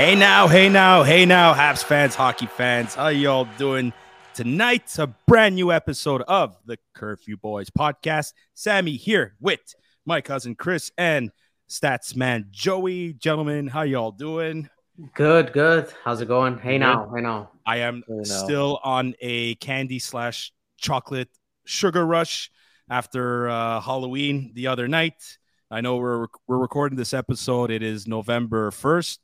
Hey 0.00 0.14
now, 0.14 0.48
hey 0.48 0.70
now, 0.70 1.02
hey 1.02 1.26
now, 1.26 1.52
Habs 1.52 1.84
fans, 1.84 2.14
hockey 2.14 2.46
fans, 2.46 2.94
how 2.94 3.08
y'all 3.08 3.46
doing? 3.58 3.92
Tonight's 4.32 4.98
a 4.98 5.08
brand 5.28 5.56
new 5.56 5.70
episode 5.70 6.22
of 6.22 6.56
the 6.64 6.78
Curfew 6.94 7.36
Boys 7.36 7.68
podcast. 7.68 8.32
Sammy 8.54 8.96
here 8.96 9.36
with 9.40 9.60
my 10.06 10.22
cousin 10.22 10.54
Chris 10.54 10.90
and 10.96 11.30
stats 11.68 12.16
man 12.16 12.46
Joey. 12.50 13.12
Gentlemen, 13.12 13.66
how 13.66 13.82
y'all 13.82 14.10
doing? 14.10 14.70
Good, 15.12 15.52
good. 15.52 15.92
How's 16.02 16.22
it 16.22 16.28
going? 16.28 16.56
Hey 16.56 16.78
Good. 16.78 16.78
now, 16.78 17.12
hey 17.14 17.20
now. 17.20 17.50
I 17.66 17.80
am 17.80 18.02
Hey 18.08 18.14
now. 18.14 18.22
still 18.24 18.80
on 18.82 19.14
a 19.20 19.56
candy 19.56 19.98
slash 19.98 20.50
chocolate 20.78 21.28
sugar 21.66 22.06
rush 22.06 22.50
after 22.88 23.50
uh, 23.50 23.82
Halloween 23.82 24.52
the 24.54 24.68
other 24.68 24.88
night. 24.88 25.36
I 25.70 25.82
know 25.82 25.98
we're 25.98 26.28
we're 26.48 26.56
recording 26.56 26.96
this 26.96 27.12
episode. 27.12 27.70
It 27.70 27.82
is 27.82 28.08
November 28.08 28.70
first, 28.70 29.20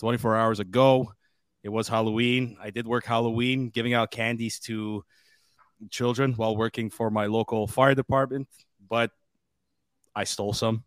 24 0.00 0.36
hours 0.36 0.60
ago. 0.60 1.12
It 1.62 1.68
was 1.70 1.88
Halloween. 1.88 2.56
I 2.60 2.70
did 2.70 2.86
work 2.86 3.04
Halloween, 3.04 3.70
giving 3.70 3.94
out 3.94 4.10
candies 4.10 4.58
to 4.60 5.04
children 5.90 6.34
while 6.34 6.56
working 6.56 6.90
for 6.90 7.10
my 7.10 7.26
local 7.26 7.66
fire 7.66 7.94
department. 7.94 8.48
But 8.86 9.10
I 10.14 10.24
stole 10.24 10.52
some. 10.52 10.84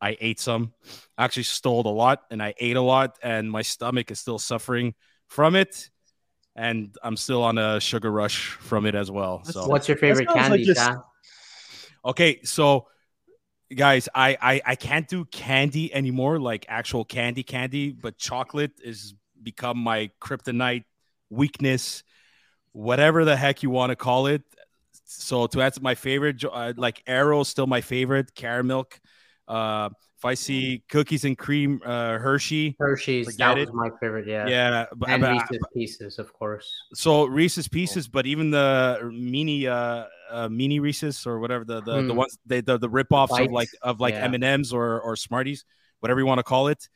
I 0.00 0.16
ate 0.20 0.40
some. 0.40 0.72
I 1.16 1.24
actually 1.24 1.44
stole 1.44 1.86
a 1.86 1.88
lot, 1.88 2.22
and 2.30 2.42
I 2.42 2.54
ate 2.58 2.76
a 2.76 2.82
lot, 2.82 3.18
and 3.22 3.50
my 3.50 3.62
stomach 3.62 4.10
is 4.10 4.20
still 4.20 4.38
suffering 4.38 4.94
from 5.28 5.54
it 5.56 5.90
and 6.56 6.96
I'm 7.02 7.16
still 7.16 7.42
on 7.42 7.58
a 7.58 7.80
sugar 7.80 8.10
rush 8.10 8.50
from 8.50 8.86
it 8.86 8.94
as 8.94 9.10
well. 9.10 9.44
So 9.44 9.66
What's 9.68 9.88
your 9.88 9.96
favorite 9.96 10.28
sounds 10.28 10.50
like 10.50 10.76
candy, 10.76 11.00
okay, 12.04 12.40
so 12.42 12.88
guys, 13.74 14.08
I, 14.14 14.36
I 14.40 14.62
I 14.66 14.74
can't 14.76 15.08
do 15.08 15.24
candy 15.26 15.92
anymore, 15.94 16.38
like 16.38 16.66
actual 16.68 17.04
candy 17.04 17.42
candy, 17.42 17.92
but 17.92 18.18
chocolate 18.18 18.72
is 18.82 19.14
become 19.42 19.78
my 19.78 20.10
kryptonite 20.20 20.84
weakness, 21.30 22.02
whatever 22.72 23.24
the 23.24 23.36
heck 23.36 23.62
you 23.62 23.70
want 23.70 23.90
to 23.90 23.96
call 23.96 24.26
it. 24.26 24.42
So 25.04 25.46
to 25.48 25.62
answer 25.62 25.80
my 25.80 25.94
favorite, 25.94 26.44
uh, 26.44 26.72
like 26.76 27.02
Aero, 27.06 27.42
still 27.42 27.66
my 27.66 27.80
favorite. 27.80 28.34
Caramel. 28.34 28.88
Uh, 29.48 29.90
if 30.20 30.24
I 30.26 30.34
see 30.34 30.82
cookies 30.90 31.24
and 31.24 31.36
cream, 31.36 31.80
uh, 31.82 32.18
Hershey, 32.18 32.76
Hershey's. 32.78 33.36
That 33.38 33.56
it. 33.56 33.68
was 33.68 33.74
my 33.74 33.88
favorite. 34.00 34.26
Yeah. 34.28 34.46
yeah, 34.46 34.84
but, 34.94 35.08
And 35.08 35.22
but- 35.22 35.30
Reese's 35.32 35.66
Pieces, 35.72 36.18
of 36.18 36.30
course. 36.34 36.70
so 36.92 37.24
Reese's 37.24 37.68
Pieces, 37.68 38.06
but 38.06 38.26
even 38.26 38.50
the 38.50 39.10
mini 39.14 39.66
uh, 39.66 40.04
uh 40.30 40.48
mini 40.50 40.78
Reese's 40.78 41.26
or 41.26 41.38
whatever 41.40 41.64
the 41.64 41.80
the, 41.80 42.02
the 42.02 42.12
Hmm. 42.12 42.16
ones 42.16 42.38
they 42.44 42.60
the, 42.60 42.76
the 42.76 42.88
rip-offs 42.90 43.32
of 43.38 43.50
like 43.50 43.70
of 43.80 43.98
like 43.98 44.12
Yeah. 44.12 44.24
M 44.24 44.34
and 44.34 44.44
M's 44.44 44.74
or 44.74 45.00
or 45.00 45.16
Smarties, 45.16 45.64
whatever 46.00 46.20
you 46.20 46.26
want 46.26 46.38
to 46.38 46.42
call 46.44 46.68
it. 46.68 46.86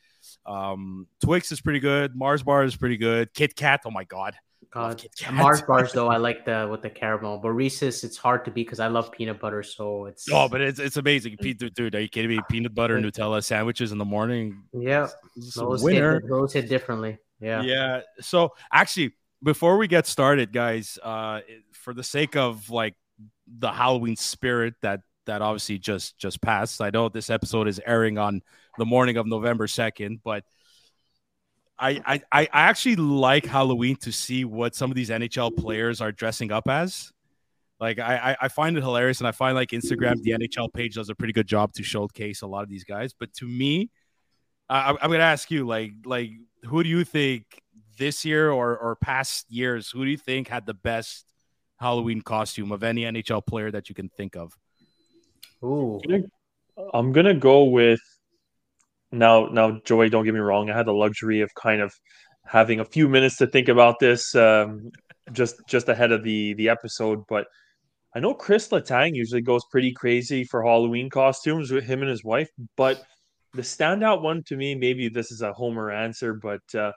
Um, 0.45 1.07
Twix 1.23 1.51
is 1.51 1.61
pretty 1.61 1.79
good. 1.79 2.15
Mars 2.15 2.43
bar 2.43 2.63
is 2.63 2.75
pretty 2.75 2.97
good. 2.97 3.33
Kit 3.33 3.55
Kat, 3.55 3.81
oh 3.85 3.91
my 3.91 4.03
god, 4.03 4.35
God. 4.71 5.03
Mars 5.31 5.61
bars 5.67 5.91
though, 5.91 6.07
I 6.07 6.17
like 6.17 6.45
the 6.45 6.67
with 6.69 6.81
the 6.81 6.89
caramel, 6.89 7.37
but 7.39 7.51
Reese's 7.51 8.03
it's 8.03 8.17
hard 8.17 8.45
to 8.45 8.51
beat 8.51 8.67
because 8.67 8.79
I 8.79 8.87
love 8.87 9.11
peanut 9.11 9.39
butter, 9.39 9.63
so 9.63 10.05
it's 10.05 10.27
Oh, 10.31 10.47
but 10.47 10.61
it's 10.61 10.79
it's 10.79 10.97
amazing. 10.97 11.37
Dude, 11.39 11.73
dude, 11.73 11.95
are 11.95 12.01
you 12.01 12.09
kidding 12.09 12.29
me? 12.29 12.39
Peanut 12.49 12.75
butter 12.75 12.99
Nutella 12.99 13.43
sandwiches 13.43 13.91
in 13.91 13.97
the 13.97 14.05
morning. 14.05 14.63
yeah, 14.73 15.07
This 15.35 15.45
is 15.47 15.57
a 15.57 15.61
those 15.61 15.83
winner. 15.83 16.19
hit, 16.19 16.29
those 16.29 16.53
hit 16.53 16.69
differently. 16.69 17.17
Yeah. 17.41 17.63
yeah 17.63 18.01
so 18.21 18.53
actually 18.71 19.13
before 19.43 19.77
we 19.77 19.87
get 19.89 20.07
started 20.07 20.53
guys 20.53 20.97
uh 21.03 21.41
for 21.73 21.93
the 21.93 22.01
sake 22.01 22.37
of 22.37 22.69
like 22.69 22.95
the 23.45 23.69
halloween 23.73 24.15
spirit 24.15 24.75
that 24.81 25.01
that 25.25 25.41
obviously 25.41 25.77
just 25.77 26.17
just 26.17 26.41
passed 26.41 26.79
i 26.79 26.89
know 26.91 27.09
this 27.09 27.29
episode 27.29 27.67
is 27.67 27.81
airing 27.85 28.17
on 28.17 28.41
the 28.77 28.85
morning 28.85 29.17
of 29.17 29.25
november 29.27 29.67
2nd 29.67 30.19
but 30.23 30.43
I, 31.77 32.01
I 32.05 32.21
I 32.31 32.41
I 32.41 32.47
actually 32.53 32.95
like 32.95 33.45
Halloween 33.45 33.97
to 33.97 34.11
see 34.11 34.45
what 34.45 34.75
some 34.75 34.91
of 34.91 34.95
these 34.95 35.09
NHL 35.09 35.57
players 35.57 35.99
are 35.99 36.13
dressing 36.13 36.49
up 36.49 36.69
as. 36.69 37.11
Like 37.81 37.99
I, 37.99 38.15
I- 38.31 38.37
I 38.43 38.47
find 38.47 38.77
it 38.77 38.81
hilarious, 38.81 39.19
and 39.19 39.27
I 39.27 39.33
find 39.33 39.55
like 39.55 39.71
Instagram, 39.71 40.21
the 40.21 40.31
NHL 40.31 40.71
page 40.73 40.95
does 40.95 41.09
a 41.09 41.15
pretty 41.15 41.33
good 41.33 41.47
job 41.47 41.73
to 41.73 41.83
showcase 41.83 42.43
a 42.43 42.47
lot 42.47 42.63
of 42.63 42.69
these 42.69 42.85
guys. 42.85 43.13
But 43.13 43.33
to 43.33 43.45
me, 43.45 43.89
I, 44.69 44.91
I'm 44.91 45.11
gonna 45.11 45.19
ask 45.19 45.51
you, 45.51 45.67
like, 45.67 45.91
like 46.05 46.31
who 46.63 46.81
do 46.81 46.87
you 46.87 47.03
think 47.03 47.43
this 47.97 48.23
year 48.23 48.49
or 48.51 48.77
or 48.77 48.95
past 48.95 49.51
years, 49.51 49.89
who 49.89 50.05
do 50.05 50.11
you 50.11 50.17
think 50.17 50.47
had 50.47 50.65
the 50.65 50.73
best 50.73 51.25
Halloween 51.77 52.21
costume 52.21 52.71
of 52.71 52.83
any 52.83 53.01
NHL 53.01 53.45
player 53.45 53.69
that 53.71 53.89
you 53.89 53.95
can 53.95 54.07
think 54.07 54.37
of? 54.37 54.53
Ooh. 55.61 55.99
I'm 56.93 57.11
gonna 57.11 57.33
go 57.33 57.65
with 57.65 57.99
now. 59.15 59.47
Now, 59.47 59.79
Joey, 59.85 60.09
don't 60.09 60.25
get 60.25 60.33
me 60.33 60.39
wrong. 60.39 60.69
I 60.69 60.77
had 60.77 60.85
the 60.87 60.93
luxury 60.93 61.41
of 61.41 61.53
kind 61.55 61.81
of 61.81 61.93
having 62.45 62.79
a 62.79 62.85
few 62.85 63.09
minutes 63.09 63.37
to 63.37 63.47
think 63.47 63.67
about 63.69 63.99
this, 63.99 64.35
um, 64.35 64.91
just 65.31 65.55
just 65.67 65.89
ahead 65.89 66.11
of 66.11 66.23
the 66.23 66.53
the 66.55 66.69
episode. 66.69 67.23
But 67.27 67.47
I 68.15 68.19
know 68.19 68.33
Chris 68.33 68.69
Letang 68.69 69.15
usually 69.15 69.41
goes 69.41 69.63
pretty 69.71 69.91
crazy 69.91 70.43
for 70.43 70.63
Halloween 70.63 71.09
costumes 71.09 71.71
with 71.71 71.83
him 71.85 72.01
and 72.01 72.09
his 72.09 72.23
wife. 72.23 72.49
But 72.77 73.03
the 73.53 73.61
standout 73.61 74.21
one 74.21 74.43
to 74.47 74.55
me, 74.55 74.75
maybe 74.75 75.09
this 75.09 75.31
is 75.31 75.41
a 75.41 75.53
Homer 75.53 75.91
answer, 75.91 76.33
but 76.33 76.61
uh, 76.77 76.91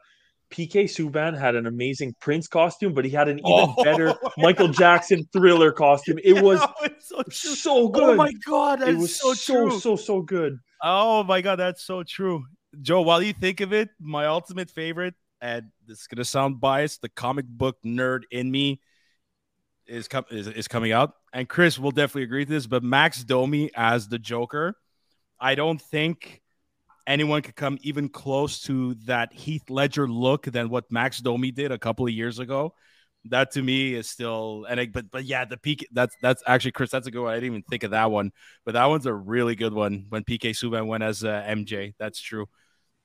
PK 0.50 0.84
Subban 0.84 1.38
had 1.38 1.54
an 1.54 1.66
amazing 1.66 2.14
Prince 2.20 2.48
costume, 2.48 2.94
but 2.94 3.04
he 3.04 3.10
had 3.10 3.28
an 3.28 3.38
even 3.38 3.74
Oh. 3.76 3.84
better 3.84 4.14
Michael 4.38 4.68
Jackson 4.68 5.24
Thriller 5.32 5.72
costume. 5.72 6.18
It 6.24 6.42
was 6.42 6.60
it's 6.84 7.08
so 7.08 7.54
so 7.54 7.88
good. 7.88 8.02
Oh 8.10 8.14
my 8.14 8.32
god, 8.46 8.82
it 8.82 8.96
was 8.96 9.18
so, 9.18 9.34
so 9.34 9.68
so 9.78 9.96
so 9.96 10.22
good. 10.22 10.58
Oh 10.82 11.24
my 11.24 11.40
god, 11.40 11.56
that's 11.56 11.82
so 11.82 12.02
true. 12.02 12.44
Joe, 12.82 13.02
while 13.02 13.22
you 13.22 13.32
think 13.32 13.60
of 13.60 13.72
it, 13.72 13.88
my 14.00 14.26
ultimate 14.26 14.70
favorite, 14.70 15.14
and 15.40 15.66
this 15.86 16.00
is 16.00 16.06
gonna 16.06 16.24
sound 16.24 16.60
biased, 16.60 17.02
the 17.02 17.08
comic 17.08 17.46
book 17.46 17.76
nerd 17.84 18.22
in 18.30 18.50
me 18.50 18.80
is 19.86 20.08
com- 20.08 20.26
is, 20.30 20.46
is 20.46 20.68
coming 20.68 20.92
out. 20.92 21.14
And 21.32 21.48
Chris 21.48 21.78
will 21.78 21.90
definitely 21.90 22.24
agree 22.24 22.44
to 22.44 22.50
this, 22.50 22.66
but 22.66 22.82
Max 22.82 23.24
Domi 23.24 23.70
as 23.74 24.08
the 24.08 24.18
Joker, 24.18 24.76
I 25.40 25.54
don't 25.54 25.80
think 25.80 26.42
anyone 27.06 27.42
could 27.42 27.56
come 27.56 27.78
even 27.82 28.08
close 28.08 28.60
to 28.62 28.94
that 29.06 29.32
Heath 29.32 29.70
Ledger 29.70 30.06
look 30.06 30.44
than 30.44 30.68
what 30.68 30.90
Max 30.90 31.20
Domi 31.20 31.50
did 31.50 31.72
a 31.72 31.78
couple 31.78 32.06
of 32.06 32.12
years 32.12 32.38
ago. 32.38 32.74
That 33.30 33.52
to 33.52 33.62
me 33.62 33.94
is 33.94 34.08
still 34.08 34.66
and 34.68 34.80
I, 34.80 34.86
but 34.86 35.10
but 35.10 35.24
yeah, 35.24 35.44
the 35.44 35.56
peak 35.56 35.86
that's 35.92 36.16
that's 36.22 36.42
actually 36.46 36.72
Chris. 36.72 36.90
That's 36.90 37.06
a 37.06 37.10
good 37.10 37.22
one. 37.22 37.32
I 37.32 37.36
didn't 37.36 37.50
even 37.50 37.62
think 37.62 37.82
of 37.82 37.92
that 37.92 38.10
one, 38.10 38.32
but 38.64 38.72
that 38.72 38.86
one's 38.86 39.06
a 39.06 39.14
really 39.14 39.54
good 39.54 39.72
one. 39.72 40.06
When 40.08 40.24
PK 40.24 40.50
Subban 40.50 40.86
went 40.86 41.02
as 41.02 41.24
uh, 41.24 41.44
MJ, 41.46 41.94
that's 41.98 42.20
true. 42.20 42.46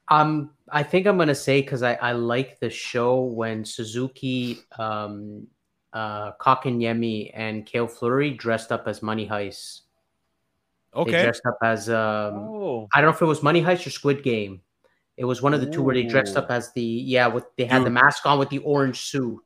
Um, 0.10 0.52
I 0.70 0.84
think 0.84 1.08
I'm 1.08 1.18
gonna 1.18 1.36
say 1.36 1.62
because 1.62 1.84
I, 1.84 1.94
I 1.96 2.12
like 2.12 2.60
the 2.60 2.70
show 2.70 3.22
when 3.22 3.66
Suzuki, 3.66 4.60
um, 4.78 5.48
uh, 5.94 6.32
Kotkaniemi 6.34 7.32
and 7.34 7.66
Cale 7.66 7.88
Fleury 7.88 8.32
dressed 8.32 8.72
up 8.72 8.88
as 8.88 9.02
Money 9.02 9.28
Heist. 9.28 9.82
They 10.94 11.02
Okay, 11.02 11.24
dressed 11.24 11.46
up 11.48 11.58
as 11.64 11.90
um, 11.90 12.36
Oh, 12.36 12.88
I 12.94 13.02
don't 13.02 13.10
know 13.10 13.16
if 13.16 13.22
it 13.22 13.26
was 13.26 13.42
Money 13.42 13.62
Heist 13.62 13.88
or 13.88 13.90
Squid 13.90 14.24
Game. 14.24 14.62
It 15.16 15.26
was 15.26 15.42
one 15.42 15.54
of 15.54 15.62
the 15.62 15.68
two 15.68 15.84
where 15.84 15.94
they 15.94 16.04
dressed 16.04 16.38
up 16.38 16.50
as 16.50 16.72
the 16.74 16.82
yeah, 16.82 17.28
with 17.28 17.46
they 17.58 17.66
had 17.66 17.86
the 17.86 17.90
mask 17.90 18.26
on 18.26 18.40
with 18.40 18.50
the 18.50 18.60
orange 18.60 19.02
suit. 19.02 19.42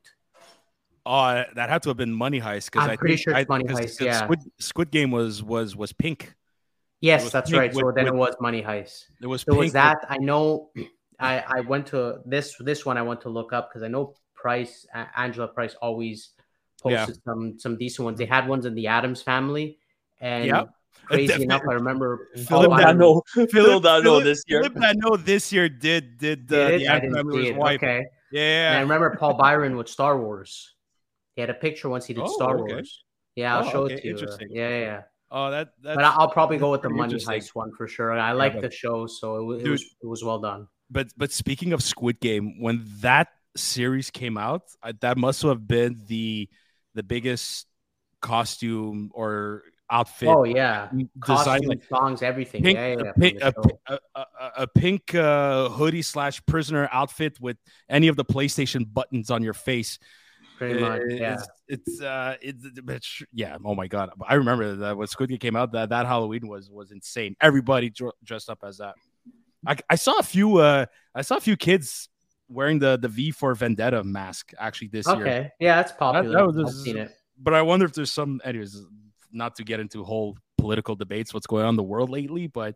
Oh, 1.10 1.42
that 1.54 1.68
had 1.70 1.82
to 1.84 1.88
have 1.90 1.96
been 1.96 2.12
Money 2.12 2.40
Heist 2.40 2.66
because 2.66 2.84
I'm 2.84 2.90
I 2.90 2.96
pretty 2.96 3.14
think- 3.16 3.24
sure 3.24 3.36
it's 3.36 3.50
I- 3.50 3.52
Money 3.52 3.64
'cause- 3.64 3.78
Heist, 3.80 3.98
'cause 3.98 4.06
yeah. 4.06 4.22
Squid, 4.24 4.40
Squid 4.58 4.90
Game 4.90 5.10
was 5.10 5.42
was 5.42 5.74
was 5.74 5.92
pink. 5.92 6.34
Yes, 7.00 7.24
was 7.24 7.32
that's 7.32 7.50
pink 7.50 7.60
right. 7.60 7.74
So 7.74 7.90
then 7.94 8.04
with- 8.04 8.14
it 8.14 8.14
was 8.14 8.34
Money 8.40 8.62
Heist. 8.62 9.04
It 9.22 9.26
was 9.26 9.44
There 9.44 9.52
pink. 9.54 9.58
was 9.60 9.66
with- 9.68 9.72
that. 9.74 9.98
I 10.08 10.18
know. 10.18 10.70
I 11.20 11.42
I 11.46 11.60
went 11.62 11.86
to 11.88 12.18
this 12.26 12.54
this 12.60 12.84
one. 12.86 12.96
I 12.98 13.02
went 13.02 13.20
to 13.22 13.28
look 13.30 13.52
up 13.52 13.70
because 13.70 13.82
I 13.82 13.88
know 13.88 14.14
Price 14.34 14.86
A- 14.94 15.08
Angela 15.16 15.48
Price 15.48 15.74
always 15.82 16.30
Yeah. 16.84 17.06
posted 17.06 17.22
some 17.24 17.58
some 17.58 17.76
decent 17.78 18.04
ones. 18.04 18.18
They 18.18 18.26
had 18.26 18.46
ones 18.46 18.66
in 18.66 18.74
the 18.74 18.86
Addams 18.88 19.22
family, 19.22 19.78
and 20.20 20.44
Yeah. 20.44 20.64
crazy 21.06 21.26
Definitely. 21.28 21.44
enough, 21.46 21.62
I 21.68 21.72
remember 21.74 22.28
Philip 22.36 22.70
Paul 22.70 22.78
Danault, 22.84 23.22
Phillip 23.50 23.82
Danault 23.82 24.22
this 24.24 24.42
year. 24.46 24.62
Phillip 24.62 24.76
Danault 24.76 25.24
this 25.24 25.52
year 25.52 25.68
did 25.68 26.18
did 26.18 26.52
uh, 26.52 26.68
Did 26.68 26.80
the 26.82 26.86
I 26.88 26.96
Addams 26.96 27.14
didn't 27.14 27.14
Family 27.16 27.32
see 27.44 27.48
with 27.50 27.56
it. 27.56 27.58
wife. 27.58 27.82
Okay. 27.82 28.04
And 28.36 28.76
I 28.76 28.80
remember 28.82 29.16
Paul 29.18 29.34
Byron 29.34 29.76
with 29.76 29.88
Star 29.88 30.20
Wars. 30.20 30.74
He 31.38 31.40
had 31.42 31.50
a 31.50 31.54
picture 31.54 31.88
once 31.88 32.04
he 32.04 32.14
did 32.14 32.24
Oh, 32.26 32.32
Star 32.32 32.58
okay. 32.58 32.72
Wars. 32.74 33.04
Yeah, 33.36 33.56
I'll 33.56 33.64
Oh, 33.64 33.70
show 33.70 33.82
okay, 33.84 33.94
it 33.94 33.98
to 34.00 34.04
you. 34.08 34.10
interesting. 34.14 34.48
Yeah, 34.50 34.68
yeah, 34.70 34.80
yeah. 34.80 35.02
oh 35.30 35.52
that 35.52 35.68
that's 35.80 35.94
But 35.94 36.04
I'll 36.04 36.28
probably 36.38 36.58
go 36.58 36.72
with 36.72 36.82
the 36.82 36.90
Money. 36.90 37.14
Heist 37.14 37.50
one 37.54 37.70
for 37.78 37.86
sure. 37.86 38.10
I 38.10 38.32
like 38.32 38.54
but- 38.54 38.62
the 38.62 38.72
show, 38.72 39.06
so 39.06 39.52
it, 39.52 39.64
it 39.64 39.68
was 39.70 39.82
it 40.02 40.06
was 40.14 40.24
well 40.24 40.40
done. 40.40 40.66
but 40.90 41.06
but 41.16 41.30
speaking 41.30 41.72
of 41.72 41.80
Squid 41.80 42.18
Game, 42.18 42.60
when 42.60 42.84
that 43.06 43.28
series 43.56 44.10
came 44.10 44.36
out, 44.36 44.62
I, 44.82 44.90
that 44.98 45.16
must 45.16 45.42
have 45.42 45.62
been 45.68 46.02
the 46.08 46.48
the 46.94 47.04
biggest 47.04 47.68
costume 48.20 49.12
or 49.14 49.62
outfit 49.88 50.28
Oh 50.28 50.42
yeah, 50.42 50.88
design. 50.90 51.62
costume, 51.62 51.80
songs, 51.88 52.22
everything. 52.22 52.64
pink, 52.64 52.74
yeah, 52.76 52.86
yeah, 52.88 52.94
a, 52.98 53.04
yeah, 53.04 53.12
pink, 53.16 53.38
a, 53.40 53.52
the 53.52 53.62
pi- 53.62 53.70
show. 53.88 53.98
a, 54.16 54.20
a, 54.20 54.50
a 54.64 54.66
pink 54.66 55.14
uh, 55.14 55.68
hoodie 55.68 56.02
slash 56.02 56.44
prisoner 56.46 56.88
outfit 56.90 57.38
with 57.40 57.58
any 57.88 58.08
of 58.08 58.16
the 58.16 58.24
PlayStation 58.24 58.82
buttons 58.92 59.30
on 59.30 59.44
your 59.44 59.54
face. 59.54 60.00
Much. 60.60 61.00
It- 61.08 61.20
Yeah, 61.20 61.34
It's 61.34 61.88
it's 61.88 62.00
uh 62.02 62.36
it's, 62.40 62.64
it's 62.88 63.22
yeah. 63.32 63.56
Oh 63.64 63.74
my 63.74 63.86
god, 63.88 64.10
I 64.26 64.34
remember 64.34 64.76
that 64.76 64.96
when 64.96 65.06
Squid 65.08 65.30
Game 65.30 65.38
came 65.38 65.56
out. 65.56 65.72
That 65.72 65.90
that 65.90 66.06
Halloween 66.06 66.46
was 66.48 66.70
was 66.70 66.90
insane. 66.90 67.36
Everybody 67.40 67.90
dr- 67.90 68.14
dressed 68.24 68.50
up 68.50 68.60
as 68.64 68.78
that. 68.78 68.94
I, 69.66 69.76
I 69.90 69.94
saw 69.96 70.18
a 70.18 70.22
few 70.22 70.58
uh 70.58 70.86
I 71.14 71.22
saw 71.22 71.36
a 71.36 71.40
few 71.40 71.56
kids 71.56 72.08
wearing 72.48 72.78
the 72.78 72.96
the 72.98 73.08
V 73.08 73.30
for 73.30 73.54
Vendetta 73.54 74.02
mask 74.04 74.52
actually 74.58 74.88
this 74.88 75.06
okay. 75.08 75.18
year. 75.18 75.26
Okay, 75.28 75.50
yeah, 75.60 75.76
that's 75.76 75.92
popular. 75.92 76.28
That- 76.28 76.38
that 76.38 76.46
was- 76.64 76.74
I've 76.74 76.84
seen 76.84 76.96
it. 76.96 77.12
But 77.40 77.54
I 77.54 77.62
wonder 77.62 77.86
if 77.86 77.92
there's 77.92 78.12
some, 78.12 78.40
anyways, 78.44 78.84
not 79.30 79.54
to 79.56 79.64
get 79.64 79.78
into 79.78 80.02
whole 80.02 80.36
political 80.56 80.96
debates, 80.96 81.32
what's 81.32 81.46
going 81.46 81.64
on 81.64 81.70
in 81.70 81.76
the 81.76 81.84
world 81.84 82.10
lately, 82.10 82.48
but 82.48 82.74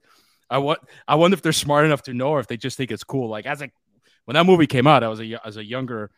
I 0.48 0.58
want 0.58 0.78
I 1.08 1.14
wonder 1.16 1.34
if 1.34 1.42
they're 1.42 1.52
smart 1.52 1.84
enough 1.84 2.02
to 2.02 2.14
know, 2.14 2.28
or 2.28 2.40
if 2.40 2.46
they 2.46 2.56
just 2.56 2.76
think 2.76 2.90
it's 2.92 3.02
cool. 3.02 3.28
Like 3.28 3.46
as 3.46 3.62
a 3.62 3.70
when 4.26 4.34
that 4.34 4.44
movie 4.44 4.66
came 4.68 4.86
out, 4.86 5.02
I 5.02 5.08
was 5.08 5.20
a 5.20 5.40
as 5.44 5.56
a 5.56 5.64
younger 5.64 6.10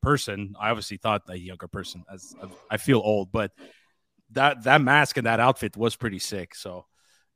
person. 0.00 0.54
I 0.58 0.70
obviously 0.70 0.96
thought 0.96 1.22
a 1.28 1.36
younger 1.36 1.68
person, 1.68 2.04
as 2.12 2.34
I 2.70 2.76
feel 2.76 2.98
old, 3.04 3.32
but 3.32 3.52
that 4.32 4.64
that 4.64 4.80
mask 4.80 5.16
and 5.16 5.26
that 5.26 5.40
outfit 5.40 5.76
was 5.76 5.96
pretty 5.96 6.18
sick. 6.18 6.54
So. 6.54 6.86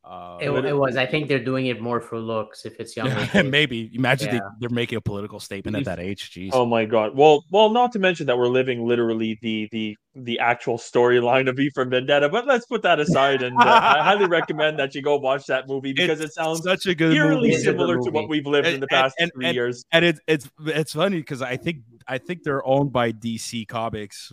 Uh, 0.09 0.39
It, 0.41 0.51
it 0.65 0.73
was. 0.77 0.97
I 0.97 1.05
think 1.05 1.27
they're 1.29 1.43
doing 1.43 1.67
it 1.67 1.81
more 1.81 2.01
for 2.01 2.19
looks. 2.21 2.65
If 2.65 2.79
it's 2.79 2.97
younger, 2.97 3.29
yeah, 3.35 3.43
maybe 3.59 3.91
imagine 3.93 4.29
Yeah. 4.29 4.35
they, 4.35 4.41
they're 4.61 4.69
making 4.71 4.99
a 4.99 5.01
political 5.01 5.41
statement 5.41 5.77
at 5.77 5.85
that 5.87 5.99
age. 5.99 6.31
Jeez. 6.31 6.51
Oh 6.53 6.65
my 6.65 6.85
god. 6.85 7.17
Well, 7.17 7.45
well, 7.51 7.71
not 7.71 7.91
to 7.93 7.99
mention 7.99 8.27
that 8.27 8.39
we're 8.39 8.47
living 8.47 8.87
literally 8.87 9.37
the 9.43 9.69
the 9.73 9.97
the 10.15 10.39
actual 10.39 10.79
storyline 10.79 11.49
of 11.49 11.59
E 11.59 11.71
for 11.75 11.85
Vendetta. 11.85 12.29
But 12.29 12.47
let's 12.47 12.67
put 12.67 12.83
that 12.83 13.01
aside, 13.01 13.43
and 13.43 13.57
uh, 13.59 13.65
I 13.67 14.03
highly 14.05 14.27
recommend 14.39 14.79
that 14.79 14.95
you 14.95 15.03
go 15.03 15.17
watch 15.17 15.47
that 15.47 15.67
movie 15.67 15.93
because 15.93 16.21
It's 16.21 16.31
it 16.31 16.35
sounds 16.35 16.63
such 16.63 16.87
a 16.87 16.95
good 16.95 17.13
eerily 17.13 17.35
movie. 17.37 17.49
It's 17.55 17.65
good 17.65 17.73
similar 17.73 17.97
to 18.01 18.11
what 18.13 18.29
we've 18.29 18.47
lived 18.47 18.69
in 18.69 18.79
the 18.81 18.87
past 18.87 19.17
and- 19.19 19.33
three 19.35 19.47
and- 19.47 19.55
years. 19.57 19.85
and 19.91 20.05
it, 20.05 20.21
it's 20.29 20.49
it's 20.67 20.93
funny 20.93 21.17
because 21.19 21.43
I 21.43 21.57
think 21.57 21.79
I 22.07 22.19
think 22.19 22.45
they're 22.45 22.65
owned 22.65 22.93
by 22.93 23.11
DC 23.11 23.67
Comics. 23.67 24.33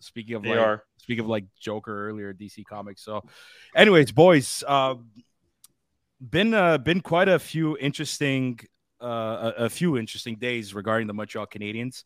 Speaking 0.00 0.34
of 0.34 0.42
They 0.42 0.50
like 0.50 0.58
are. 0.58 0.82
Speaking 1.04 1.24
of 1.24 1.28
like 1.28 1.44
Joker 1.60 2.08
earlier, 2.08 2.32
DC 2.32 2.64
Comics. 2.64 3.04
So, 3.04 3.22
anyways, 3.76 4.10
boys, 4.10 4.64
uh, 4.66 4.94
been 6.18 6.54
uh, 6.54 6.78
been 6.78 7.02
quite 7.02 7.28
a 7.28 7.38
few 7.38 7.76
interesting 7.76 8.58
uh, 9.02 9.52
a, 9.58 9.64
a 9.66 9.68
few 9.68 9.98
interesting 9.98 10.36
days 10.36 10.74
regarding 10.74 11.06
the 11.06 11.12
Montreal 11.12 11.46
Canadiens. 11.46 12.04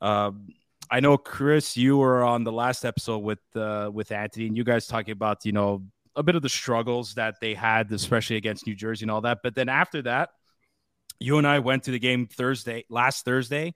Um, 0.00 0.48
I 0.90 1.00
know 1.00 1.18
Chris, 1.18 1.76
you 1.76 1.98
were 1.98 2.24
on 2.24 2.44
the 2.44 2.52
last 2.52 2.86
episode 2.86 3.18
with 3.18 3.40
uh, 3.54 3.90
with 3.92 4.10
Anthony, 4.10 4.46
and 4.46 4.56
you 4.56 4.64
guys 4.64 4.86
talking 4.86 5.12
about 5.12 5.44
you 5.44 5.52
know 5.52 5.82
a 6.16 6.22
bit 6.22 6.34
of 6.34 6.40
the 6.40 6.48
struggles 6.48 7.14
that 7.14 7.34
they 7.40 7.52
had, 7.52 7.92
especially 7.92 8.36
against 8.36 8.66
New 8.66 8.74
Jersey 8.74 9.04
and 9.04 9.10
all 9.10 9.20
that. 9.20 9.40
But 9.42 9.54
then 9.54 9.68
after 9.68 10.00
that, 10.02 10.30
you 11.20 11.36
and 11.36 11.46
I 11.46 11.58
went 11.58 11.84
to 11.84 11.90
the 11.90 11.98
game 11.98 12.26
Thursday, 12.26 12.86
last 12.88 13.26
Thursday, 13.26 13.74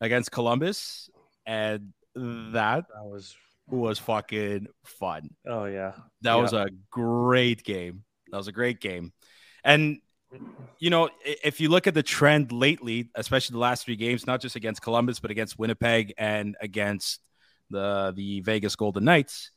against 0.00 0.32
Columbus, 0.32 1.10
and 1.44 1.92
that 2.16 2.86
That 2.94 3.04
was 3.04 3.36
was 3.68 3.98
fucking 3.98 4.66
fun. 4.84 5.30
oh 5.46 5.64
yeah. 5.66 5.92
That 6.22 6.34
Yeah. 6.36 6.42
was 6.42 6.52
a 6.52 6.68
great 6.90 7.62
game. 7.64 8.04
That 8.30 8.38
was 8.38 8.48
a 8.48 8.52
great 8.52 8.80
game. 8.80 9.12
And 9.64 10.00
you 10.78 10.90
know, 10.90 11.08
if 11.24 11.60
you 11.60 11.68
look 11.70 11.86
at 11.86 11.94
the 11.94 12.02
trend 12.02 12.52
lately, 12.52 13.10
especially 13.14 13.54
the 13.54 13.58
last 13.60 13.84
three 13.84 13.96
games, 13.96 14.26
not 14.26 14.40
just 14.40 14.56
against 14.56 14.82
Columbus, 14.82 15.20
but 15.20 15.30
against 15.30 15.58
Winnipeg 15.58 16.12
and 16.18 16.56
against 16.60 17.20
the 17.70 18.12
the 18.14 18.40
Vegas 18.40 18.76
Golden 18.76 19.04
Knights 19.04 19.50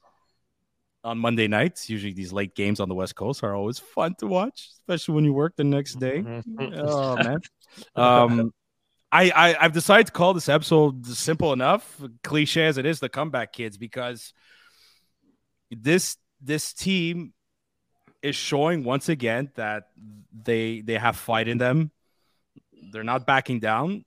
on 1.04 1.18
Monday 1.18 1.48
nights, 1.48 1.90
usually 1.90 2.14
these 2.14 2.34
late 2.34 2.56
games 2.56 2.80
on 2.80 2.90
the 2.90 2.96
West 2.96 3.16
Coast 3.16 3.44
are 3.44 3.56
always 3.56 3.80
fun 3.80 4.16
to 4.20 4.28
watch, 4.28 4.70
especially 4.82 5.16
when 5.16 5.24
you 5.24 5.34
work 5.34 5.56
the 5.56 5.64
next 5.64 5.96
day. 5.96 6.22
Mhm. 6.22 6.78
Oh 6.84 7.16
man. 7.18 7.40
Um 7.96 8.52
I, 9.12 9.32
I 9.32 9.56
I've 9.60 9.74
decided 9.74 10.08
to 10.08 10.12
call 10.12 10.34
this 10.34 10.50
episode 10.50 11.06
simple 11.06 11.54
enough, 11.54 12.02
cliche 12.24 12.66
as 12.68 12.78
it 12.78 12.86
is, 12.86 13.00
the 13.00 13.10
comeback 13.10 13.54
kids, 13.54 13.78
because 13.78 14.34
this 15.72 16.18
this 16.42 16.74
team 16.74 17.34
is 18.22 18.36
showing 18.36 18.84
once 18.84 19.10
again 19.10 19.52
that 19.56 19.90
they 20.32 20.82
they 20.82 20.96
have 20.96 21.16
fight 21.16 21.48
in 21.48 21.58
them. 21.58 21.92
They're 22.92 23.04
not 23.04 23.26
backing 23.26 23.60
down. 23.60 24.06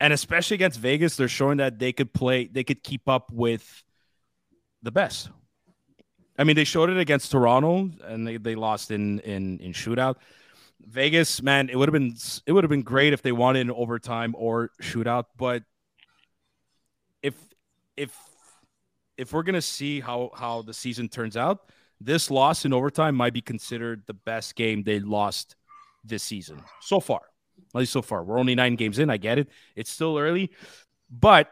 And 0.00 0.12
especially 0.12 0.54
against 0.54 0.78
Vegas, 0.78 1.16
they're 1.16 1.28
showing 1.28 1.58
that 1.58 1.78
they 1.78 1.92
could 1.92 2.12
play, 2.12 2.46
they 2.46 2.62
could 2.62 2.84
keep 2.84 3.08
up 3.08 3.32
with 3.32 3.82
the 4.82 4.92
best. 4.92 5.30
I 6.38 6.44
mean, 6.44 6.54
they 6.54 6.64
showed 6.64 6.88
it 6.88 6.98
against 6.98 7.32
Toronto 7.32 7.90
and 8.04 8.26
they, 8.26 8.36
they 8.36 8.54
lost 8.54 8.92
in 8.92 9.18
in 9.20 9.58
in 9.58 9.72
shootout. 9.72 10.16
Vegas, 10.80 11.42
man, 11.42 11.68
it 11.68 11.76
would 11.76 11.88
have 11.88 11.92
been 11.92 12.14
it 12.46 12.52
would 12.52 12.64
have 12.64 12.70
been 12.70 12.82
great 12.82 13.12
if 13.12 13.22
they 13.22 13.32
won 13.32 13.56
in 13.56 13.70
overtime 13.70 14.34
or 14.36 14.70
shootout, 14.80 15.24
but 15.36 15.62
if 17.22 17.34
if 17.96 18.16
if 19.16 19.32
we're 19.32 19.42
gonna 19.42 19.60
see 19.60 20.00
how 20.00 20.30
how 20.34 20.62
the 20.62 20.72
season 20.72 21.08
turns 21.08 21.36
out, 21.36 21.70
this 22.00 22.30
loss 22.30 22.64
in 22.64 22.72
overtime 22.72 23.14
might 23.14 23.32
be 23.32 23.40
considered 23.40 24.02
the 24.06 24.14
best 24.14 24.54
game 24.54 24.82
they 24.82 25.00
lost 25.00 25.56
this 26.04 26.22
season 26.22 26.62
so 26.80 27.00
far. 27.00 27.22
At 27.74 27.80
least 27.80 27.92
so 27.92 28.02
far. 28.02 28.22
We're 28.22 28.38
only 28.38 28.54
nine 28.54 28.76
games 28.76 28.98
in. 28.98 29.10
I 29.10 29.16
get 29.16 29.38
it. 29.38 29.48
It's 29.74 29.90
still 29.90 30.16
early, 30.16 30.52
but 31.10 31.50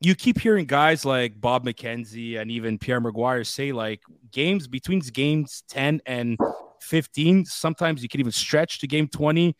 you 0.00 0.16
keep 0.16 0.40
hearing 0.40 0.64
guys 0.66 1.04
like 1.04 1.40
Bob 1.40 1.64
McKenzie 1.64 2.40
and 2.40 2.50
even 2.50 2.78
Pierre 2.78 3.00
McGuire 3.00 3.46
say 3.46 3.70
like 3.70 4.00
games 4.32 4.66
between 4.66 4.98
games 4.98 5.62
10 5.68 6.02
and 6.06 6.36
15, 6.82 7.44
sometimes 7.46 8.02
you 8.02 8.08
can 8.08 8.20
even 8.20 8.32
stretch 8.32 8.80
to 8.80 8.86
game 8.86 9.08
20 9.08 9.56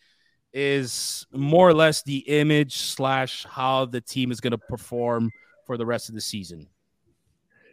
is 0.52 1.26
more 1.32 1.68
or 1.68 1.74
less 1.74 2.02
the 2.02 2.18
image 2.18 2.76
slash 2.76 3.46
how 3.48 3.86
the 3.86 4.00
team 4.00 4.30
is 4.30 4.40
going 4.40 4.50
to 4.50 4.58
perform 4.58 5.30
for 5.66 5.76
the 5.76 5.86
rest 5.86 6.08
of 6.08 6.14
the 6.14 6.20
season. 6.20 6.68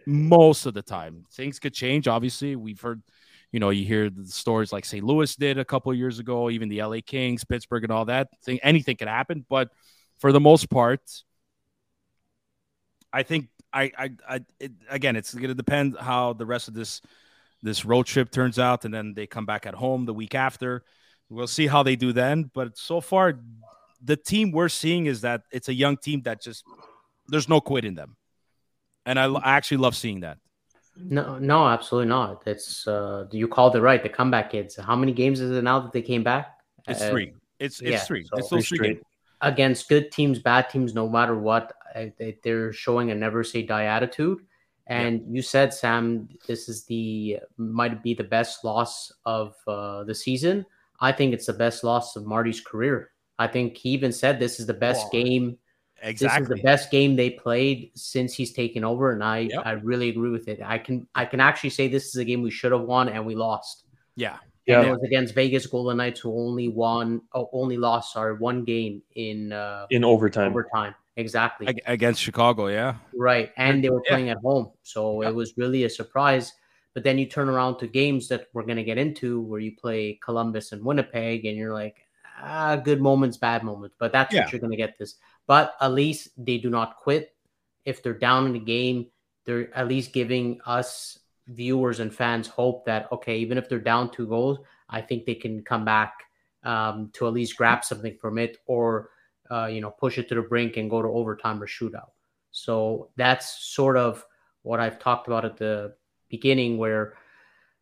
Most 0.05 0.65
of 0.65 0.73
the 0.73 0.81
time, 0.81 1.25
things 1.33 1.59
could 1.59 1.73
change. 1.73 2.07
Obviously, 2.07 2.55
we've 2.55 2.79
heard, 2.79 3.01
you 3.51 3.59
know, 3.59 3.69
you 3.69 3.85
hear 3.85 4.09
the 4.09 4.25
stories 4.25 4.71
like 4.71 4.85
St. 4.85 5.03
Louis 5.03 5.35
did 5.35 5.57
a 5.57 5.65
couple 5.65 5.93
years 5.93 6.19
ago, 6.19 6.49
even 6.49 6.69
the 6.69 6.81
LA 6.81 6.97
Kings, 7.05 7.43
Pittsburgh, 7.43 7.83
and 7.83 7.91
all 7.91 8.05
that. 8.05 8.29
Thing, 8.43 8.59
anything 8.63 8.95
can 8.95 9.07
happen, 9.07 9.45
but 9.49 9.69
for 10.19 10.31
the 10.31 10.39
most 10.39 10.69
part, 10.69 11.01
I 13.11 13.23
think 13.23 13.49
I, 13.73 13.91
I, 13.97 14.09
I 14.27 14.39
it, 14.59 14.71
again, 14.89 15.15
it's 15.15 15.33
going 15.33 15.49
to 15.49 15.55
depend 15.55 15.97
how 15.99 16.33
the 16.33 16.45
rest 16.45 16.67
of 16.67 16.73
this 16.73 17.01
this 17.61 17.85
road 17.85 18.05
trip 18.05 18.31
turns 18.31 18.57
out, 18.59 18.85
and 18.85 18.93
then 18.93 19.13
they 19.15 19.27
come 19.27 19.45
back 19.45 19.65
at 19.65 19.73
home 19.73 20.05
the 20.05 20.13
week 20.13 20.35
after. 20.35 20.83
We'll 21.29 21.47
see 21.47 21.67
how 21.67 21.83
they 21.83 21.95
do 21.95 22.13
then. 22.13 22.49
But 22.53 22.77
so 22.77 23.01
far, 23.01 23.39
the 24.03 24.15
team 24.15 24.51
we're 24.51 24.69
seeing 24.69 25.05
is 25.05 25.21
that 25.21 25.43
it's 25.51 25.67
a 25.69 25.73
young 25.73 25.97
team 25.97 26.21
that 26.23 26.41
just 26.41 26.63
there's 27.27 27.49
no 27.49 27.61
quit 27.61 27.85
in 27.85 27.95
them, 27.95 28.15
and 29.05 29.19
I, 29.19 29.25
I 29.25 29.51
actually 29.57 29.77
love 29.77 29.95
seeing 29.95 30.21
that. 30.21 30.37
No, 30.97 31.37
no, 31.37 31.67
absolutely 31.67 32.09
not. 32.09 32.43
It's 32.45 32.85
uh, 32.87 33.25
you 33.31 33.47
called 33.47 33.75
it 33.75 33.81
right. 33.81 34.01
The 34.01 34.09
comeback 34.09 34.51
kids. 34.51 34.75
How 34.75 34.95
many 34.95 35.11
games 35.13 35.39
is 35.39 35.51
it 35.51 35.63
now 35.63 35.79
that 35.79 35.91
they 35.93 36.01
came 36.01 36.23
back? 36.23 36.57
It's 36.87 37.01
Uh, 37.01 37.09
three. 37.11 37.33
It's 37.59 37.79
it's 37.81 37.91
yeah, 37.91 37.99
three. 37.99 38.23
so- 38.25 38.37
it's 38.37 38.49
those 38.49 38.67
Three 38.67 38.79
games. 38.79 39.01
against 39.41 39.87
good 39.87 40.11
teams, 40.11 40.39
bad 40.39 40.69
teams, 40.69 40.93
no 40.93 41.07
matter 41.07 41.37
what, 41.37 41.73
they, 41.95 42.37
they're 42.43 42.73
showing 42.73 43.11
a 43.11 43.15
never 43.15 43.43
say 43.43 43.61
die 43.63 43.85
attitude. 43.85 44.39
And 44.89 45.23
you 45.35 45.41
said, 45.41 45.73
Sam, 45.73 46.27
this 46.47 46.67
is 46.67 46.85
the 46.85 47.37
might 47.57 48.01
be 48.01 48.13
the 48.13 48.23
best 48.23 48.63
loss 48.63 49.11
of 49.25 49.55
uh, 49.67 50.03
the 50.03 50.15
season. 50.15 50.65
I 50.99 51.11
think 51.11 51.33
it's 51.33 51.45
the 51.45 51.53
best 51.53 51.83
loss 51.83 52.15
of 52.15 52.25
Marty's 52.25 52.59
career. 52.59 53.11
I 53.37 53.47
think 53.47 53.77
he 53.77 53.89
even 53.89 54.11
said 54.11 54.39
this 54.39 54.59
is 54.59 54.65
the 54.65 54.73
best 54.73 55.05
Oh, 55.07 55.09
game. 55.11 55.57
This 56.03 56.21
is 56.23 56.47
the 56.47 56.59
best 56.63 56.91
game 56.91 57.15
they 57.15 57.29
played 57.29 57.91
since 57.93 58.33
he's 58.33 58.53
taken 58.53 58.83
over, 58.83 59.11
and 59.11 59.23
I 59.23 59.39
Yep. 59.51 59.61
I 59.65 59.71
really 59.73 60.09
agree 60.09 60.29
with 60.31 60.47
it. 60.47 60.59
I 60.63 60.77
can 60.77 61.07
I 61.13 61.25
can 61.25 61.39
actually 61.39 61.69
say 61.71 61.87
this 61.87 62.07
is 62.07 62.15
a 62.15 62.25
game 62.25 62.41
we 62.41 62.51
should 62.51 62.71
have 62.71 62.81
won 62.81 63.09
and 63.09 63.25
we 63.25 63.35
lost. 63.35 63.83
Yeah. 64.15 64.37
And 64.67 64.83
Yeah. 64.83 64.87
it 64.87 64.91
was 64.91 65.03
against 65.03 65.35
Vegas 65.35 65.65
Golden 65.67 65.97
Knights, 65.97 66.19
who 66.21 66.31
only 66.37 66.67
won, 66.67 67.21
oh, 67.33 67.49
only 67.53 67.75
lost, 67.77 68.13
sorry, 68.13 68.35
one 68.37 68.63
game 68.63 69.01
in 69.15 69.51
uh, 69.51 69.87
In 69.89 70.03
overtime. 70.03 70.51
overtime. 70.51 70.95
Exactly. 71.17 71.67
Against 71.85 72.21
Chicago. 72.21 72.67
Yeah. 72.67 72.95
right. 73.13 73.51
And 73.57 73.83
they 73.83 73.89
were 73.89 74.01
Yeah. 74.05 74.11
playing 74.11 74.29
at 74.29 74.37
home. 74.37 74.71
So 74.83 75.21
Yeah. 75.21 75.29
it 75.29 75.35
was 75.35 75.57
really 75.57 75.83
a 75.83 75.89
surprise. 75.89 76.53
But 76.93 77.03
then 77.03 77.17
you 77.17 77.25
turn 77.25 77.49
around 77.49 77.77
to 77.79 77.87
games 77.87 78.27
that 78.29 78.47
we're 78.53 78.63
going 78.63 78.77
to 78.77 78.83
get 78.83 78.97
into 78.97 79.41
where 79.41 79.59
you 79.59 79.75
play 79.75 80.19
Columbus 80.23 80.71
and 80.71 80.83
Winnipeg, 80.83 81.45
and 81.45 81.57
you're 81.57 81.73
like, 81.73 81.97
ah, 82.41 82.75
good 82.77 83.01
moments, 83.01 83.37
bad 83.37 83.63
moments. 83.63 83.95
But 83.99 84.11
that's 84.11 84.33
Yeah. 84.33 84.43
what 84.43 84.51
you're 84.53 84.59
going 84.61 84.71
to 84.71 84.77
get 84.77 84.97
this. 84.97 85.15
But 85.45 85.75
at 85.81 85.91
least 85.93 86.29
they 86.37 86.57
do 86.57 86.69
not 86.69 86.97
quit. 86.97 87.35
If 87.85 88.01
they're 88.01 88.13
down 88.13 88.45
in 88.47 88.53
the 88.53 88.59
game, 88.59 89.07
they're 89.45 89.75
at 89.75 89.87
least 89.87 90.13
giving 90.13 90.59
us 90.65 91.19
viewers 91.47 91.99
and 91.99 92.13
fans 92.13 92.47
hope 92.47 92.85
that, 92.85 93.11
okay, 93.11 93.37
even 93.39 93.57
if 93.57 93.67
they're 93.67 93.79
down 93.79 94.11
two 94.11 94.27
goals, 94.27 94.59
I 94.89 95.01
think 95.01 95.25
they 95.25 95.35
can 95.35 95.63
come 95.63 95.83
back 95.85 96.13
um, 96.63 97.09
to 97.13 97.25
at 97.27 97.33
least 97.33 97.55
grab 97.57 97.83
something 97.85 98.15
from 98.17 98.37
it 98.37 98.57
or, 98.65 99.09
uh, 99.51 99.65
you 99.65 99.81
know, 99.81 99.91
push 99.91 100.17
it 100.17 100.29
to 100.29 100.35
the 100.35 100.41
brink 100.41 100.77
and 100.77 100.89
go 100.89 101.01
to 101.01 101.07
overtime 101.07 101.61
or 101.61 101.67
shootout. 101.67 102.11
So 102.51 103.09
that's 103.15 103.65
sort 103.65 103.97
of 103.97 104.25
what 104.63 104.79
I've 104.79 104.99
talked 104.99 105.27
about 105.27 105.45
at 105.45 105.57
the 105.57 105.93
beginning, 106.29 106.77
where 106.77 107.13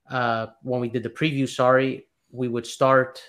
uh, 0.09 0.47
when 0.63 0.81
we 0.81 0.89
did 0.89 1.03
the 1.03 1.09
preview, 1.09 1.47
sorry, 1.47 2.07
we 2.31 2.47
would 2.47 2.65
start 2.65 3.21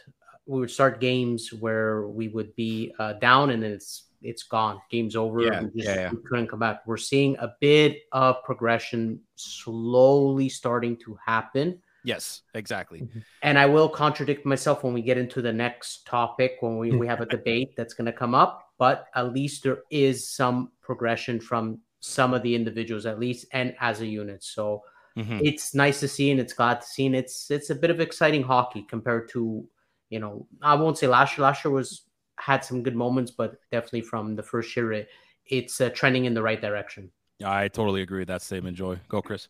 we 0.47 0.61
would 0.61 0.71
start 0.71 0.99
games 0.99 1.53
where 1.53 2.09
we 2.09 2.29
would 2.29 2.57
be 2.57 2.93
uh, 2.99 3.13
down 3.15 3.51
and 3.51 3.63
then 3.63 3.73
it's 3.73 4.05
it's 4.23 4.43
gone, 4.43 4.81
game's 4.91 5.15
over. 5.15 5.43
Yeah, 5.43 5.63
we, 5.63 5.67
just, 5.81 5.89
yeah, 5.89 5.95
yeah. 5.95 6.11
we 6.11 6.19
couldn't 6.25 6.49
come 6.49 6.59
back. 6.59 6.83
We're 6.87 6.97
seeing 6.97 7.37
a 7.37 7.55
bit 7.61 7.99
of 8.13 8.43
progression 8.45 9.21
slowly 9.37 10.49
starting 10.49 10.97
to 11.05 11.17
happen. 11.25 11.81
Yes, 12.05 12.43
exactly. 12.55 13.01
Mm-hmm. 13.01 13.19
And 13.43 13.59
I 13.59 13.67
will 13.67 13.89
contradict 13.89 14.47
myself 14.47 14.85
when 14.85 14.95
we 14.95 15.03
get 15.03 15.19
into 15.19 15.43
the 15.43 15.53
next 15.53 16.07
topic 16.07 16.57
when 16.61 16.79
we, 16.79 16.93
we 16.93 17.07
have 17.07 17.21
a 17.21 17.27
debate 17.27 17.75
that's 17.77 17.95
going 17.95 18.07
to 18.07 18.13
come 18.13 18.35
up. 18.35 18.71
But 18.79 19.07
at 19.15 19.33
least 19.35 19.65
there 19.65 19.79
is 19.91 20.29
some 20.29 20.71
progression 20.81 21.41
from 21.41 21.81
some 22.01 22.33
of 22.33 22.43
the 22.43 22.55
individuals, 22.55 23.07
at 23.07 23.19
least, 23.19 23.47
and 23.53 23.75
as 23.81 24.01
a 24.01 24.07
unit. 24.07 24.45
So 24.45 24.85
mm-hmm. 25.17 25.41
it's 25.43 25.75
nice 25.75 25.99
to 26.01 26.09
see, 26.09 26.31
and 26.31 26.39
it's 26.39 26.53
glad 26.53 26.81
to 26.81 26.87
see, 26.87 27.07
and 27.07 27.17
it's 27.17 27.51
it's 27.51 27.71
a 27.71 27.75
bit 27.75 27.91
of 27.91 28.01
exciting 28.01 28.45
hockey 28.45 28.83
compared 28.89 29.29
to, 29.31 29.67
you 30.11 30.21
know, 30.21 30.47
I 30.63 30.75
won't 30.75 30.97
say 30.97 31.09
last 31.09 31.37
year. 31.37 31.43
Last 31.43 31.65
year 31.65 31.73
was 31.73 32.03
had 32.39 32.65
some 32.65 32.85
good 32.85 32.95
moments, 32.95 33.33
but 33.33 33.57
definitely 33.73 34.03
from 34.03 34.37
the 34.37 34.45
first 34.45 34.77
year, 34.77 34.93
it, 34.93 35.09
it's 35.47 35.81
uh, 35.81 35.91
trending 35.91 36.25
in 36.25 36.35
the 36.35 36.43
right 36.43 36.61
direction. 36.61 37.11
I 37.45 37.69
totally 37.69 38.03
agree 38.03 38.21
with 38.21 38.29
that 38.29 38.43
statement. 38.43 38.77
Joy, 38.77 38.99
go, 39.09 39.23
Chris. 39.23 39.49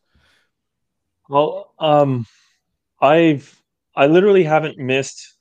Well, 1.28 1.74
um, 1.78 2.26
I've 3.00 3.54
I 3.94 4.06
literally 4.06 4.44
haven't 4.44 4.78
missed 4.78 5.34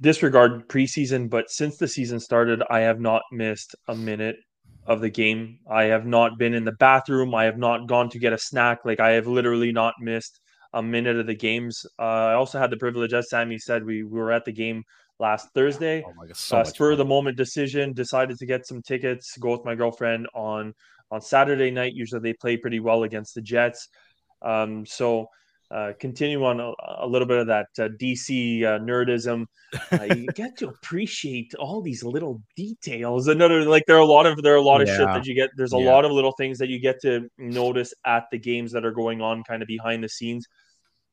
disregard 0.00 0.68
preseason, 0.68 1.30
but 1.30 1.50
since 1.50 1.76
the 1.76 1.88
season 1.88 2.18
started, 2.20 2.62
I 2.68 2.80
have 2.80 3.00
not 3.00 3.22
missed 3.30 3.74
a 3.88 3.94
minute 3.94 4.36
of 4.86 5.00
the 5.00 5.10
game. 5.10 5.58
I 5.70 5.84
have 5.84 6.06
not 6.06 6.38
been 6.38 6.54
in 6.54 6.64
the 6.64 6.72
bathroom. 6.72 7.34
I 7.34 7.44
have 7.44 7.58
not 7.58 7.86
gone 7.86 8.08
to 8.10 8.18
get 8.18 8.32
a 8.32 8.38
snack. 8.38 8.78
Like 8.84 9.00
I 9.00 9.10
have 9.10 9.26
literally 9.26 9.72
not 9.72 9.94
missed 10.00 10.40
a 10.72 10.82
minute 10.82 11.16
of 11.16 11.26
the 11.26 11.34
games. 11.34 11.84
Uh, 11.98 12.02
I 12.30 12.34
also 12.34 12.58
had 12.58 12.70
the 12.70 12.76
privilege, 12.76 13.12
as 13.12 13.30
Sammy 13.30 13.58
said, 13.58 13.84
we, 13.84 14.02
we 14.02 14.18
were 14.18 14.32
at 14.32 14.44
the 14.44 14.52
game 14.52 14.82
last 15.20 15.48
Thursday. 15.54 16.02
Oh 16.04 16.14
my 16.16 16.26
God, 16.26 16.36
so 16.36 16.58
uh, 16.58 16.64
spur 16.64 16.92
of 16.92 16.98
the 16.98 17.04
moment 17.04 17.36
decision. 17.36 17.92
Decided 17.92 18.38
to 18.38 18.46
get 18.46 18.66
some 18.66 18.82
tickets. 18.82 19.36
Go 19.38 19.52
with 19.52 19.64
my 19.64 19.74
girlfriend 19.74 20.26
on 20.34 20.72
on 21.10 21.20
Saturday 21.20 21.70
night. 21.70 21.92
Usually 21.94 22.20
they 22.20 22.32
play 22.32 22.56
pretty 22.56 22.80
well 22.80 23.04
against 23.04 23.34
the 23.34 23.42
Jets. 23.42 23.88
Um, 24.42 24.84
so 24.86 25.28
uh, 25.72 25.92
continue 25.98 26.44
on 26.44 26.60
a, 26.60 26.72
a, 26.98 27.06
little 27.06 27.26
bit 27.26 27.38
of 27.38 27.46
that 27.46 27.68
uh, 27.78 27.88
DC 27.98 28.62
uh, 28.62 28.78
nerdism. 28.78 29.46
Uh, 29.90 30.14
you 30.14 30.26
get 30.34 30.54
to 30.58 30.68
appreciate 30.68 31.54
all 31.54 31.80
these 31.80 32.04
little 32.04 32.42
details. 32.56 33.26
Another 33.28 33.64
like 33.64 33.84
there 33.86 33.96
are 33.96 34.00
a 34.00 34.04
lot 34.04 34.26
of 34.26 34.42
there 34.42 34.52
are 34.52 34.58
a 34.58 34.62
lot 34.62 34.82
of 34.82 34.88
yeah. 34.88 34.98
shit 34.98 35.06
that 35.06 35.26
you 35.26 35.34
get. 35.34 35.48
There's 35.56 35.72
a 35.72 35.78
yeah. 35.78 35.90
lot 35.90 36.04
of 36.04 36.12
little 36.12 36.32
things 36.32 36.58
that 36.58 36.68
you 36.68 36.78
get 36.78 37.00
to 37.02 37.26
notice 37.38 37.94
at 38.04 38.24
the 38.30 38.38
games 38.38 38.70
that 38.72 38.84
are 38.84 38.92
going 38.92 39.22
on, 39.22 39.44
kind 39.44 39.62
of 39.62 39.68
behind 39.68 40.04
the 40.04 40.10
scenes. 40.10 40.46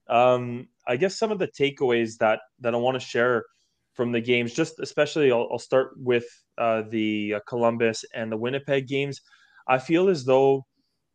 Um, 0.10 0.68
I 0.86 0.98
guess 0.98 1.18
some 1.18 1.32
of 1.32 1.40
the 1.40 1.48
takeaways 1.48 2.18
that 2.18 2.42
that 2.60 2.74
I 2.74 2.78
want 2.78 3.00
to 3.00 3.06
share 3.06 3.46
from 3.94 4.12
the 4.12 4.22
games, 4.22 4.54
just 4.54 4.80
especially, 4.82 5.32
I'll, 5.32 5.48
I'll 5.54 5.60
start 5.60 5.92
with 5.96 6.26
uh, 6.58 6.84
the 6.90 7.36
Columbus 7.48 8.04
and 8.14 8.30
the 8.30 8.38
Winnipeg 8.38 8.88
games. 8.88 9.22
I 9.70 9.78
feel 9.78 10.10
as 10.10 10.26
though 10.26 10.66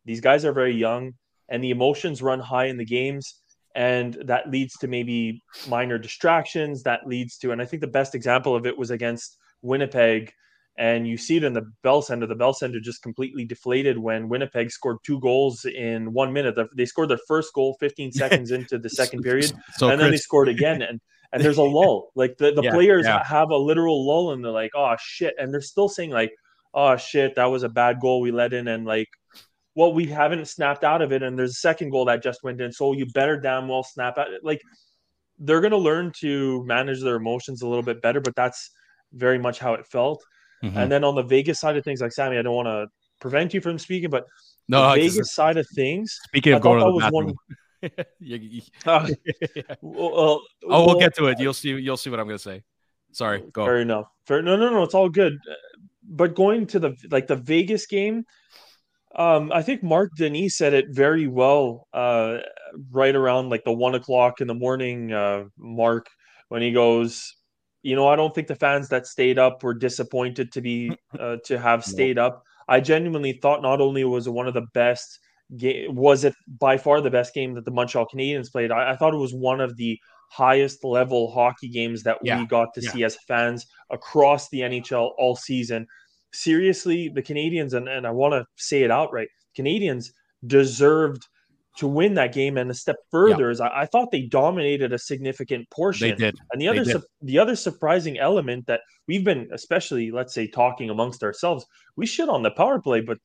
these 0.05 0.21
guys 0.21 0.45
are 0.45 0.53
very 0.53 0.73
young 0.73 1.13
and 1.49 1.63
the 1.63 1.71
emotions 1.71 2.21
run 2.21 2.39
high 2.39 2.65
in 2.65 2.77
the 2.77 2.85
games 2.85 3.41
and 3.75 4.13
that 4.25 4.49
leads 4.49 4.77
to 4.77 4.87
maybe 4.87 5.43
minor 5.67 5.97
distractions 5.97 6.83
that 6.83 7.05
leads 7.05 7.37
to 7.37 7.51
and 7.51 7.61
i 7.61 7.65
think 7.65 7.81
the 7.81 7.87
best 7.87 8.15
example 8.15 8.55
of 8.55 8.65
it 8.65 8.77
was 8.77 8.91
against 8.91 9.37
winnipeg 9.61 10.31
and 10.77 11.07
you 11.07 11.17
see 11.17 11.37
it 11.37 11.43
in 11.43 11.53
the 11.53 11.71
bell 11.83 12.01
center. 12.01 12.27
The 12.27 12.35
bell 12.35 12.53
center 12.53 12.79
just 12.79 13.01
completely 13.01 13.45
deflated 13.45 13.97
when 13.97 14.27
winnipeg 14.27 14.71
scored 14.71 14.97
two 15.05 15.19
goals 15.21 15.65
in 15.65 16.11
one 16.11 16.33
minute. 16.33 16.57
They 16.75 16.85
scored 16.85 17.09
their 17.09 17.19
first 17.27 17.53
goal 17.53 17.77
15 17.79 18.11
seconds 18.11 18.51
into 18.51 18.77
the 18.77 18.89
second 18.89 19.23
period 19.23 19.51
so 19.77 19.89
and 19.89 19.99
then 19.99 20.11
they 20.11 20.17
scored 20.17 20.49
again 20.49 20.81
and 20.81 20.99
and 21.31 21.43
there's 21.43 21.57
a 21.57 21.63
lull. 21.63 22.11
Like 22.15 22.37
the, 22.37 22.51
the 22.51 22.61
yeah, 22.63 22.71
players 22.71 23.05
yeah. 23.05 23.23
have 23.23 23.49
a 23.49 23.57
literal 23.57 24.05
lull 24.05 24.31
and 24.31 24.43
they're 24.43 24.51
like 24.51 24.71
oh 24.75 24.95
shit 24.99 25.33
and 25.37 25.53
they're 25.53 25.61
still 25.61 25.89
saying 25.89 26.11
like 26.11 26.33
oh 26.73 26.97
shit 26.97 27.35
that 27.35 27.45
was 27.45 27.63
a 27.63 27.69
bad 27.69 27.99
goal 27.99 28.21
we 28.21 28.31
let 28.31 28.53
in 28.53 28.67
and 28.67 28.85
like 28.85 29.09
well, 29.75 29.93
we 29.93 30.05
haven't 30.05 30.47
snapped 30.47 30.83
out 30.83 31.01
of 31.01 31.11
it, 31.11 31.21
and 31.21 31.37
there's 31.37 31.51
a 31.51 31.55
second 31.55 31.89
goal 31.89 32.05
that 32.05 32.23
just 32.23 32.43
went 32.43 32.61
in. 32.61 32.71
So 32.71 32.93
you 32.93 33.05
better 33.07 33.39
damn 33.39 33.67
well 33.67 33.83
snap 33.83 34.17
out. 34.17 34.27
Like 34.41 34.61
they're 35.37 35.61
going 35.61 35.71
to 35.71 35.77
learn 35.77 36.11
to 36.19 36.63
manage 36.65 37.01
their 37.01 37.17
emotions 37.17 37.61
a 37.61 37.67
little 37.67 37.83
bit 37.83 38.01
better, 38.01 38.21
but 38.21 38.35
that's 38.35 38.71
very 39.13 39.37
much 39.37 39.59
how 39.59 39.73
it 39.73 39.85
felt. 39.85 40.23
Mm-hmm. 40.63 40.77
And 40.77 40.91
then 40.91 41.03
on 41.03 41.15
the 41.15 41.23
Vegas 41.23 41.59
side 41.59 41.75
of 41.75 41.83
things, 41.83 42.01
like 42.01 42.13
Sammy, 42.13 42.37
I 42.37 42.41
don't 42.41 42.55
want 42.55 42.67
to 42.67 42.87
prevent 43.19 43.53
you 43.53 43.59
from 43.59 43.77
speaking, 43.77 44.09
but 44.09 44.25
no, 44.67 44.95
the 44.95 45.01
Vegas 45.01 45.33
side 45.33 45.57
of 45.57 45.67
things. 45.75 46.17
Speaking 46.25 46.53
of 46.53 46.61
going 46.61 46.79
to 46.79 46.91
the 46.91 46.99
bathroom. 46.99 47.33
One... 48.85 49.03
uh, 49.03 49.09
well, 49.81 50.41
oh, 50.63 50.85
we'll 50.85 50.99
get 50.99 51.15
to 51.17 51.27
it. 51.27 51.39
You'll 51.39 51.53
see. 51.53 51.69
You'll 51.69 51.97
see 51.97 52.09
what 52.09 52.19
I'm 52.19 52.27
going 52.27 52.37
to 52.37 52.43
say. 52.43 52.63
Sorry. 53.11 53.43
Go. 53.51 53.65
Fair 53.65 53.77
enough. 53.77 54.07
Fair. 54.25 54.41
No, 54.41 54.55
no, 54.55 54.69
no. 54.69 54.83
It's 54.83 54.95
all 54.95 55.09
good. 55.09 55.37
But 56.07 56.33
going 56.33 56.65
to 56.67 56.79
the 56.79 56.95
like 57.11 57.27
the 57.27 57.35
Vegas 57.35 57.85
game, 57.85 58.25
um, 59.15 59.51
I 59.53 59.61
think 59.61 59.81
Marc 59.81 60.11
Denis 60.17 60.57
said 60.57 60.73
it 60.73 60.85
very 60.89 61.27
well, 61.27 61.87
uh, 61.93 62.39
right 62.91 63.15
around 63.15 63.49
like 63.49 63.63
the 63.63 63.73
one 63.73 63.95
o'clock 63.95 64.41
in 64.41 64.47
the 64.47 64.53
morning 64.53 65.13
uh, 65.13 65.45
mark 65.57 66.07
when 66.49 66.61
he 66.61 66.71
goes, 66.71 67.33
you 67.81 67.95
know, 67.95 68.07
I 68.07 68.15
don't 68.15 68.33
think 68.33 68.47
the 68.47 68.55
fans 68.55 68.89
that 68.89 69.07
stayed 69.07 69.39
up 69.39 69.63
were 69.63 69.73
disappointed 69.73 70.51
to 70.53 70.61
be 70.61 70.97
uh, 71.19 71.37
to 71.45 71.57
have 71.57 71.85
stayed 71.85 72.17
up. 72.17 72.43
I 72.67 72.79
genuinely 72.81 73.33
thought 73.33 73.61
not 73.61 73.79
only 73.79 74.03
was 74.03 74.27
it 74.27 74.31
one 74.31 74.47
of 74.47 74.53
the 74.53 74.65
best 74.73 75.19
game, 75.55 75.95
was 75.95 76.23
it 76.23 76.33
by 76.59 76.77
far 76.77 76.99
the 76.99 77.11
best 77.11 77.33
game 77.33 77.53
that 77.53 77.63
the 77.63 77.71
Montreal 77.71 78.07
Canadiens 78.13 78.51
played. 78.51 78.71
I, 78.71 78.91
I 78.91 78.95
thought 78.95 79.13
it 79.13 79.17
was 79.17 79.33
one 79.33 79.61
of 79.61 79.77
the 79.77 79.97
highest 80.31 80.83
level 80.83 81.31
hockey 81.31 81.69
games 81.69 82.03
that 82.03 82.17
yeah. 82.23 82.39
we 82.39 82.47
got 82.47 82.73
to 82.73 82.81
yeah. 82.81 82.91
see 82.91 83.03
as 83.03 83.17
fans 83.27 83.65
across 83.91 84.49
the 84.49 84.61
NHL 84.61 85.11
all 85.17 85.35
season 85.35 85.87
seriously, 86.35 87.09
the 87.09 87.23
Canadiens, 87.23 87.73
and, 87.73 87.87
and 87.87 88.05
I 88.05 88.11
want 88.11 88.33
to 88.33 88.45
say 88.55 88.83
it 88.83 88.91
outright, 88.91 89.27
Canadiens 89.57 90.11
deserved 90.45 91.27
to 91.77 91.87
win 91.87 92.13
that 92.13 92.33
game 92.33 92.57
and 92.57 92.71
a 92.71 92.73
step 92.73 92.95
further 93.11 93.45
yeah. 93.45 93.51
is 93.51 93.61
I, 93.61 93.81
I, 93.81 93.85
thought 93.85 94.11
they 94.11 94.21
dominated 94.21 94.93
a 94.93 94.99
significant 94.99 95.69
portion. 95.69 96.09
They 96.09 96.15
did. 96.15 96.35
And 96.51 96.61
the 96.61 96.67
other 96.67 96.85
su- 96.85 97.03
the 97.21 97.39
other 97.39 97.55
surprising 97.55 98.17
element 98.17 98.67
that 98.67 98.81
we've 99.07 99.25
been 99.25 99.49
especially 99.51 100.11
let's 100.11 100.33
say 100.33 100.47
talking 100.47 100.89
amongst 100.89 101.23
ourselves, 101.23 101.65
we 101.97 102.05
shit 102.05 102.29
on 102.29 102.43
the 102.43 102.51
power 102.51 102.79
play, 102.79 103.01
but 103.01 103.17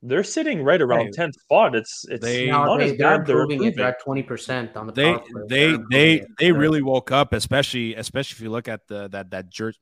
they're 0.00 0.22
sitting 0.22 0.62
right 0.62 0.80
around 0.80 1.12
tenth 1.12 1.34
spot. 1.40 1.74
It's 1.74 2.04
it's 2.08 2.24
they, 2.24 2.46
not 2.46 2.78
they, 2.78 2.94
they're 2.94 3.14
improving 3.16 3.60
they're, 3.60 3.72
they're 3.72 3.88
at 3.88 4.00
twenty 4.00 4.22
percent 4.22 4.76
on 4.76 4.86
the 4.86 4.92
they 4.92 5.18
they 5.48 5.76
they 5.90 6.24
they 6.38 6.52
really 6.52 6.82
woke 6.82 7.10
up, 7.10 7.32
especially 7.32 7.96
especially 7.96 8.36
if 8.36 8.40
you 8.40 8.50
look 8.50 8.68
at 8.68 8.86
the 8.86 9.08
that 9.08 9.30
that 9.30 9.50
jer- 9.50 9.74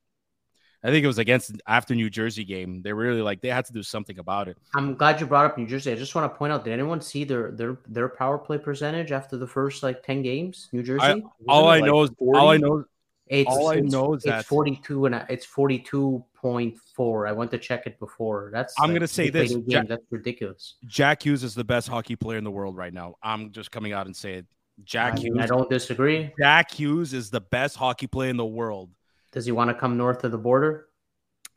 I 0.83 0.91
think 0.91 1.03
it 1.03 1.07
was 1.07 1.17
against 1.17 1.51
after 1.67 1.95
New 1.95 2.09
Jersey 2.09 2.43
game. 2.43 2.81
They 2.81 2.93
really 2.93 3.21
like 3.21 3.41
they 3.41 3.49
had 3.49 3.65
to 3.65 3.73
do 3.73 3.81
something 3.81 4.19
about 4.19 4.47
it. 4.47 4.57
I'm 4.75 4.95
glad 4.95 5.19
you 5.19 5.25
brought 5.25 5.45
up 5.45 5.57
New 5.57 5.65
Jersey. 5.65 5.91
I 5.91 5.95
just 5.95 6.13
want 6.13 6.31
to 6.31 6.37
point 6.37 6.53
out: 6.53 6.63
Did 6.63 6.73
anyone 6.73 7.01
see 7.01 7.23
their 7.23 7.51
their 7.51 7.79
their 7.87 8.09
power 8.09 8.37
play 8.37 8.57
percentage 8.57 9.11
after 9.11 9.37
the 9.37 9.47
first 9.47 9.81
like 9.81 10.03
ten 10.03 10.21
games? 10.21 10.69
New 10.71 10.83
Jersey. 10.83 11.03
I, 11.03 11.21
all 11.47 11.67
I 11.67 11.79
like 11.79 11.85
know 11.85 12.03
is 12.03 12.11
40? 12.19 12.39
all 12.39 12.49
I 12.49 12.57
know. 12.57 12.85
It's, 13.29 13.49
all 13.49 13.67
I 13.69 13.81
know 13.81 14.13
is 14.13 14.23
that 14.23 14.39
it's 14.39 14.47
42 14.47 15.07
and 15.07 15.25
it's 15.27 15.45
42.4. 15.45 17.27
I 17.27 17.31
went 17.33 17.51
to 17.51 17.57
check 17.57 17.85
it 17.85 17.99
before. 17.99 18.49
That's 18.53 18.73
I'm 18.79 18.89
like, 18.89 18.99
gonna 18.99 19.07
say 19.07 19.29
this. 19.29 19.53
Jack, 19.67 19.89
that's 19.89 20.05
ridiculous. 20.09 20.75
Jack 20.85 21.23
Hughes 21.23 21.43
is 21.43 21.53
the 21.53 21.65
best 21.65 21.89
hockey 21.89 22.15
player 22.15 22.37
in 22.37 22.45
the 22.45 22.51
world 22.51 22.77
right 22.77 22.93
now. 22.93 23.15
I'm 23.21 23.51
just 23.51 23.71
coming 23.71 23.91
out 23.91 24.05
and 24.05 24.15
say 24.15 24.35
it. 24.35 24.45
Jack 24.83 25.15
I, 25.15 25.19
Hughes. 25.21 25.37
I 25.41 25.45
don't 25.45 25.69
disagree. 25.69 26.31
Jack 26.39 26.71
Hughes 26.71 27.13
is 27.13 27.29
the 27.29 27.41
best 27.41 27.75
hockey 27.75 28.07
player 28.07 28.29
in 28.29 28.37
the 28.37 28.45
world. 28.45 28.91
Does 29.37 29.45
he 29.45 29.51
want 29.51 29.69
to 29.69 29.75
come 29.75 29.97
north 29.97 30.23
of 30.23 30.31
the 30.31 30.37
border? 30.39 30.87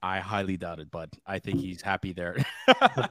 I 0.02 0.18
highly 0.18 0.58
doubt 0.58 0.80
it, 0.80 0.90
but 0.90 1.08
I 1.26 1.38
think 1.38 1.60
he's 1.60 1.80
happy 1.80 2.12
there. 2.12 2.36
how 2.66 3.08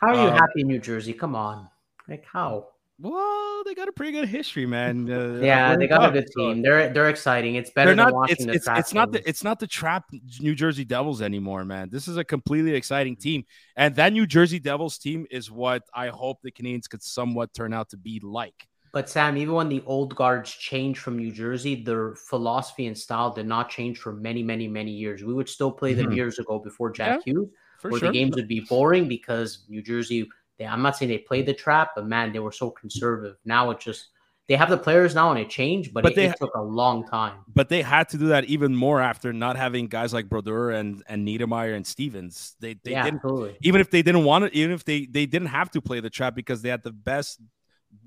are 0.00 0.14
you 0.14 0.30
um, 0.30 0.36
happy 0.36 0.62
in 0.62 0.66
New 0.66 0.80
Jersey? 0.80 1.12
Come 1.12 1.36
on. 1.36 1.68
Like 2.08 2.24
how? 2.24 2.70
Well, 2.98 3.62
they 3.64 3.76
got 3.76 3.86
a 3.86 3.92
pretty 3.92 4.10
good 4.10 4.28
history, 4.28 4.66
man. 4.66 5.08
Uh, 5.08 5.38
yeah, 5.44 5.76
they 5.76 5.86
got 5.86 6.08
a 6.08 6.12
good 6.12 6.28
team. 6.36 6.60
They're 6.60 6.92
they're 6.92 7.08
exciting. 7.08 7.54
It's 7.54 7.70
better 7.70 7.94
not, 7.94 8.06
than 8.06 8.14
watching 8.16 8.32
it's, 8.32 8.66
the 8.66 8.72
it's, 8.72 8.80
it's 8.80 8.94
not 8.94 9.12
the 9.12 9.28
it's 9.28 9.44
not 9.44 9.60
the 9.60 9.68
trap 9.68 10.10
New 10.40 10.56
Jersey 10.56 10.84
Devils 10.84 11.22
anymore, 11.22 11.64
man. 11.64 11.88
This 11.88 12.08
is 12.08 12.16
a 12.16 12.24
completely 12.24 12.74
exciting 12.74 13.14
team, 13.14 13.44
and 13.76 13.94
that 13.94 14.12
New 14.12 14.26
Jersey 14.26 14.58
Devils 14.58 14.98
team 14.98 15.24
is 15.30 15.52
what 15.52 15.84
I 15.94 16.08
hope 16.08 16.38
the 16.42 16.50
Canadiens 16.50 16.88
could 16.88 17.04
somewhat 17.04 17.54
turn 17.54 17.72
out 17.72 17.90
to 17.90 17.96
be 17.96 18.18
like. 18.24 18.66
But 18.92 19.08
Sam, 19.08 19.38
even 19.38 19.54
when 19.54 19.70
the 19.70 19.82
old 19.86 20.14
guards 20.14 20.50
changed 20.50 21.00
from 21.00 21.16
New 21.16 21.32
Jersey, 21.32 21.82
their 21.82 22.14
philosophy 22.14 22.86
and 22.86 22.96
style 22.96 23.32
did 23.32 23.46
not 23.46 23.70
change 23.70 23.98
for 23.98 24.12
many, 24.12 24.42
many, 24.42 24.68
many 24.68 24.90
years. 24.90 25.24
We 25.24 25.32
would 25.32 25.48
still 25.48 25.72
play 25.72 25.94
them 25.94 26.06
mm-hmm. 26.06 26.16
years 26.16 26.38
ago 26.38 26.58
before 26.58 26.90
Jack 26.90 27.22
yeah, 27.24 27.32
Hughes, 27.32 27.48
where 27.80 27.98
sure. 27.98 28.08
the 28.08 28.12
games 28.12 28.36
would 28.36 28.48
be 28.48 28.60
boring 28.60 29.08
because 29.08 29.64
New 29.68 29.82
Jersey. 29.82 30.28
They, 30.58 30.66
I'm 30.66 30.82
not 30.82 30.98
saying 30.98 31.10
they 31.10 31.18
played 31.18 31.46
the 31.46 31.54
trap, 31.54 31.92
but 31.96 32.06
man, 32.06 32.32
they 32.32 32.38
were 32.38 32.52
so 32.52 32.70
conservative. 32.70 33.36
Now 33.46 33.70
it 33.70 33.80
just 33.80 34.08
they 34.46 34.56
have 34.56 34.68
the 34.68 34.76
players 34.76 35.14
now 35.14 35.30
and 35.30 35.40
it 35.40 35.48
changed, 35.48 35.94
but, 35.94 36.02
but 36.02 36.12
it, 36.12 36.16
they, 36.16 36.26
it, 36.26 36.36
took 36.38 36.54
a 36.54 36.60
long 36.60 37.06
time. 37.06 37.38
But 37.54 37.70
they 37.70 37.80
had 37.80 38.10
to 38.10 38.18
do 38.18 38.26
that 38.26 38.44
even 38.44 38.76
more 38.76 39.00
after 39.00 39.32
not 39.32 39.56
having 39.56 39.86
guys 39.86 40.12
like 40.12 40.28
Brodeur 40.28 40.70
and 40.72 41.02
and 41.08 41.26
Niedermayer 41.26 41.74
and 41.74 41.86
Stevens. 41.86 42.56
They 42.60 42.74
they 42.84 42.90
yeah, 42.90 43.04
didn't 43.04 43.22
even 43.62 43.80
if 43.80 43.90
they 43.90 44.02
didn't 44.02 44.24
want 44.24 44.44
it, 44.44 44.52
even 44.52 44.72
if 44.72 44.84
they 44.84 45.06
they 45.06 45.24
didn't 45.24 45.48
have 45.48 45.70
to 45.70 45.80
play 45.80 46.00
the 46.00 46.10
trap 46.10 46.34
because 46.34 46.60
they 46.60 46.68
had 46.68 46.82
the 46.82 46.92
best 46.92 47.40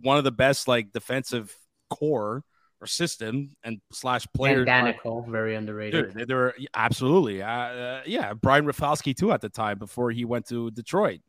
one 0.01 0.17
of 0.17 0.23
the 0.23 0.31
best 0.31 0.67
like 0.67 0.91
defensive 0.91 1.55
core 1.89 2.43
or 2.81 2.87
system 2.87 3.51
and 3.63 3.79
slash 3.91 4.27
players. 4.35 4.67
Daneyko, 4.67 5.27
very 5.29 5.55
underrated. 5.55 6.13
Dude, 6.13 6.27
they, 6.27 6.33
were 6.33 6.55
absolutely, 6.73 7.41
uh, 7.41 7.49
uh, 7.49 8.01
yeah. 8.05 8.33
Brian 8.33 8.65
Rafalski 8.65 9.13
too 9.13 9.31
at 9.31 9.41
the 9.41 9.49
time 9.49 9.77
before 9.77 10.11
he 10.11 10.25
went 10.25 10.47
to 10.47 10.71
Detroit. 10.71 11.21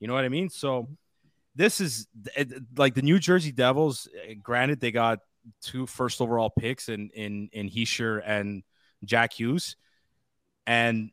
You 0.00 0.08
know 0.08 0.14
what 0.14 0.24
I 0.24 0.28
mean? 0.28 0.48
So 0.50 0.88
this 1.54 1.80
is 1.80 2.06
it, 2.36 2.52
like 2.76 2.94
the 2.94 3.02
New 3.02 3.18
Jersey 3.18 3.52
Devils. 3.52 4.08
eh, 4.26 4.34
Granted, 4.42 4.80
they 4.80 4.92
got 4.92 5.20
two 5.62 5.86
first 5.86 6.20
overall 6.20 6.50
picks 6.50 6.88
in 6.88 7.10
in 7.10 7.48
in 7.52 7.68
Hischier 7.68 8.22
and 8.24 8.62
Jack 9.04 9.32
Hughes, 9.32 9.76
and 10.66 11.10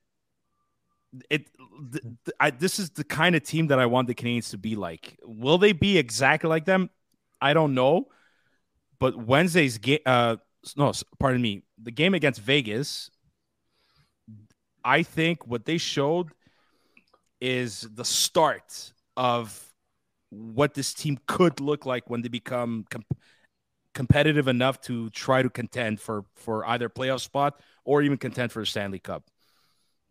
it. 1.29 1.47
th- 1.91 2.03
th- 2.03 2.35
I, 2.39 2.51
this 2.51 2.79
is 2.79 2.91
the 2.91 3.03
kind 3.03 3.35
of 3.35 3.43
team 3.43 3.67
that 3.67 3.79
I 3.79 3.85
want 3.85 4.07
the 4.07 4.15
Canadiens 4.15 4.51
to 4.51 4.57
be 4.57 4.75
like. 4.75 5.19
Will 5.23 5.57
they 5.57 5.71
be 5.71 5.97
exactly 5.97 6.49
like 6.49 6.65
them? 6.65 6.89
I 7.41 7.53
don't 7.53 7.73
know, 7.73 8.07
but 8.99 9.17
Wednesday's 9.17 9.77
game. 9.77 9.99
Uh, 10.05 10.37
no, 10.77 10.93
pardon 11.19 11.41
me. 11.41 11.63
The 11.81 11.91
game 11.91 12.13
against 12.13 12.39
Vegas. 12.41 13.09
I 14.83 15.03
think 15.03 15.45
what 15.45 15.65
they 15.65 15.77
showed 15.77 16.29
is 17.39 17.87
the 17.93 18.05
start 18.05 18.93
of 19.17 19.67
what 20.29 20.73
this 20.73 20.93
team 20.93 21.19
could 21.27 21.59
look 21.59 21.85
like 21.85 22.09
when 22.09 22.21
they 22.21 22.29
become 22.29 22.85
com- 22.89 23.05
competitive 23.93 24.47
enough 24.47 24.79
to 24.81 25.09
try 25.09 25.41
to 25.41 25.49
contend 25.49 25.99
for 25.99 26.25
for 26.35 26.65
either 26.67 26.89
playoff 26.89 27.21
spot 27.21 27.59
or 27.83 28.01
even 28.01 28.17
contend 28.17 28.51
for 28.51 28.61
a 28.61 28.65
Stanley 28.65 28.99
Cup. 28.99 29.23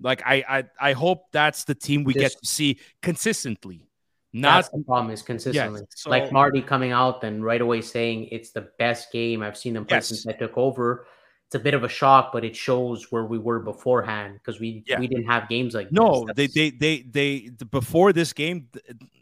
Like 0.01 0.23
I 0.25 0.45
I, 0.49 0.65
I 0.81 0.93
hope 0.93 1.25
that's 1.33 1.65
the 1.65 1.75
team 1.75 2.05
we 2.05 2.15
This- 2.15 2.23
get 2.35 2.41
to 2.43 2.47
see 2.47 2.79
consistently. 3.03 3.87
Not 4.33 4.59
That's 4.63 4.69
the 4.69 4.85
problem 4.85 5.13
is 5.13 5.23
consistently. 5.23 5.83
so- 5.95 6.09
like 6.09 6.31
Marty 6.31 6.63
coming 6.63 6.93
out 6.93 7.25
and 7.25 7.45
right 7.45 7.61
away 7.61 7.81
saying 7.81 8.29
it's 8.31 8.53
the 8.53 8.69
best 8.79 9.11
game 9.13 9.43
I've 9.43 9.57
seen 9.57 9.75
them 9.75 9.85
play 9.85 9.97
Yes. 9.97 10.07
since 10.09 10.27
I 10.27 10.33
took 10.33 10.57
over. 10.57 11.07
It's 11.47 11.57
a 11.57 11.59
bit 11.59 11.75
of 11.75 11.83
a 11.83 11.89
shock, 11.89 12.31
but 12.33 12.45
it 12.45 12.55
shows 12.55 13.11
where 13.11 13.25
we 13.25 13.37
were 13.37 13.59
beforehand 13.59 14.35
because 14.35 14.61
we 14.61 14.85
Yeah. 14.87 15.01
we 15.01 15.09
didn't 15.09 15.27
have 15.27 15.49
games 15.49 15.75
like 15.75 15.91
No, 15.91 16.27
this. 16.37 16.55
they, 16.55 16.71
they, 16.71 16.71
they, 16.71 17.03
they, 17.03 17.51
before 17.73 18.13
this 18.13 18.33
game, 18.33 18.69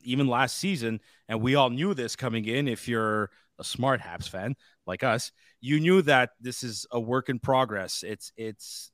even 0.05 0.27
last 0.29 0.59
season, 0.59 1.01
and 1.27 1.41
we 1.41 1.55
all 1.55 1.71
knew 1.71 1.95
this 1.95 2.15
coming 2.15 2.45
in. 2.45 2.69
If 2.69 2.87
you're 2.87 3.31
a 3.59 3.65
smart 3.65 4.03
Habs 4.03 4.29
fan 4.29 4.57
like 4.87 5.03
us, 5.03 5.33
you 5.63 5.81
knew 5.81 6.03
that 6.03 6.33
this 6.39 6.63
is 6.63 6.87
a 6.91 7.01
work 7.01 7.31
in 7.31 7.39
progress. 7.39 8.05
It's, 8.07 8.31
it's, 8.37 8.91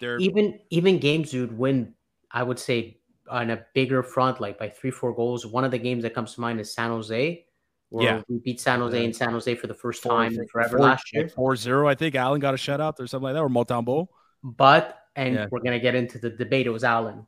they're, 0.00 0.18
even 0.18 0.58
even 0.70 0.98
games 0.98 1.32
you'd 1.32 1.56
win. 1.56 1.94
I 2.30 2.42
would 2.42 2.58
say 2.58 2.98
on 3.30 3.50
a 3.50 3.64
bigger 3.74 4.02
front, 4.02 4.40
like 4.40 4.58
by 4.58 4.68
three 4.68 4.90
four 4.90 5.14
goals. 5.14 5.44
One 5.46 5.64
of 5.64 5.70
the 5.70 5.78
games 5.78 6.02
that 6.02 6.14
comes 6.14 6.34
to 6.34 6.40
mind 6.40 6.60
is 6.60 6.72
San 6.74 6.90
Jose, 6.90 7.44
where 7.90 8.04
Yeah. 8.04 8.22
we 8.28 8.38
beat 8.38 8.60
San 8.60 8.80
Jose 8.80 8.98
Yeah. 8.98 9.04
in 9.04 9.12
San 9.12 9.30
Jose 9.32 9.54
for 9.54 9.66
the 9.66 9.74
first 9.74 10.02
four- 10.02 10.12
time 10.12 10.32
in 10.34 10.46
forever 10.48 10.78
four- 10.78 10.86
last 10.86 11.12
year. 11.14 11.28
4 11.28 11.56
0. 11.56 11.86
I 11.88 11.94
think 11.94 12.14
Allen 12.14 12.40
got 12.40 12.54
a 12.54 12.56
shutout 12.56 12.98
or 13.00 13.06
something 13.06 13.24
like 13.24 13.34
that, 13.34 13.42
or 13.42 13.48
Montembeault. 13.48 14.08
But 14.42 14.96
and 15.16 15.34
Yeah. 15.34 15.46
we're 15.50 15.60
gonna 15.60 15.80
get 15.80 15.94
into 15.94 16.18
the 16.18 16.30
debate. 16.30 16.66
It 16.66 16.70
was 16.70 16.84
Allen. 16.84 17.26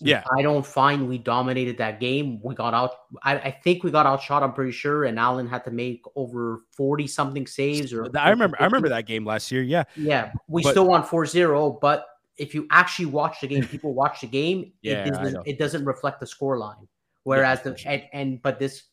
Yeah. 0.00 0.24
I 0.36 0.42
don't 0.42 0.64
find 0.64 1.08
we 1.08 1.18
dominated 1.18 1.78
that 1.78 2.00
game. 2.00 2.40
We 2.42 2.54
got 2.54 2.74
out. 2.74 2.92
I, 3.22 3.36
I 3.38 3.50
think 3.50 3.84
we 3.84 3.90
got 3.90 4.06
outshot. 4.06 4.42
I'm 4.42 4.52
pretty 4.52 4.72
sure, 4.72 5.04
and 5.04 5.18
Allen 5.18 5.46
had 5.46 5.64
to 5.64 5.70
make 5.70 6.02
over 6.16 6.60
forty 6.76 7.06
something 7.06 7.46
saves. 7.46 7.92
Or 7.92 8.06
I 8.16 8.30
remember, 8.30 8.56
I 8.60 8.64
remember 8.64 8.88
that 8.88 9.06
game 9.06 9.24
last 9.24 9.50
year. 9.52 9.62
Yeah. 9.62 9.84
Yeah, 9.96 10.32
we 10.48 10.62
But- 10.62 10.70
still 10.70 10.86
won 10.86 11.02
4-0, 11.02 11.80
but 11.80 12.06
if 12.36 12.54
you 12.54 12.66
actually 12.70 13.06
watch 13.06 13.40
the 13.40 13.46
game, 13.48 13.66
people 13.68 13.94
watch 13.94 14.22
the 14.22 14.26
game. 14.26 14.72
Yeah, 14.82 15.04
it 15.04 15.12
doesn't, 15.12 15.46
it 15.46 15.58
doesn't 15.58 15.84
reflect 15.84 16.20
the 16.20 16.26
score 16.26 16.58
line. 16.58 16.88
Whereas 17.24 17.62
the 17.62 17.76
and, 17.86 18.02
and 18.12 18.42
but 18.42 18.58
this, 18.58 18.84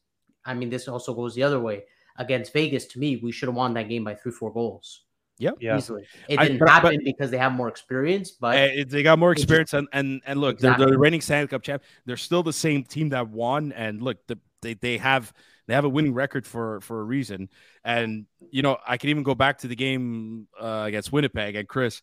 I 0.45 0.53
mean, 0.53 0.69
this 0.69 0.87
also 0.87 1.13
goes 1.13 1.33
the 1.33 1.43
other 1.43 1.59
way 1.59 1.83
against 2.17 2.51
Vegas. 2.51 2.85
To 2.87 2.99
me, 2.99 3.17
we 3.17 3.31
should 3.31 3.47
have 3.47 3.55
won 3.55 3.73
that 3.75 3.87
game 3.87 4.03
by 4.03 4.15
three, 4.15 4.31
four 4.33 4.51
goals 4.51 5.03
Yeah. 5.39 5.77
easily. 5.77 6.05
It 6.27 6.37
didn't 6.37 6.59
but- 6.59 6.69
happen 6.69 6.95
but- 6.97 7.03
because 7.03 7.29
they 7.31 7.37
have 7.37 7.53
more 7.53 7.67
experience, 7.67 8.31
but 8.31 8.55
Uh, 8.57 8.83
they 8.87 9.03
got 9.03 9.19
more 9.19 9.31
It's- 9.31 9.43
experience, 9.43 9.73
and 9.73 9.87
and 9.93 10.21
and 10.25 10.39
look, 10.41 10.59
they're 10.59 10.75
the 10.77 10.97
reigning 10.97 11.21
Stanley 11.21 11.47
Cup 11.47 11.61
champ. 11.63 11.83
They're 12.05 12.17
still 12.17 12.43
the 12.43 12.53
same 12.53 12.83
team 12.83 13.09
that 13.09 13.29
won, 13.29 13.71
and 13.73 14.01
look, 14.01 14.25
the, 14.27 14.39
they 14.61 14.73
they 14.73 14.97
have 14.97 15.31
they 15.67 15.73
have 15.73 15.85
a 15.85 15.89
winning 15.89 16.13
record 16.13 16.45
for 16.47 16.81
for 16.81 17.01
a 17.01 17.03
reason. 17.03 17.49
And 17.83 18.25
you 18.51 18.61
know, 18.61 18.77
I 18.87 18.97
can 18.97 19.09
even 19.09 19.23
go 19.23 19.35
back 19.35 19.59
to 19.59 19.67
the 19.67 19.75
game 19.75 20.47
uh, 20.59 20.83
against 20.87 21.11
Winnipeg 21.11 21.55
and 21.55 21.67
Chris. 21.67 22.01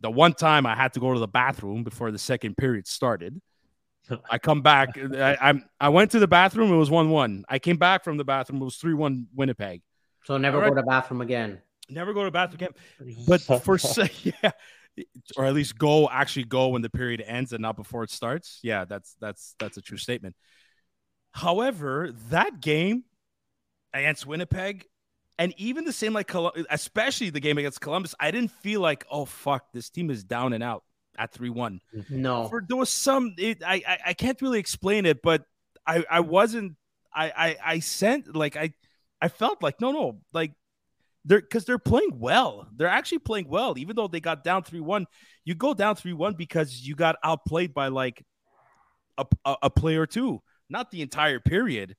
The 0.00 0.10
one 0.10 0.32
time 0.32 0.66
I 0.66 0.74
had 0.74 0.94
to 0.94 1.00
go 1.00 1.12
to 1.12 1.20
the 1.20 1.28
bathroom 1.28 1.84
before 1.84 2.10
the 2.10 2.18
second 2.18 2.56
period 2.56 2.86
started. 2.88 3.40
I 4.28 4.38
come 4.38 4.62
back. 4.62 4.88
I, 5.14 5.36
I'm 5.40 5.64
I 5.80 5.90
went 5.90 6.10
to 6.12 6.18
the 6.18 6.26
bathroom. 6.26 6.72
It 6.72 6.76
was 6.76 6.90
one 6.90 7.10
one. 7.10 7.44
I 7.48 7.58
came 7.58 7.76
back 7.76 8.02
from 8.02 8.16
the 8.16 8.24
bathroom. 8.24 8.60
It 8.62 8.64
was 8.64 8.76
three 8.76 8.94
one 8.94 9.26
Winnipeg. 9.34 9.82
so 10.24 10.38
never 10.38 10.56
All 10.56 10.62
right. 10.62 10.68
go 10.70 10.74
to 10.76 10.80
the 10.82 10.86
bathroom 10.86 11.20
again. 11.20 11.60
Never 11.88 12.12
go 12.12 12.20
to 12.20 12.26
the 12.26 12.30
bathroom 12.30 12.56
again. 12.56 13.24
But 13.26 13.42
for 13.42 13.78
se- 13.78 14.32
yeah, 14.42 14.52
or 15.36 15.44
at 15.44 15.54
least 15.54 15.78
go 15.78 16.08
actually 16.08 16.44
go 16.44 16.68
when 16.68 16.82
the 16.82 16.90
period 16.90 17.22
ends 17.26 17.52
and 17.52 17.62
not 17.62 17.76
before 17.76 18.02
it 18.02 18.10
starts. 18.10 18.60
Yeah, 18.62 18.84
that's 18.84 19.16
that's 19.20 19.54
that's 19.58 19.76
a 19.76 19.82
true 19.82 19.98
statement. 19.98 20.36
However, 21.32 22.12
that 22.30 22.60
game 22.60 23.04
against 23.94 24.26
Winnipeg, 24.26 24.86
and 25.38 25.54
even 25.56 25.84
the 25.84 25.92
same 25.92 26.12
like 26.12 26.28
Col- 26.28 26.52
especially 26.70 27.30
the 27.30 27.40
game 27.40 27.58
against 27.58 27.80
Columbus, 27.80 28.14
I 28.20 28.30
didn't 28.30 28.50
feel 28.50 28.80
like 28.80 29.04
oh 29.10 29.24
fuck, 29.24 29.72
this 29.72 29.90
team 29.90 30.10
is 30.10 30.24
down 30.24 30.52
and 30.52 30.62
out 30.62 30.84
at 31.18 31.32
three 31.32 31.50
one. 31.50 31.80
No, 32.10 32.48
For 32.48 32.62
there 32.66 32.76
was 32.76 32.90
some, 32.90 33.34
it, 33.38 33.62
I, 33.64 33.82
I 33.86 33.98
I 34.08 34.14
can't 34.14 34.40
really 34.42 34.58
explain 34.58 35.06
it, 35.06 35.22
but 35.22 35.44
I 35.86 36.04
I 36.10 36.20
wasn't 36.20 36.76
I 37.14 37.30
I 37.30 37.56
I 37.64 37.78
sent 37.80 38.34
like 38.34 38.56
I 38.56 38.72
I 39.20 39.28
felt 39.28 39.62
like 39.62 39.80
no 39.80 39.92
no 39.92 40.20
like 40.32 40.52
they're 41.24 41.40
because 41.40 41.64
they're 41.64 41.78
playing 41.78 42.18
well. 42.18 42.68
They're 42.76 42.88
actually 42.88 43.20
playing 43.20 43.48
well, 43.48 43.78
even 43.78 43.96
though 43.96 44.08
they 44.08 44.20
got 44.20 44.44
down 44.44 44.62
three 44.62 44.80
one. 44.80 45.06
You 45.44 45.54
go 45.54 45.74
down 45.74 45.96
three 45.96 46.12
one 46.12 46.34
because 46.34 46.86
you 46.86 46.94
got 46.94 47.16
outplayed 47.22 47.74
by 47.74 47.88
like 47.88 48.24
a, 49.18 49.26
a 49.44 49.56
a 49.64 49.70
play 49.70 49.96
or 49.96 50.06
two, 50.06 50.42
not 50.68 50.90
the 50.90 51.02
entire 51.02 51.40
period. 51.40 51.96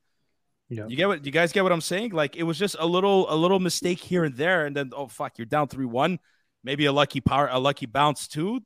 Yeah. 0.70 0.88
You 0.88 0.96
get 0.96 1.08
what 1.08 1.26
you 1.26 1.32
guys 1.32 1.52
get 1.52 1.64
what 1.64 1.72
I'm 1.72 1.82
saying? 1.82 2.12
Like 2.12 2.36
it 2.36 2.44
was 2.44 2.58
just 2.58 2.76
a 2.80 2.86
little 2.86 3.32
a 3.32 3.36
little 3.36 3.60
mistake 3.60 4.00
here 4.00 4.24
and 4.24 4.36
there, 4.36 4.66
and 4.66 4.76
then 4.76 4.92
oh 4.96 5.08
fuck, 5.08 5.38
you're 5.38 5.46
down 5.46 5.68
three 5.68 5.86
one. 5.86 6.20
Maybe 6.64 6.86
a 6.86 6.94
lucky 6.94 7.22
power, 7.22 7.50
a 7.52 7.60
lucky 7.60 7.86
bounce 7.86 8.28
too. 8.28 8.62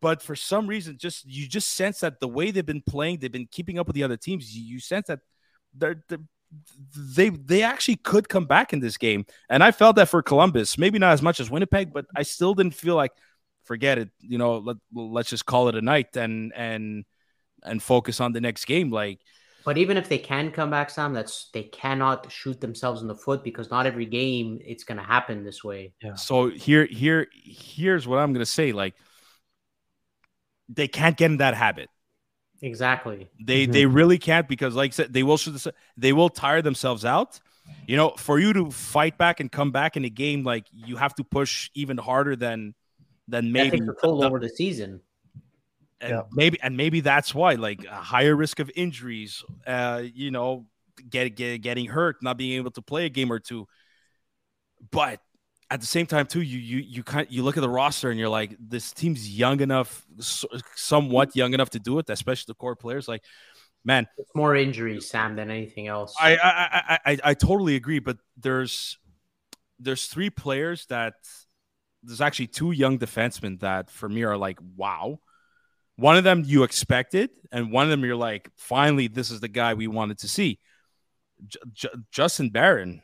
But 0.00 0.22
for 0.22 0.34
some 0.34 0.66
reason, 0.66 0.96
just 0.98 1.24
you 1.26 1.46
just 1.46 1.70
sense 1.70 2.00
that 2.00 2.20
the 2.20 2.28
way 2.28 2.50
they've 2.50 2.64
been 2.64 2.82
playing, 2.82 3.18
they've 3.18 3.32
been 3.32 3.48
keeping 3.50 3.78
up 3.78 3.86
with 3.86 3.94
the 3.94 4.02
other 4.02 4.16
teams. 4.16 4.54
You, 4.54 4.74
you 4.74 4.80
sense 4.80 5.08
that 5.08 5.20
they're, 5.74 6.02
they're 6.08 6.18
they 6.94 7.30
they 7.30 7.62
actually 7.62 7.96
could 7.96 8.28
come 8.28 8.46
back 8.46 8.72
in 8.72 8.80
this 8.80 8.96
game, 8.96 9.26
and 9.48 9.62
I 9.62 9.70
felt 9.70 9.96
that 9.96 10.08
for 10.08 10.22
Columbus. 10.22 10.78
Maybe 10.78 10.98
not 10.98 11.12
as 11.12 11.22
much 11.22 11.40
as 11.40 11.50
Winnipeg, 11.50 11.92
but 11.92 12.06
I 12.16 12.22
still 12.22 12.54
didn't 12.54 12.74
feel 12.74 12.94
like 12.96 13.12
forget 13.64 13.98
it. 13.98 14.10
You 14.20 14.38
know, 14.38 14.58
let 14.58 14.76
let's 14.92 15.30
just 15.30 15.46
call 15.46 15.68
it 15.68 15.74
a 15.74 15.82
night 15.82 16.16
and 16.16 16.52
and 16.54 17.04
and 17.62 17.82
focus 17.82 18.20
on 18.20 18.32
the 18.32 18.40
next 18.40 18.64
game. 18.66 18.90
Like 18.90 19.20
but 19.64 19.78
even 19.78 19.96
if 19.96 20.08
they 20.08 20.18
can 20.18 20.50
come 20.50 20.70
back, 20.70 20.90
Sam, 20.90 21.12
that's 21.12 21.48
they 21.52 21.64
cannot 21.64 22.30
shoot 22.30 22.60
themselves 22.60 23.02
in 23.02 23.08
the 23.08 23.14
foot 23.14 23.44
because 23.44 23.70
not 23.70 23.86
every 23.86 24.06
game 24.06 24.58
it's 24.64 24.84
going 24.84 24.98
to 24.98 25.04
happen 25.04 25.44
this 25.44 25.62
way. 25.62 25.92
Yeah. 26.02 26.14
So 26.14 26.50
here, 26.50 26.86
here, 26.86 27.28
here's 27.32 28.06
what 28.06 28.18
I'm 28.18 28.32
gonna 28.32 28.46
say. 28.46 28.72
Like, 28.72 28.94
they 30.68 30.88
can't 30.88 31.16
get 31.16 31.30
in 31.30 31.36
that 31.38 31.54
habit. 31.54 31.88
Exactly. 32.62 33.28
They 33.44 33.66
Mhm. 33.66 33.72
they 33.72 33.86
really 33.86 34.18
can't 34.18 34.48
because, 34.48 34.74
like 34.74 34.92
I 34.92 34.94
said, 34.94 35.12
they 35.12 35.22
will 35.24 35.38
they 35.96 36.12
will 36.12 36.28
tire 36.30 36.62
themselves 36.62 37.04
out. 37.04 37.40
You 37.86 37.96
know, 37.96 38.10
for 38.16 38.38
you 38.38 38.52
to 38.52 38.70
fight 38.70 39.18
back 39.18 39.40
and 39.40 39.50
come 39.50 39.72
back 39.72 39.96
in 39.96 40.04
a 40.04 40.08
game, 40.10 40.44
like 40.44 40.66
you 40.72 40.96
have 40.96 41.14
to 41.16 41.24
push 41.24 41.70
even 41.74 41.98
harder 41.98 42.36
than 42.36 42.74
than 43.28 43.46
That 43.46 43.50
maybe 43.52 43.78
takes 43.80 43.86
the- 44.02 44.08
over 44.08 44.38
the 44.38 44.48
season. 44.48 45.00
and 46.00 46.10
Yeah. 46.10 46.22
maybe 46.32 46.58
and 46.62 46.76
maybe 46.76 47.00
that's 47.00 47.32
why 47.32 47.54
like 47.54 47.84
a 47.84 47.94
higher 47.94 48.34
risk 48.34 48.58
of 48.58 48.68
injuries 48.74 49.44
uh 49.68 50.02
you 50.12 50.32
know 50.32 50.66
get, 51.08 51.36
get 51.36 51.58
getting 51.62 51.86
hurt 51.86 52.20
not 52.24 52.36
being 52.36 52.54
able 52.58 52.72
to 52.72 52.82
play 52.82 53.06
a 53.06 53.08
game 53.08 53.30
or 53.32 53.38
two 53.38 53.68
but 54.90 55.20
at 55.72 55.80
the 55.80 55.86
same 55.86 56.04
time 56.04 56.26
too 56.26 56.42
you 56.42 56.58
you 56.58 56.78
you 56.78 57.02
kind 57.02 57.26
you 57.30 57.42
look 57.42 57.56
at 57.56 57.62
the 57.62 57.68
roster 57.68 58.10
and 58.10 58.20
you're 58.20 58.28
like 58.28 58.54
this 58.60 58.92
team's 58.92 59.28
young 59.30 59.60
enough 59.60 60.04
s- 60.18 60.44
somewhat 60.74 61.34
young 61.34 61.54
enough 61.54 61.70
to 61.70 61.78
do 61.78 61.98
it 61.98 62.10
especially 62.10 62.44
the 62.46 62.54
core 62.54 62.76
players 62.76 63.08
like 63.08 63.22
man 63.82 64.06
It's 64.18 64.34
more 64.34 64.54
injuries, 64.54 65.08
Sam, 65.08 65.34
than 65.34 65.50
anything 65.50 65.86
else. 65.88 66.14
I 66.20 66.36
I, 66.36 66.50
I 66.50 66.98
I 67.12 67.18
I 67.30 67.34
totally 67.34 67.74
agree, 67.74 68.00
but 68.00 68.18
there's 68.36 68.98
there's 69.80 70.06
three 70.06 70.28
players 70.28 70.86
that 70.86 71.14
there's 72.02 72.20
actually 72.20 72.48
two 72.48 72.72
young 72.72 72.98
defensemen 72.98 73.60
that 73.60 73.90
for 73.90 74.08
me 74.08 74.22
are 74.24 74.36
like 74.36 74.58
wow. 74.76 75.18
One 75.96 76.16
of 76.16 76.24
them 76.24 76.42
you 76.46 76.64
expected, 76.64 77.30
and 77.50 77.72
one 77.72 77.84
of 77.84 77.90
them 77.90 78.04
you're 78.04 78.16
like, 78.16 78.50
finally, 78.56 79.08
this 79.08 79.30
is 79.30 79.40
the 79.40 79.48
guy 79.48 79.74
we 79.74 79.88
wanted 79.88 80.18
to 80.18 80.28
see. 80.28 80.58
J- 81.46 81.60
J- 81.72 81.88
Justin 82.10 82.50
Barron 82.50 83.02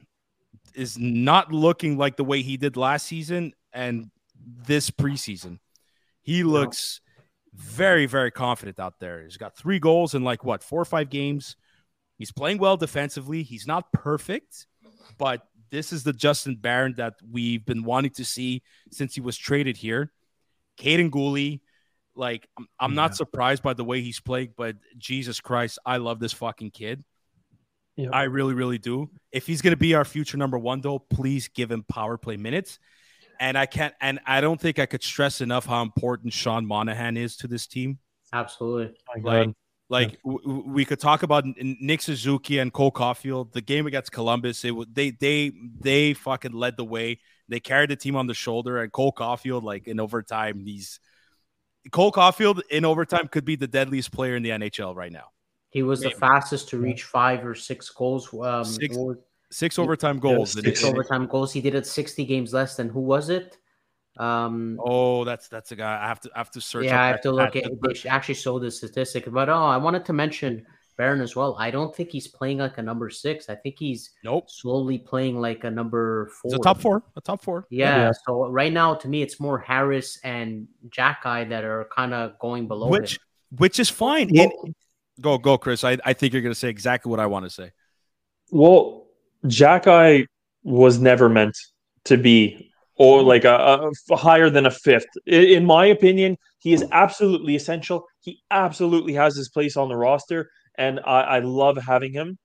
is 0.78 0.96
not 0.96 1.52
looking 1.52 1.98
like 1.98 2.16
the 2.16 2.24
way 2.24 2.40
he 2.40 2.56
did 2.56 2.76
last 2.76 3.06
season 3.06 3.52
and 3.72 4.10
this 4.66 4.90
preseason. 4.90 5.58
He 6.22 6.44
looks 6.44 7.00
very, 7.52 8.06
very 8.06 8.30
confident 8.30 8.78
out 8.78 9.00
there. 9.00 9.22
He's 9.22 9.36
got 9.36 9.56
three 9.56 9.80
goals 9.80 10.14
in 10.14 10.22
like 10.22 10.44
what 10.44 10.62
four 10.62 10.80
or 10.80 10.84
five 10.84 11.10
games. 11.10 11.56
He's 12.16 12.30
playing 12.30 12.58
well 12.58 12.76
defensively. 12.76 13.42
He's 13.42 13.66
not 13.66 13.92
perfect, 13.92 14.66
but 15.18 15.42
this 15.70 15.92
is 15.92 16.04
the 16.04 16.12
Justin 16.12 16.56
Barron 16.56 16.94
that 16.96 17.14
we've 17.28 17.64
been 17.64 17.82
wanting 17.82 18.12
to 18.12 18.24
see 18.24 18.62
since 18.92 19.14
he 19.14 19.20
was 19.20 19.36
traded 19.36 19.76
here. 19.76 20.12
Kaiden 20.78 21.10
Guhle, 21.10 21.60
like 22.14 22.48
I'm, 22.56 22.68
I'm 22.78 22.94
not 22.94 23.16
surprised 23.16 23.62
by 23.62 23.74
the 23.74 23.84
way 23.84 24.00
he's 24.00 24.20
playing, 24.20 24.54
but 24.56 24.76
Jesus 24.96 25.40
Christ, 25.40 25.78
I 25.84 25.96
love 25.96 26.20
this 26.20 26.32
fucking 26.32 26.70
kid. 26.70 27.04
Yep. 27.98 28.10
I 28.12 28.22
really, 28.24 28.54
really 28.54 28.78
do. 28.78 29.10
If 29.32 29.48
he's 29.48 29.60
going 29.60 29.72
to 29.72 29.76
be 29.76 29.94
our 29.94 30.04
future 30.04 30.36
number 30.36 30.56
one, 30.56 30.80
though, 30.80 31.00
please 31.00 31.48
give 31.48 31.70
him 31.70 31.82
power 31.82 32.16
play 32.16 32.36
minutes. 32.36 32.78
And 33.40 33.58
I 33.58 33.66
can't, 33.66 33.92
and 34.00 34.20
I 34.24 34.40
don't 34.40 34.60
think 34.60 34.78
I 34.78 34.86
could 34.86 35.02
stress 35.02 35.40
enough 35.40 35.66
how 35.66 35.82
important 35.82 36.32
Sean 36.32 36.64
Monahan 36.64 37.16
is 37.16 37.36
to 37.38 37.48
this 37.48 37.66
team. 37.66 37.98
Absolutely. 38.32 38.94
Like, 39.24 39.48
like 39.88 40.12
yeah. 40.12 40.32
w- 40.32 40.64
we 40.64 40.84
could 40.84 41.00
talk 41.00 41.24
about 41.24 41.44
Nick 41.60 42.00
Suzuki 42.02 42.58
and 42.58 42.72
Cole 42.72 42.92
Caufield. 42.92 43.52
The 43.52 43.60
game 43.60 43.88
against 43.88 44.12
Columbus, 44.12 44.64
it 44.64 44.74
they 44.94 45.10
they 45.10 45.50
they 45.80 46.14
fucking 46.14 46.52
led 46.52 46.76
the 46.76 46.84
way. 46.84 47.18
They 47.48 47.58
carried 47.58 47.90
the 47.90 47.96
team 47.96 48.14
on 48.14 48.28
the 48.28 48.34
shoulder, 48.34 48.80
and 48.80 48.92
Cole 48.92 49.12
Caufield, 49.12 49.64
like 49.64 49.88
in 49.88 49.98
overtime, 49.98 50.60
he's 50.60 51.00
Cole 51.90 52.12
Caufield 52.12 52.60
in 52.70 52.84
overtime 52.84 53.26
could 53.28 53.44
be 53.44 53.56
the 53.56 53.66
deadliest 53.66 54.12
player 54.12 54.36
in 54.36 54.42
the 54.42 54.50
NHL 54.50 54.94
right 54.94 55.12
now. 55.12 55.30
He 55.70 55.82
was 55.82 56.00
Maybe. 56.00 56.14
the 56.14 56.20
fastest 56.20 56.68
to 56.70 56.78
reach 56.78 57.04
five 57.04 57.44
or 57.44 57.54
six 57.54 57.90
goals. 57.90 58.32
Um, 58.32 58.64
six, 58.64 58.96
six 59.50 59.78
overtime 59.78 60.18
goals. 60.18 60.52
Six 60.52 60.82
overtime 60.84 61.26
goals. 61.26 61.52
He 61.52 61.60
did 61.60 61.74
it 61.74 61.86
60 61.86 62.24
games 62.24 62.52
less 62.54 62.76
than 62.76 62.88
who 62.88 63.00
was 63.00 63.28
it? 63.28 63.58
Um, 64.18 64.80
oh, 64.84 65.24
that's 65.24 65.48
that's 65.48 65.70
a 65.70 65.76
guy. 65.76 66.02
I 66.02 66.08
have 66.08 66.20
to 66.22 66.30
I 66.34 66.38
have 66.38 66.50
to 66.52 66.60
search. 66.60 66.86
Yeah, 66.86 67.00
I 67.00 67.08
have 67.08 67.20
to 67.22 67.30
look 67.30 67.54
at. 67.54 67.64
They 67.64 68.08
actually 68.08 68.34
showed 68.34 68.60
the 68.60 68.70
statistic, 68.70 69.30
but 69.30 69.48
oh, 69.48 69.54
I 69.54 69.76
wanted 69.76 70.04
to 70.06 70.12
mention 70.12 70.66
Barron 70.96 71.20
as 71.20 71.36
well. 71.36 71.56
I 71.58 71.70
don't 71.70 71.94
think 71.94 72.10
he's 72.10 72.26
playing 72.26 72.58
like 72.58 72.78
a 72.78 72.82
number 72.82 73.08
six. 73.10 73.48
I 73.48 73.54
think 73.54 73.76
he's 73.78 74.10
nope 74.24 74.50
slowly 74.50 74.98
playing 74.98 75.40
like 75.40 75.62
a 75.62 75.70
number 75.70 76.32
four. 76.42 76.50
It's 76.50 76.58
a 76.58 76.62
top 76.62 76.80
four. 76.80 77.04
A 77.16 77.20
top 77.20 77.40
four. 77.40 77.66
Yeah, 77.70 77.96
yeah. 77.96 78.12
So 78.26 78.48
right 78.48 78.72
now, 78.72 78.94
to 78.94 79.08
me, 79.08 79.22
it's 79.22 79.38
more 79.38 79.58
Harris 79.60 80.18
and 80.24 80.66
Xhekaj 80.88 81.50
that 81.50 81.62
are 81.62 81.88
kind 81.94 82.12
of 82.12 82.36
going 82.40 82.66
below 82.66 82.88
which 82.88 83.12
him. 83.12 83.58
which 83.58 83.78
is 83.78 83.88
fine. 83.88 84.30
Well, 84.34 84.50
In, 84.64 84.74
go 85.20 85.38
go, 85.38 85.58
Chris. 85.58 85.84
I, 85.84 85.98
I 86.04 86.12
think 86.12 86.32
you're 86.32 86.42
going 86.42 86.54
to 86.54 86.58
say 86.58 86.68
exactly 86.68 87.10
what 87.10 87.20
I 87.20 87.26
want 87.26 87.44
to 87.44 87.50
say. 87.50 87.72
Well, 88.50 89.06
Xhekaj 89.44 90.26
was 90.62 90.98
never 90.98 91.28
meant 91.28 91.56
to 92.04 92.16
be 92.16 92.68
or 92.98 93.22
like 93.22 93.44
a, 93.44 93.90
a, 94.10 94.16
higher 94.16 94.50
than 94.50 94.66
a 94.66 94.70
fifth. 94.70 95.06
In 95.26 95.64
my 95.64 95.86
opinion, 95.86 96.36
he 96.58 96.72
is 96.72 96.84
absolutely 96.90 97.54
essential. 97.54 98.04
He 98.20 98.42
absolutely 98.50 99.14
has 99.14 99.36
his 99.36 99.48
place 99.48 99.76
on 99.76 99.88
the 99.88 99.96
roster, 99.96 100.50
and 100.76 101.00
I, 101.06 101.20
I 101.20 101.38
love 101.38 101.78
having 101.78 102.12
him. 102.12 102.38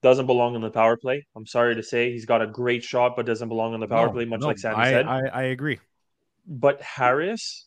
Doesn't 0.00 0.26
belong 0.26 0.54
in 0.54 0.62
the 0.62 0.70
power 0.70 0.96
play. 0.96 1.26
I'm 1.36 1.46
sorry 1.46 1.74
to 1.74 1.82
say 1.82 2.12
he's 2.12 2.24
got 2.24 2.40
a 2.40 2.46
great 2.46 2.84
shot, 2.84 3.16
but 3.16 3.26
doesn't 3.26 3.48
belong 3.48 3.74
in 3.74 3.80
the 3.80 3.88
power 3.88 4.06
no, 4.06 4.12
play, 4.12 4.24
much 4.24 4.40
no, 4.40 4.46
like 4.46 4.58
Sammy 4.58 4.76
I, 4.76 4.90
said. 4.90 5.06
I, 5.06 5.26
I 5.26 5.42
agree. 5.44 5.80
But 6.46 6.80
Harris, 6.80 7.66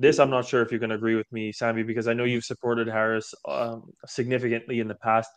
this 0.00 0.18
I'm 0.18 0.30
not 0.30 0.46
sure 0.46 0.62
if 0.62 0.72
you 0.72 0.78
can 0.78 0.92
agree 0.92 1.14
with 1.14 1.30
me, 1.30 1.52
Sammy, 1.52 1.82
because 1.82 2.08
I 2.08 2.14
know 2.14 2.24
you've 2.24 2.44
supported 2.44 2.88
Harris 2.88 3.34
um, 3.46 3.92
significantly 4.06 4.80
in 4.80 4.88
the 4.88 4.94
past. 4.94 5.30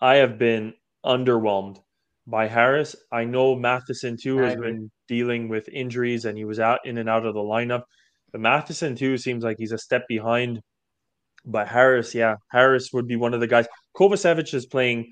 I 0.00 0.16
have 0.16 0.38
been 0.38 0.72
underwhelmed 1.04 1.78
by 2.26 2.48
Harris. 2.48 2.96
I 3.12 3.24
know 3.24 3.54
Matheson 3.54 4.16
too 4.16 4.38
has 4.38 4.56
been 4.56 4.90
dealing 5.06 5.48
with 5.48 5.68
injuries 5.68 6.24
and 6.24 6.38
he 6.38 6.44
was 6.44 6.58
out 6.58 6.80
in 6.84 6.96
and 6.98 7.08
out 7.08 7.26
of 7.26 7.34
the 7.34 7.40
lineup. 7.40 7.82
But 8.32 8.40
Matheson 8.40 8.96
too 8.96 9.18
seems 9.18 9.44
like 9.44 9.56
he's 9.58 9.72
a 9.72 9.78
step 9.78 10.06
behind. 10.08 10.60
But 11.44 11.68
Harris, 11.68 12.14
yeah, 12.14 12.36
Harris 12.50 12.92
would 12.92 13.06
be 13.06 13.16
one 13.16 13.34
of 13.34 13.40
the 13.40 13.46
guys. 13.46 13.66
Kovacevic 13.96 14.54
is 14.54 14.66
playing 14.66 15.10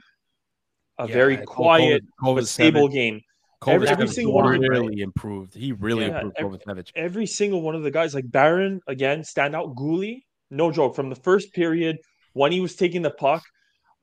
a 0.99 1.07
yeah, 1.07 1.13
very 1.13 1.37
quiet 1.39 2.03
but 2.23 2.47
stable 2.47 2.89
game. 2.89 3.21
Every, 3.67 3.89
every 3.89 4.09
single 4.09 4.35
one 4.35 4.61
really 4.61 5.01
improved. 5.01 5.55
He 5.55 5.73
really 5.73 6.07
yeah, 6.07 6.21
improved 6.21 6.37
every, 6.39 6.59
Kovacevic. 6.59 6.93
Every 6.95 7.27
single 7.27 7.61
one 7.61 7.75
of 7.75 7.83
the 7.83 7.91
guys, 7.91 8.15
like 8.15 8.31
Barron, 8.31 8.81
again, 8.87 9.25
stand 9.25 9.57
out. 9.57 9.75
Guhle, 9.75 10.23
no 10.51 10.71
joke, 10.71 10.95
from 10.95 11.09
the 11.11 11.17
first 11.17 11.53
period 11.53 11.99
when 12.35 12.53
he 12.53 12.61
was 12.61 12.77
taking 12.77 13.03
the 13.03 13.11
puck, 13.11 13.43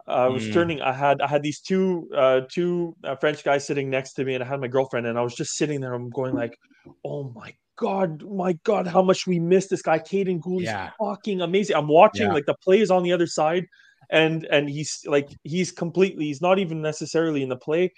I 0.07 0.27
was 0.27 0.43
mm. 0.43 0.53
turning. 0.53 0.81
I 0.81 0.93
had 0.93 1.21
I 1.21 1.27
had 1.27 1.41
these 1.41 1.61
two 1.61 2.07
uh, 2.15 2.41
two 2.49 2.95
uh, 3.03 3.15
French 3.15 3.43
guys 3.43 3.65
sitting 3.65 3.89
next 3.89 4.13
to 4.13 4.25
me, 4.25 4.35
and 4.35 4.43
I 4.43 4.47
had 4.47 4.59
my 4.59 4.67
girlfriend, 4.67 5.07
and 5.07 5.17
I 5.17 5.21
was 5.21 5.33
just 5.33 5.55
sitting 5.55 5.81
there. 5.81 5.93
I'm 5.93 6.09
going 6.11 6.35
like, 6.35 6.55
"Oh 7.03 7.31
my 7.35 7.53
god, 7.75 8.23
my 8.23 8.53
god, 8.63 8.85
how 8.85 9.01
much 9.01 9.25
we 9.25 9.39
missed 9.39 9.71
this 9.71 9.81
guy, 9.81 9.97
Kaiden 9.97 10.39
Guhle. 10.41 10.61
Yeah. 10.61 10.91
fucking 10.99 11.41
amazing." 11.41 11.75
I'm 11.75 11.87
watching 11.87 12.27
yeah. 12.27 12.33
like 12.33 12.45
the 12.45 12.55
play 12.63 12.81
is 12.81 12.91
on 12.91 13.01
the 13.01 13.13
other 13.13 13.25
side, 13.25 13.65
and 14.11 14.45
and 14.51 14.69
he's 14.69 15.01
like 15.07 15.29
he's 15.43 15.71
completely. 15.71 16.25
He's 16.25 16.41
not 16.41 16.59
even 16.59 16.81
necessarily 16.81 17.41
in 17.41 17.49
the 17.49 17.57
play, 17.57 17.91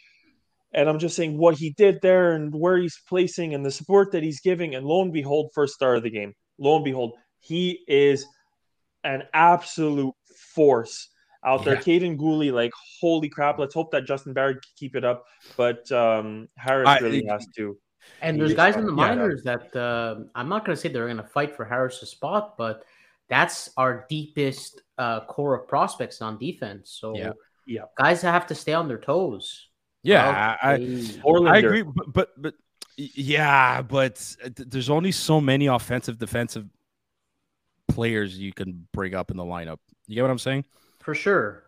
and 0.77 0.87
I'm 0.87 0.99
just 0.99 1.15
saying 1.15 1.35
what 1.39 1.57
he 1.57 1.71
did 1.71 2.01
there 2.03 2.33
and 2.33 2.53
where 2.53 2.77
he's 2.77 3.01
placing 3.09 3.55
and 3.55 3.65
the 3.65 3.71
support 3.71 4.11
that 4.11 4.21
he's 4.21 4.39
giving. 4.41 4.75
And 4.75 4.85
lo 4.85 5.01
and 5.01 5.11
behold, 5.11 5.49
first 5.55 5.73
star 5.73 5.95
of 5.95 6.03
the 6.03 6.11
game. 6.11 6.35
Lo 6.59 6.75
and 6.75 6.85
behold, 6.85 7.13
he 7.39 7.83
is 7.87 8.27
an 9.03 9.23
absolute 9.33 10.13
force 10.53 11.09
out 11.43 11.65
there. 11.65 11.75
Yeah. 11.75 11.81
Kaiden 11.81 12.15
Guhle, 12.15 12.53
like, 12.53 12.71
holy 13.01 13.27
crap. 13.27 13.57
Let's 13.57 13.73
hope 13.73 13.89
that 13.91 14.05
Justin 14.05 14.33
Barron 14.33 14.59
keep 14.77 14.95
it 14.95 15.03
up. 15.03 15.25
But 15.55 15.91
um, 15.91 16.47
Harris 16.57 16.87
I, 16.87 16.99
really 16.99 17.25
has 17.27 17.47
to. 17.55 17.75
And 18.21 18.39
there's 18.39 18.53
guys 18.53 18.75
in 18.75 18.85
the 18.85 18.91
minors 18.91 19.41
yeah. 19.43 19.55
that 19.55 19.75
uh, 19.75 20.19
I'm 20.35 20.47
not 20.47 20.63
going 20.63 20.75
to 20.75 20.79
say 20.79 20.89
they're 20.89 21.05
going 21.05 21.17
to 21.17 21.23
fight 21.23 21.55
for 21.55 21.65
Harris's 21.65 22.11
spot, 22.11 22.55
but 22.55 22.83
that's 23.29 23.71
our 23.77 24.05
deepest 24.09 24.79
uh, 24.99 25.21
core 25.21 25.55
of 25.55 25.67
prospects 25.67 26.21
on 26.21 26.37
defense. 26.37 26.95
So, 27.01 27.17
yeah, 27.17 27.31
yeah. 27.65 27.81
guys 27.97 28.21
have 28.21 28.45
to 28.47 28.55
stay 28.55 28.73
on 28.73 28.87
their 28.87 28.99
toes. 28.99 29.66
Yeah, 30.07 30.57
I, 30.61 30.71
I, 30.71 31.57
agree. 31.57 31.83
But, 31.83 32.13
but, 32.13 32.41
but, 32.41 32.53
yeah, 32.97 33.81
but 33.81 34.35
there's 34.55 34.89
only 34.89 35.11
so 35.11 35.41
many 35.41 35.67
offensive, 35.67 36.17
defensive 36.17 36.65
players 37.87 38.37
you 38.37 38.53
can 38.53 38.87
bring 38.93 39.13
up 39.13 39.31
in 39.31 39.37
the 39.37 39.43
lineup. 39.43 39.77
You 40.07 40.15
get 40.15 40.21
what 40.21 40.31
I'm 40.31 40.39
saying? 40.39 40.65
for 41.07 41.15
sure. 41.15 41.63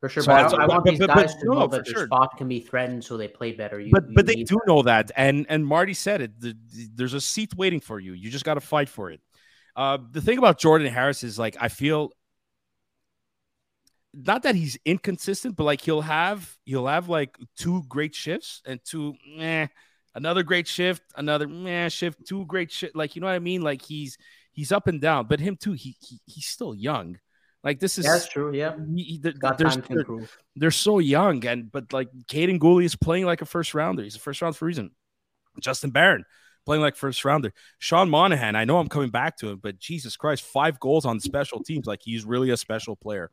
For 0.00 0.08
sure, 0.08 0.24
so 0.24 0.32
but 0.32 0.54
I, 0.54 0.64
I, 0.64 0.66
want 0.66 0.84
but, 0.84 0.90
these 0.90 0.98
but, 0.98 1.14
guys 1.14 1.34
to 1.36 1.44
know 1.46 1.66
that 1.68 1.84
their 1.84 1.94
sure. 1.94 2.06
spot 2.06 2.36
can 2.36 2.48
be 2.48 2.58
threatened, 2.58 3.04
so 3.04 3.16
they 3.16 3.28
play 3.28 3.52
better. 3.52 3.78
You, 3.78 3.92
but 3.92 4.08
you 4.08 4.14
but 4.16 4.26
they 4.26 4.34
do 4.34 4.54
that. 4.54 4.66
know 4.66 4.82
that, 4.82 5.12
and 5.14 5.46
and 5.48 5.64
Marty 5.64 5.94
said 5.94 6.22
it. 6.22 6.40
The, 6.40 6.56
the, 6.72 6.88
there's 6.94 7.14
a 7.14 7.20
seat 7.20 7.54
waiting 7.54 7.78
for 7.78 8.00
you. 8.00 8.14
You 8.14 8.30
just 8.30 8.44
got 8.44 8.54
to 8.54 8.60
fight 8.60 8.88
for 8.88 9.10
it. 9.10 9.20
Uh, 9.76 9.98
the 10.10 10.20
thing 10.20 10.38
about 10.38 10.58
Jordan 10.58 10.90
Harris 10.92 11.22
is 11.22 11.38
like 11.38 11.56
I 11.60 11.68
feel 11.68 12.10
not 14.12 14.42
that 14.42 14.54
he's 14.54 14.78
inconsistent, 14.84 15.56
but 15.56 15.64
like 15.64 15.80
he'll 15.80 16.00
have 16.00 16.56
he'll 16.64 16.86
have 16.86 17.08
like 17.08 17.36
two 17.56 17.82
great 17.88 18.14
shifts 18.14 18.62
and 18.66 18.80
two 18.84 19.14
eh, 19.38 19.66
another 20.14 20.42
great 20.42 20.66
shift, 20.66 21.02
another 21.16 21.46
meh 21.46 21.88
shift, 21.88 22.26
two 22.26 22.44
great 22.46 22.70
shift. 22.70 22.96
Like 22.96 23.14
you 23.14 23.20
know 23.20 23.28
what 23.28 23.34
I 23.34 23.38
mean? 23.38 23.62
Like 23.62 23.82
he's 23.82 24.18
he's 24.52 24.72
up 24.72 24.86
and 24.86 25.00
down, 25.00 25.26
but 25.26 25.40
him 25.40 25.56
too. 25.56 25.72
He, 25.72 25.96
he 26.00 26.20
he's 26.26 26.46
still 26.46 26.74
young. 26.74 27.18
Like 27.62 27.78
this 27.78 27.98
is 27.98 28.06
that's 28.06 28.28
true. 28.28 28.54
Yeah, 28.54 28.74
he, 28.94 29.18
they're, 29.22 29.34
they're, 29.58 29.68
they're, 30.56 30.70
so 30.70 30.98
young, 30.98 31.44
and 31.44 31.70
but 31.70 31.92
like 31.92 32.08
Kaiden 32.30 32.58
Guhle 32.58 32.84
is 32.84 32.96
playing 32.96 33.26
like 33.26 33.42
a 33.42 33.46
first 33.46 33.74
rounder. 33.74 34.02
He's 34.02 34.16
a 34.16 34.20
first 34.20 34.40
round 34.40 34.56
for 34.56 34.64
a 34.64 34.68
reason. 34.68 34.90
Justin 35.60 35.90
Barron 35.90 36.24
playing 36.64 36.82
like 36.82 36.96
first 36.96 37.24
rounder. 37.24 37.52
Sean 37.78 38.08
Monahan, 38.08 38.56
I 38.56 38.64
know 38.64 38.78
I'm 38.78 38.88
coming 38.88 39.10
back 39.10 39.36
to 39.38 39.50
him, 39.50 39.60
but 39.62 39.78
Jesus 39.78 40.16
Christ, 40.16 40.42
five 40.42 40.80
goals 40.80 41.04
on 41.04 41.20
special 41.20 41.62
teams. 41.62 41.86
Like 41.86 42.00
he's 42.02 42.24
really 42.24 42.50
a 42.50 42.56
special 42.56 42.96
player. 42.96 43.30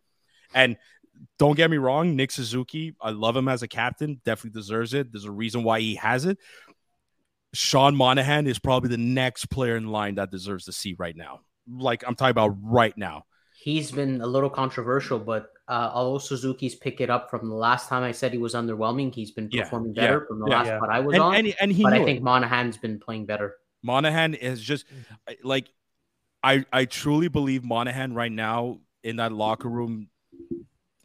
And 0.53 0.77
don't 1.39 1.55
get 1.55 1.71
me 1.71 1.77
wrong, 1.77 2.15
Nick 2.15 2.31
Suzuki, 2.31 2.95
I 3.01 3.11
love 3.11 3.35
him 3.35 3.47
as 3.47 3.63
a 3.63 3.67
captain, 3.67 4.21
definitely 4.23 4.59
deserves 4.59 4.93
it. 4.93 5.11
There's 5.11 5.25
a 5.25 5.31
reason 5.31 5.63
why 5.63 5.79
he 5.79 5.95
has 5.95 6.25
it. 6.25 6.37
Sean 7.53 7.95
Monahan 7.95 8.45
is 8.45 8.59
probably 8.59 8.89
the 8.89 8.97
next 8.97 9.47
player 9.47 9.77
in 9.77 9.87
line 9.87 10.15
that 10.15 10.31
deserves 10.31 10.65
the 10.65 10.71
seat 10.71 10.97
right 10.99 11.15
now. 11.15 11.39
Like 11.67 12.03
I'm 12.07 12.15
talking 12.15 12.31
about 12.31 12.55
right 12.61 12.95
now 12.97 13.23
he's 13.57 13.91
been 13.91 14.21
a 14.21 14.27
little 14.27 14.49
controversial, 14.49 15.19
but 15.19 15.49
uh, 15.67 15.91
although 15.93 16.19
Suzuki's 16.19 16.75
pick 16.75 17.01
it 17.01 17.09
up 17.09 17.29
from 17.29 17.49
the 17.49 17.55
last 17.55 17.89
time 17.89 18.03
I 18.03 18.11
said 18.11 18.31
he 18.31 18.37
was 18.37 18.53
underwhelming, 18.53 19.13
he's 19.13 19.31
been 19.31 19.49
performing 19.49 19.93
yeah, 19.95 20.01
better 20.03 20.19
yeah, 20.19 20.27
from 20.27 20.39
the 20.39 20.47
yeah, 20.47 20.57
last 20.57 20.67
yeah. 20.67 20.79
I 20.89 20.99
was 20.99 21.15
and, 21.15 21.23
on. 21.23 21.35
And, 21.35 21.55
and 21.59 21.71
he 21.71 21.83
but 21.83 21.93
I 21.93 22.05
think 22.05 22.19
it. 22.19 22.23
Monahan's 22.23 22.77
been 22.77 22.99
playing 22.99 23.25
better. 23.25 23.55
Monahan 23.83 24.35
is 24.35 24.61
just 24.61 24.85
like 25.43 25.67
I 26.43 26.65
I 26.71 26.85
truly 26.85 27.27
believe 27.27 27.63
Monahan 27.63 28.13
right 28.13 28.31
now 28.31 28.79
in 29.03 29.17
that 29.17 29.31
locker 29.31 29.69
room. 29.69 30.09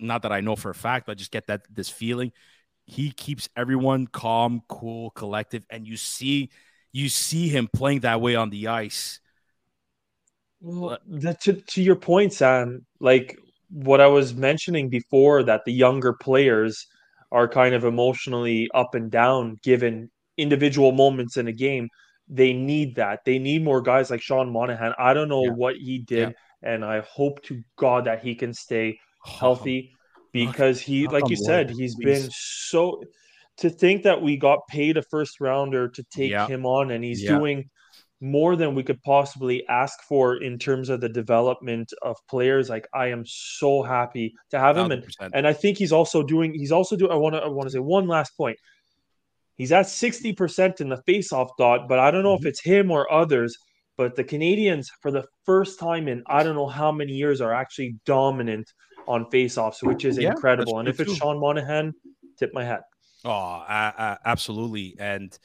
Not 0.03 0.23
that 0.23 0.33
I 0.33 0.41
know 0.41 0.57
for 0.57 0.71
a 0.71 0.75
fact, 0.75 1.07
but 1.07 1.13
I 1.13 1.15
just 1.15 1.31
get 1.31 1.47
that 1.47 1.63
this 1.73 1.89
feeling. 1.89 2.33
He 2.85 3.13
keeps 3.13 3.49
everyone 3.57 4.07
calm, 4.09 4.63
cool, 4.69 5.11
collective, 5.11 5.65
and 5.71 5.87
you 5.87 5.97
see 5.97 6.51
you 6.93 7.09
see 7.09 7.49
him 7.49 7.69
playing 7.73 8.01
that 8.01 8.21
way 8.21 8.35
on 8.35 8.51
the 8.51 8.69
ice 8.69 9.21
well, 10.63 10.99
the, 11.07 11.35
to 11.43 11.55
to 11.55 11.83
your 11.83 11.97
point, 11.97 12.33
Sam, 12.33 12.87
like 13.01 13.37
what 13.69 14.01
I 14.01 14.07
was 14.07 14.35
mentioning 14.35 14.89
before, 14.89 15.43
that 15.43 15.65
the 15.65 15.73
younger 15.73 16.13
players 16.13 16.87
are 17.33 17.49
kind 17.49 17.75
of 17.75 17.85
emotionally 17.85 18.69
up 18.73 18.95
and 18.95 19.11
down 19.11 19.57
given 19.63 20.11
individual 20.39 20.93
moments 20.93 21.37
in 21.37 21.49
a 21.49 21.53
game. 21.53 21.89
They 22.29 22.53
need 22.53 22.95
that. 22.95 23.25
They 23.25 23.39
need 23.39 23.65
more 23.65 23.83
guys 23.83 24.11
like 24.11 24.23
Sean 24.23 24.53
Monahan. 24.53 24.95
I 24.99 25.15
don't 25.15 25.29
know 25.29 25.47
yeah. 25.47 25.51
what 25.51 25.77
he 25.77 25.99
did, 25.99 26.29
yeah. 26.29 26.73
and 26.73 26.85
I 26.85 27.01
hope 27.01 27.43
to 27.45 27.61
God 27.77 28.05
that 28.05 28.23
he 28.23 28.37
can 28.37 28.55
stay 28.55 28.99
healthy 29.25 29.93
because 30.33 30.81
he, 30.81 31.07
like 31.07 31.29
you 31.29 31.37
said, 31.37 31.71
he's 31.71 31.97
been 31.97 32.29
so. 32.33 33.03
To 33.59 33.69
think 33.69 34.03
that 34.05 34.21
we 34.21 34.39
got 34.39 34.67
paid 34.67 34.97
a 34.97 35.03
first 35.03 35.39
rounder 35.39 35.87
to 35.87 36.03
take 36.05 36.31
yeah. 36.31 36.47
him 36.47 36.65
on, 36.65 36.91
and 36.91 37.05
he's 37.05 37.23
doing 37.25 37.69
more 38.23 38.55
than 38.55 38.75
we 38.75 38.85
could 38.85 39.03
possibly 39.03 39.67
ask 39.69 40.01
for 40.05 40.37
in 40.43 40.57
terms 40.57 40.89
of 40.89 41.01
the 41.01 41.09
development 41.09 41.93
of 42.03 42.17
players. 42.31 42.71
Like 42.71 42.87
I 42.95 43.09
am 43.09 43.25
so 43.27 43.83
happy 43.83 44.33
to 44.51 44.59
have 44.59 44.77
him, 44.79 44.91
and, 44.93 45.05
and 45.35 45.47
I 45.47 45.53
think 45.53 45.77
he's 45.77 45.93
also 45.93 46.23
doing. 46.23 46.55
He's 46.55 46.73
also 46.73 46.97
doing. 46.97 47.11
I 47.11 47.17
want 47.17 47.35
to. 47.35 47.41
I 47.43 47.49
want 47.49 47.67
to 47.69 47.73
say 47.73 47.79
one 47.81 48.07
last 48.07 48.37
point. 48.37 48.57
He's 49.57 49.73
at 49.73 49.89
sixty 49.89 50.33
percent 50.33 50.81
in 50.81 50.89
the 50.89 51.03
faceoff 51.07 51.51
dot, 51.59 51.89
but 51.89 51.99
I 51.99 52.11
don't 52.11 52.23
know 52.23 52.37
mm-hmm. 52.37 52.47
if 52.47 52.51
it's 52.51 52.63
him 52.63 52.91
or 52.91 53.13
others. 53.13 53.57
But 53.99 54.17
the 54.17 54.25
Canadiens, 54.25 54.87
for 55.03 55.11
the 55.11 55.27
first 55.45 55.79
time 55.79 56.09
in 56.09 56.23
I 56.27 56.43
don't 56.43 56.57
know 56.57 56.69
how 56.69 56.91
many 56.91 57.13
years, 57.13 57.41
are 57.41 57.53
actually 57.53 57.97
dominant 58.07 58.73
on 59.07 59.27
faceoffs, 59.27 59.83
which 59.83 60.05
is 60.05 60.19
yeah, 60.19 60.31
incredible. 60.31 60.79
And 60.79 60.89
if 60.89 61.01
it's 61.01 61.15
Sean 61.17 61.39
Monahan, 61.39 61.95
tip 62.39 62.53
my 62.55 62.65
hat. 62.65 62.85
Oh, 63.25 63.31
uh, 63.31 63.93
uh, 63.97 64.17
absolutely. 64.25 64.97
And 64.99 65.37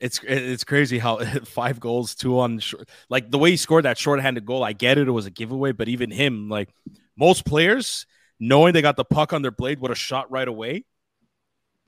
it's 0.00 0.20
it's 0.22 0.64
crazy 0.64 0.98
how 0.98 1.18
five 1.44 1.80
goals, 1.80 2.14
two 2.14 2.38
on 2.38 2.58
short, 2.58 2.88
like 3.08 3.30
the 3.30 3.38
way 3.38 3.50
he 3.50 3.56
scored 3.56 3.84
that 3.84 3.98
shorthanded 3.98 4.46
goal. 4.46 4.62
I 4.62 4.72
get 4.72 4.98
it; 4.98 5.08
it 5.08 5.12
was 5.12 5.26
a 5.26 5.30
giveaway, 5.30 5.72
but 5.72 5.88
even 5.88 6.10
him, 6.10 6.48
like 6.48 6.70
most 7.16 7.44
players, 7.44 8.06
knowing 8.38 8.72
they 8.72 8.82
got 8.82 8.96
the 8.96 9.04
puck 9.04 9.32
on 9.32 9.42
their 9.42 9.50
blade, 9.50 9.80
would 9.80 9.90
have 9.90 9.98
shot 9.98 10.30
right 10.30 10.46
away. 10.46 10.84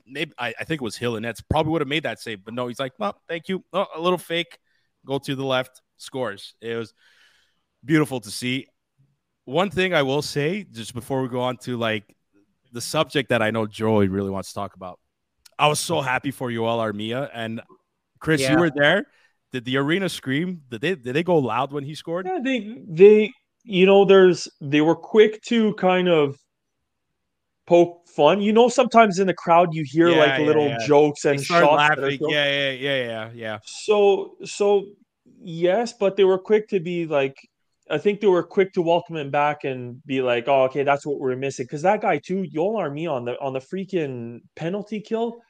Maybe 0.05 0.33
I, 0.37 0.53
I 0.59 0.63
think 0.65 0.81
it 0.81 0.83
was 0.83 0.97
Hill 0.97 1.15
and 1.15 1.23
Nets 1.23 1.41
probably 1.41 1.71
would 1.71 1.81
have 1.81 1.87
made 1.87 2.03
that 2.03 2.19
save, 2.19 2.43
but 2.43 2.53
no, 2.53 2.67
he's 2.67 2.79
like, 2.79 2.93
well, 2.97 3.15
thank 3.29 3.47
you. 3.47 3.63
Oh, 3.71 3.85
a 3.95 4.01
little 4.01 4.17
fake, 4.17 4.57
go 5.05 5.19
to 5.19 5.35
the 5.35 5.45
left, 5.45 5.81
scores. 5.97 6.53
It 6.59 6.75
was 6.75 6.93
beautiful 7.85 8.19
to 8.19 8.29
see. 8.29 8.67
One 9.51 9.69
thing 9.69 9.93
I 9.93 10.01
will 10.01 10.21
say, 10.21 10.65
just 10.71 10.93
before 10.93 11.21
we 11.21 11.27
go 11.27 11.41
on 11.41 11.57
to 11.57 11.77
like 11.77 12.15
the 12.71 12.81
subject 12.81 13.29
that 13.29 13.41
I 13.41 13.51
know 13.51 13.67
Joey 13.67 14.07
really 14.07 14.29
wants 14.29 14.49
to 14.49 14.55
talk 14.55 14.75
about. 14.75 14.99
I 15.59 15.67
was 15.67 15.79
so 15.79 16.01
happy 16.01 16.31
for 16.31 16.51
Joel 16.51 16.77
Armia 16.79 17.29
and 17.33 17.61
Chris, 18.19 18.41
yeah. 18.41 18.53
you 18.53 18.59
were 18.59 18.71
there. 18.73 19.05
Did 19.51 19.65
the 19.65 19.77
arena 19.77 20.07
scream? 20.07 20.61
Did 20.69 20.81
they 20.81 20.95
did 20.95 21.13
they 21.13 21.23
go 21.23 21.37
loud 21.37 21.73
when 21.73 21.83
he 21.83 21.95
scored? 21.95 22.25
Yeah, 22.25 22.39
they 22.41 22.77
they 22.87 23.33
you 23.63 23.85
know 23.85 24.05
there's 24.05 24.47
they 24.61 24.79
were 24.79 24.95
quick 24.95 25.41
to 25.47 25.73
kind 25.73 26.07
of 26.07 26.37
poke 27.67 28.07
fun. 28.07 28.41
You 28.41 28.53
know, 28.53 28.69
sometimes 28.69 29.19
in 29.19 29.27
the 29.27 29.33
crowd 29.33 29.73
you 29.73 29.83
hear 29.85 30.09
yeah, 30.09 30.17
like 30.17 30.39
yeah, 30.39 30.45
little 30.45 30.75
jokes 30.87 31.25
and 31.25 31.43
shots. 31.43 31.97
Yeah, 31.99 32.17
yeah, 32.19 32.71
yeah, 32.71 33.03
yeah, 33.03 33.29
yeah. 33.33 33.57
So 33.65 34.37
so 34.45 34.85
yes, 35.43 35.93
but 35.99 36.15
they 36.15 36.23
were 36.23 36.39
quick 36.39 36.69
to 36.69 36.79
be 36.79 37.05
like 37.05 37.35
I 37.91 37.97
think 37.97 38.21
they 38.21 38.27
were 38.27 38.43
quick 38.43 38.73
to 38.73 38.81
welcome 38.81 39.17
him 39.17 39.31
back 39.31 39.63
and 39.63 40.03
be 40.05 40.21
like, 40.21 40.47
"Oh, 40.47 40.63
okay, 40.63 40.83
that's 40.83 41.05
what 41.05 41.19
we're 41.19 41.35
missing." 41.35 41.65
Because 41.65 41.81
that 41.81 42.01
guy 42.01 42.17
too, 42.17 42.47
Joel 42.47 42.79
Armia 42.79 43.11
on 43.11 43.25
the 43.25 43.39
on 43.39 43.53
the 43.53 43.59
freaking 43.59 44.41
penalty 44.55 45.01
kill, 45.01 45.41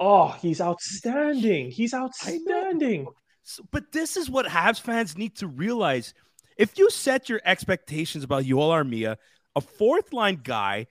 Oh, 0.00 0.28
he's 0.40 0.62
outstanding. 0.62 1.70
He's 1.70 1.92
outstanding. 1.92 3.06
So, 3.42 3.62
but 3.70 3.92
this 3.92 4.16
is 4.16 4.30
what 4.30 4.46
Habs 4.46 4.80
fans 4.80 5.16
need 5.16 5.36
to 5.36 5.46
realize. 5.46 6.14
If 6.56 6.78
you 6.78 6.90
set 6.90 7.28
your 7.28 7.40
expectations 7.44 8.24
about 8.24 8.44
Joel 8.44 8.70
Armia, 8.70 9.16
a 9.54 9.60
fourth 9.60 10.14
line 10.14 10.40
guy 10.42 10.86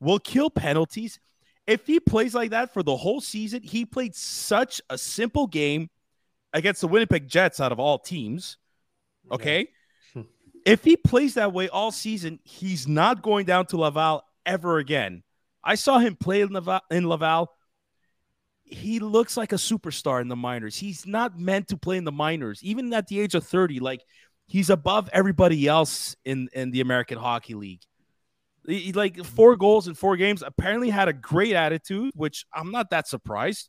will 0.00 0.18
kill 0.18 0.48
penalties. 0.48 1.20
If 1.66 1.86
he 1.86 2.00
plays 2.00 2.34
like 2.34 2.50
that 2.50 2.72
for 2.72 2.82
the 2.82 2.96
whole 2.96 3.20
season, 3.20 3.62
he 3.62 3.84
played 3.84 4.14
such 4.14 4.80
a 4.88 4.96
simple 4.96 5.46
game 5.46 5.90
against 6.54 6.80
the 6.80 6.88
Winnipeg 6.88 7.28
Jets 7.28 7.60
out 7.60 7.72
of 7.72 7.78
all 7.78 7.98
teams. 7.98 8.56
Okay. 9.30 9.60
Yeah. 9.60 9.66
If 10.64 10.84
he 10.84 10.96
plays 10.96 11.34
that 11.34 11.52
way 11.52 11.68
all 11.68 11.92
season, 11.92 12.38
he's 12.44 12.88
not 12.88 13.22
going 13.22 13.46
down 13.46 13.66
to 13.66 13.76
Laval 13.76 14.22
ever 14.46 14.78
again. 14.78 15.22
I 15.62 15.74
saw 15.76 15.98
him 15.98 16.16
play 16.16 16.42
in 16.42 16.52
Laval, 16.52 16.80
in 16.90 17.08
Laval 17.08 17.50
he 18.64 18.98
looks 18.98 19.36
like 19.36 19.52
a 19.52 19.56
superstar 19.56 20.20
in 20.20 20.28
the 20.28 20.36
minors. 20.36 20.76
He's 20.76 21.06
not 21.06 21.38
meant 21.38 21.68
to 21.68 21.76
play 21.76 21.96
in 21.96 22.04
the 22.04 22.12
minors, 22.12 22.60
even 22.62 22.92
at 22.92 23.06
the 23.08 23.20
age 23.20 23.34
of 23.34 23.46
30. 23.46 23.80
Like 23.80 24.02
he's 24.46 24.70
above 24.70 25.08
everybody 25.12 25.66
else 25.66 26.16
in, 26.24 26.48
in 26.52 26.70
the 26.70 26.80
American 26.80 27.18
Hockey 27.18 27.54
League. 27.54 27.82
He, 28.66 28.92
like 28.92 29.22
four 29.22 29.56
goals 29.56 29.88
in 29.88 29.94
four 29.94 30.16
games, 30.16 30.42
apparently 30.42 30.88
had 30.88 31.08
a 31.08 31.12
great 31.12 31.54
attitude, 31.54 32.12
which 32.14 32.46
I'm 32.52 32.70
not 32.70 32.90
that 32.90 33.06
surprised. 33.06 33.68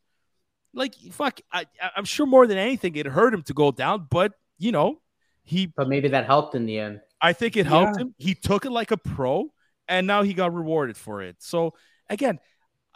Like, 0.74 0.96
fuck, 1.12 1.40
I, 1.52 1.66
I'm 1.96 2.06
sure 2.06 2.26
more 2.26 2.48
than 2.48 2.58
anything, 2.58 2.96
it 2.96 3.06
hurt 3.06 3.34
him 3.34 3.44
to 3.44 3.54
go 3.54 3.72
down, 3.72 4.08
but 4.10 4.34
you 4.58 4.72
know, 4.72 5.02
he. 5.46 5.68
But 5.68 5.88
maybe 5.88 6.10
that 6.10 6.26
helped 6.26 6.56
in 6.56 6.66
the 6.66 6.80
end. 6.80 7.02
I 7.22 7.34
think 7.34 7.56
it 7.56 7.66
helped 7.66 7.98
yeah. 7.98 8.04
him. 8.04 8.16
He 8.18 8.36
took 8.36 8.66
it 8.66 8.72
like 8.72 8.92
a 8.92 8.98
pro, 8.98 9.52
and 9.88 10.06
now 10.06 10.24
he 10.24 10.34
got 10.34 10.54
rewarded 10.54 10.98
for 10.98 11.22
it. 11.22 11.38
So, 11.40 11.74
again, 12.10 12.40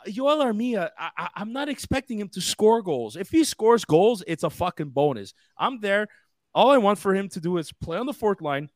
Joel 0.08 0.44
Armia, 0.44 0.90
I, 0.98 1.30
am 1.38 1.54
not 1.54 1.70
expecting 1.70 2.20
him 2.20 2.30
to 2.30 2.42
score 2.42 2.82
goals. 2.82 3.16
If 3.16 3.30
he 3.30 3.44
scores 3.44 3.86
goals, 3.86 4.24
it's 4.28 4.44
a 4.44 4.50
fucking 4.50 4.90
bonus. 4.90 5.34
I'm 5.58 5.80
there. 5.80 6.08
All 6.54 6.72
I 6.72 6.78
want 6.78 7.00
for 7.00 7.14
him 7.14 7.30
to 7.30 7.40
do 7.40 7.58
is 7.58 7.72
play 7.72 7.98
on 7.98 8.06
the 8.06 8.14
fourth 8.14 8.42
line, 8.42 8.70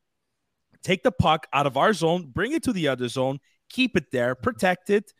take 0.82 1.02
the 1.02 1.12
puck 1.12 1.46
out 1.52 1.66
of 1.66 1.76
our 1.76 1.92
zone, 1.92 2.30
bring 2.32 2.52
it 2.52 2.62
to 2.64 2.72
the 2.72 2.88
other 2.88 3.08
zone, 3.08 3.38
keep 3.68 3.96
it 3.96 4.10
there, 4.12 4.34
protect 4.34 4.90
it, 4.90 5.12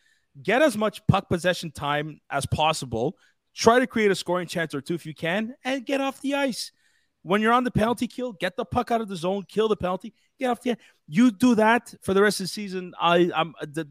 get 0.42 0.62
as 0.62 0.76
much 0.76 1.06
puck 1.06 1.28
possession 1.28 1.70
time 1.70 2.20
as 2.30 2.46
possible, 2.46 3.16
try 3.54 3.78
to 3.78 3.86
create 3.86 4.10
a 4.10 4.14
scoring 4.14 4.46
chance 4.46 4.74
or 4.74 4.80
two 4.80 4.94
if 4.94 5.06
you 5.06 5.14
can, 5.14 5.54
and 5.64 5.86
get 5.86 6.00
off 6.00 6.20
the 6.20 6.34
ice. 6.34 6.70
When 7.24 7.40
you're 7.40 7.54
on 7.54 7.64
the 7.64 7.70
penalty 7.70 8.06
kill, 8.06 8.32
get 8.32 8.54
the 8.54 8.66
puck 8.66 8.90
out 8.90 9.00
of 9.00 9.08
the 9.08 9.16
zone, 9.16 9.44
kill 9.48 9.66
the 9.66 9.76
penalty, 9.76 10.12
get 10.38 10.50
off 10.50 10.60
the. 10.60 10.70
end. 10.70 10.78
You 11.08 11.30
do 11.30 11.54
that 11.56 11.92
for 12.02 12.14
the 12.14 12.22
rest 12.22 12.38
of 12.40 12.44
the 12.44 12.48
season. 12.48 12.92
I, 13.00 13.30
I'm 13.34 13.54
uh, 13.60 13.66
the 13.66 13.88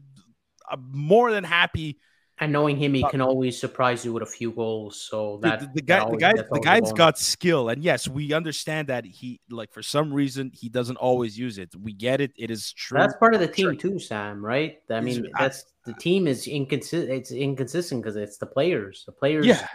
I'm 0.70 0.90
more 0.92 1.32
than 1.32 1.44
happy. 1.44 1.98
And 2.38 2.52
knowing 2.52 2.76
him, 2.76 2.94
he 2.94 3.04
uh, 3.04 3.08
can 3.08 3.20
always 3.20 3.58
surprise 3.58 4.04
you 4.04 4.12
with 4.12 4.22
a 4.22 4.26
few 4.26 4.50
goals. 4.50 5.00
So 5.00 5.38
that 5.42 5.60
the, 5.60 5.70
the 5.74 5.82
guy, 5.82 6.08
the 6.08 6.16
guy, 6.16 6.32
the 6.32 6.60
guy's 6.60 6.92
got 6.92 7.18
skill, 7.18 7.68
and 7.68 7.82
yes, 7.82 8.08
we 8.08 8.32
understand 8.32 8.88
that 8.88 9.04
he 9.04 9.40
like 9.50 9.72
for 9.72 9.82
some 9.82 10.12
reason 10.12 10.50
he 10.52 10.68
doesn't 10.68 10.96
always 10.96 11.38
use 11.38 11.58
it. 11.58 11.72
We 11.80 11.92
get 11.92 12.20
it; 12.20 12.32
it 12.36 12.50
is 12.50 12.72
true. 12.72 12.98
That's 12.98 13.14
part 13.16 13.34
of 13.34 13.40
the 13.40 13.46
team 13.46 13.76
too, 13.76 14.00
Sam. 14.00 14.44
Right? 14.44 14.78
I 14.90 15.00
mean, 15.00 15.28
that's 15.38 15.64
the 15.86 15.92
team 15.92 16.26
is 16.26 16.48
inconsistent. 16.48 17.10
It's 17.10 17.30
inconsistent 17.30 18.02
because 18.02 18.16
it's 18.16 18.38
the 18.38 18.46
players. 18.46 19.04
The 19.06 19.12
players, 19.12 19.46
yeah. 19.46 19.68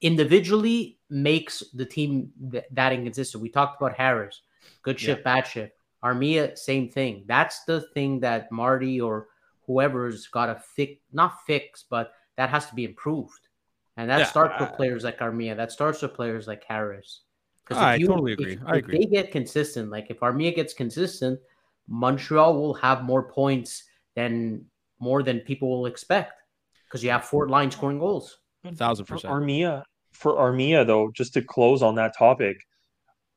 Individually 0.00 0.98
makes 1.10 1.62
the 1.74 1.84
team 1.84 2.30
th- 2.50 2.64
that 2.72 2.92
inconsistent. 2.92 3.42
We 3.42 3.48
talked 3.48 3.80
about 3.80 3.96
Harris, 3.96 4.42
good 4.82 4.98
shift, 4.98 5.20
yeah. 5.20 5.34
bad 5.34 5.46
shift. 5.46 5.72
Armia, 6.02 6.56
same 6.58 6.90
thing. 6.90 7.24
That's 7.26 7.64
the 7.64 7.80
thing 7.94 8.20
that 8.20 8.52
Marty 8.52 9.00
or 9.00 9.28
whoever's 9.66 10.26
got 10.26 10.46
to 10.46 10.56
fix, 10.56 11.00
not 11.12 11.44
fix, 11.46 11.84
but 11.88 12.12
that 12.36 12.50
has 12.50 12.66
to 12.66 12.74
be 12.74 12.84
improved. 12.84 13.48
And 13.96 14.10
that 14.10 14.20
yeah, 14.20 14.26
starts 14.26 14.60
with 14.60 14.74
players 14.74 15.04
like 15.04 15.20
Armia. 15.20 15.56
That 15.56 15.72
starts 15.72 16.02
with 16.02 16.14
players 16.14 16.46
like 16.46 16.64
Harris. 16.64 17.22
Because 17.64 17.82
I 17.82 17.94
you, 17.94 18.06
totally 18.08 18.32
agree. 18.32 18.54
If, 18.54 18.58
I 18.66 18.76
if 18.76 18.84
agree. 18.84 18.98
they 18.98 19.06
get 19.06 19.32
consistent, 19.32 19.90
like 19.90 20.10
if 20.10 20.20
Armia 20.20 20.54
gets 20.54 20.74
consistent, 20.74 21.40
Montreal 21.88 22.60
will 22.60 22.74
have 22.74 23.04
more 23.04 23.22
points 23.22 23.84
than 24.14 24.64
more 25.00 25.22
than 25.22 25.40
people 25.40 25.70
will 25.70 25.86
expect 25.86 26.42
because 26.86 27.02
you 27.02 27.10
have 27.10 27.24
Fort 27.24 27.48
mm. 27.48 27.52
Line 27.52 27.70
scoring 27.70 27.98
goals. 27.98 28.38
Thousand 28.72 29.06
percent. 29.06 29.32
For 29.32 29.40
Armia, 29.40 29.82
for 30.12 30.34
Armia 30.34 30.86
though, 30.86 31.10
just 31.14 31.34
to 31.34 31.42
close 31.42 31.82
on 31.82 31.94
that 31.96 32.16
topic, 32.16 32.56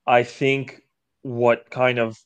I 0.05 0.23
think 0.23 0.81
what 1.23 1.69
kind 1.69 1.99
of 1.99 2.17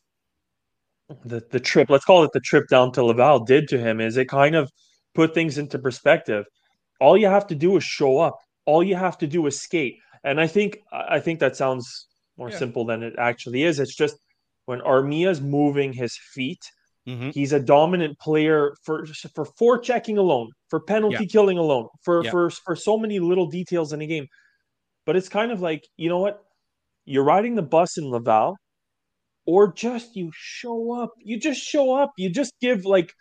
the 1.25 1.41
the 1.51 1.59
trip, 1.59 1.89
let's 1.89 2.05
call 2.05 2.23
it 2.23 2.31
the 2.33 2.39
trip 2.39 2.67
down 2.69 2.91
to 2.93 3.03
Laval, 3.03 3.43
did 3.43 3.67
to 3.69 3.77
him 3.77 3.99
is 3.99 4.17
it 4.17 4.29
kind 4.29 4.55
of 4.55 4.69
put 5.13 5.33
things 5.33 5.57
into 5.57 5.79
perspective. 5.79 6.45
All 6.99 7.17
you 7.17 7.27
have 7.27 7.47
to 7.47 7.55
do 7.55 7.75
is 7.77 7.83
show 7.83 8.19
up. 8.19 8.37
All 8.65 8.83
you 8.83 8.95
have 8.95 9.17
to 9.17 9.27
do 9.27 9.45
is 9.47 9.59
skate. 9.59 9.97
And 10.23 10.39
I 10.39 10.47
think 10.47 10.77
I 10.91 11.19
think 11.19 11.39
that 11.39 11.55
sounds 11.55 12.07
more 12.37 12.49
yeah. 12.49 12.57
simple 12.57 12.85
than 12.85 13.03
it 13.03 13.15
actually 13.17 13.63
is. 13.63 13.79
It's 13.79 13.95
just 13.95 14.15
when 14.65 14.79
Armia's 14.81 15.41
moving 15.41 15.91
his 15.91 16.15
feet, 16.33 16.63
mm-hmm. 17.07 17.29
he's 17.31 17.53
a 17.53 17.59
dominant 17.59 18.17
player 18.19 18.75
for 18.83 19.05
for 19.33 19.45
forechecking 19.59 20.17
alone, 20.17 20.49
for 20.69 20.79
penalty 20.79 21.17
yeah. 21.21 21.27
killing 21.31 21.57
alone, 21.57 21.87
for 22.03 22.23
yeah. 22.23 22.31
for 22.31 22.49
for 22.49 22.75
so 22.75 22.97
many 22.97 23.19
little 23.19 23.47
details 23.47 23.93
in 23.93 23.99
the 23.99 24.07
game. 24.07 24.27
But 25.05 25.15
it's 25.15 25.29
kind 25.29 25.51
of 25.51 25.61
like, 25.61 25.83
you 25.97 26.09
know 26.09 26.19
what? 26.19 26.43
You're 27.05 27.23
riding 27.23 27.55
the 27.55 27.63
bus 27.63 27.97
in 27.97 28.09
Laval 28.09 28.55
or 29.45 29.73
just 29.73 30.15
you 30.15 30.31
show 30.33 30.93
up. 30.93 31.11
You 31.19 31.39
just 31.39 31.61
show 31.61 31.93
up. 31.93 32.11
You 32.17 32.29
just 32.29 32.53
give 32.61 32.85
like 32.85 33.11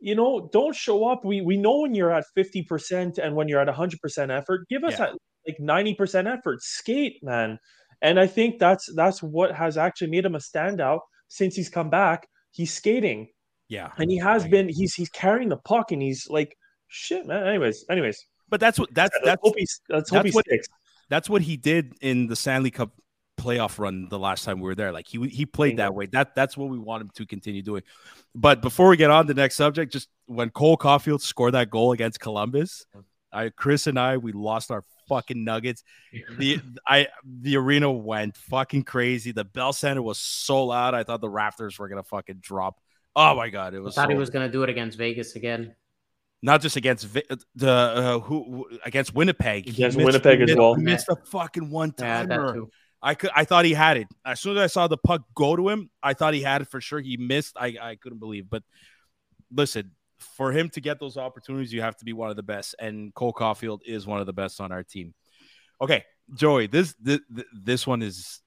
you 0.00 0.14
know, 0.14 0.50
don't 0.52 0.76
show 0.76 1.06
up. 1.06 1.24
We 1.24 1.40
we 1.40 1.56
know 1.56 1.80
when 1.80 1.94
you're 1.94 2.12
at 2.12 2.24
50% 2.36 3.16
and 3.18 3.34
when 3.34 3.48
you're 3.48 3.60
at 3.60 3.68
100% 3.68 4.30
effort. 4.30 4.68
Give 4.68 4.84
us 4.84 4.98
yeah. 4.98 5.12
like 5.46 5.56
90% 5.58 6.30
effort. 6.30 6.62
Skate, 6.62 7.22
man. 7.22 7.58
And 8.02 8.20
I 8.20 8.26
think 8.26 8.58
that's 8.58 8.86
that's 8.94 9.22
what 9.22 9.54
has 9.54 9.78
actually 9.78 10.10
made 10.10 10.26
him 10.26 10.34
a 10.34 10.40
standout 10.40 11.00
since 11.28 11.56
he's 11.56 11.70
come 11.70 11.88
back. 11.88 12.26
He's 12.54 12.72
skating. 12.72 13.28
Yeah. 13.68 13.90
And 13.98 14.08
he 14.08 14.16
has 14.18 14.46
been 14.46 14.68
he's 14.68 14.94
he's 14.94 15.08
carrying 15.08 15.48
the 15.48 15.56
puck 15.56 15.90
and 15.90 16.00
he's 16.00 16.28
like 16.30 16.56
shit, 16.88 17.26
man. 17.26 17.46
Anyways, 17.46 17.84
anyways. 17.90 18.24
But 18.48 18.60
that's 18.60 18.78
what 18.78 18.94
that's 18.94 19.12
that's, 19.24 19.40
that's, 19.42 19.80
that's, 19.88 20.10
that's 20.10 20.34
what, 20.34 20.44
that's 21.08 21.28
what 21.28 21.42
he 21.42 21.56
did 21.56 21.94
in 22.00 22.28
the 22.28 22.36
Stanley 22.36 22.70
Cup 22.70 22.92
playoff 23.36 23.80
run 23.80 24.08
the 24.08 24.18
last 24.18 24.44
time 24.44 24.60
we 24.60 24.66
were 24.66 24.76
there. 24.76 24.92
Like 24.92 25.08
he 25.08 25.26
he 25.28 25.46
played 25.46 25.78
that 25.78 25.94
way. 25.94 26.06
That 26.06 26.36
that's 26.36 26.56
what 26.56 26.68
we 26.68 26.78
want 26.78 27.02
him 27.02 27.10
to 27.16 27.26
continue 27.26 27.62
doing. 27.62 27.82
But 28.34 28.62
before 28.62 28.88
we 28.88 28.96
get 28.96 29.10
on 29.10 29.26
to 29.26 29.34
the 29.34 29.40
next 29.40 29.56
subject, 29.56 29.92
just 29.92 30.08
when 30.26 30.50
Cole 30.50 30.76
Caufield 30.76 31.20
scored 31.20 31.54
that 31.54 31.70
goal 31.70 31.90
against 31.90 32.20
Columbus, 32.20 32.86
I 33.32 33.48
Chris 33.48 33.88
and 33.88 33.98
I 33.98 34.18
we 34.18 34.30
lost 34.30 34.70
our 34.70 34.84
fucking 35.08 35.44
Nuggets. 35.44 35.82
The 36.38 36.60
I 36.86 37.08
the 37.24 37.56
arena 37.56 37.90
went 37.90 38.36
fucking 38.36 38.84
crazy. 38.84 39.32
The 39.32 39.44
Bell 39.44 39.72
Center 39.72 40.02
was 40.02 40.18
so 40.18 40.64
loud. 40.66 40.94
I 40.94 41.02
thought 41.04 41.20
the 41.20 41.28
Raptors 41.28 41.78
were 41.78 41.88
gonna 41.88 42.02
fucking 42.02 42.38
drop. 42.40 42.80
Oh 43.16 43.34
my 43.36 43.48
god, 43.48 43.74
it 43.74 43.80
was. 43.80 43.96
I 43.96 44.02
thought 44.02 44.08
so, 44.08 44.12
he 44.14 44.18
was 44.18 44.30
gonna 44.30 44.48
do 44.50 44.62
it 44.62 44.68
against 44.70 44.98
Vegas 44.98 45.36
again. 45.36 45.74
not 46.42 46.60
just 46.60 46.76
against 46.76 47.06
Vi- 47.06 47.22
the 47.54 47.70
uh, 47.70 48.18
who, 48.18 48.44
who 48.44 48.78
against 48.84 49.14
Winnipeg. 49.14 49.68
Against 49.68 49.96
missed- 49.96 50.04
Winnipeg 50.06 50.38
he 50.38 50.42
as 50.42 50.46
missed- 50.48 50.58
well. 50.58 50.74
He 50.74 50.82
missed 50.82 51.08
a 51.08 51.16
fucking 51.30 51.70
one 51.70 51.94
Yeah, 51.98 52.26
timer. 52.26 52.54
too. 52.54 52.70
I 53.00 53.14
could 53.14 53.30
I 53.36 53.44
thought 53.44 53.64
he 53.66 53.72
had 53.74 53.96
it. 53.98 54.08
As 54.24 54.40
soon 54.40 54.56
as 54.56 54.62
I 54.62 54.66
saw 54.66 54.88
the 54.88 54.96
puck 54.96 55.22
go 55.34 55.56
to 55.56 55.68
him, 55.68 55.90
I 56.02 56.14
thought 56.14 56.32
he 56.34 56.42
had 56.42 56.62
it 56.62 56.68
for 56.68 56.80
sure. 56.80 57.00
He 57.00 57.16
missed. 57.18 57.54
I, 57.58 57.76
I 57.80 57.96
couldn't 57.96 58.18
believe. 58.18 58.48
But 58.48 58.62
listen, 59.52 59.90
for 60.36 60.52
him 60.52 60.68
to 60.70 60.80
get 60.80 60.98
those 60.98 61.16
opportunities, 61.16 61.72
you 61.72 61.82
have 61.82 61.96
to 61.96 62.04
be 62.04 62.12
one 62.12 62.30
of 62.30 62.36
the 62.36 62.42
best. 62.42 62.74
And 62.78 63.14
Cole 63.14 63.32
Caufield 63.32 63.80
is 63.86 64.06
one 64.06 64.20
of 64.20 64.26
the 64.26 64.32
best 64.32 64.60
on 64.60 64.72
our 64.72 64.82
team. 64.82 65.14
Okay, 65.80 66.04
Joey, 66.34 66.66
this 66.66 66.94
this, 67.00 67.20
this 67.52 67.86
one 67.86 68.02
is 68.02 68.40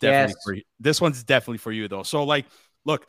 definitely 0.00 0.34
Yes. 0.34 0.44
for 0.44 0.54
you. 0.54 0.62
This 0.80 1.00
one's 1.00 1.24
definitely 1.24 1.58
for 1.58 1.72
you 1.72 1.88
though. 1.88 2.02
So 2.02 2.24
like, 2.24 2.46
look, 2.84 3.06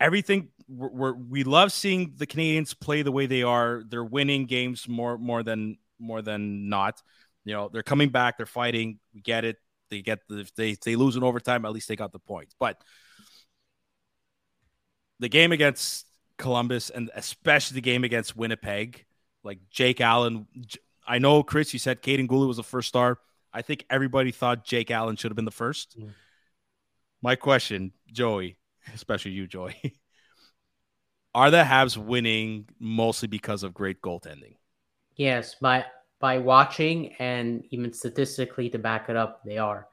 everything 0.00 0.48
we're, 0.68 0.90
we're, 0.90 1.12
we 1.14 1.44
love 1.44 1.72
seeing 1.72 2.14
the 2.16 2.26
Canadiens 2.26 2.78
play 2.78 3.02
the 3.02 3.12
way 3.12 3.26
they 3.26 3.42
are. 3.42 3.82
They're 3.88 4.04
winning 4.04 4.46
games 4.46 4.88
more 4.88 5.16
more 5.18 5.42
than 5.42 5.78
more 5.98 6.22
than 6.22 6.68
not. 6.68 7.00
You 7.44 7.54
know, 7.54 7.70
they're 7.72 7.82
coming 7.82 8.08
back. 8.10 8.36
They're 8.36 8.46
fighting. 8.46 8.98
We 9.14 9.20
get 9.20 9.44
it. 9.44 9.56
They 9.90 10.02
get 10.02 10.18
the 10.28 10.40
if 10.40 10.54
they 10.54 10.70
if 10.70 10.80
they 10.80 10.96
lose 10.96 11.16
in 11.16 11.22
overtime. 11.22 11.64
At 11.64 11.72
least 11.72 11.88
they 11.88 11.96
got 11.96 12.12
the 12.12 12.18
points. 12.18 12.54
But 12.58 12.80
the 15.20 15.28
game 15.28 15.52
against 15.52 16.04
Columbus 16.38 16.90
and 16.90 17.10
especially 17.14 17.76
the 17.76 17.80
game 17.80 18.04
against 18.04 18.36
Winnipeg, 18.36 19.04
like 19.42 19.58
Jake 19.70 20.00
Allen. 20.00 20.46
I 21.06 21.18
know 21.18 21.42
Chris, 21.42 21.72
you 21.72 21.78
said 21.78 22.02
Kaiden 22.02 22.28
Guhle 22.28 22.46
was 22.48 22.56
the 22.56 22.62
first 22.62 22.88
star. 22.88 23.18
I 23.52 23.62
think 23.62 23.86
everybody 23.88 24.32
thought 24.32 24.64
Jake 24.64 24.90
Allen 24.90 25.16
should 25.16 25.30
have 25.30 25.36
been 25.36 25.44
the 25.44 25.50
first. 25.50 25.98
Mm. 25.98 26.10
My 27.22 27.36
question, 27.36 27.92
Joey, 28.12 28.58
especially 28.94 29.30
you, 29.32 29.46
Joey, 29.46 29.98
are 31.34 31.50
the 31.50 31.62
Habs 31.62 31.96
winning 31.96 32.68
mostly 32.78 33.28
because 33.28 33.62
of 33.62 33.72
great 33.72 34.02
goaltending? 34.02 34.56
Yes, 35.16 35.54
by 35.54 35.86
by 36.18 36.38
watching 36.38 37.14
and 37.14 37.64
even 37.70 37.92
statistically 37.92 38.70
to 38.70 38.78
back 38.78 39.08
it 39.08 39.16
up, 39.16 39.42
they 39.44 39.58
are. 39.58 39.88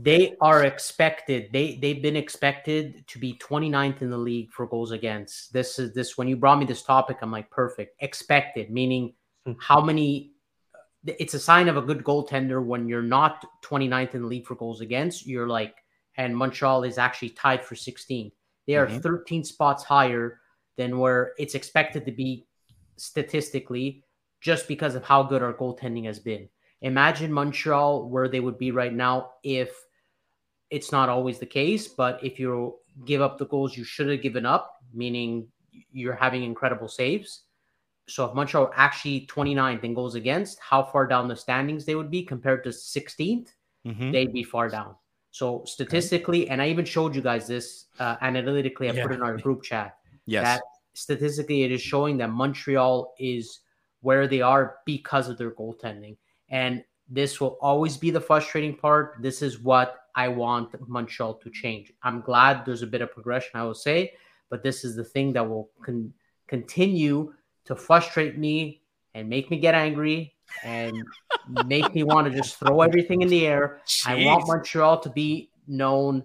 They 0.00 0.34
are 0.40 0.64
expected. 0.64 1.50
They 1.52 1.76
they've 1.76 2.02
been 2.02 2.16
expected 2.16 3.06
to 3.08 3.18
be 3.18 3.34
29th 3.34 4.02
in 4.02 4.10
the 4.10 4.18
league 4.18 4.52
for 4.52 4.66
goals 4.66 4.90
against. 4.90 5.52
This 5.52 5.78
is 5.78 5.94
this 5.94 6.18
when 6.18 6.26
you 6.26 6.36
brought 6.36 6.58
me 6.58 6.64
this 6.66 6.82
topic, 6.82 7.18
I'm 7.22 7.30
like 7.30 7.50
perfect. 7.50 7.96
Expected 8.00 8.70
meaning 8.70 9.14
Hmm. 9.46 9.52
how 9.60 9.80
many 9.82 10.32
it's 11.06 11.34
a 11.34 11.38
sign 11.38 11.68
of 11.68 11.76
a 11.76 11.82
good 11.82 12.02
goaltender 12.02 12.64
when 12.64 12.88
you're 12.88 13.02
not 13.02 13.44
29th 13.62 14.14
in 14.14 14.22
the 14.22 14.26
league 14.26 14.46
for 14.46 14.54
goals 14.54 14.80
against. 14.80 15.26
You're 15.26 15.46
like, 15.46 15.76
and 16.16 16.34
Montreal 16.34 16.82
is 16.84 16.96
actually 16.96 17.30
tied 17.30 17.62
for 17.62 17.74
16. 17.74 18.32
They 18.66 18.76
are 18.76 18.86
Mhm. 18.86 19.02
13 19.02 19.44
spots 19.44 19.84
higher 19.84 20.40
than 20.76 20.98
where 20.98 21.34
it's 21.38 21.54
expected 21.54 22.06
to 22.06 22.12
be 22.12 22.46
statistically, 22.96 24.02
just 24.40 24.66
because 24.66 24.94
of 24.94 25.04
how 25.04 25.22
good 25.22 25.42
our 25.42 25.52
goaltending 25.52 26.06
has 26.06 26.18
been. 26.18 26.48
Imagine 26.84 27.32
Montreal 27.32 28.08
where 28.08 28.28
they 28.28 28.40
would 28.40 28.58
be 28.58 28.70
right 28.70 28.92
now 28.92 29.32
if 29.42 29.70
it's 30.70 30.92
not 30.92 31.08
always 31.08 31.38
the 31.38 31.46
case, 31.46 31.88
but 31.88 32.22
if 32.22 32.38
you 32.38 32.76
give 33.06 33.22
up 33.22 33.38
the 33.38 33.46
goals 33.46 33.76
you 33.76 33.84
should 33.84 34.08
have 34.08 34.22
given 34.22 34.44
up, 34.44 34.76
meaning 34.92 35.48
you're 35.92 36.14
having 36.14 36.42
incredible 36.42 36.88
saves. 36.88 37.44
So 38.06 38.26
if 38.26 38.34
Montreal 38.34 38.70
actually 38.76 39.26
29th 39.26 39.82
in 39.82 39.94
goals 39.94 40.14
against, 40.14 40.58
how 40.60 40.82
far 40.82 41.06
down 41.06 41.26
the 41.26 41.36
standings 41.36 41.84
they 41.86 41.94
would 41.94 42.10
be 42.10 42.22
compared 42.22 42.62
to 42.64 42.70
16th, 42.70 43.48
Mm-hmm. 43.86 44.12
they'd 44.12 44.32
be 44.32 44.42
far 44.42 44.70
down. 44.70 44.94
So 45.30 45.62
statistically, 45.66 46.48
and 46.48 46.62
I 46.62 46.70
even 46.70 46.86
showed 46.86 47.14
you 47.14 47.20
guys 47.20 47.46
this 47.46 47.86
uh, 47.98 48.16
analytically, 48.22 48.88
I 48.88 48.92
put 49.02 49.12
in 49.12 49.22
our 49.22 49.36
group 49.36 49.62
chat 49.62 49.96
Yes. 50.26 50.42
that 50.42 50.62
statistically 50.94 51.64
it 51.64 51.70
is 51.70 51.82
showing 51.82 52.16
that 52.16 52.30
Montreal 52.30 53.12
is 53.18 53.60
where 54.00 54.26
they 54.26 54.40
are 54.40 54.76
because 54.86 55.28
of 55.28 55.36
their 55.36 55.50
goaltending. 55.50 56.16
And 56.54 56.84
this 57.08 57.40
will 57.40 57.58
always 57.60 57.96
be 57.96 58.12
the 58.12 58.20
frustrating 58.20 58.76
part. 58.76 59.16
This 59.20 59.42
is 59.42 59.58
what 59.58 60.06
I 60.14 60.28
want 60.28 60.70
Montreal 60.88 61.34
to 61.34 61.50
change. 61.50 61.92
I'm 62.04 62.20
glad 62.20 62.64
there's 62.64 62.82
a 62.82 62.86
bit 62.86 63.02
of 63.02 63.10
progression, 63.12 63.50
I 63.54 63.64
will 63.64 63.74
say, 63.74 64.12
but 64.50 64.62
this 64.62 64.84
is 64.84 64.94
the 64.94 65.02
thing 65.02 65.32
that 65.32 65.46
will 65.46 65.68
con- 65.84 66.14
continue 66.46 67.34
to 67.64 67.74
frustrate 67.74 68.38
me 68.38 68.82
and 69.14 69.28
make 69.28 69.50
me 69.50 69.58
get 69.58 69.74
angry 69.74 70.36
and 70.62 70.96
make 71.66 71.92
me 71.92 72.04
want 72.04 72.30
to 72.30 72.38
just 72.38 72.56
throw 72.60 72.82
everything 72.82 73.22
in 73.22 73.28
the 73.28 73.48
air. 73.48 73.80
I 74.06 74.24
want 74.24 74.46
Montreal 74.46 75.00
to 75.00 75.10
be 75.10 75.50
known 75.66 76.24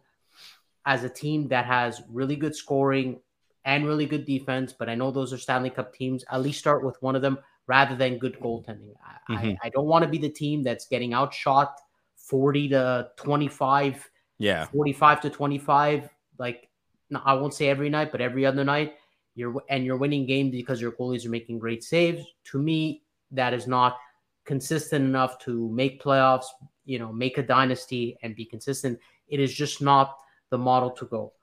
as 0.85 1.03
a 1.03 1.09
team 1.09 1.47
that 1.47 1.65
has 1.65 2.03
really 2.07 2.35
good 2.35 2.55
scoring 2.55 3.19
and 3.65 3.87
really 3.87 4.05
good 4.05 4.25
defense, 4.25 4.73
but 4.73 4.89
I 4.89 4.95
know 4.95 5.09
those 5.09 5.33
are 5.33 5.39
Stanley 5.39 5.71
Cup 5.71 5.91
teams. 5.91 6.23
At 6.31 6.43
least 6.43 6.59
start 6.59 6.85
with 6.85 7.01
one 7.01 7.15
of 7.15 7.23
them 7.23 7.39
rather 7.69 7.95
than 7.95 8.17
good 8.17 8.35
goaltending. 8.39 8.93
I, 9.05 9.33
Mhm. 9.33 9.57
I, 9.61 9.67
I 9.67 9.69
don't 9.69 9.85
want 9.85 10.03
to 10.03 10.09
be 10.09 10.17
the 10.17 10.33
team 10.43 10.63
that's 10.63 10.87
getting 10.87 11.13
outshot 11.13 11.79
40 12.15 12.69
to 12.69 13.11
25, 13.15 14.09
yeah. 14.39 14.65
45 14.65 15.21
to 15.21 15.29
25. 15.29 16.09
Like, 16.39 16.69
no, 17.11 17.21
I 17.23 17.33
won't 17.35 17.53
say 17.53 17.69
every 17.69 17.89
night, 17.89 18.11
but 18.11 18.21
every 18.21 18.45
other 18.45 18.63
night. 18.63 18.95
You're 19.35 19.63
and 19.69 19.85
you're 19.85 19.95
winning 19.97 20.25
games 20.25 20.51
because 20.51 20.81
your 20.81 20.91
goalies 20.91 21.25
are 21.25 21.29
making 21.29 21.59
great 21.59 21.83
saves. 21.83 22.25
To 22.51 22.59
me, 22.59 23.03
that 23.31 23.53
is 23.53 23.67
not 23.67 23.97
consistent 24.43 25.05
enough 25.05 25.37
to 25.45 25.69
make 25.69 26.01
playoffs, 26.03 26.47
you 26.85 26.97
know, 26.99 27.13
make 27.13 27.37
a 27.37 27.43
dynasty 27.43 28.17
and 28.23 28.35
be 28.35 28.43
consistent. 28.43 28.99
It 29.27 29.39
is 29.39 29.53
just 29.53 29.81
not 29.81 30.17
the 30.49 30.57
model 30.57 30.89
to 30.91 31.05
go. 31.05 31.33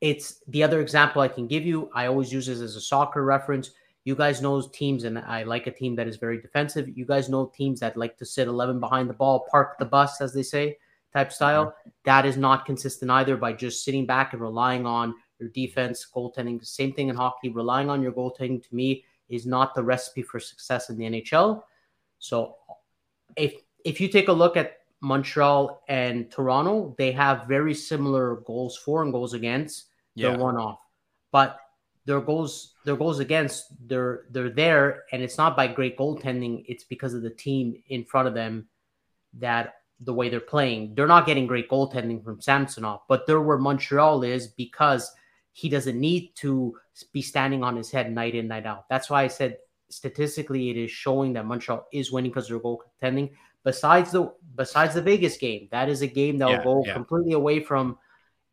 It's 0.00 0.40
the 0.48 0.62
other 0.62 0.80
example 0.82 1.22
I 1.22 1.28
can 1.28 1.46
give 1.48 1.64
you. 1.64 1.90
I 1.94 2.06
always 2.06 2.30
use 2.30 2.46
this 2.46 2.60
as 2.60 2.76
a 2.76 2.80
soccer 2.80 3.24
reference. 3.24 3.70
You 4.04 4.14
guys 4.14 4.42
know 4.42 4.60
teams, 4.60 5.04
and 5.04 5.18
I 5.18 5.44
like 5.44 5.66
a 5.66 5.70
team 5.70 5.96
that 5.96 6.06
is 6.06 6.16
very 6.16 6.40
defensive. 6.40 6.88
You 6.94 7.06
guys 7.06 7.28
know 7.28 7.50
teams 7.54 7.80
that 7.80 7.96
like 7.96 8.18
to 8.18 8.26
sit 8.26 8.48
11 8.48 8.78
behind 8.78 9.08
the 9.08 9.14
ball, 9.14 9.46
park 9.50 9.78
the 9.78 9.86
bus, 9.86 10.20
as 10.20 10.34
they 10.34 10.42
say, 10.42 10.76
type 11.12 11.28
mm-hmm. 11.28 11.34
style. 11.34 11.74
That 12.04 12.26
is 12.26 12.36
not 12.36 12.66
consistent 12.66 13.10
either 13.10 13.36
by 13.36 13.54
just 13.54 13.84
sitting 13.84 14.04
back 14.04 14.32
and 14.32 14.42
relying 14.42 14.84
on 14.86 15.14
your 15.40 15.48
defense, 15.48 16.06
goaltending. 16.14 16.64
Same 16.64 16.92
thing 16.92 17.08
in 17.08 17.16
hockey. 17.16 17.48
Relying 17.48 17.88
on 17.88 18.02
your 18.02 18.12
goaltending 18.12 18.62
to 18.68 18.74
me 18.74 19.04
is 19.28 19.46
not 19.46 19.74
the 19.74 19.82
recipe 19.82 20.22
for 20.22 20.38
success 20.38 20.90
in 20.90 20.98
the 20.98 21.04
NHL. 21.04 21.62
So 22.18 22.56
if 23.36 23.54
if 23.84 24.00
you 24.00 24.08
take 24.08 24.28
a 24.28 24.32
look 24.32 24.56
at 24.56 24.78
Montreal 25.00 25.82
and 25.88 26.30
Toronto, 26.30 26.94
they 26.98 27.12
have 27.12 27.46
very 27.46 27.74
similar 27.74 28.36
goals 28.46 28.76
for 28.76 29.02
and 29.02 29.12
goals 29.12 29.34
against. 29.34 29.86
Yeah. 30.14 30.30
They're 30.30 30.38
one 30.38 30.56
off. 30.56 30.78
But 31.32 31.58
their 32.06 32.20
goals 32.20 32.74
their 32.84 32.96
goals 32.96 33.18
against 33.18 33.66
they're 33.88 34.24
they're 34.30 34.50
there 34.50 35.04
and 35.12 35.22
it's 35.22 35.38
not 35.38 35.56
by 35.56 35.66
great 35.66 35.96
goaltending, 35.96 36.64
it's 36.68 36.84
because 36.84 37.14
of 37.14 37.22
the 37.22 37.30
team 37.30 37.82
in 37.88 38.04
front 38.04 38.28
of 38.28 38.34
them 38.34 38.68
that 39.38 39.76
the 40.00 40.12
way 40.12 40.28
they're 40.28 40.40
playing. 40.40 40.94
They're 40.94 41.06
not 41.06 41.26
getting 41.26 41.46
great 41.46 41.70
goaltending 41.70 42.22
from 42.22 42.40
Samsonov, 42.40 43.00
but 43.08 43.26
they're 43.26 43.40
where 43.40 43.58
Montreal 43.58 44.22
is 44.22 44.48
because 44.48 45.10
he 45.52 45.68
doesn't 45.68 45.98
need 45.98 46.34
to 46.36 46.76
be 47.12 47.22
standing 47.22 47.62
on 47.62 47.76
his 47.76 47.90
head 47.90 48.12
night 48.12 48.34
in, 48.34 48.48
night 48.48 48.66
out. 48.66 48.88
That's 48.88 49.08
why 49.08 49.22
I 49.22 49.28
said 49.28 49.58
statistically 49.88 50.70
it 50.70 50.76
is 50.76 50.90
showing 50.90 51.32
that 51.34 51.46
Montreal 51.46 51.86
is 51.92 52.10
winning 52.12 52.30
because 52.32 52.48
they're 52.48 52.58
goaltending. 52.60 53.30
Besides 53.62 54.10
the 54.10 54.32
besides 54.56 54.94
the 54.94 55.00
Vegas 55.00 55.38
game, 55.38 55.68
that 55.70 55.88
is 55.88 56.02
a 56.02 56.06
game 56.06 56.38
that 56.38 56.50
Yeah, 56.50 56.64
will 56.64 56.82
go 56.82 56.86
yeah. 56.86 56.92
completely 56.92 57.32
away 57.32 57.60
from 57.60 57.96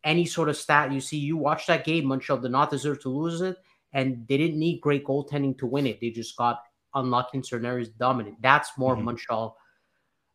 any 0.03 0.25
sort 0.25 0.49
of 0.49 0.57
stat 0.57 0.91
you 0.91 0.99
see. 0.99 1.17
You 1.17 1.37
watch 1.37 1.67
that 1.67 1.85
game, 1.85 2.05
Montreal 2.05 2.39
did 2.41 2.51
not 2.51 2.69
deserve 2.69 3.01
to 3.01 3.09
lose 3.09 3.41
it, 3.41 3.57
and 3.93 4.25
they 4.27 4.37
didn't 4.37 4.59
need 4.59 4.81
great 4.81 5.05
goaltending 5.05 5.57
to 5.59 5.65
win 5.65 5.87
it. 5.87 5.99
They 6.01 6.09
just 6.09 6.35
got 6.37 6.61
unlucky 6.95 7.37
and 7.37 7.45
certain 7.45 7.67
areas 7.67 7.89
dominant. 7.89 8.41
That's 8.41 8.77
more 8.77 8.95
Mhm. 8.95 9.03
Montreal. 9.03 9.57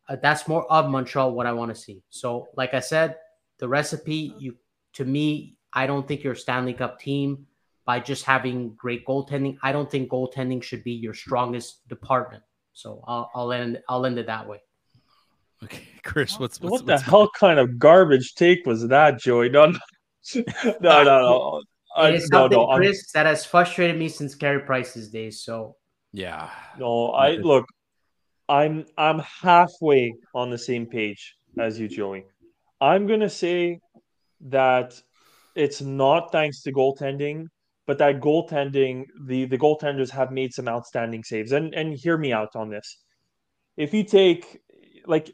Uh, 0.09 0.15
that's 0.21 0.47
more 0.47 0.71
of 0.71 0.89
Montreal 0.89 1.33
what 1.33 1.45
I 1.45 1.51
want 1.51 1.69
to 1.73 1.79
see. 1.79 2.01
So, 2.09 2.47
like 2.55 2.73
I 2.73 2.79
said, 2.79 3.17
the 3.59 3.67
recipe 3.67 4.33
you 4.39 4.57
to 4.93 5.05
me, 5.05 5.57
I 5.73 5.85
don't 5.85 6.07
think 6.07 6.23
you're 6.23 6.33
a 6.33 6.37
Stanley 6.37 6.73
Cup 6.73 6.99
team 6.99 7.45
by 7.85 7.99
just 7.99 8.23
having 8.23 8.73
great 8.75 9.05
goaltending. 9.05 9.57
I 9.61 9.71
don't 9.71 9.89
think 9.91 10.09
goaltending 10.09 10.63
should 10.63 10.83
be 10.83 10.93
your 10.93 11.13
strongest 11.13 11.87
department. 11.87 12.43
So 12.73 13.03
I'll, 13.07 13.29
I'll 13.35 13.51
end 13.51 13.81
I'll 13.89 14.05
end 14.05 14.17
it 14.17 14.27
that 14.27 14.47
way. 14.47 14.61
Okay, 15.63 15.83
Chris, 16.03 16.39
what's, 16.39 16.61
what's 16.61 16.71
What 16.71 16.85
the 16.85 16.93
what's- 16.93 17.03
hell 17.03 17.29
kind 17.37 17.59
of 17.59 17.77
garbage 17.79 18.35
take 18.35 18.65
was 18.65 18.87
that, 18.87 19.19
Joey? 19.19 19.49
No, 19.49 19.65
no, 19.67 19.79
no, 20.35 20.43
no. 20.81 21.03
no. 21.03 21.63
I, 21.95 22.09
it 22.09 22.15
is 22.15 22.29
no, 22.29 22.41
something, 22.43 22.57
no, 22.59 22.65
I'm- 22.65 22.77
Chris, 22.79 23.11
that 23.13 23.25
has 23.25 23.45
frustrated 23.45 23.97
me 23.97 24.07
since 24.09 24.35
Carey 24.35 24.61
Price's 24.61 25.09
days. 25.09 25.41
So 25.43 25.75
Yeah. 26.13 26.49
no. 26.77 27.09
I 27.11 27.31
look. 27.37 27.65
I'm 28.49 28.85
I'm 28.97 29.19
halfway 29.19 30.13
on 30.33 30.49
the 30.49 30.57
same 30.57 30.85
page 30.85 31.35
as 31.59 31.77
you, 31.79 31.87
Joey. 31.89 32.23
I'm 32.79 33.05
gonna 33.07 33.29
say 33.29 33.79
that 34.41 34.93
it's 35.55 35.81
not 35.81 36.31
thanks 36.31 36.61
to 36.61 36.71
goaltending. 36.71 37.47
but 37.87 37.97
that 37.97 38.19
goaltending, 38.21 39.05
the 39.25 39.45
the 39.45 39.57
goaltenders 39.57 40.09
have 40.11 40.31
made 40.31 40.53
some 40.53 40.67
outstanding 40.69 41.23
saves. 41.23 41.51
And 41.51 41.73
and 41.73 41.93
hear 41.93 42.17
me 42.17 42.31
out 42.31 42.55
on 42.55 42.69
this. 42.69 42.87
If 43.75 43.93
you 43.93 44.03
take 44.03 44.61
like 45.05 45.33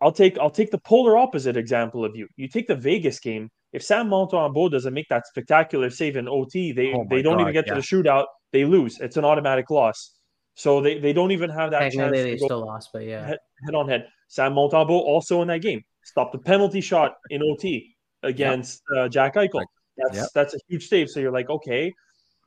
I'll 0.00 0.12
take 0.12 0.38
I'll 0.38 0.50
take 0.50 0.70
the 0.70 0.78
polar 0.78 1.16
opposite 1.16 1.56
example 1.56 2.04
of 2.04 2.14
you. 2.14 2.28
You 2.36 2.48
take 2.48 2.68
the 2.68 2.76
Vegas 2.76 3.18
game. 3.20 3.50
If 3.72 3.82
Sam 3.82 4.08
Montembeault 4.08 4.70
doesn't 4.70 4.94
make 4.94 5.08
that 5.08 5.26
spectacular 5.26 5.90
save 5.90 6.16
in 6.16 6.28
OT, 6.28 6.72
they 6.72 6.92
Oh 6.94 7.06
they 7.10 7.22
don't 7.22 7.36
God, 7.36 7.42
even 7.42 7.52
get 7.52 7.66
yeah. 7.66 7.74
to 7.74 7.80
the 7.80 7.86
shootout. 7.86 8.26
They 8.52 8.64
lose. 8.64 8.98
It's 9.00 9.16
an 9.16 9.24
automatic 9.24 9.70
loss. 9.70 10.14
So 10.54 10.80
they, 10.80 10.98
they 10.98 11.12
don't 11.12 11.30
even 11.30 11.50
have 11.50 11.70
that 11.70 11.80
chance 11.92 11.94
Technically, 11.94 12.18
to 12.18 12.24
they 12.24 12.38
go 12.38 12.46
still 12.46 12.66
lost, 12.66 12.90
but 12.92 13.04
yeah. 13.04 13.26
head, 13.26 13.38
head 13.64 13.74
on 13.74 13.88
head. 13.88 14.08
Sam 14.28 14.54
Montembeault 14.54 14.90
also 14.90 15.42
in 15.42 15.48
that 15.48 15.62
game 15.62 15.82
stopped 16.04 16.32
the 16.32 16.38
penalty 16.38 16.80
shot 16.80 17.14
in 17.30 17.42
OT 17.42 17.94
against 18.22 18.82
uh, 18.96 19.08
Jack 19.08 19.34
Eichel. 19.34 19.64
That's 19.96 20.16
Yep. 20.16 20.28
that's 20.34 20.54
a 20.54 20.58
huge 20.68 20.88
save. 20.88 21.10
So 21.10 21.20
you're 21.20 21.32
like, 21.32 21.50
okay, 21.50 21.92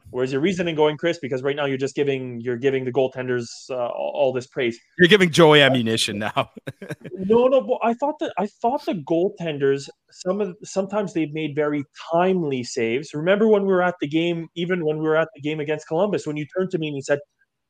where's 0.10 0.32
your 0.32 0.42
reasoning 0.42 0.76
going, 0.76 0.98
Chris? 0.98 1.20
Because 1.20 1.44
right 1.44 1.56
now 1.56 1.66
you're 1.66 1.78
just 1.78 1.96
giving 1.96 2.42
you're 2.42 2.58
giving 2.58 2.84
the 2.86 2.92
goaltenders 2.92 3.46
uh, 3.70 3.88
all, 3.88 4.34
this 4.34 4.48
praise. 4.48 4.78
You're 4.98 5.08
giving 5.08 5.32
Joey 5.32 5.62
ammunition 5.62 6.20
now. 6.20 6.50
No, 7.24 7.48
no, 7.48 7.62
but 7.62 7.78
I 7.84 7.94
thought 7.94 8.18
that 8.20 8.34
I 8.40 8.48
thought 8.48 8.84
the 8.84 8.96
goaltenders 8.96 9.88
some 10.10 10.42
of 10.42 10.56
sometimes 10.64 11.14
they've 11.14 11.32
made 11.32 11.56
very 11.56 11.84
timely 12.12 12.64
saves. 12.64 13.14
Remember 13.14 13.48
when 13.48 13.62
we 13.62 13.72
were 13.72 13.84
at 13.84 13.94
the 14.02 14.08
game, 14.08 14.48
even 14.56 14.84
when 14.84 14.98
we 14.98 15.04
were 15.04 15.16
at 15.16 15.28
the 15.36 15.42
game 15.42 15.60
against 15.60 15.88
Columbus, 15.88 16.26
when 16.26 16.36
you 16.36 16.46
turned 16.58 16.72
to 16.72 16.80
me 16.80 16.88
and 16.88 16.96
you 16.96 17.04
said 17.04 17.20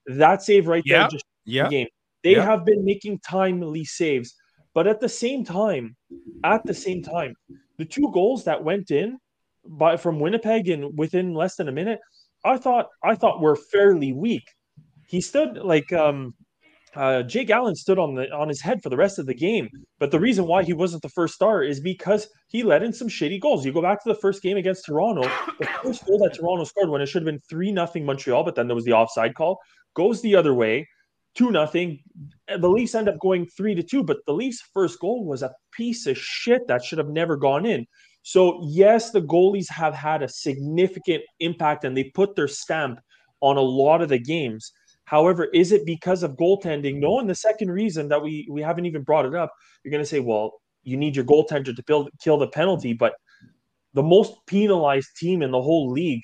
that 0.07 0.41
save 0.41 0.67
right 0.67 0.81
Yeah. 0.85 0.99
there 1.01 1.07
just 1.09 1.25
yeah. 1.43 1.63
the 1.65 1.69
game. 1.69 1.87
They 2.23 2.35
Yeah. 2.35 2.45
have 2.45 2.65
been 2.65 2.85
making 2.85 3.19
timely 3.19 3.83
saves, 3.83 4.33
but 4.73 4.87
at 4.87 5.01
the 5.01 5.09
same 5.09 5.43
time, 5.43 5.97
at 6.45 6.65
the 6.65 6.73
same 6.73 7.03
time, 7.03 7.33
the 7.77 7.85
two 7.85 8.09
goals 8.13 8.45
that 8.45 8.63
went 8.63 8.89
in 8.89 9.17
by 9.65 9.97
from 9.97 10.19
Winnipeg 10.19 10.69
in 10.69 10.95
within 10.95 11.33
less 11.33 11.55
than 11.55 11.67
a 11.67 11.71
minute, 11.73 11.99
I 12.43 12.57
thought 12.57 12.87
I 13.03 13.15
thought 13.15 13.41
were 13.41 13.55
fairly 13.55 14.13
weak. 14.13 14.43
He 15.07 15.21
stood 15.21 15.57
like 15.57 15.91
um 15.93 16.33
uh, 16.93 17.23
Jake 17.23 17.49
Allen 17.49 17.75
stood 17.75 17.97
on 17.97 18.15
the 18.15 18.29
on 18.31 18.49
his 18.49 18.61
head 18.61 18.81
for 18.83 18.89
the 18.89 18.97
rest 18.97 19.17
of 19.17 19.25
the 19.25 19.33
game, 19.33 19.69
but 19.99 20.11
the 20.11 20.19
reason 20.19 20.45
why 20.45 20.63
he 20.63 20.73
wasn't 20.73 21.01
the 21.01 21.09
first 21.09 21.35
star 21.35 21.63
is 21.63 21.79
because 21.79 22.27
he 22.49 22.63
let 22.63 22.83
in 22.83 22.91
some 22.91 23.07
shitty 23.07 23.39
goals. 23.39 23.65
You 23.65 23.71
go 23.71 23.81
back 23.81 24.03
to 24.03 24.09
the 24.09 24.19
first 24.19 24.41
game 24.41 24.57
against 24.57 24.85
Toronto, 24.85 25.21
the 25.59 25.67
first 25.83 26.05
goal 26.05 26.17
that 26.19 26.33
Toronto 26.33 26.65
scored 26.65 26.89
when 26.89 27.01
it 27.01 27.05
should 27.05 27.21
have 27.21 27.33
been 27.33 27.41
three 27.49 27.71
nothing 27.71 28.05
Montreal, 28.05 28.43
but 28.43 28.55
then 28.55 28.67
there 28.67 28.75
was 28.75 28.83
the 28.83 28.91
offside 28.91 29.35
call, 29.35 29.59
goes 29.93 30.21
the 30.21 30.35
other 30.35 30.53
way, 30.53 30.85
two 31.33 31.51
nothing. 31.51 31.99
The 32.47 32.69
Leafs 32.69 32.95
end 32.95 33.07
up 33.07 33.19
going 33.19 33.45
three 33.45 33.73
to 33.75 33.83
two, 33.83 34.03
but 34.03 34.17
the 34.25 34.33
Leafs' 34.33 34.61
first 34.73 34.99
goal 34.99 35.25
was 35.25 35.43
a 35.43 35.53
piece 35.71 36.05
of 36.07 36.17
shit 36.17 36.67
that 36.67 36.83
should 36.83 36.97
have 36.97 37.09
never 37.09 37.37
gone 37.37 37.65
in. 37.65 37.85
So 38.23 38.59
yes, 38.63 39.11
the 39.11 39.21
goalies 39.21 39.69
have 39.69 39.93
had 39.93 40.21
a 40.21 40.29
significant 40.29 41.23
impact 41.39 41.83
and 41.83 41.95
they 41.95 42.05
put 42.05 42.35
their 42.35 42.47
stamp 42.47 42.99
on 43.41 43.57
a 43.57 43.61
lot 43.61 44.01
of 44.01 44.09
the 44.09 44.19
games. 44.19 44.71
However, 45.05 45.45
is 45.45 45.71
it 45.71 45.85
because 45.85 46.23
of 46.23 46.37
goaltending? 46.37 46.99
No. 46.99 47.19
And 47.19 47.29
the 47.29 47.35
second 47.35 47.71
reason 47.71 48.07
that 48.09 48.21
we 48.21 48.47
we 48.49 48.61
haven't 48.61 48.85
even 48.85 49.03
brought 49.03 49.25
it 49.25 49.35
up, 49.35 49.51
you're 49.83 49.91
going 49.91 50.03
to 50.03 50.09
say, 50.09 50.19
well, 50.19 50.53
you 50.83 50.97
need 50.97 51.15
your 51.15 51.25
goaltender 51.25 51.75
to 51.75 51.83
build, 51.85 52.09
kill 52.23 52.37
the 52.37 52.47
penalty, 52.47 52.93
but 52.93 53.13
the 53.93 54.03
most 54.03 54.33
penalized 54.47 55.09
team 55.17 55.41
in 55.41 55.51
the 55.51 55.61
whole 55.61 55.91
league. 55.91 56.21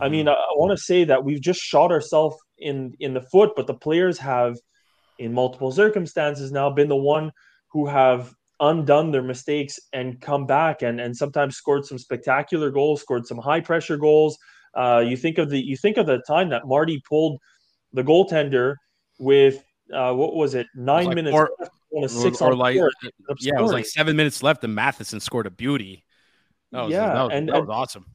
I 0.00 0.06
Mhm. 0.08 0.10
mean, 0.10 0.28
I, 0.28 0.32
I 0.32 0.52
want 0.56 0.70
to 0.70 0.82
say 0.82 1.04
that 1.04 1.24
we've 1.24 1.40
just 1.40 1.60
shot 1.60 1.90
ourselves 1.90 2.36
in 2.58 2.94
in 3.00 3.12
the 3.12 3.20
foot, 3.32 3.50
but 3.56 3.66
the 3.66 3.74
players 3.74 4.18
have, 4.18 4.56
in 5.18 5.34
multiple 5.34 5.72
circumstances, 5.72 6.52
now 6.52 6.70
been 6.70 6.88
the 6.88 6.96
one 6.96 7.32
who 7.72 7.86
have 7.86 8.32
undone 8.60 9.10
their 9.10 9.22
mistakes 9.22 9.80
and 9.92 10.20
come 10.20 10.46
back 10.46 10.82
and 10.82 11.00
and 11.00 11.16
sometimes 11.16 11.56
scored 11.56 11.84
some 11.84 11.98
spectacular 11.98 12.70
goals, 12.70 13.00
scored 13.00 13.26
some 13.26 13.38
high 13.38 13.60
pressure 13.60 13.96
goals. 13.96 14.38
Uh, 14.74 15.02
you 15.04 15.16
think 15.16 15.38
of 15.38 15.50
the 15.50 15.58
you 15.60 15.76
think 15.76 15.96
of 15.96 16.06
the 16.06 16.18
time 16.26 16.48
that 16.50 16.66
Marty 16.66 17.02
pulled 17.08 17.40
the 17.92 18.04
goaltender 18.04 18.76
with 19.18 19.64
uh, 19.92 20.12
what 20.12 20.34
was 20.34 20.54
it 20.54 20.66
nine 20.74 21.06
like 21.06 21.14
minutes 21.16 21.32
four- 21.34 21.50
left 21.58 21.72
on 21.92 22.02
a 22.02 22.06
or, 22.06 22.08
six 22.08 22.40
or 22.40 22.52
on 22.52 22.58
like 22.58 22.76
four, 22.76 22.90
yeah, 23.40 23.58
it 23.58 23.62
was 23.62 23.72
like 23.72 23.86
seven 23.86 24.16
minutes 24.16 24.42
left, 24.42 24.62
and 24.62 24.74
Matheson 24.74 25.18
scored 25.18 25.46
a 25.46 25.50
beauty. 25.50 26.04
That 26.70 26.82
was, 26.82 26.92
Yeah, 26.92 27.14
that 27.14 27.22
was, 27.24 27.32
and- 27.32 27.48
that 27.48 27.60
was 27.60 27.70
awesome. 27.70 28.06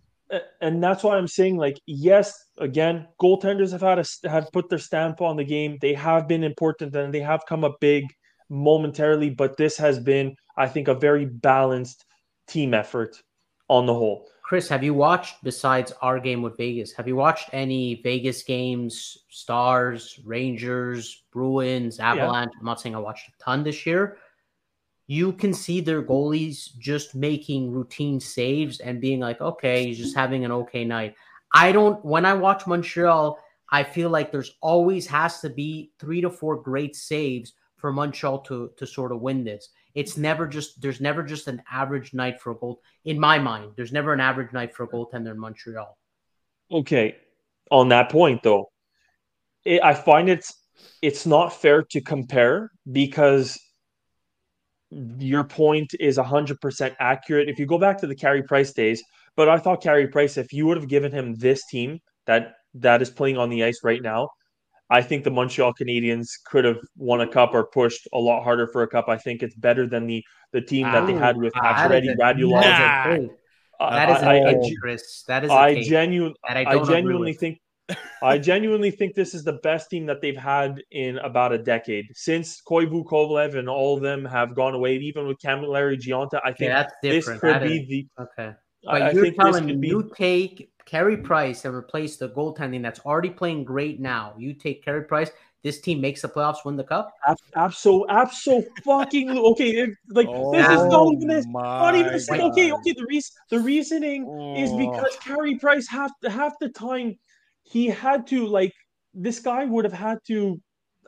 And 0.60 0.84
that's 0.84 1.04
why 1.04 1.18
I'm 1.18 1.28
saying 1.28 1.58
like 1.58 1.80
yes 1.86 2.34
again 2.58 3.08
goaltenders 3.22 3.72
have 3.72 3.82
had 3.82 4.00
a 4.00 4.30
have 4.30 4.52
put 4.52 4.70
their 4.70 4.80
stamp 4.80 5.22
on 5.22 5.38
the 5.38 5.44
game 5.44 5.78
they 5.82 5.94
have 5.94 6.28
been 6.28 6.44
important 6.44 6.96
and 6.96 7.14
they 7.14 7.20
have 7.20 7.46
come 7.48 7.64
up 7.64 7.80
big 7.80 8.06
momentarily 8.50 9.30
but 9.30 9.58
this 9.58 9.78
has 9.78 10.00
been 10.00 10.36
I 10.58 10.68
think 10.68 10.88
a 10.88 10.94
very 10.94 11.26
balanced 11.26 12.06
team 12.48 12.74
effort 12.74 13.22
on 13.70 13.86
the 13.86 13.94
whole 13.94 14.28
Chris, 14.46 14.70
have 14.70 14.84
you 14.84 14.94
watched 14.94 15.44
besides 15.44 15.92
our 16.04 16.20
game 16.20 16.44
with 16.44 16.56
Vegas? 16.56 16.94
Have 16.94 17.08
you 17.08 17.16
watched 17.16 17.50
any 17.52 17.96
Vegas 18.04 18.44
games? 18.44 19.18
Stars, 19.28 20.20
Rangers, 20.24 21.24
Bruins, 21.32 22.00
Avalanche. 22.00 22.52
I'm 22.60 22.66
not 22.66 22.80
saying 22.80 22.94
I 22.94 23.00
watched 23.00 23.28
a 23.28 23.44
ton 23.44 23.64
this 23.64 23.88
year. 23.88 24.18
You 25.08 25.34
can 25.34 25.52
see 25.52 25.82
their 25.82 26.04
goalies 26.04 26.78
just 26.78 27.16
making 27.16 27.72
routine 27.72 28.20
saves 28.20 28.82
and 28.82 29.02
being 29.02 29.20
like, 29.20 29.42
okay, 29.42 29.88
he's 29.88 29.98
just 29.98 30.16
having 30.16 30.46
an 30.46 30.52
okay 30.52 30.86
night. 30.86 31.16
I 31.52 31.72
don't. 31.72 32.06
When 32.06 32.24
I 32.24 32.34
watch 32.34 32.68
Montreal, 32.68 33.40
I 33.72 33.82
feel 33.82 34.12
like 34.12 34.32
there's 34.32 34.52
always 34.62 35.08
has 35.08 35.40
to 35.40 35.50
be 35.50 35.92
three 36.00 36.22
to 36.22 36.30
four 36.30 36.58
great 36.58 36.96
saves 36.96 37.54
for 37.86 37.94
Montreal 37.94 38.40
to 38.40 38.72
to 38.78 38.88
sort 38.88 39.12
of 39.12 39.22
win 39.22 39.44
this. 39.44 39.70
It's 39.94 40.14
mm-hmm. 40.14 40.24
never 40.24 40.48
just 40.48 40.82
there's 40.82 41.00
never 41.00 41.22
just 41.22 41.48
an 41.48 41.62
average 41.72 42.16
night 42.16 42.42
for 42.42 42.54
a 42.54 42.56
goal 42.56 42.82
in 43.04 43.20
my 43.20 43.38
mind. 43.38 43.74
There's 43.76 43.92
never 43.92 44.12
an 44.12 44.20
average 44.20 44.52
night 44.54 44.74
for 44.76 44.86
a 44.86 44.88
goaltender 44.88 45.30
in 45.30 45.40
Montreal. 45.40 45.96
okay 46.72 47.16
on 47.70 47.90
that 47.90 48.10
point 48.10 48.42
though 48.42 48.66
it, 49.66 49.84
I 49.84 49.94
find 49.94 50.30
it's 50.30 50.52
it's 51.04 51.28
not 51.28 51.54
fair 51.62 51.84
to 51.92 52.02
compare 52.02 52.72
because 52.92 53.60
your 55.20 55.44
point 55.44 55.92
is 56.00 56.18
100% 56.18 56.96
accurate 57.00 57.50
if 57.50 57.60
you 57.60 57.68
go 57.68 57.78
back 57.78 58.00
to 58.00 58.08
the 58.08 58.16
Carey 58.16 58.42
Price 58.42 58.74
days 58.74 59.04
but 59.36 59.48
I 59.48 59.60
thought 59.60 59.84
Carey 59.84 60.08
Price 60.08 60.38
if 60.38 60.54
you 60.54 60.66
would 60.66 60.78
have 60.78 60.88
given 60.96 61.12
him 61.12 61.36
this 61.36 61.62
team 61.68 62.00
that 62.26 62.54
that 62.86 63.04
is 63.04 63.12
playing 63.12 63.38
on 63.38 63.50
the 63.52 63.64
ice 63.64 63.82
right 63.84 64.02
now 64.02 64.30
I 64.90 65.02
think 65.02 65.24
the 65.24 65.32
Montreal 65.32 65.74
Canadiens 65.74 66.28
could 66.46 66.64
have 66.66 66.78
won 66.96 67.22
a 67.22 67.28
cup 67.28 67.54
or 67.54 67.66
pushed 67.66 68.08
a 68.14 68.20
lot 68.20 68.44
harder 68.44 68.68
for 68.68 68.84
a 68.84 68.88
cup. 68.88 69.10
I 69.10 69.18
think 69.18 69.42
it's 69.44 69.56
better 69.56 69.88
than 69.88 70.06
the 70.08 70.24
the 70.54 70.62
team 70.62 70.84
that 70.92 71.06
they 71.08 71.14
had 71.14 71.36
with 71.38 71.54
Pacioretty, 71.54 72.16
Radulov. 72.18 72.62
that 72.62 72.70
is 72.70 72.80
a 72.80 72.86
Nah. 72.86 73.04
take. 73.16 73.32
I- 73.80 73.96
That 74.06 74.10
is 74.18 74.24
I- 74.24 74.36
a 74.36 74.46
I- 74.48 74.54
take, 74.54 74.80
Chris. 74.80 75.24
That 75.28 75.44
is 75.44 75.50
a 75.52 75.54
I 75.54 75.82
genuinely 75.84 76.36
I 76.48 76.66
I 76.66 76.84
genuinely 76.86 77.34
think 77.34 77.60
I 78.24 78.38
genuinely 78.38 78.90
think 78.92 79.16
this 79.16 79.34
is 79.36 79.44
the 79.44 79.54
best 79.64 79.90
team 79.90 80.06
that 80.08 80.22
they've 80.22 80.38
had 80.38 80.82
in 80.92 81.18
about 81.20 81.52
a 81.52 81.58
decade 81.58 82.06
since 82.14 82.62
Koivu 82.68 83.06
Kovalev 83.06 83.56
and 83.58 83.68
all 83.70 83.96
of 83.98 84.02
them 84.02 84.24
have 84.26 84.56
gone 84.56 84.74
away. 84.76 84.96
Even 84.98 85.28
with 85.28 85.38
Cammalleri 85.40 85.98
Gionta, 86.00 86.40
I 86.44 86.50
Okay, 86.52 86.56
think 86.60 86.72
that's 86.72 86.94
this 87.02 87.26
could 87.28 87.42
That 87.56 87.64
be 87.64 87.78
is- 87.80 87.88
the. 87.90 88.08
okay. 88.24 88.54
But 88.84 89.02
I 89.02 89.12
you're 89.12 89.24
think 89.26 89.36
telling 89.40 89.66
me 89.66 89.72
could 89.74 89.82
be. 89.82 89.88
you 89.88 90.12
take 90.16 90.70
Carey 90.86 91.18
Price 91.18 91.66
and 91.66 91.74
replace 91.76 92.18
the 92.18 92.30
goaltending 92.30 92.82
that's 92.82 93.00
already 93.02 93.30
playing 93.30 93.64
great 93.64 94.00
now. 94.00 94.34
You 94.38 94.54
take 94.54 94.84
Carey 94.84 95.04
Price. 95.04 95.32
This 95.64 95.82
team 95.82 96.00
makes 96.00 96.22
the 96.22 96.30
playoffs, 96.30 96.64
win 96.64 96.76
the 96.76 96.84
cup. 96.84 97.12
Absol, 97.56 98.06
absol, 98.08 98.64
fucking 98.84 99.32
okay. 99.36 99.70
it- 99.72 99.90
Like 100.10 100.28
oh 100.30 100.52
this 100.52 100.68
is 100.70 100.86
not 100.86 101.12
even 101.14 101.28
this. 101.28 101.46
Not 101.48 101.96
even 101.96 102.12
this. 102.14 102.30
Okay, 102.30 102.72
okay. 102.72 102.94
The 102.94 103.06
reason 103.10 103.32
the 103.50 103.60
reasoning 103.60 104.22
is 104.58 104.70
Oh. 104.72 104.78
because 104.78 105.16
Carey 105.24 105.58
Price 105.58 105.88
half 105.88 106.12
half 106.30 106.54
the 106.60 106.70
time 106.70 107.18
he 107.64 107.88
had 107.88 108.28
to 108.28 108.46
like 108.46 108.74
this 109.16 109.40
guy 109.40 109.66
would 109.66 109.86
have 109.86 109.94
had 109.94 110.20
to 110.28 110.62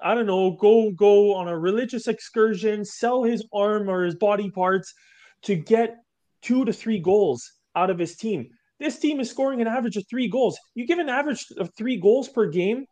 I 0.03 0.15
don't 0.15 0.25
know 0.25 0.51
go 0.59 0.89
go 0.91 1.35
on 1.35 1.47
a 1.47 1.57
religious 1.57 2.07
excursion, 2.07 2.83
sell 2.83 3.21
his 3.23 3.45
arm 3.53 3.87
or 3.89 4.03
his 4.03 4.15
body 4.15 4.49
parts 4.49 4.91
to 5.43 5.55
get 5.55 5.97
two 6.41 6.65
to 6.65 6.73
three 6.73 6.97
goals 6.99 7.47
out 7.75 7.91
of 7.91 7.99
his 7.99 8.15
team. 8.15 8.49
This 8.79 8.99
team 8.99 9.19
is 9.19 9.29
scoring 9.29 9.61
an 9.61 9.67
average 9.67 9.97
of 9.97 10.05
three 10.09 10.27
goals. 10.27 10.57
You 10.75 10.85
give 10.85 10.99
an 10.99 11.09
average 11.09 11.45
of 11.57 11.71
three 11.75 11.97
goals 11.97 12.29
per 12.29 12.47
game 12.47 12.85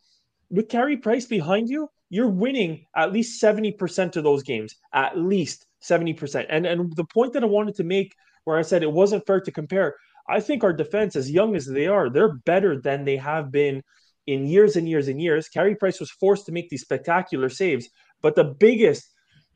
with 0.49 0.69
Carey 0.69 0.97
Price 0.97 1.25
behind 1.25 1.69
you, 1.69 1.89
you're 2.09 2.29
winning 2.29 2.85
at 2.95 3.11
least 3.11 3.41
70% 3.41 4.15
of 4.15 4.23
those 4.23 4.43
games. 4.43 4.75
At 4.93 5.17
least 5.17 5.65
70%. 5.83 6.45
And 6.49 6.65
and 6.65 6.95
the 6.95 7.05
point 7.05 7.33
that 7.33 7.43
I 7.43 7.47
wanted 7.47 7.75
to 7.75 7.83
make 7.83 8.13
where 8.43 8.57
I 8.57 8.61
said 8.61 8.83
it 8.83 8.91
wasn't 8.91 9.25
fair 9.25 9.41
to 9.41 9.51
compare, 9.51 9.95
I 10.27 10.39
think 10.39 10.63
our 10.63 10.73
defense, 10.73 11.15
as 11.15 11.31
young 11.31 11.55
as 11.55 11.65
they 11.65 11.87
are, 11.87 12.09
they're 12.09 12.37
better 12.45 12.79
than 12.79 13.05
they 13.05 13.17
have 13.17 13.51
been 13.51 13.81
in 14.27 14.45
years 14.45 14.75
and 14.75 14.87
years 14.87 15.07
and 15.07 15.21
years. 15.21 15.49
Carey 15.49 15.75
Price 15.75 15.99
was 15.99 16.11
forced 16.11 16.45
to 16.45 16.51
make 16.51 16.69
these 16.69 16.81
spectacular 16.81 17.49
saves. 17.49 17.87
But 18.21 18.35
the 18.35 18.43
biggest, 18.43 19.03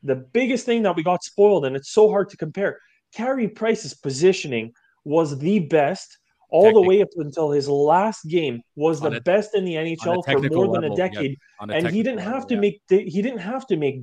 the 0.02 0.16
biggest 0.16 0.66
thing 0.66 0.82
that 0.82 0.96
we 0.96 1.02
got 1.02 1.24
spoiled, 1.24 1.64
and 1.64 1.76
it's 1.76 1.92
so 1.92 2.08
hard 2.08 2.28
to 2.30 2.36
compare, 2.36 2.78
Carey 3.12 3.48
Price's 3.48 3.94
positioning 3.94 4.72
was 5.04 5.38
the 5.38 5.60
best 5.60 6.18
all 6.50 6.72
the 6.72 6.82
way 6.82 7.00
up 7.00 7.08
until 7.16 7.50
his 7.50 7.68
last 7.68 8.26
game 8.26 8.60
was 8.74 9.00
the 9.00 9.16
a- 9.16 9.20
best 9.20 9.54
in 9.54 9.64
the 9.64 9.74
NHL 9.74 10.24
for 10.24 10.40
more 10.40 10.66
than 10.74 10.84
a 10.84 10.88
level, 10.88 10.96
decade 10.96 11.38
a 11.60 11.72
and 11.72 11.88
he 11.88 12.02
didn't 12.02 12.18
level, 12.18 12.32
have 12.32 12.46
to 12.48 12.54
yeah. 12.54 12.60
make 12.60 12.80
he 12.88 13.22
didn't 13.22 13.38
have 13.38 13.66
to 13.68 13.76
make 13.76 14.02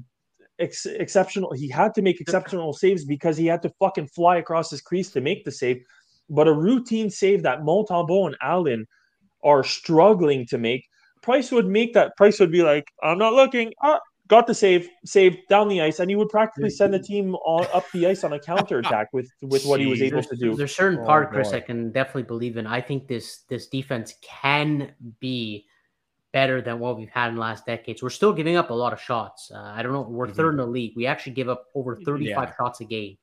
ex- 0.59 0.85
exceptional 0.85 1.51
he 1.53 1.67
had 1.67 1.93
to 1.93 2.01
make 2.01 2.21
exceptional 2.21 2.71
saves 2.71 3.03
because 3.03 3.35
he 3.35 3.45
had 3.45 3.61
to 3.61 3.69
fucking 3.79 4.07
fly 4.07 4.37
across 4.37 4.71
his 4.71 4.81
crease 4.81 5.11
to 5.11 5.19
make 5.19 5.43
the 5.43 5.51
save 5.51 5.83
but 6.29 6.47
a 6.47 6.53
routine 6.53 7.09
save 7.09 7.43
that 7.43 7.61
Montembeault 7.61 8.27
and 8.27 8.37
Allen 8.41 8.85
are 9.43 9.63
struggling 9.63 10.45
to 10.47 10.57
make. 10.57 10.85
Price 11.21 11.51
would 11.51 11.67
make 11.67 11.93
that. 11.93 12.15
Price 12.17 12.39
would 12.39 12.51
be 12.51 12.63
like, 12.63 12.87
I'm 13.01 13.17
not 13.17 13.33
looking. 13.33 13.73
Ah, 13.81 13.99
got 14.27 14.47
the 14.47 14.53
save, 14.53 14.89
save 15.05 15.37
down 15.47 15.67
the 15.67 15.81
ice, 15.81 15.99
and 15.99 16.09
he 16.09 16.15
would 16.15 16.29
practically 16.29 16.69
send 16.69 16.93
the 16.93 16.99
team 16.99 17.35
on, 17.35 17.67
up 17.73 17.85
the 17.91 18.07
ice 18.07 18.23
on 18.23 18.33
a 18.33 18.39
counter 18.39 18.79
attack 18.79 19.09
with 19.13 19.29
with 19.41 19.65
what 19.65 19.79
he 19.79 19.85
was 19.87 20.01
able 20.01 20.15
there's, 20.17 20.27
to 20.27 20.35
do. 20.35 20.55
There's 20.55 20.75
certain 20.75 20.99
Oh, 20.99 21.05
part, 21.05 21.31
Chris, 21.31 21.51
boy. 21.51 21.57
I 21.57 21.59
can 21.61 21.91
definitely 21.91 22.23
believe 22.23 22.57
in. 22.57 22.67
I 22.67 22.81
think 22.81 23.07
this 23.07 23.43
this 23.49 23.67
defense 23.67 24.15
can 24.21 24.93
be 25.19 25.65
better 26.33 26.61
than 26.61 26.79
what 26.79 26.97
we've 26.97 27.09
had 27.09 27.29
in 27.29 27.35
the 27.35 27.41
last 27.41 27.65
decades. 27.65 28.03
We're 28.03 28.09
still 28.09 28.33
giving 28.33 28.57
up 28.57 28.69
a 28.69 28.73
lot 28.73 28.93
of 28.93 29.01
shots. 29.01 29.49
Uh, 29.49 29.59
I 29.59 29.81
don't 29.81 29.93
know. 29.93 30.01
We're 30.01 30.27
Mhm. 30.27 30.35
third 30.35 30.51
in 30.51 30.57
the 30.57 30.67
league. 30.67 30.93
We 30.95 31.05
actually 31.07 31.33
give 31.33 31.49
up 31.49 31.67
over 31.73 31.95
35 31.95 32.49
Yeah. 32.49 32.55
shots 32.57 32.81
a 32.81 32.85
game. 32.85 33.17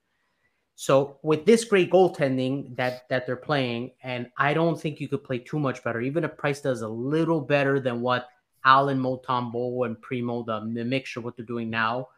So 0.76 1.18
with 1.22 1.44
this 1.44 1.64
great 1.64 1.90
goaltending 1.92 2.74
that 2.76 3.08
that 3.08 3.26
they're 3.26 3.36
playing, 3.36 3.92
and 4.02 4.28
I 4.38 4.54
don't 4.54 4.80
think 4.80 5.00
you 5.00 5.08
could 5.08 5.22
play 5.22 5.38
too 5.38 5.58
much 5.58 5.84
better. 5.84 6.00
Even 6.00 6.24
if 6.24 6.36
Price 6.36 6.60
does 6.60 6.82
a 6.82 6.88
little 6.88 7.40
better 7.40 7.78
than 7.78 8.00
what 8.00 8.26
Allen, 8.64 8.98
Montembeault, 9.00 9.86
and 9.86 10.00
Primo, 10.00 10.42
the, 10.42 10.60
the 10.72 10.84
mixture, 10.84 11.20
what 11.20 11.36
they're 11.36 11.44
doing 11.46 11.70
now, 11.70 12.08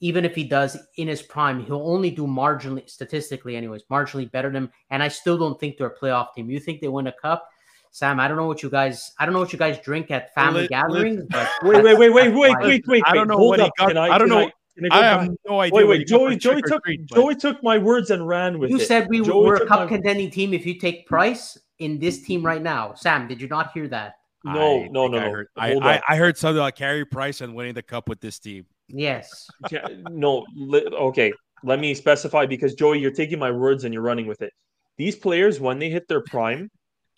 even 0.00 0.24
if 0.24 0.34
he 0.34 0.44
does 0.44 0.76
in 0.96 1.08
his 1.08 1.22
prime, 1.22 1.64
he'll 1.64 1.88
only 1.88 2.10
do 2.10 2.26
marginally, 2.26 2.88
statistically, 2.88 3.56
anyways, 3.56 3.82
marginally 3.90 4.30
better 4.30 4.48
than 4.50 4.64
him. 4.64 4.70
And 4.90 5.02
I 5.02 5.08
still 5.08 5.38
don't 5.38 5.58
think 5.58 5.78
they're 5.78 5.86
a 5.86 5.98
playoff 5.98 6.34
team. 6.34 6.50
You 6.50 6.60
think 6.60 6.80
they 6.80 6.88
win 6.88 7.06
a 7.06 7.12
cup? 7.12 7.48
Sam, 7.92 8.20
I 8.20 8.28
don't 8.28 8.36
know 8.36 8.46
what 8.46 8.62
you 8.62 8.68
guys, 8.68 9.12
I 9.18 9.24
don't 9.24 9.32
know 9.32 9.40
what 9.40 9.54
you 9.54 9.58
guys 9.58 9.78
drink 9.78 10.10
at 10.10 10.34
family 10.34 10.62
Lit- 10.62 10.70
gatherings, 10.70 11.24
but 11.30 11.48
Wait, 11.62 11.82
wait, 11.82 11.98
wait, 11.98 12.10
wait, 12.10 12.24
that's 12.28 12.36
wait, 12.36 12.56
wait, 12.60 12.86
wait. 12.86 13.02
I 13.06 13.14
don't 13.14 13.26
know 13.26 13.36
Hold 13.38 13.58
what 13.58 13.60
he 13.60 13.70
got- 13.78 13.88
Can 13.88 13.96
I, 13.96 14.08
I 14.08 14.18
don't 14.18 14.28
can 14.28 14.38
know- 14.38 14.44
I, 14.44 14.52
I 14.78 14.88
go 14.90 14.96
I 14.96 15.00
back? 15.00 15.20
have 15.20 15.30
no 15.48 15.60
idea. 15.60 15.74
Wait, 15.74 15.88
wait, 15.88 15.98
he 16.00 16.04
got 16.04 16.18
for 16.18 16.28
Joey, 16.28 16.36
Joey 16.36 16.62
took 16.62 16.84
treat, 16.84 17.08
but- 17.08 17.14
Joey 17.16 17.34
took 17.36 17.62
my 17.62 17.78
words 17.78 18.10
and 18.10 18.28
ran 18.28 18.58
with 18.58 18.68
You 18.68 18.76
it. 18.76 18.80
You 18.80 18.84
said 18.84 19.08
we 19.08 19.22
Joey 19.22 19.46
were 19.46 19.54
a 19.54 19.66
cup 19.66 19.80
my- 19.80 19.86
contending 19.86 20.30
team 20.30 20.52
if 20.52 20.66
you 20.66 20.78
take 20.78 21.06
Price 21.06 21.56
in 21.78 21.98
this 21.98 22.20
team 22.20 22.44
right 22.44 22.60
now. 22.60 22.92
Sam, 22.92 23.26
did 23.28 23.40
you 23.40 23.48
not 23.48 23.72
hear 23.72 23.88
that? 23.88 24.16
No, 24.46 24.84
I 24.84 24.88
no, 24.88 25.08
no, 25.08 25.18
I 25.18 25.20
no. 25.20 25.30
heard, 25.30 25.46
I, 25.56 25.74
I. 25.74 26.02
I 26.08 26.16
heard 26.16 26.36
something 26.36 26.58
about 26.58 26.76
Carey 26.76 27.04
Price 27.04 27.40
and 27.40 27.54
winning 27.54 27.74
the 27.74 27.82
cup 27.82 28.08
with 28.08 28.20
this 28.20 28.38
team. 28.38 28.66
Yes. 28.88 29.46
Yeah, 29.70 29.88
no, 30.08 30.44
li- 30.54 30.86
okay. 30.86 31.32
Let 31.64 31.80
me 31.80 31.94
specify 31.94 32.46
because 32.46 32.74
Joey, 32.74 33.00
you're 33.00 33.10
taking 33.10 33.38
my 33.38 33.50
words 33.50 33.84
and 33.84 33.92
you're 33.92 34.02
running 34.02 34.26
with 34.26 34.42
it. 34.42 34.52
These 34.98 35.16
players, 35.16 35.58
when 35.60 35.78
they 35.78 35.90
hit 35.90 36.06
their 36.08 36.22
prime, 36.22 36.70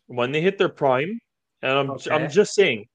when 0.06 0.32
they 0.32 0.40
hit 0.40 0.58
their 0.58 0.68
prime, 0.68 1.18
and 1.62 1.72
I'm 1.72 1.90
Okay. 1.90 2.10
I'm 2.10 2.30
just 2.30 2.54
saying, 2.54 2.86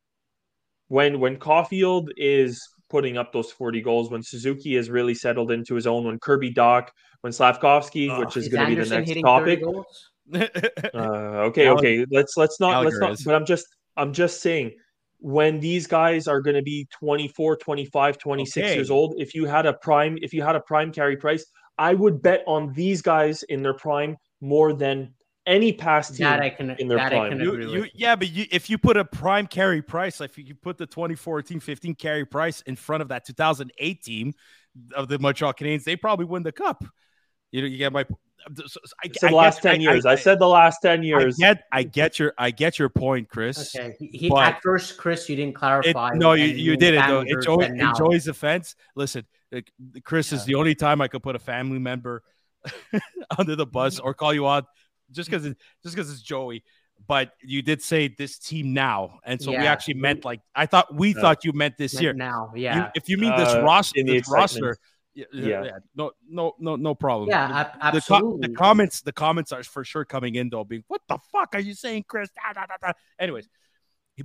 when 0.88 1.19
when 1.19 1.38
Caufield 1.38 2.07
is 2.17 2.61
putting 2.89 3.17
up 3.17 3.34
those 3.34 3.51
40 3.51 3.81
goals, 3.81 4.09
when 4.09 4.23
Suzuki 4.23 4.75
is 4.75 4.89
really 4.89 5.13
settled 5.13 5.51
into 5.51 5.75
his 5.75 5.86
own, 5.86 6.05
when 6.05 6.19
Kirby 6.19 6.53
Dach, 6.53 6.88
when 7.21 7.34
Slafkovsky, 7.34 8.09
Ugh. 8.09 8.19
which 8.19 8.38
is 8.38 8.45
Is 8.47 8.53
going 8.53 8.69
to 8.69 8.75
be 8.75 8.81
the 8.84 8.99
next 8.99 9.21
topic. 9.21 9.61
Uh, 10.93 11.49
okay, 11.49 11.67
okay. 11.67 12.05
Let's 12.09 12.38
let's 12.38 12.59
not 12.61 12.86
let's 12.86 12.97
not. 12.97 13.11
is. 13.11 13.23
But 13.23 13.36
I'm 13.36 13.45
just 13.45 13.67
I'm 13.97 14.13
just 14.13 14.41
saying 14.41 14.73
when 15.19 15.59
these 15.59 15.87
guys 15.87 16.27
are 16.27 16.41
going 16.41 16.55
to 16.55 16.61
be 16.61 16.87
24, 16.99 17.57
25, 17.57 18.17
26 18.17 18.57
Okay. 18.57 18.75
years 18.75 18.91
old, 18.91 19.15
if 19.17 19.33
you 19.33 19.45
had 19.45 19.65
a 19.65 19.73
prime 19.73 20.17
if 20.21 20.33
you 20.33 20.41
had 20.41 20.55
a 20.55 20.59
prime 20.61 20.91
Carey 20.91 21.15
Price, 21.17 21.45
I 21.77 21.93
would 21.93 22.21
bet 22.21 22.43
on 22.45 22.73
these 22.73 23.01
guys 23.01 23.43
in 23.43 23.63
their 23.63 23.73
prime 23.73 24.17
more 24.41 24.73
than 24.73 25.13
any 25.45 25.73
past 25.73 26.15
team. 26.15 26.25
That 26.25 26.41
I 26.41 26.49
can, 26.49 26.71
in 26.71 26.87
their 26.87 26.97
that 26.97 27.13
I 27.13 27.17
prime. 27.17 27.31
can 27.31 27.41
You, 27.41 27.53
agree 27.53 27.65
you, 27.67 27.81
with. 27.81 27.91
yeah, 27.95 28.15
but 28.15 28.29
you, 28.29 28.45
if 28.51 28.69
you 28.69 28.77
put 28.77 28.97
a 28.97 29.05
prime 29.05 29.47
Carey 29.47 29.81
Price, 29.81 30.19
like 30.19 30.31
if 30.31 30.37
you 30.37 30.55
put 30.55 30.77
the 30.77 30.85
2014 30.85 31.59
15 31.59 31.95
Carey 31.95 32.25
Price 32.25 32.61
in 32.61 32.75
front 32.75 33.01
of 33.01 33.09
that 33.09 33.25
2008 33.25 34.03
team 34.03 34.33
of 34.95 35.07
the 35.07 35.19
Montreal 35.19 35.53
Canadiens, 35.53 35.83
they 35.83 35.95
probably 35.95 36.25
win 36.25 36.43
the 36.43 36.51
cup. 36.51 36.83
You 37.51 37.61
know, 37.61 37.67
you 37.67 37.77
get 37.77 37.93
my. 37.93 38.05
So- 38.55 38.65
so 38.67 38.79
I, 39.03 39.07
I 39.07 39.11
said 39.13 39.27
I 39.27 39.29
the 39.31 39.35
last 39.35 39.61
get- 39.61 39.71
10 39.73 39.81
years. 39.81 40.05
I, 40.05 40.15
said 40.15 40.39
the 40.39 40.47
last 40.47 40.79
10 40.81 41.03
years. 41.03 41.17
I 41.19 41.21
years. 41.25 41.37
get, 41.37 41.63
I 41.71 41.83
get 41.83 42.19
your, 42.19 42.33
I 42.37 42.51
get 42.51 42.77
your 42.79 42.89
point, 42.89 43.29
Chris. 43.29 43.75
Okay. 43.75 43.95
He, 43.99 44.07
he- 44.29 44.31
at 44.35 44.61
first, 44.61 44.97
Chris, 44.97 45.27
you 45.29 45.35
didn't 45.35 45.55
It, 45.55 45.59
clarify. 45.59 46.11
no, 46.15 46.33
you, 46.33 46.45
you 46.45 46.75
did 46.77 46.93
it 46.95 46.99
Sam 46.99 47.09
though. 47.09 47.21
In 47.21 47.27
Hurst 47.35 47.45
Joey, 47.47 47.63
said. 47.65 47.95
Joey's 47.97 48.25
defense, 48.25 48.75
listen, 48.95 49.25
like, 49.51 49.71
Chris 50.03 50.31
is 50.33 50.45
the 50.45 50.55
only 50.55 50.75
time 50.75 51.01
I 51.01 51.07
could 51.07 51.23
put 51.23 51.35
a 51.35 51.39
family 51.39 51.79
member 51.79 52.23
under 53.37 53.55
the 53.55 53.65
bus 53.65 53.99
or 53.99 54.13
call 54.13 54.33
you 54.33 54.47
out 54.47 54.65
just 55.11 55.29
because 55.29 55.43
just 55.43 55.95
because 55.95 56.11
it's 56.11 56.21
Joey. 56.21 56.63
But 57.05 57.31
you 57.43 57.61
did 57.61 57.81
say 57.81 58.07
this 58.07 58.37
team 58.39 58.73
now, 58.73 59.19
and 59.25 59.41
so 59.41 59.51
we 59.51 59.57
actually 59.57 59.95
meant 59.95 60.23
like 60.23 60.39
I 60.55 60.65
thought 60.67 60.93
we 60.95 61.13
Yeah. 61.13 61.19
thought 61.21 61.43
you 61.43 61.51
meant 61.51 61.77
this 61.77 61.99
year. 61.99 62.13
Now, 62.13 62.51
You- 62.55 62.63
yeah. 62.63 62.91
if 62.95 63.09
you 63.09 63.17
mean 63.17 63.35
this 63.35 63.49
Uh, 63.49 63.61
roster, 63.61 63.99
in 63.99 64.05
the 64.05 64.13
this 64.13 64.19
excitement. 64.21 64.63
roster, 64.63 64.77
yeah, 65.16 65.26
yeah, 65.34 65.47
Yeah. 65.47 65.64
yeah, 65.64 65.72
no, 65.95 66.11
no, 66.28 66.53
no, 66.59 66.76
no 66.76 66.95
problem. 66.95 67.30
Yeah, 67.30 67.47
The- 67.47 67.53
ab- 67.55 67.74
the, 67.93 67.97
absolutely. 67.97 68.47
the 68.49 68.53
comments, 68.55 69.01
the 69.01 69.11
comments 69.11 69.51
are 69.51 69.64
for 69.64 69.84
sure 69.84 70.05
coming 70.05 70.36
in 70.36 70.49
though, 70.49 70.64
being 70.64 70.84
what 70.88 71.01
the 71.07 71.18
fuck 71.32 71.49
are 71.53 71.59
you 71.59 71.74
saying, 71.74 72.05
Chris? 72.07 72.30
Da, 72.36 72.53
da, 72.53 72.66
da, 72.66 72.76
da." 72.82 72.93
Anyways, 73.20 73.47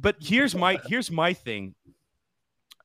but 0.00 0.16
here's 0.20 0.54
my 0.54 0.78
here's 0.86 1.10
my 1.10 1.32
thing. 1.32 1.74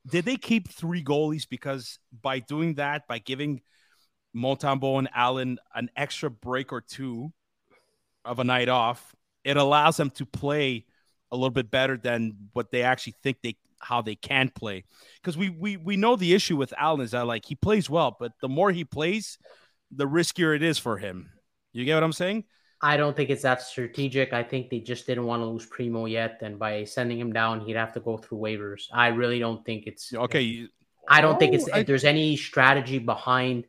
Did 0.06 0.26
they 0.26 0.36
keep 0.36 0.68
three 0.70 1.02
goalies 1.02 1.48
because 1.48 1.98
by 2.22 2.40
doing 2.40 2.74
that, 2.74 3.06
by 3.08 3.18
giving 3.18 3.62
Montembeault 4.36 4.98
and 4.98 5.08
Allen 5.14 5.58
an 5.74 5.88
extra 5.96 6.30
break 6.30 6.72
or 6.72 6.80
two 6.82 7.32
of 8.24 8.38
a 8.38 8.44
night 8.44 8.68
off, 8.68 9.14
it 9.44 9.56
allows 9.56 9.96
them 9.96 10.10
to 10.10 10.26
play 10.26 10.84
a 11.32 11.36
little 11.36 11.50
bit 11.50 11.70
better 11.70 11.96
than 11.96 12.36
what 12.52 12.70
they 12.70 12.82
actually 12.82 13.14
think 13.22 13.38
they 13.42 13.56
how 13.84 14.02
they 14.02 14.14
can 14.16 14.48
play. 14.48 14.84
Because 15.22 15.36
we 15.36 15.50
we 15.50 15.76
we 15.76 15.96
know 15.96 16.16
the 16.16 16.34
issue 16.34 16.56
with 16.56 16.72
Allen 16.78 17.00
is 17.02 17.12
that 17.12 17.26
like 17.26 17.44
he 17.44 17.54
plays 17.54 17.88
well, 17.88 18.16
but 18.18 18.32
the 18.40 18.48
more 18.48 18.72
he 18.72 18.84
plays, 18.84 19.38
the 19.90 20.06
riskier 20.06 20.54
it 20.56 20.62
is 20.62 20.78
for 20.78 20.98
him. 20.98 21.30
You 21.72 21.84
get 21.84 21.94
what 21.94 22.02
I'm 22.02 22.12
saying? 22.12 22.44
I 22.82 22.96
don't 22.96 23.16
think 23.16 23.30
it's 23.30 23.42
that 23.42 23.62
strategic. 23.62 24.32
I 24.32 24.42
think 24.42 24.68
they 24.68 24.80
just 24.80 25.06
didn't 25.06 25.24
want 25.24 25.40
to 25.40 25.46
lose 25.46 25.64
Primo 25.66 26.06
yet, 26.06 26.40
and 26.42 26.58
by 26.58 26.84
sending 26.84 27.18
him 27.18 27.32
down, 27.32 27.60
he'd 27.60 27.76
have 27.76 27.92
to 27.94 28.00
go 28.00 28.16
through 28.18 28.38
waivers. 28.38 28.82
I 28.92 29.08
really 29.08 29.38
don't 29.38 29.64
think 29.64 29.86
it's 29.86 30.12
Okay. 30.12 30.68
I 31.08 31.20
don't 31.20 31.38
think 31.38 31.54
it's 31.54 31.68
Oh, 31.68 31.76
I- 31.78 31.82
there's 31.82 32.04
any 32.04 32.36
strategy 32.36 32.98
behind 32.98 33.64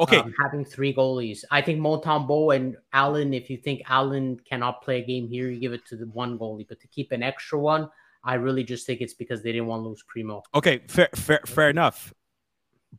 okay. 0.00 0.18
um, 0.18 0.34
having 0.42 0.64
three 0.64 0.94
goalies. 0.94 1.44
I 1.50 1.60
think 1.62 1.80
Montembeault 1.80 2.56
and 2.56 2.76
Allen. 2.92 3.34
If 3.34 3.50
you 3.50 3.56
think 3.56 3.82
Allen 3.88 4.38
cannot 4.48 4.82
play 4.82 5.02
a 5.02 5.04
game 5.04 5.28
here, 5.28 5.48
you 5.50 5.60
give 5.60 5.72
it 5.72 5.86
to 5.88 5.96
the 5.96 6.06
one 6.06 6.38
goalie. 6.38 6.66
But 6.68 6.80
to 6.80 6.88
keep 6.88 7.12
an 7.12 7.22
extra 7.22 7.58
one, 7.58 7.88
I 8.24 8.34
really 8.34 8.64
just 8.64 8.86
think 8.86 9.00
it's 9.00 9.14
because 9.14 9.42
they 9.42 9.52
didn't 9.52 9.66
want 9.66 9.82
to 9.82 9.88
lose 9.88 10.02
Primo. 10.08 10.42
Okay, 10.54 10.80
fair, 10.88 11.10
fair, 11.14 11.40
fair 11.46 11.68
enough. 11.68 12.12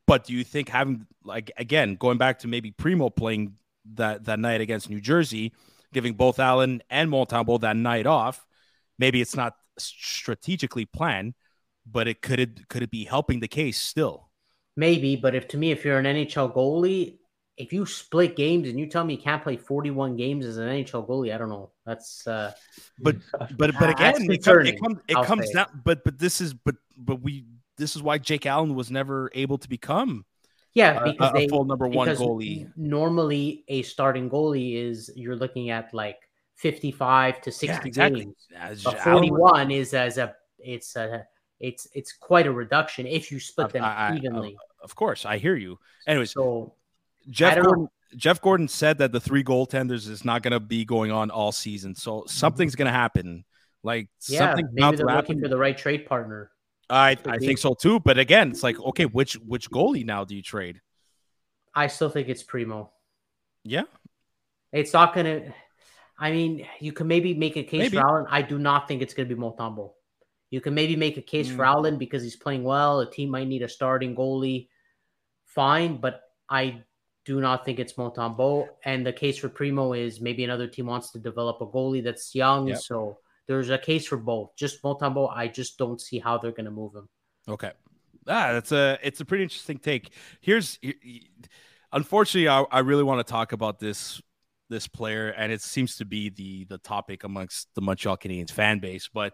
But 0.06 0.26
do 0.26 0.34
you 0.34 0.44
think 0.44 0.70
having 0.70 1.08
like 1.24 1.52
again 1.58 1.96
going 1.96 2.18
back 2.18 2.40
to 2.40 2.48
maybe 2.48 2.72
Primo 2.72 3.10
playing 3.10 3.56
that 3.96 4.26
that 4.26 4.40
night 4.40 4.62
against 4.62 4.90
New 4.90 5.02
Jersey, 5.02 5.54
giving 5.94 6.14
both 6.14 6.40
Allen 6.40 6.84
and 6.90 7.10
Montembeault 7.10 7.62
that 7.62 7.76
night 7.76 8.06
off, 8.06 8.46
maybe 9.00 9.22
it's 9.22 9.36
not 9.36 9.56
strategically 9.80 10.86
planned, 10.86 11.34
but 11.90 12.08
it 12.08 12.22
could 12.22 12.40
it 12.40 12.68
could 12.68 12.84
it 12.84 12.92
be 12.92 13.06
helping 13.06 13.40
the 13.40 13.48
case 13.48 13.80
still? 13.80 14.30
Maybe, 14.78 15.16
but 15.16 15.34
if 15.34 15.48
to 15.50 15.58
me, 15.58 15.72
if 15.72 15.86
you're 15.86 15.98
an 15.98 16.06
NHL 16.06 16.54
goalie, 16.54 17.18
if 17.58 17.72
you 17.72 17.86
split 17.86 18.36
games 18.36 18.68
and 18.68 18.78
you 18.80 18.88
tell 18.88 19.04
me 19.06 19.16
you 19.16 19.22
can't 19.22 19.42
play 19.42 19.56
41 19.58 20.16
games 20.18 20.46
as 20.46 20.58
an 20.58 20.68
NHL 20.68 21.08
goalie, 21.08 21.34
I 21.34 21.38
don't 21.38 21.50
know. 21.50 21.72
That's 21.86 22.28
uh 22.28 22.52
But 23.00 23.18
but 23.58 23.74
but 23.80 23.90
again, 23.90 24.30
it, 24.32 24.44
com- 24.44 24.66
it 24.66 24.80
comes 24.80 24.98
it 25.08 25.26
comes 25.26 25.48
say. 25.48 25.54
down. 25.54 25.82
But 25.84 26.04
but 26.04 26.20
this 26.20 26.42
is 26.42 26.54
but 26.54 26.76
but 26.98 27.22
we 27.22 27.46
this 27.78 27.96
is 27.96 28.02
why 28.04 28.18
Jake 28.18 28.46
Allen 28.46 28.76
was 28.76 28.90
never 28.92 29.30
able 29.34 29.58
to 29.58 29.70
become 29.70 30.26
yeah, 30.74 31.04
because 31.06 31.30
a 31.32 31.34
they 31.34 31.48
full 31.48 31.64
number 31.64 31.88
one 31.88 32.10
goalie. 32.10 32.70
Normally, 32.76 33.64
a 33.70 33.82
starting 33.84 34.30
goalie 34.30 34.76
is 34.76 35.10
you're 35.16 35.38
looking 35.38 35.70
at 35.70 35.94
like 35.94 36.20
55 36.56 37.42
to 37.42 37.52
60 37.52 37.68
Yeah, 37.68 37.88
exactly. 37.88 38.22
games. 38.26 38.48
As 38.58 38.84
But 38.84 38.96
Allen- 39.08 39.30
41 39.30 39.72
is 39.72 39.94
as 39.94 40.18
a 40.18 40.36
it's 40.60 40.98
a 40.98 41.26
it's 41.62 41.88
it's 41.94 42.12
quite 42.12 42.48
a 42.48 42.52
reduction 42.52 43.08
if 43.08 43.32
you 43.32 43.40
split 43.40 43.70
them 43.72 43.86
I- 43.86 44.10
I- 44.10 44.16
evenly. 44.18 44.58
Of 44.82 44.96
course, 44.96 45.26
I 45.26 45.38
hear 45.38 45.56
you. 45.56 45.80
Anyways, 46.06 46.32
so 46.32 46.74
Jeff 47.30 47.62
Gordon, 47.62 47.88
Jeff 48.16 48.42
Gordon 48.42 48.68
said 48.68 48.98
that 49.00 49.12
the 49.12 49.20
three 49.20 49.44
goaltenders 49.44 50.08
is 50.10 50.24
not 50.24 50.42
going 50.44 50.52
to 50.54 50.60
be 50.60 50.86
going 50.86 51.12
on 51.12 51.32
all 51.32 51.52
season, 51.52 51.96
so 51.96 52.24
something's 52.28 52.76
going 52.76 52.86
to 52.88 52.92
happen. 52.92 53.44
Like 53.84 54.10
yeah, 54.28 54.40
something 54.40 54.68
maybe 54.74 54.98
they're 54.98 55.06
looking 55.06 55.40
for 55.42 55.48
the 55.48 55.58
right 55.58 55.78
trade 55.78 56.06
partner. 56.08 56.50
I 56.90 57.18
I 57.26 57.38
think 57.38 57.58
so 57.60 57.74
too. 57.76 58.00
But 58.00 58.18
again, 58.18 58.50
it's 58.52 58.64
like 58.64 58.80
okay, 58.80 59.06
which 59.06 59.34
which 59.36 59.70
goalie 59.70 60.06
now 60.06 60.24
do 60.24 60.36
you 60.36 60.42
trade? 60.42 60.82
I 61.74 61.88
still 61.88 62.10
think 62.10 62.28
it's 62.30 62.42
Primo. 62.44 62.92
Yeah, 63.64 63.84
It's 64.72 64.94
not 64.94 65.14
gonna. 65.14 65.54
I 66.18 66.32
mean, 66.32 66.66
you 66.80 66.94
can 66.94 67.08
maybe 67.08 67.34
make 67.34 67.58
a 67.58 67.64
case 67.64 67.80
Maybe. 67.80 67.98
for 67.98 68.08
Allen. 68.08 68.26
I 68.30 68.42
do 68.42 68.58
not 68.58 68.88
think 68.88 69.02
it's 69.02 69.14
gonna 69.14 69.28
be 69.28 69.36
Montembeault. 69.36 69.94
You 70.52 70.62
can 70.62 70.74
maybe 70.74 70.96
make 70.96 71.18
a 71.18 71.22
case 71.22 71.50
for 71.50 71.64
Mm. 71.64 71.68
Allen 71.68 71.98
because 71.98 72.24
he's 72.24 72.36
playing 72.38 72.64
well. 72.64 73.02
A 73.02 73.12
team 73.12 73.30
might 73.30 73.48
need 73.48 73.62
a 73.64 73.68
starting 73.70 74.16
goalie. 74.16 74.70
Fine, 75.46 75.98
but 75.98 76.22
I 76.50 76.84
do 77.26 77.42
not 77.42 77.66
think 77.66 77.80
it's 77.80 77.94
Montembeault. 77.94 78.68
And 78.86 79.06
the 79.06 79.14
case 79.14 79.38
for 79.38 79.50
Primo 79.50 79.94
is 79.94 80.22
maybe 80.22 80.44
another 80.44 80.68
team 80.68 80.86
wants 80.86 81.12
to 81.12 81.20
develop 81.20 81.60
a 81.62 81.66
goalie 81.66 82.04
that's 82.04 82.34
young. 82.36 82.68
Yep. 82.68 82.78
So 82.80 83.18
there's 83.48 83.70
a 83.70 83.78
case 83.78 84.08
for 84.08 84.18
both. 84.18 84.56
Just 84.56 84.82
Montembeault, 84.84 85.36
I 85.36 85.48
just 85.48 85.78
don't 85.78 86.00
see 86.00 86.20
how 86.20 86.38
they're 86.38 86.52
gonna 86.52 86.72
move 86.72 86.96
him. 86.96 87.10
Okay. 87.48 87.72
Ah, 88.28 88.54
that's 88.54 88.72
a 88.72 88.98
it's 89.04 89.22
a 89.22 89.26
pretty 89.26 89.44
interesting 89.44 89.78
take. 89.78 90.12
Here's 90.42 90.80
he- 90.82 90.96
he- 91.02 91.30
unfortunately 91.92 92.48
I, 92.48 92.64
I 92.72 92.80
really 92.80 93.04
want 93.04 93.26
to 93.26 93.32
talk 93.32 93.52
about 93.52 93.80
this 93.80 94.22
this 94.70 94.88
player, 94.88 95.30
and 95.30 95.52
it 95.52 95.62
seems 95.62 95.98
to 95.98 96.06
be 96.06 96.30
the 96.30 96.66
the 96.66 96.78
topic 96.80 97.24
amongst 97.24 97.68
the 97.76 97.82
Montreal 97.82 98.18
Canadiens 98.18 98.52
fan 98.52 98.80
base. 98.80 99.10
But 99.14 99.34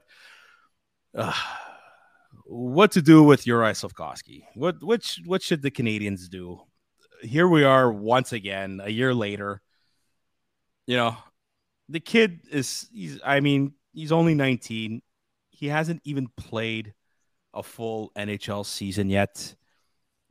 uh, 1.15 1.33
what 2.45 2.91
to 2.93 3.01
do 3.01 3.23
with 3.23 3.45
Juraj 3.45 3.79
Slafkovsky? 3.79 4.43
What 4.55 4.83
which 4.83 5.21
what 5.25 5.41
should 5.41 5.61
the 5.61 5.71
Canadiens 5.71 6.29
do? 6.29 6.61
Here 7.21 7.47
we 7.47 7.63
are 7.63 7.91
once 7.91 8.33
again, 8.33 8.81
a 8.83 8.89
year 8.89 9.13
later. 9.13 9.61
You 10.87 10.97
know, 10.97 11.17
the 11.89 11.99
kid 11.99 12.41
is 12.49 12.87
he's 12.93 13.19
I 13.23 13.39
mean, 13.39 13.73
he's 13.93 14.11
only 14.11 14.33
19. 14.33 15.01
He 15.51 15.67
hasn't 15.67 16.01
even 16.03 16.27
played 16.35 16.93
a 17.53 17.63
full 17.63 18.11
NHL 18.15 18.65
season 18.65 19.09
yet. 19.09 19.55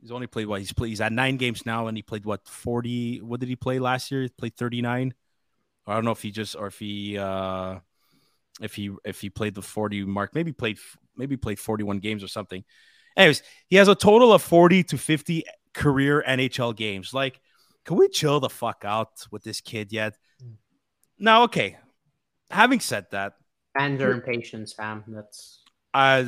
He's 0.01 0.11
only 0.11 0.27
played 0.27 0.47
what 0.47 0.59
he's 0.59 0.73
played. 0.73 0.89
He's 0.89 1.01
at 1.01 1.11
nine 1.11 1.37
games 1.37 1.65
now, 1.65 1.87
and 1.87 1.95
he 1.95 2.01
played 2.01 2.25
what 2.25 2.47
forty. 2.47 3.21
What 3.21 3.39
did 3.39 3.49
he 3.49 3.55
play 3.55 3.77
last 3.79 4.11
year? 4.11 4.23
He 4.23 4.29
played 4.29 4.55
thirty 4.55 4.81
nine. 4.81 5.13
I 5.85 5.93
don't 5.93 6.05
know 6.05 6.11
if 6.11 6.21
he 6.21 6.31
just 6.31 6.55
or 6.55 6.67
if 6.67 6.79
he 6.79 7.17
uh 7.17 7.79
if 8.61 8.73
he 8.75 8.91
if 9.05 9.21
he 9.21 9.29
played 9.29 9.53
the 9.53 9.61
forty 9.61 10.03
mark. 10.03 10.33
Maybe 10.33 10.51
played 10.51 10.79
maybe 11.15 11.37
played 11.37 11.59
forty 11.59 11.83
one 11.83 11.99
games 11.99 12.23
or 12.23 12.27
something. 12.27 12.63
Anyways, 13.15 13.43
he 13.67 13.75
has 13.75 13.87
a 13.87 13.95
total 13.95 14.33
of 14.33 14.41
forty 14.41 14.83
to 14.85 14.97
fifty 14.97 15.43
career 15.73 16.23
NHL 16.27 16.75
games. 16.75 17.13
Like, 17.13 17.39
can 17.85 17.97
we 17.97 18.09
chill 18.09 18.39
the 18.39 18.49
fuck 18.49 18.83
out 18.85 19.25
with 19.31 19.43
this 19.43 19.61
kid 19.61 19.91
yet? 19.91 20.17
Mm. 20.43 20.53
Now, 21.19 21.43
okay. 21.43 21.77
Having 22.49 22.81
said 22.81 23.05
that, 23.11 23.33
and 23.77 24.01
are 24.01 24.11
impatient, 24.11 24.69
Sam. 24.69 25.03
That's 25.07 25.61
uh, 25.93 26.23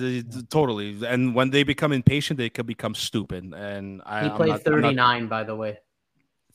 totally. 0.50 1.06
And 1.06 1.36
when 1.36 1.50
they 1.50 1.64
become 1.64 1.92
impatient, 1.92 2.38
they 2.38 2.50
could 2.50 2.66
become 2.66 2.96
stupid. 2.96 3.54
And 3.54 4.02
I, 4.06 4.24
he 4.24 4.30
played 4.30 4.50
not, 4.50 4.62
39, 4.62 4.96
not... 4.96 5.30
by 5.30 5.44
the 5.44 5.56
way. 5.56 5.80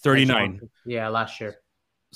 39. 0.00 0.60
Yeah, 0.86 1.08
last 1.08 1.40
year. 1.40 1.56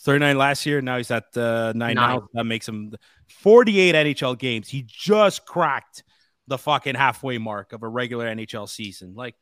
39 0.01 0.39
last 0.39 0.64
year. 0.64 0.81
Now 0.81 0.97
he's 0.97 1.11
at 1.11 1.37
uh, 1.37 1.73
nine, 1.75 1.95
nine, 1.95 2.16
now. 2.16 2.29
That 2.33 2.45
makes 2.45 2.66
him 2.66 2.95
48 3.29 3.95
NHL 3.95 4.39
games. 4.39 4.68
He 4.68 4.85
just 4.87 5.45
cracked 5.45 6.03
the 6.47 6.59
fucking 6.59 6.95
halfway 6.95 7.39
mark 7.39 7.73
of 7.73 7.83
a 7.83 7.89
regular 7.89 8.27
NHL 8.27 8.68
season. 8.68 9.14
Like, 9.14 9.35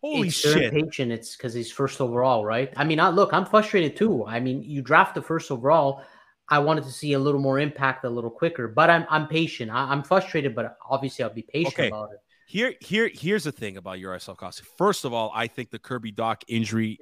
holy 0.00 0.28
it's 0.28 0.36
shit! 0.36 0.74
Impatient. 0.74 1.12
It's 1.12 1.36
because 1.36 1.54
he's 1.54 1.70
first 1.70 2.00
overall, 2.00 2.44
right? 2.44 2.72
I 2.76 2.84
mean, 2.84 3.00
I, 3.00 3.10
look, 3.10 3.32
I'm 3.32 3.46
frustrated 3.46 3.96
too. 3.96 4.24
I 4.26 4.40
mean, 4.40 4.62
you 4.62 4.82
draft 4.82 5.14
the 5.14 5.22
first 5.22 5.50
overall. 5.50 6.02
I 6.48 6.58
wanted 6.60 6.84
to 6.84 6.90
see 6.90 7.12
a 7.12 7.18
little 7.18 7.40
more 7.40 7.58
impact 7.58 8.04
a 8.04 8.10
little 8.10 8.30
quicker, 8.30 8.68
but 8.68 8.90
I'm 8.90 9.06
I'm 9.10 9.26
patient. 9.26 9.70
I, 9.70 9.92
am 9.92 10.02
frustrated, 10.02 10.54
but 10.54 10.76
obviously 10.88 11.24
I'll 11.24 11.34
be 11.34 11.42
patient 11.42 11.74
okay. 11.74 11.88
about 11.88 12.12
it. 12.12 12.18
Here, 12.48 12.72
here, 12.80 13.10
here's 13.12 13.44
the 13.44 13.52
thing 13.52 13.76
about 13.76 13.98
Juraj 13.98 14.24
Slafkovsky. 14.24 14.62
First 14.78 15.04
of 15.04 15.12
all, 15.12 15.30
I 15.34 15.48
think 15.48 15.70
the 15.70 15.78
Kirby 15.78 16.12
Dach 16.12 16.42
injury 16.48 16.98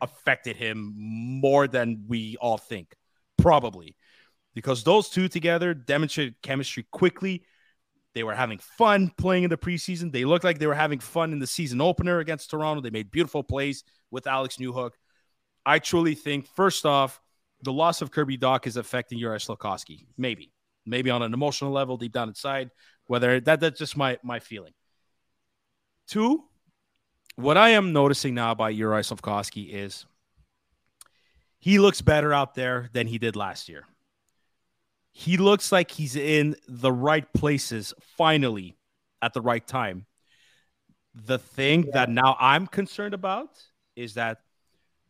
affected 0.00 0.56
him 0.56 0.94
more 0.96 1.66
than 1.66 2.04
we 2.06 2.36
all 2.40 2.56
think, 2.56 2.94
probably, 3.36 3.96
because 4.54 4.84
those 4.84 5.08
two 5.08 5.28
together 5.28 5.74
demonstrated 5.74 6.40
chemistry 6.40 6.86
quickly. 6.92 7.42
They 8.16 8.24
were 8.24 8.34
having 8.34 8.60
fun 8.60 9.12
playing 9.18 9.44
in 9.44 9.50
the 9.50 9.58
preseason. 9.58 10.10
They 10.10 10.24
looked 10.24 10.42
like 10.42 10.58
they 10.58 10.66
were 10.66 10.74
having 10.74 11.00
fun 11.00 11.34
in 11.34 11.38
the 11.38 11.46
season 11.46 11.82
opener 11.82 12.18
against 12.18 12.48
Toronto. 12.48 12.80
They 12.80 12.88
made 12.88 13.10
beautiful 13.10 13.42
plays 13.42 13.84
with 14.10 14.26
Alex 14.26 14.56
Newhook. 14.56 14.92
I 15.66 15.80
truly 15.80 16.14
think, 16.14 16.46
first 16.46 16.86
off, 16.86 17.20
the 17.60 17.74
loss 17.74 18.00
of 18.00 18.10
Kirby 18.10 18.38
Dach 18.38 18.66
is 18.66 18.78
affecting 18.78 19.18
Juraj 19.18 19.46
Slafkovsky. 19.46 20.06
Maybe, 20.16 20.50
maybe 20.86 21.10
on 21.10 21.20
an 21.20 21.34
emotional 21.34 21.72
level, 21.72 21.98
deep 21.98 22.12
down 22.12 22.28
inside. 22.28 22.70
Whether 23.06 23.38
that 23.40 23.60
that's 23.60 23.78
just 23.78 23.98
my 23.98 24.16
my 24.22 24.40
feeling. 24.40 24.72
Two, 26.08 26.42
what 27.34 27.58
I 27.58 27.70
am 27.70 27.92
noticing 27.92 28.34
now 28.34 28.54
by 28.54 28.72
Juraj 28.72 29.14
Slafkovsky 29.14 29.74
is 29.74 30.06
he 31.58 31.78
looks 31.78 32.00
better 32.00 32.32
out 32.32 32.54
there 32.54 32.88
than 32.94 33.08
he 33.08 33.18
did 33.18 33.36
last 33.36 33.68
year. 33.68 33.84
He 35.18 35.38
looks 35.38 35.72
like 35.72 35.90
he's 35.90 36.14
in 36.14 36.56
the 36.68 36.92
right 36.92 37.26
places 37.32 37.94
finally 38.18 38.76
at 39.22 39.32
the 39.32 39.40
right 39.40 39.66
time. 39.66 40.04
The 41.14 41.38
thing 41.38 41.84
yeah. 41.84 41.92
that 41.94 42.10
now 42.10 42.36
I'm 42.38 42.66
concerned 42.66 43.14
about 43.14 43.48
is 43.96 44.12
that 44.14 44.40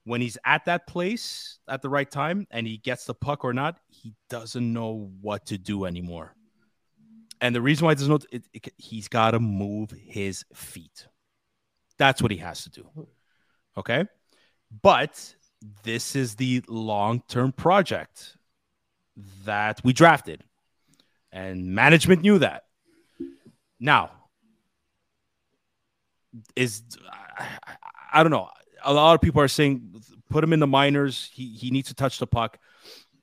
when 0.04 0.20
he's 0.20 0.38
at 0.44 0.66
that 0.66 0.86
place 0.86 1.58
at 1.66 1.82
the 1.82 1.88
right 1.88 2.08
time 2.08 2.46
and 2.52 2.68
he 2.68 2.78
gets 2.78 3.04
the 3.06 3.14
puck 3.14 3.44
or 3.44 3.52
not, 3.52 3.80
he 3.88 4.14
doesn't 4.30 4.72
know 4.72 5.10
what 5.20 5.46
to 5.46 5.58
do 5.58 5.86
anymore. 5.86 6.36
And 7.40 7.52
the 7.52 7.60
reason 7.60 7.84
why 7.86 7.90
he 7.90 7.94
doesn't 7.96 8.08
know, 8.08 8.20
it, 8.30 8.46
it, 8.52 8.74
he's 8.78 9.08
got 9.08 9.32
to 9.32 9.40
move 9.40 9.90
his 9.90 10.44
feet. 10.54 11.08
That's 11.98 12.22
what 12.22 12.30
he 12.30 12.36
has 12.36 12.62
to 12.62 12.70
do. 12.70 13.08
Okay. 13.76 14.04
But 14.82 15.34
this 15.82 16.14
is 16.14 16.36
the 16.36 16.62
long 16.68 17.24
term 17.26 17.50
project 17.50 18.36
that 19.44 19.80
we 19.84 19.92
drafted, 19.92 20.44
and 21.32 21.74
management 21.74 22.22
knew 22.22 22.38
that. 22.38 22.64
Now, 23.78 24.10
is 26.54 26.82
I, 27.10 27.48
I 28.12 28.22
don't 28.22 28.32
know 28.32 28.48
a 28.86 28.92
lot 28.92 29.14
of 29.14 29.20
people 29.20 29.42
are 29.42 29.48
saying 29.48 30.02
put 30.30 30.42
him 30.42 30.52
in 30.52 30.60
the 30.60 30.66
minors. 30.66 31.28
He 31.32 31.48
he 31.48 31.70
needs 31.70 31.88
to 31.88 31.94
touch 31.94 32.18
the 32.18 32.26
puck. 32.26 32.58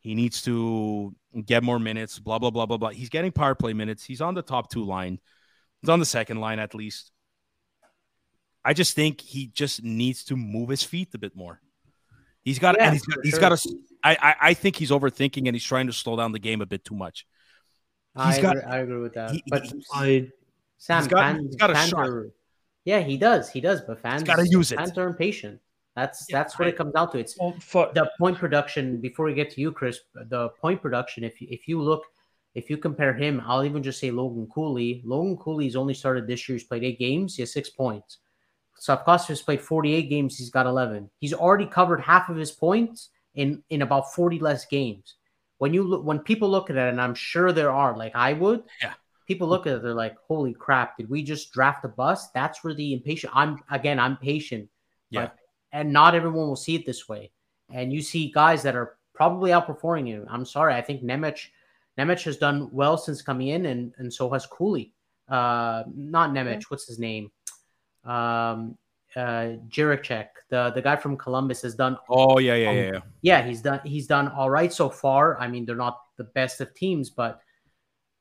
He 0.02 0.14
needs 0.14 0.42
to 0.44 1.16
get 1.46 1.64
more 1.64 1.80
minutes. 1.80 2.20
Blah 2.20 2.40
blah 2.40 2.52
blah 2.52 2.66
blah 2.66 2.78
blah. 2.78 2.90
He's 2.90 3.10
getting 3.10 3.32
power 3.32 3.56
play 3.56 3.74
minutes. 3.74 4.04
He's 4.04 4.22
on 4.22 4.36
the 4.36 4.42
top 4.42 4.70
two 4.70 4.84
line. 4.84 5.20
He's 5.82 5.90
on 5.90 6.00
the 6.00 6.06
second 6.06 6.40
line 6.40 6.60
at 6.60 6.76
least. 6.76 7.12
I 8.66 8.74
just 8.74 8.96
think 8.96 9.22
he 9.22 9.48
just 9.48 9.84
needs 9.84 10.24
to 10.26 10.38
move 10.38 10.70
his 10.70 10.84
feet 10.84 11.10
a 11.14 11.18
bit 11.18 11.36
more. 11.36 11.60
He's 12.44 12.60
got 12.60 12.76
yeah, 12.78 12.86
and 12.86 12.94
he's 12.94 13.06
got, 13.06 13.20
he's 13.24 13.32
sure. 13.32 13.40
got 13.40 13.52
a. 13.54 13.70
I, 14.04 14.18
I 14.22 14.36
I 14.50 14.54
think 14.54 14.76
he's 14.76 14.92
overthinking 14.92 15.48
and 15.48 15.56
he's 15.56 15.64
trying 15.64 15.88
to 15.88 15.94
slow 15.94 16.18
down 16.18 16.32
the 16.32 16.40
game 16.40 16.62
a 16.62 16.66
bit 16.66 16.84
too 16.84 16.96
much. 16.96 17.26
He's 18.16 18.38
I 18.38 18.42
got, 18.42 18.58
agree, 18.58 18.72
I 18.72 18.78
agree 18.80 19.02
with 19.02 19.14
that. 19.14 19.32
He, 19.32 19.44
but 19.48 19.64
he, 19.64 19.84
I, 19.94 20.28
Sam, 20.78 21.02
he's 21.02 21.08
got, 21.08 21.40
he's 21.40 21.56
got 21.56 21.72
a 21.72 21.76
shot. 21.76 22.08
Are, 22.08 22.30
yeah, 22.86 23.00
he 23.00 23.18
does. 23.18 23.50
He 23.50 23.62
does. 23.62 23.82
But 23.82 24.02
fans 24.02 24.24
got 24.24 24.36
to 24.36 24.48
use 24.48 24.72
it. 24.72 24.78
Fans 24.78 24.98
are 24.98 25.08
impatient. 25.08 25.60
That's 25.96 26.26
yeah, 26.30 26.40
that's 26.40 26.60
what 26.60 26.68
I, 26.68 26.72
it 26.72 26.78
comes 26.78 26.94
down 26.94 27.12
to. 27.12 27.20
It's 27.20 27.38
well, 27.40 27.56
for, 27.60 27.92
the 27.94 28.10
point 28.20 28.38
production. 28.38 29.00
Before 29.00 29.26
we 29.26 29.34
get 29.34 29.50
to 29.52 29.62
you, 29.62 29.72
Chris, 29.72 30.00
the 30.14 30.50
point 30.50 30.82
production. 30.82 31.24
If 31.24 31.42
you, 31.42 31.48
if 31.50 31.68
you 31.68 31.82
look, 31.82 32.04
if 32.54 32.70
you 32.70 32.78
compare 32.78 33.14
him, 33.14 33.42
I'll 33.46 33.64
even 33.64 33.82
just 33.82 34.00
say 34.00 34.12
Logan 34.12 34.48
Cooley. 34.54 35.02
Logan 35.06 35.38
Cooley's 35.38 35.76
only 35.76 35.94
started 35.94 36.28
this 36.28 36.48
year. 36.48 36.58
He's 36.58 36.68
played 36.68 36.84
eight 36.84 37.00
games. 37.00 37.36
He 37.36 37.42
has 37.42 37.54
six 37.54 37.70
points. 37.70 38.20
Slafkovsky 38.80 39.28
has 39.28 39.42
played 39.42 39.62
48 39.62 40.10
games. 40.10 40.38
He's 40.38 40.50
got 40.50 40.66
11. 40.66 41.10
He's 41.20 41.34
already 41.34 41.66
covered 41.66 42.02
half 42.02 42.30
of 42.30 42.36
his 42.36 42.52
points 42.52 43.10
in 43.36 43.64
in 43.70 43.82
about 43.82 44.14
40 44.14 44.40
less 44.40 44.66
games. 44.66 45.16
When 45.58 45.74
you 45.74 45.84
look, 45.84 46.04
when 46.04 46.20
people 46.20 46.50
look 46.50 46.70
at 46.70 46.76
it, 46.76 46.90
and 46.90 47.00
I'm 47.00 47.16
sure 47.16 47.52
there 47.52 47.72
are, 47.72 47.96
like 47.96 48.16
I 48.16 48.34
would, 48.34 48.64
yeah 48.82 48.94
people 49.28 49.48
look 49.48 49.68
at 49.68 49.74
it, 49.74 49.84
they're 49.84 49.94
like, 49.94 50.16
holy 50.28 50.54
crap, 50.54 50.98
did 50.98 51.10
we 51.10 51.24
just 51.24 51.52
draft 51.52 51.86
a 51.86 51.88
bus? 51.88 52.30
That's 52.32 52.64
where 52.64 52.74
the 52.74 52.94
impatient 52.94 53.34
I'm 53.36 53.60
again, 53.72 54.00
I'm 54.00 54.18
patient. 54.18 54.70
Yeah. 55.10 55.22
But, 55.22 55.36
and 55.72 55.92
not 55.92 56.16
everyone 56.16 56.48
will 56.48 56.56
see 56.56 56.76
it 56.76 56.86
this 56.86 57.08
way. 57.08 57.32
And 57.72 57.92
you 57.92 58.02
see 58.02 58.32
guys 58.32 58.64
that 58.64 58.76
are 58.76 58.98
probably 59.14 59.52
outperforming 59.52 60.08
you. 60.08 60.26
I'm 60.30 60.46
sorry. 60.46 60.74
I 60.76 60.82
think 60.82 61.04
Nemec 61.04 61.40
Nemec 61.98 62.24
has 62.24 62.38
done 62.38 62.70
well 62.72 62.98
since 62.98 63.22
coming 63.22 63.50
in, 63.50 63.68
and, 63.68 63.94
and 63.98 64.12
so 64.12 64.30
has 64.32 64.46
Cooley. 64.46 64.94
Uh, 65.30 65.84
not 65.96 66.32
Nemec, 66.32 66.64
what's 66.70 66.88
his 66.88 67.00
name? 67.00 67.32
Um, 68.04 68.78
uh, 69.16 69.58
Jiricek, 69.68 70.28
the 70.50 70.72
the 70.74 70.82
guy 70.82 70.96
from 70.96 71.18
Columbus, 71.18 71.62
has 71.62 71.76
done. 71.76 71.98
Oh 72.10 72.40
yeah, 72.40 72.56
yeah, 72.56 72.70
um, 72.70 72.76
yeah, 72.76 72.92
yeah. 72.92 73.00
Yeah, 73.22 73.42
he's 73.46 73.62
done. 73.62 73.82
He's 73.84 74.08
done 74.08 74.28
all 74.30 74.50
right 74.50 74.72
so 74.72 74.90
far. 74.90 75.40
I 75.40 75.48
mean, 75.48 75.66
they're 75.66 75.76
not 75.76 76.00
the 76.18 76.24
best 76.24 76.62
of 76.62 76.74
teams, 76.74 77.10
but 77.10 77.42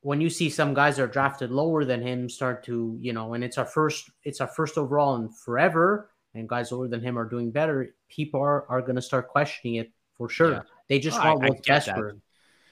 when 0.03 0.21
you 0.21 0.29
see 0.29 0.51
some 0.51 0.75
guys 0.75 0.97
that 0.97 1.05
are 1.05 1.07
drafted 1.09 1.51
lower 1.51 1.85
than 1.85 2.03
him 2.03 2.29
start 2.29 2.65
to, 2.65 2.99
you 3.01 3.13
know, 3.13 3.35
and 3.35 3.45
it's 3.45 3.57
our 3.57 3.65
first, 3.65 4.11
it's 4.25 4.41
our 4.41 4.49
first 4.49 4.77
overall 4.77 5.15
in 5.15 5.29
forever, 5.29 6.11
and 6.35 6.49
guys 6.49 6.73
lower 6.73 6.89
than 6.89 7.01
him 7.01 7.17
are 7.17 7.25
doing 7.25 7.51
better, 7.53 7.95
people 8.09 8.41
are, 8.41 8.69
are 8.69 8.81
going 8.81 8.97
to 8.97 9.03
start 9.03 9.29
questioning 9.29 9.77
it 9.77 9.93
for 10.19 10.29
sure. 10.29 10.53
Yeah. 10.53 10.63
They 10.89 10.99
just 10.99 11.19
oh, 11.21 11.37
want 11.37 11.49
what's 11.49 11.67
best 11.67 11.89
for 11.89 12.11
him. 12.11 12.23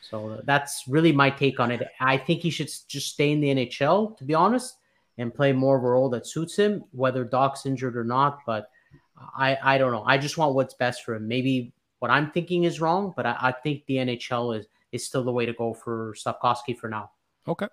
So 0.01 0.41
that's 0.45 0.85
really 0.89 1.13
my 1.13 1.31
take 1.31 1.61
on 1.61 1.71
it. 1.71 1.87
I 2.01 2.17
think 2.17 2.41
he 2.41 2.51
should 2.51 2.71
just 2.89 3.13
stay 3.13 3.31
in 3.31 3.41
the 3.41 3.55
NHL, 3.55 4.17
to 4.19 4.25
be 4.25 4.35
honest, 4.35 4.77
and 5.19 5.35
play 5.35 5.53
more 5.53 5.77
of 5.77 5.85
a 5.85 5.89
role 5.89 6.09
that 6.11 6.27
suits 6.27 6.57
him, 6.57 6.85
whether 6.93 7.25
Dach's 7.25 7.67
injured 7.67 7.97
or 7.97 8.05
not. 8.05 8.41
But 8.47 8.71
I, 9.37 9.57
I 9.63 9.79
don't 9.79 9.93
know. 9.93 10.05
I 10.05 10.19
just 10.19 10.39
want 10.39 10.55
what's 10.55 10.75
best 10.75 11.05
for 11.05 11.15
him. 11.15 11.29
Maybe 11.29 11.73
what 11.99 12.11
I'm 12.11 12.31
thinking 12.31 12.65
is 12.65 12.81
wrong, 12.81 13.13
but 13.17 13.27
I, 13.27 13.37
I 13.41 13.53
think 13.53 13.85
the 13.87 13.97
NHL 13.97 14.59
is 14.59 14.67
is 14.93 15.07
still 15.07 15.23
the 15.23 15.33
way 15.33 15.47
to 15.47 15.53
go 15.53 15.73
for 15.73 16.15
Slafkovsky 16.19 16.77
for 16.77 16.89
now. 16.89 17.11
Okay. 17.47 17.69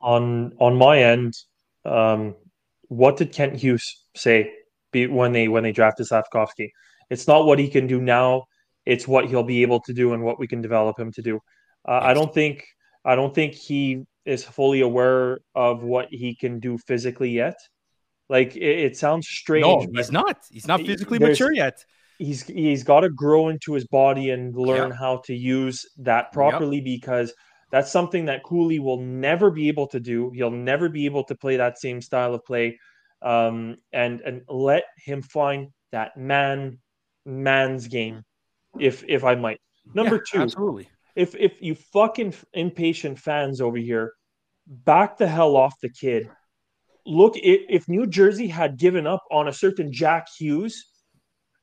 On 0.00 0.52
on 0.58 0.76
my 0.76 0.98
end, 0.98 1.34
um, 1.84 2.34
what 2.88 3.16
did 3.16 3.32
Kent 3.32 3.56
Hughes 3.56 4.04
say 4.14 4.52
be, 4.92 5.06
when 5.06 5.32
they 5.32 5.48
when 5.48 5.62
they 5.62 5.72
drafted 5.72 6.06
Slafkovsky? 6.06 6.70
It's 7.10 7.26
not 7.26 7.46
what 7.46 7.58
he 7.58 7.68
can 7.68 7.86
do 7.86 8.00
now; 8.00 8.44
it's 8.84 9.08
what 9.08 9.28
he'll 9.28 9.42
be 9.42 9.62
able 9.62 9.80
to 9.80 9.92
do 9.92 10.12
and 10.12 10.22
what 10.22 10.38
we 10.38 10.46
can 10.46 10.60
develop 10.60 10.98
him 10.98 11.10
to 11.12 11.22
do. 11.22 11.40
Uh. 11.86 12.00
I 12.02 12.14
don't 12.14 12.32
think 12.32 12.64
I 13.04 13.14
don't 13.14 13.34
think 13.34 13.54
he 13.54 14.04
is 14.24 14.44
fully 14.44 14.80
aware 14.80 15.40
of 15.54 15.82
what 15.82 16.08
he 16.10 16.34
can 16.34 16.60
do 16.60 16.78
physically 16.78 17.30
yet. 17.30 17.56
Like 18.28 18.56
it, 18.56 18.78
it 18.78 18.96
sounds 18.96 19.28
strange. 19.28 19.64
No, 19.64 19.86
he's 19.92 20.10
not. 20.10 20.38
He's 20.50 20.66
not 20.66 20.80
physically 20.80 21.18
mature 21.18 21.52
yet. 21.52 21.84
he's 22.18 22.42
he's 22.44 22.84
got 22.84 23.00
to 23.00 23.10
grow 23.10 23.48
into 23.48 23.74
his 23.74 23.86
body 23.86 24.30
and 24.30 24.56
learn 24.56 24.90
yep. 24.90 24.98
how 24.98 25.18
to 25.26 25.34
use 25.34 25.84
that 25.98 26.32
properly 26.32 26.76
yep. 26.76 26.84
because 26.84 27.34
that's 27.70 27.90
something 27.90 28.26
that 28.26 28.44
Cooley 28.44 28.78
will 28.78 29.00
never 29.00 29.50
be 29.50 29.68
able 29.68 29.88
to 29.88 30.00
do. 30.00 30.30
He'll 30.30 30.50
never 30.50 30.88
be 30.88 31.06
able 31.06 31.24
to 31.24 31.34
play 31.34 31.56
that 31.56 31.78
same 31.78 32.00
style 32.00 32.34
of 32.34 32.44
play. 32.44 32.78
Um, 33.20 33.76
and 33.92 34.20
and 34.20 34.42
let 34.48 34.84
him 34.98 35.22
find 35.22 35.68
that 35.92 36.16
man 36.16 36.78
man's 37.26 37.88
game, 37.88 38.22
if 38.78 39.04
if 39.06 39.24
I 39.24 39.34
might. 39.34 39.60
Number 39.92 40.16
yeah, 40.16 40.22
two, 40.30 40.38
absolutely. 40.40 40.88
If 41.14 41.34
if 41.36 41.60
you 41.60 41.74
fucking 41.74 42.34
impatient 42.52 43.18
fans 43.18 43.60
over 43.60 43.76
here, 43.76 44.12
back 44.66 45.18
the 45.18 45.28
hell 45.28 45.56
off 45.56 45.74
the 45.80 45.90
kid. 45.90 46.28
Look, 47.06 47.34
if 47.36 47.88
New 47.88 48.06
Jersey 48.06 48.48
had 48.48 48.78
given 48.78 49.06
up 49.06 49.22
on 49.30 49.46
a 49.46 49.52
certain 49.52 49.92
Jack 49.92 50.26
Hughes, 50.38 50.86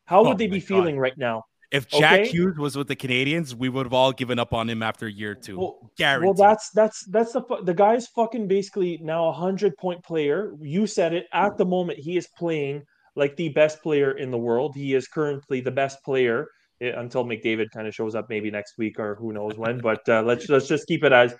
how 0.05 0.23
would 0.23 0.35
oh 0.35 0.37
they 0.37 0.47
be 0.47 0.59
feeling 0.59 0.99
right 0.99 1.17
now? 1.17 1.43
If 1.71 1.87
Jack 1.87 2.19
okay? 2.19 2.29
Hughes 2.29 2.57
was 2.57 2.75
with 2.75 2.89
the 2.89 2.97
Canadiens, 2.97 3.53
we 3.53 3.69
would 3.69 3.85
have 3.85 3.93
all 3.93 4.11
given 4.11 4.37
up 4.37 4.53
on 4.53 4.69
him 4.69 4.83
after 4.83 5.07
year 5.07 5.33
two. 5.33 5.57
Well, 5.57 5.91
Guaranteed. 5.97 6.25
well 6.25 6.33
that's 6.33 6.69
that's 6.71 7.05
that's 7.05 7.31
the 7.31 7.43
the 7.63 7.73
guy's 7.73 8.07
fucking 8.07 8.47
basically 8.47 8.99
now 9.01 9.29
a 9.29 9.33
hundred 9.33 9.77
point 9.77 10.03
player. 10.03 10.53
You 10.59 10.85
said 10.85 11.13
it. 11.13 11.27
At 11.33 11.57
the 11.57 11.65
moment, 11.65 11.99
he 11.99 12.17
is 12.17 12.27
playing 12.37 12.83
like 13.15 13.35
the 13.37 13.49
best 13.49 13.81
player 13.81 14.11
in 14.11 14.31
the 14.31 14.37
world. 14.37 14.75
He 14.75 14.93
is 14.93 15.07
currently 15.07 15.61
the 15.61 15.71
best 15.71 16.03
player 16.03 16.47
until 16.81 17.23
McDavid 17.23 17.69
kind 17.71 17.87
of 17.87 17.93
shows 17.93 18.15
up 18.15 18.27
maybe 18.29 18.51
next 18.51 18.77
week 18.77 18.99
or 18.99 19.15
who 19.15 19.31
knows 19.33 19.57
when. 19.57 19.79
But 19.79 20.07
uh, 20.09 20.23
let's 20.23 20.49
let's 20.49 20.67
just 20.67 20.87
keep 20.87 21.03
it 21.03 21.11
as 21.11 21.35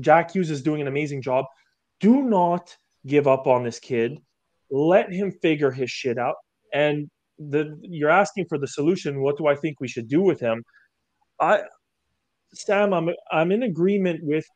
Jack 0.00 0.32
Hughes 0.32 0.50
is 0.50 0.62
doing 0.62 0.80
an 0.80 0.88
amazing 0.88 1.22
job. 1.22 1.44
Do 2.00 2.22
not 2.22 2.74
give 3.06 3.26
up 3.26 3.46
on 3.46 3.64
this 3.64 3.78
kid. 3.78 4.18
Let 4.70 5.12
him 5.12 5.32
figure 5.42 5.70
his 5.70 5.90
shit 5.90 6.18
out. 6.18 6.36
And 6.72 7.08
the 7.38 7.78
you're 7.82 8.10
asking 8.10 8.46
for 8.48 8.58
the 8.58 8.68
solution. 8.68 9.20
What 9.20 9.36
do 9.36 9.46
I 9.46 9.56
think 9.56 9.80
we 9.80 9.88
should 9.88 10.08
do 10.08 10.22
with 10.22 10.40
him? 10.40 10.62
I, 11.40 11.62
Sam, 12.52 12.92
I'm 12.92 13.10
I'm 13.30 13.52
in 13.52 13.64
agreement 13.64 14.20
with. 14.22 14.46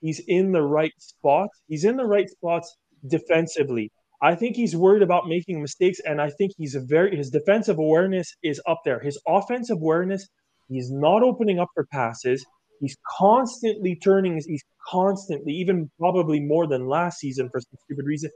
He's 0.00 0.20
in 0.28 0.52
the 0.52 0.62
right 0.62 0.92
spot. 0.98 1.48
He's 1.66 1.84
in 1.84 1.96
the 1.96 2.04
right 2.04 2.28
spots 2.30 2.76
defensively. 3.08 3.90
I 4.20 4.34
think 4.34 4.56
he's 4.56 4.74
worried 4.74 5.02
about 5.02 5.28
making 5.28 5.62
mistakes, 5.62 6.00
and 6.04 6.20
I 6.20 6.30
think 6.30 6.52
he's 6.56 6.74
a 6.74 6.80
very 6.80 7.16
his 7.16 7.30
defensive 7.30 7.78
awareness 7.78 8.34
is 8.42 8.60
up 8.66 8.80
there. 8.84 8.98
His 9.00 9.20
offensive 9.28 9.76
awareness, 9.76 10.28
he's 10.68 10.90
not 10.90 11.22
opening 11.22 11.60
up 11.60 11.68
for 11.74 11.86
passes. 11.86 12.44
He's 12.80 12.96
constantly 13.18 13.96
turning. 13.96 14.40
He's 14.44 14.64
constantly, 14.88 15.52
even 15.52 15.90
probably 15.98 16.40
more 16.40 16.66
than 16.66 16.86
last 16.86 17.18
season 17.18 17.48
for 17.50 17.60
some 17.60 17.78
stupid 17.84 18.06
reason, 18.06 18.30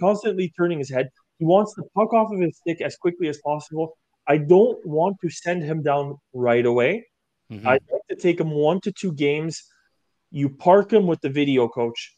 constantly 0.00 0.52
turning 0.56 0.78
his 0.78 0.90
head. 0.90 1.08
He 1.38 1.44
wants 1.44 1.74
the 1.74 1.84
puck 1.94 2.12
off 2.12 2.32
of 2.32 2.40
his 2.40 2.56
stick 2.58 2.80
as 2.80 2.96
quickly 2.96 3.28
as 3.28 3.38
possible. 3.44 3.96
I 4.26 4.38
don't 4.38 4.84
want 4.84 5.16
to 5.22 5.30
send 5.30 5.62
him 5.62 5.82
down 5.82 6.16
right 6.32 6.66
away. 6.66 7.06
Mm-hmm. 7.50 7.66
I'd 7.66 7.82
like 7.92 8.02
to 8.10 8.16
take 8.16 8.38
him 8.38 8.50
one 8.50 8.80
to 8.82 8.92
two 8.92 9.12
games. 9.12 9.62
You 10.30 10.48
park 10.48 10.92
him 10.92 11.06
with 11.06 11.20
the 11.20 11.30
video 11.30 11.66
coach. 11.68 12.16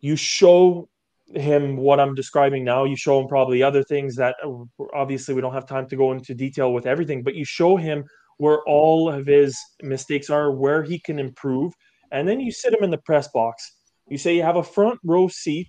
You 0.00 0.14
show 0.14 0.88
him 1.34 1.76
what 1.76 2.00
I'm 2.00 2.14
describing 2.14 2.64
now. 2.64 2.84
You 2.84 2.96
show 2.96 3.20
him 3.20 3.28
probably 3.28 3.62
other 3.62 3.82
things 3.82 4.16
that 4.16 4.36
uh, 4.44 4.64
obviously 4.94 5.34
we 5.34 5.40
don't 5.40 5.52
have 5.52 5.66
time 5.66 5.88
to 5.88 5.96
go 5.96 6.12
into 6.12 6.34
detail 6.34 6.72
with 6.72 6.86
everything, 6.86 7.22
but 7.22 7.34
you 7.34 7.44
show 7.44 7.76
him 7.76 8.04
where 8.38 8.60
all 8.66 9.10
of 9.10 9.26
his 9.26 9.58
mistakes 9.82 10.30
are, 10.30 10.52
where 10.52 10.82
he 10.82 10.98
can 11.00 11.18
improve. 11.18 11.72
And 12.12 12.26
then 12.26 12.40
you 12.40 12.50
sit 12.50 12.72
him 12.72 12.84
in 12.84 12.90
the 12.90 12.98
press 12.98 13.28
box. 13.28 13.76
You 14.08 14.16
say 14.16 14.36
you 14.36 14.42
have 14.42 14.56
a 14.56 14.62
front 14.62 14.98
row 15.04 15.28
seat. 15.28 15.68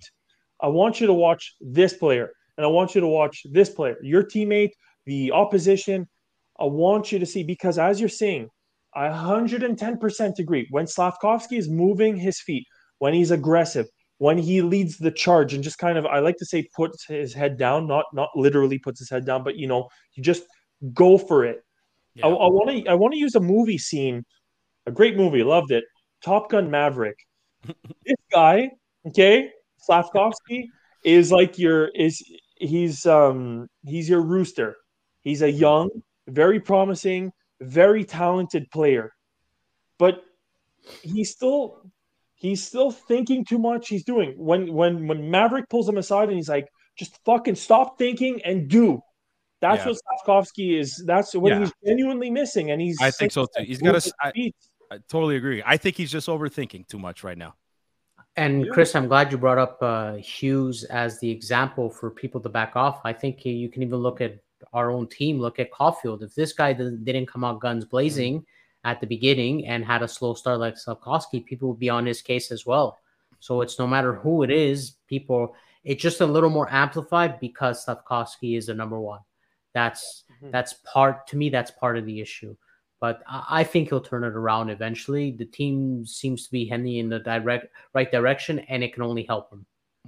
I 0.62 0.68
want 0.68 1.00
you 1.00 1.06
to 1.06 1.12
watch 1.12 1.54
this 1.60 1.94
player 1.94 2.30
and 2.56 2.64
I 2.64 2.68
want 2.68 2.94
you 2.94 3.00
to 3.00 3.06
watch 3.06 3.42
this 3.50 3.70
player, 3.70 3.96
your 4.02 4.22
teammate, 4.22 4.72
the 5.06 5.32
opposition. 5.32 6.06
I 6.58 6.64
want 6.64 7.10
you 7.10 7.18
to 7.18 7.26
see 7.26 7.42
because 7.42 7.78
as 7.78 7.98
you're 8.00 8.08
seeing, 8.08 8.48
I 8.94 9.08
110% 9.08 10.38
agree. 10.38 10.66
When 10.70 10.84
Slafkovsky 10.84 11.58
is 11.58 11.68
moving 11.68 12.16
his 12.16 12.40
feet, 12.40 12.66
when 12.98 13.14
he's 13.14 13.30
aggressive, 13.30 13.86
when 14.20 14.36
he 14.36 14.60
leads 14.60 14.98
the 14.98 15.10
charge 15.10 15.54
and 15.54 15.64
just 15.64 15.78
kind 15.78 15.96
of 15.96 16.04
I 16.04 16.18
like 16.18 16.36
to 16.36 16.44
say 16.44 16.68
puts 16.76 17.06
his 17.06 17.32
head 17.32 17.56
down, 17.56 17.86
not 17.86 18.04
not 18.12 18.28
literally 18.36 18.78
puts 18.78 19.00
his 19.00 19.08
head 19.08 19.24
down, 19.24 19.42
but 19.42 19.56
you 19.56 19.66
know, 19.66 19.88
you 20.12 20.22
just 20.22 20.42
go 20.92 21.16
for 21.16 21.46
it. 21.46 21.64
Yeah. 22.14 22.26
I 22.26 22.28
want 22.28 22.68
to 22.68 22.90
I 22.90 22.94
want 22.94 23.14
to 23.14 23.18
use 23.18 23.34
a 23.34 23.40
movie 23.40 23.78
scene, 23.78 24.22
a 24.86 24.92
great 24.92 25.16
movie, 25.16 25.42
loved 25.42 25.70
it. 25.70 25.84
Top 26.22 26.50
Gun 26.50 26.70
Maverick. 26.70 27.16
this 27.64 28.16
guy, 28.30 28.68
okay, 29.08 29.50
Slafkovsky 29.88 30.66
is 31.02 31.32
like 31.32 31.58
your 31.58 31.88
is 31.94 32.22
he's 32.56 33.06
um 33.06 33.68
he's 33.86 34.06
your 34.06 34.20
rooster. 34.20 34.76
He's 35.22 35.40
a 35.40 35.50
young, 35.50 35.88
very 36.28 36.60
promising, 36.60 37.32
very 37.62 38.04
talented 38.04 38.70
player. 38.70 39.14
But 39.98 40.22
he's 41.02 41.30
still 41.30 41.89
he's 42.40 42.66
still 42.66 42.90
thinking 42.90 43.44
too 43.44 43.58
much. 43.58 43.88
He's 43.88 44.02
doing 44.02 44.34
when 44.36 44.72
when 44.72 45.06
when 45.06 45.30
Maverick 45.30 45.68
pulls 45.68 45.88
him 45.88 45.98
aside 45.98 46.28
and 46.28 46.36
he's 46.36 46.48
like, 46.48 46.68
just 46.96 47.18
fucking 47.24 47.54
stop 47.54 47.98
thinking 47.98 48.40
and 48.44 48.66
do. 48.66 49.00
That's 49.60 49.84
yeah. 49.84 49.92
what 49.92 50.26
Slafkovsky 50.26 50.78
is. 50.78 51.02
That's 51.06 51.34
what 51.34 51.52
yeah. 51.52 51.60
he's 51.60 51.72
genuinely 51.86 52.30
missing. 52.30 52.70
And 52.70 52.80
he's 52.80 53.00
I 53.00 53.10
think 53.10 53.30
so 53.30 53.46
too. 53.56 53.62
He's 53.64 53.78
got 53.78 54.00
to 54.00 54.12
I, 54.22 54.32
I 54.90 54.98
totally 55.08 55.36
agree. 55.36 55.62
I 55.64 55.76
think 55.76 55.96
he's 55.96 56.10
just 56.10 56.28
overthinking 56.28 56.88
too 56.88 56.98
much 56.98 57.22
right 57.22 57.38
now. 57.38 57.54
And 58.36 58.70
Chris, 58.70 58.94
I'm 58.94 59.06
glad 59.06 59.32
you 59.32 59.38
brought 59.38 59.58
up 59.58 59.78
uh, 59.82 60.14
Hughes 60.14 60.84
as 60.84 61.18
the 61.20 61.30
example 61.30 61.90
for 61.90 62.10
people 62.10 62.40
to 62.40 62.48
back 62.48 62.74
off. 62.74 63.00
I 63.04 63.12
think 63.12 63.44
you 63.44 63.68
can 63.68 63.82
even 63.82 63.98
look 63.98 64.20
at 64.20 64.38
our 64.72 64.90
own 64.90 65.08
team. 65.08 65.38
Look 65.38 65.58
at 65.58 65.70
Caufield. 65.72 66.22
If 66.22 66.34
this 66.34 66.52
guy 66.52 66.72
didn't 66.72 67.26
come 67.26 67.44
out 67.44 67.60
guns 67.60 67.84
blazing 67.84 68.36
mm-hmm. 68.36 68.44
At 68.82 69.00
the 69.00 69.06
beginning 69.06 69.66
and 69.66 69.84
had 69.84 70.02
a 70.02 70.08
slow 70.08 70.32
start 70.32 70.58
like 70.58 70.74
Slafkovsky, 70.74 71.44
people 71.44 71.68
would 71.68 71.78
be 71.78 71.90
on 71.90 72.06
his 72.06 72.22
case 72.22 72.50
as 72.50 72.64
well. 72.64 72.98
So 73.38 73.60
it's 73.60 73.78
no 73.78 73.86
matter 73.86 74.14
who 74.14 74.42
it 74.42 74.50
is, 74.50 74.96
people. 75.06 75.54
It's 75.84 76.02
just 76.02 76.20
a 76.20 76.26
little 76.26 76.50
more 76.50 76.70
amplified 76.72 77.40
because 77.40 77.84
Slafkovsky 77.84 78.56
is 78.56 78.66
the 78.66 78.74
number 78.74 78.98
one. 78.98 79.20
That's 79.74 80.24
mm-hmm. 80.32 80.50
that's 80.50 80.74
part 80.84 81.26
to 81.28 81.36
me. 81.36 81.50
That's 81.50 81.70
part 81.70 81.98
of 81.98 82.06
the 82.06 82.20
issue 82.20 82.56
but 83.00 83.22
I 83.26 83.64
think 83.64 83.88
he'll 83.88 84.02
turn 84.02 84.24
it 84.24 84.34
around 84.36 84.68
eventually. 84.68 85.32
The 85.32 85.46
team 85.46 86.04
seems 86.04 86.44
to 86.44 86.50
be 86.52 86.66
heading 86.66 86.96
in 86.96 87.08
the 87.08 87.18
direct 87.18 87.68
right 87.94 88.10
direction, 88.12 88.58
and 88.60 88.84
it 88.84 88.92
can 88.92 89.02
only 89.02 89.24
help 89.24 89.50
him. 89.50 89.64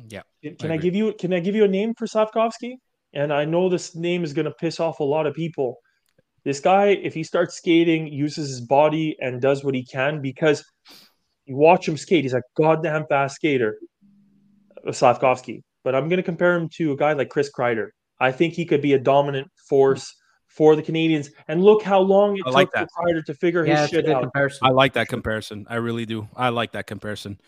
Yeah. 0.08 0.22
Can 0.42 0.70
I, 0.70 0.74
I 0.74 0.76
give 0.76 0.94
you 0.94 1.14
Can 1.18 1.32
I 1.32 1.40
give 1.40 1.54
you 1.54 1.64
a 1.64 1.68
name 1.68 1.94
for 1.94 2.06
Slafkovsky? 2.06 2.76
And 3.14 3.32
I 3.32 3.44
know 3.46 3.68
this 3.68 3.94
name 3.94 4.24
is 4.24 4.32
going 4.32 4.44
to 4.44 4.52
piss 4.52 4.78
off 4.78 5.00
a 5.00 5.04
lot 5.04 5.26
of 5.26 5.34
people. 5.34 5.78
This 6.44 6.60
guy, 6.60 6.86
if 6.86 7.14
he 7.14 7.22
starts 7.22 7.56
skating, 7.56 8.08
uses 8.08 8.48
his 8.48 8.60
body 8.60 9.16
and 9.20 9.40
does 9.40 9.64
what 9.64 9.74
he 9.74 9.84
can, 9.84 10.20
because 10.20 10.64
you 11.46 11.56
watch 11.56 11.86
him 11.86 11.96
skate, 11.96 12.24
he's 12.24 12.34
a 12.34 12.42
goddamn 12.56 13.06
fast 13.08 13.36
skater, 13.36 13.78
Slafkovsky. 14.86 15.62
But 15.84 15.94
I'm 15.94 16.08
going 16.08 16.18
to 16.18 16.22
compare 16.22 16.54
him 16.56 16.68
to 16.76 16.92
a 16.92 16.96
guy 16.96 17.12
like 17.12 17.28
Chris 17.28 17.50
Kreider. 17.50 17.88
I 18.20 18.32
think 18.32 18.54
he 18.54 18.64
could 18.64 18.82
be 18.82 18.92
a 18.92 18.98
dominant 18.98 19.48
force 19.68 20.14
for 20.48 20.76
the 20.76 20.82
Canadiens. 20.82 21.28
And 21.48 21.62
look 21.62 21.82
how 21.82 22.00
long 22.00 22.36
it 22.36 22.42
I 22.46 22.50
took 22.50 22.54
like 22.54 22.70
for 22.72 22.86
Kreider 22.86 23.24
to 23.24 23.34
figure 23.34 23.66
yeah, 23.66 23.82
his 23.82 23.90
shit 23.90 24.08
out. 24.08 24.22
Comparison. 24.22 24.66
I 24.66 24.70
like 24.70 24.92
that 24.94 25.08
comparison. 25.08 25.66
I 25.68 25.76
really 25.76 26.06
do. 26.06 26.28
I 26.36 26.50
like 26.50 26.72
that 26.72 26.86
comparison. 26.86 27.40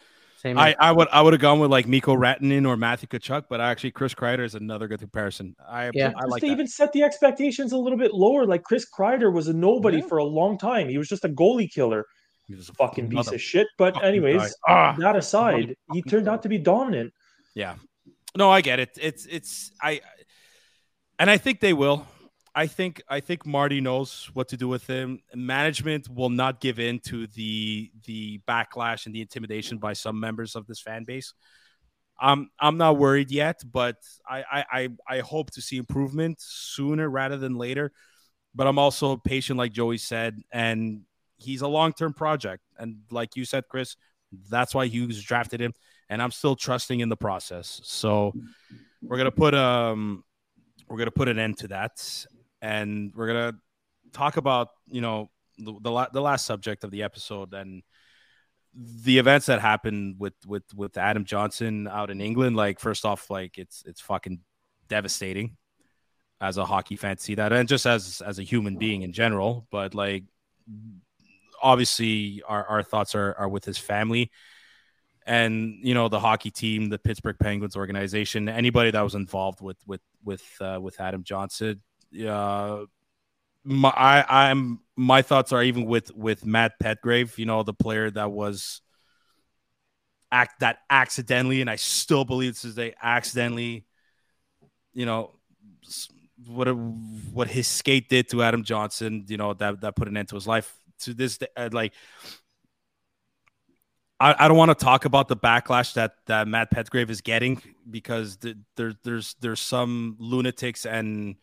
Same 0.44 0.58
I, 0.58 0.76
I 0.78 0.92
would 0.92 1.08
I 1.10 1.22
would 1.22 1.32
have 1.32 1.40
gone 1.40 1.58
with 1.58 1.70
like 1.70 1.88
Mikko 1.88 2.14
Rantanen 2.16 2.68
or 2.68 2.76
Matthew 2.76 3.08
Tkachuk, 3.08 3.44
but 3.48 3.62
actually 3.62 3.92
Chris 3.92 4.12
Kreider 4.12 4.44
is 4.44 4.54
another 4.54 4.86
good 4.86 5.00
comparison. 5.00 5.56
I 5.66 5.90
yeah, 5.94 6.12
I 6.18 6.26
like 6.26 6.42
to 6.42 6.48
that. 6.48 6.52
even 6.52 6.66
set 6.66 6.92
the 6.92 7.02
expectations 7.02 7.72
a 7.72 7.78
little 7.78 7.98
bit 7.98 8.12
lower. 8.12 8.44
Like 8.44 8.62
Chris 8.62 8.86
Kreider 8.86 9.32
was 9.32 9.48
a 9.48 9.54
nobody 9.54 9.98
yeah. 9.98 10.06
for 10.06 10.18
a 10.18 10.24
long 10.24 10.58
time. 10.58 10.90
He 10.90 10.98
was 10.98 11.08
just 11.08 11.24
a 11.24 11.30
goalie 11.30 11.72
killer. 11.72 12.04
He 12.46 12.54
was 12.54 12.68
a 12.68 12.74
fucking 12.74 13.08
piece 13.08 13.32
of 13.32 13.40
shit. 13.40 13.66
But 13.78 14.04
anyways, 14.04 14.54
ah, 14.68 14.94
that 14.98 15.16
aside, 15.16 15.76
he 15.94 16.02
turned 16.02 16.28
out 16.28 16.42
to 16.42 16.50
be 16.50 16.58
dominant. 16.58 17.14
Yeah. 17.54 17.76
No, 18.36 18.50
I 18.50 18.60
get 18.60 18.80
it. 18.80 18.98
It's 19.00 19.24
it's 19.24 19.72
I 19.80 20.02
and 21.18 21.30
I 21.30 21.38
think 21.38 21.60
they 21.60 21.72
will. 21.72 22.06
I 22.54 22.66
think 22.68 23.02
I 23.08 23.20
think 23.20 23.44
Marty 23.44 23.80
knows 23.80 24.30
what 24.32 24.48
to 24.48 24.56
do 24.56 24.68
with 24.68 24.86
him. 24.86 25.20
Management 25.34 26.08
will 26.08 26.30
not 26.30 26.60
give 26.60 26.78
in 26.78 27.00
to 27.00 27.26
the 27.26 27.90
the 28.04 28.40
backlash 28.46 29.06
and 29.06 29.14
the 29.14 29.20
intimidation 29.20 29.78
by 29.78 29.92
some 29.92 30.20
members 30.20 30.54
of 30.54 30.66
this 30.66 30.80
fan 30.80 31.04
base. 31.04 31.34
I'm 32.18 32.50
I'm 32.60 32.76
not 32.76 32.96
worried 32.96 33.32
yet, 33.32 33.60
but 33.70 33.96
I 34.28 34.64
I 34.72 34.88
I 35.08 35.18
hope 35.20 35.50
to 35.52 35.60
see 35.60 35.78
improvement 35.78 36.40
sooner 36.40 37.08
rather 37.08 37.36
than 37.36 37.56
later. 37.56 37.90
But 38.54 38.68
I'm 38.68 38.78
also 38.78 39.16
patient, 39.16 39.58
like 39.58 39.72
Joey 39.72 39.98
said, 39.98 40.40
and 40.52 41.00
he's 41.38 41.62
a 41.62 41.68
long 41.68 41.92
term 41.92 42.14
project. 42.14 42.62
And 42.78 42.98
like 43.10 43.34
you 43.34 43.44
said, 43.44 43.64
Chris, 43.68 43.96
that's 44.48 44.72
why 44.76 44.86
Hughes 44.86 45.20
drafted 45.20 45.60
him, 45.60 45.74
and 46.08 46.22
I'm 46.22 46.30
still 46.30 46.54
trusting 46.54 47.00
in 47.00 47.08
the 47.08 47.16
process. 47.16 47.80
So 47.82 48.32
we're 49.02 49.16
gonna 49.16 49.32
put 49.32 49.54
um 49.54 50.22
we're 50.88 50.98
gonna 50.98 51.10
put 51.10 51.28
an 51.28 51.40
end 51.40 51.58
to 51.58 51.68
that 51.68 52.26
and 52.64 53.12
we're 53.14 53.26
gonna 53.26 53.54
talk 54.12 54.36
about 54.38 54.68
you 54.88 55.00
know 55.02 55.30
the 55.58 55.74
the, 55.82 55.90
la- 55.90 56.08
the 56.12 56.22
last 56.22 56.46
subject 56.46 56.84
of 56.84 56.90
the 56.90 57.02
episode 57.02 57.52
and 57.52 57.82
the 58.74 59.18
events 59.18 59.46
that 59.46 59.60
happened 59.60 60.16
with 60.18 60.34
with 60.46 60.64
with 60.74 60.96
Adam 60.96 61.24
Johnson 61.24 61.86
out 61.86 62.10
in 62.10 62.20
England. 62.20 62.56
Like 62.56 62.80
first 62.80 63.04
off, 63.04 63.30
like 63.30 63.58
it's 63.58 63.84
it's 63.86 64.00
fucking 64.00 64.40
devastating. 64.88 65.56
as 66.40 66.56
a 66.58 66.64
hockey 66.64 66.96
fan 66.96 67.16
to 67.16 67.22
see 67.22 67.36
that, 67.36 67.52
and 67.52 67.68
just 67.68 67.86
as 67.86 68.20
as 68.20 68.38
a 68.38 68.42
human 68.42 68.76
being 68.76 69.02
in 69.02 69.12
general. 69.12 69.66
But 69.70 69.94
like, 69.94 70.24
obviously, 71.62 72.42
our 72.46 72.64
our 72.66 72.82
thoughts 72.82 73.14
are 73.14 73.34
are 73.38 73.48
with 73.48 73.64
his 73.64 73.78
family, 73.78 74.30
and 75.26 75.78
you 75.82 75.94
know 75.94 76.08
the 76.08 76.20
hockey 76.20 76.50
team, 76.50 76.88
the 76.88 76.98
Pittsburgh 76.98 77.36
Penguins 77.38 77.76
organization, 77.76 78.48
anybody 78.48 78.90
that 78.90 79.02
was 79.02 79.14
involved 79.14 79.60
with 79.60 79.78
with 79.86 80.00
with 80.24 80.44
uh, 80.60 80.78
with 80.80 81.00
Adam 81.00 81.22
Johnson. 81.24 81.82
Uh, 82.18 82.84
my 83.64 83.90
I, 83.90 84.50
I'm 84.50 84.80
my 84.96 85.22
thoughts 85.22 85.52
are 85.52 85.62
even 85.62 85.86
with 85.86 86.14
with 86.14 86.44
Matt 86.46 86.72
Petgrave, 86.82 87.38
you 87.38 87.46
know, 87.46 87.62
the 87.62 87.74
player 87.74 88.10
that 88.10 88.30
was 88.30 88.82
act 90.30 90.60
that 90.60 90.78
accidentally, 90.90 91.60
and 91.60 91.70
I 91.70 91.76
still 91.76 92.24
believe 92.24 92.54
this 92.54 92.64
is 92.64 92.78
a 92.78 92.94
accidentally, 93.02 93.86
you 94.92 95.06
know, 95.06 95.36
what 96.46 96.66
what 96.66 97.48
his 97.48 97.66
skate 97.66 98.08
did 98.08 98.28
to 98.30 98.42
Adam 98.42 98.64
Johnson, 98.64 99.24
you 99.28 99.36
know, 99.36 99.54
that 99.54 99.80
that 99.80 99.96
put 99.96 100.08
an 100.08 100.16
end 100.16 100.28
to 100.28 100.34
his 100.34 100.46
life. 100.46 100.74
To 101.00 101.12
this, 101.12 101.38
day, 101.38 101.48
uh, 101.56 101.70
like, 101.72 101.92
I, 104.20 104.34
I 104.38 104.48
don't 104.48 104.56
want 104.56 104.70
to 104.70 104.84
talk 104.84 105.04
about 105.04 105.28
the 105.28 105.36
backlash 105.36 105.94
that 105.94 106.14
that 106.26 106.46
Matt 106.48 106.70
Petgrave 106.70 107.10
is 107.10 107.20
getting 107.20 107.60
because 107.90 108.36
the, 108.38 108.56
there 108.76 108.92
there's 109.02 109.34
there's 109.40 109.60
some 109.60 110.16
lunatics 110.18 110.86
and 110.86 111.36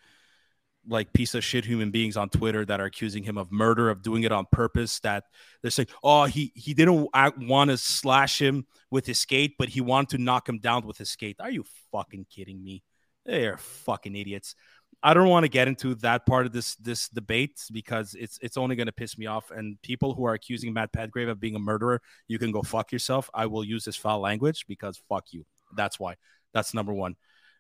like 0.88 1.14
piece 1.14 1.36
of 1.36 1.44
shit 1.44 1.66
human 1.66 1.92
beings 1.92 2.18
on 2.18 2.30
Twitter 2.30 2.66
that 2.66 2.80
are 2.80 2.86
accusing 2.86 3.24
him 3.24 3.38
of 3.38 3.52
murder, 3.52 3.90
of 3.90 4.02
doing 4.02 4.24
it 4.24 4.32
on 4.32 4.46
purpose. 4.52 5.00
That 5.02 5.26
they're 5.62 5.72
saying, 5.72 5.90
oh, 6.04 6.26
he 6.26 6.52
he 6.56 6.74
didn't 6.74 7.10
want 7.14 7.70
to 7.70 7.78
slash 7.78 8.42
him 8.42 8.66
with 8.90 9.06
his 9.06 9.20
skate, 9.20 9.56
but 9.58 9.70
he 9.70 9.82
wanted 9.82 10.18
to 10.18 10.24
knock 10.24 10.48
him 10.48 10.60
down 10.60 10.86
with 10.86 10.98
his 10.98 11.10
skate. 11.10 11.38
Are 11.40 11.52
you 11.52 11.66
fucking 11.92 12.26
kidding 12.30 12.64
me? 12.64 12.84
They're 13.26 13.58
fucking 13.58 14.16
idiots. 14.16 14.56
I 15.04 15.14
don't 15.14 15.30
want 15.30 15.46
to 15.46 15.50
get 15.50 15.68
into 15.68 15.96
that 15.96 16.26
part 16.26 16.46
of 16.46 16.52
this 16.52 16.76
this 16.76 17.10
debate 17.10 17.60
because 17.72 18.16
it's 18.16 18.38
it's 18.42 18.58
only 18.58 18.76
going 18.76 18.88
to 18.88 18.92
piss 18.94 19.18
me 19.18 19.26
off. 19.26 19.52
And 19.52 19.82
people 19.82 20.14
who 20.14 20.26
are 20.26 20.34
accusing 20.34 20.74
Matt 20.74 20.92
Petgrave 20.92 21.30
of 21.30 21.40
being 21.40 21.56
a 21.56 21.60
murderer, 21.60 22.02
you 22.28 22.38
can 22.40 22.52
go 22.52 22.62
fuck 22.62 22.92
yourself. 22.92 23.30
I 23.34 23.48
will 23.48 23.64
use 23.64 23.84
this 23.86 23.96
foul 23.96 24.20
language 24.20 24.66
because 24.68 25.02
fuck 25.10 25.26
you. 25.32 25.46
That's 25.76 26.00
why. 26.00 26.16
That's 26.54 26.74
number 26.74 26.94
one. 26.94 27.16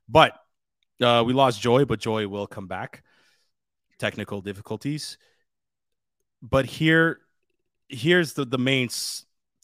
But 0.10 0.34
uh, 1.02 1.24
we 1.26 1.34
lost 1.34 1.62
Joy, 1.62 1.86
but 1.86 2.00
Joy 2.00 2.28
will 2.28 2.46
come 2.46 2.68
back 2.68 3.04
technical 4.02 4.42
difficulties. 4.42 5.18
But 6.42 6.66
here, 6.66 7.20
here's 7.88 8.34
the, 8.34 8.46
the 8.46 8.58
main 8.58 8.90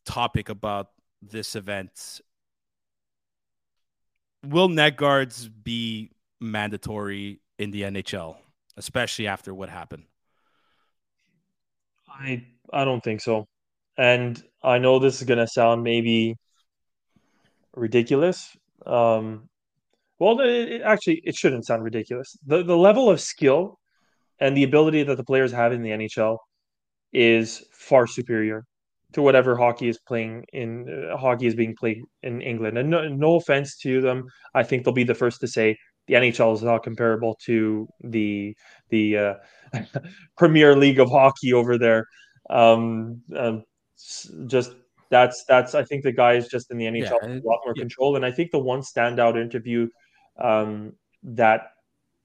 topic 0.05 0.47
about 0.49 0.89
this 1.21 1.55
event. 1.55 2.21
Will 4.45 4.69
neck 4.69 4.95
guards 4.95 5.49
be 5.49 6.11
mandatory 6.39 7.41
in 7.57 7.71
the 7.71 7.81
NHL, 7.81 8.37
especially 8.77 9.25
after 9.25 9.53
what 9.53 9.69
happened? 9.69 10.03
I 12.07 12.45
I 12.71 12.85
don't 12.85 13.03
think 13.03 13.21
so. 13.21 13.47
And 13.97 14.41
I 14.61 14.77
know 14.77 14.99
this 14.99 15.19
is 15.19 15.27
to 15.27 15.47
sound 15.47 15.83
maybe 15.83 16.35
ridiculous. 17.75 18.55
Um, 18.85 19.49
well, 20.19 20.39
it, 20.41 20.69
it, 20.73 20.81
actually, 20.83 21.21
it 21.23 21.35
shouldn't 21.35 21.65
sound 21.65 21.83
ridiculous. 21.83 22.37
The 22.45 22.63
the 22.63 22.77
level 22.77 23.09
of 23.09 23.19
skill 23.19 23.79
and 24.39 24.55
the 24.55 24.63
ability 24.63 25.03
that 25.03 25.17
the 25.17 25.23
players 25.23 25.51
have 25.51 25.73
in 25.73 25.81
the 25.81 25.89
NHL 25.89 26.37
is 27.13 27.63
far 27.71 28.07
superior 28.07 28.65
to 29.13 29.21
whatever 29.21 29.55
hockey 29.55 29.87
is 29.87 29.99
playing 29.99 30.45
in 30.53 31.09
uh, 31.11 31.17
hockey 31.17 31.47
is 31.47 31.55
being 31.55 31.75
played 31.75 32.01
in 32.23 32.41
England. 32.41 32.77
And 32.77 32.89
no, 32.89 33.07
no 33.07 33.35
offense 33.35 33.77
to 33.79 34.01
them, 34.01 34.25
I 34.53 34.63
think 34.63 34.83
they'll 34.83 34.93
be 34.93 35.03
the 35.03 35.15
first 35.15 35.39
to 35.41 35.47
say 35.47 35.77
the 36.07 36.15
NHL 36.15 36.53
is 36.53 36.63
not 36.63 36.83
comparable 36.83 37.37
to 37.45 37.87
the 38.03 38.55
the 38.89 39.17
uh, 39.17 39.33
Premier 40.37 40.75
League 40.75 40.99
of 40.99 41.09
hockey 41.09 41.53
over 41.53 41.77
there. 41.77 42.05
Um, 42.49 43.21
um, 43.35 43.63
just 44.47 44.73
that's 45.09 45.43
that's 45.45 45.73
I 45.75 45.83
think 45.83 46.03
the 46.03 46.11
guys 46.11 46.47
just 46.47 46.71
in 46.71 46.77
the 46.77 46.85
NHL 46.85 47.01
yeah, 47.01 47.09
have 47.21 47.31
a 47.31 47.47
lot 47.47 47.59
more 47.65 47.73
yeah. 47.75 47.81
control. 47.81 48.15
And 48.15 48.25
I 48.25 48.31
think 48.31 48.51
the 48.51 48.59
one 48.59 48.81
standout 48.81 49.39
interview 49.39 49.87
um, 50.39 50.93
that 51.23 51.71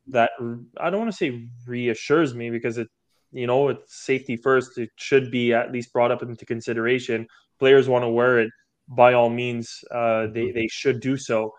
that 0.08 0.30
I 0.78 0.90
don't 0.90 1.00
want 1.00 1.10
to 1.10 1.16
say 1.16 1.48
reassures 1.66 2.34
me 2.34 2.50
because 2.50 2.78
it, 2.78 2.88
you 3.30 3.46
know, 3.46 3.68
it's 3.68 4.04
safety 4.04 4.36
first. 4.36 4.78
It 4.78 4.90
should 4.96 5.30
be 5.30 5.54
at 5.54 5.72
least 5.72 5.92
brought 5.92 6.10
up 6.10 6.22
into 6.22 6.44
consideration. 6.44 7.26
Players 7.58 7.88
want 7.88 8.04
to 8.04 8.08
wear 8.08 8.40
it. 8.40 8.50
By 8.88 9.14
all 9.14 9.30
means, 9.30 9.84
uh, 9.90 10.26
they 10.26 10.50
they 10.50 10.66
should 10.68 11.00
do 11.00 11.16
so. 11.16 11.52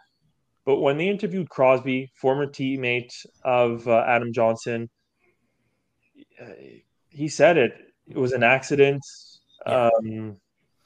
But 0.65 0.77
when 0.77 0.97
they 0.97 1.07
interviewed 1.07 1.49
Crosby, 1.49 2.11
former 2.15 2.47
teammate 2.47 3.13
of 3.43 3.87
uh, 3.87 4.03
Adam 4.07 4.31
Johnson, 4.31 4.89
uh, 6.41 6.45
he 7.09 7.27
said 7.27 7.57
it. 7.57 7.73
It 8.07 8.17
was 8.17 8.33
an 8.33 8.43
accident. 8.43 9.01
Yeah. 9.65 9.89
Um, 9.89 10.37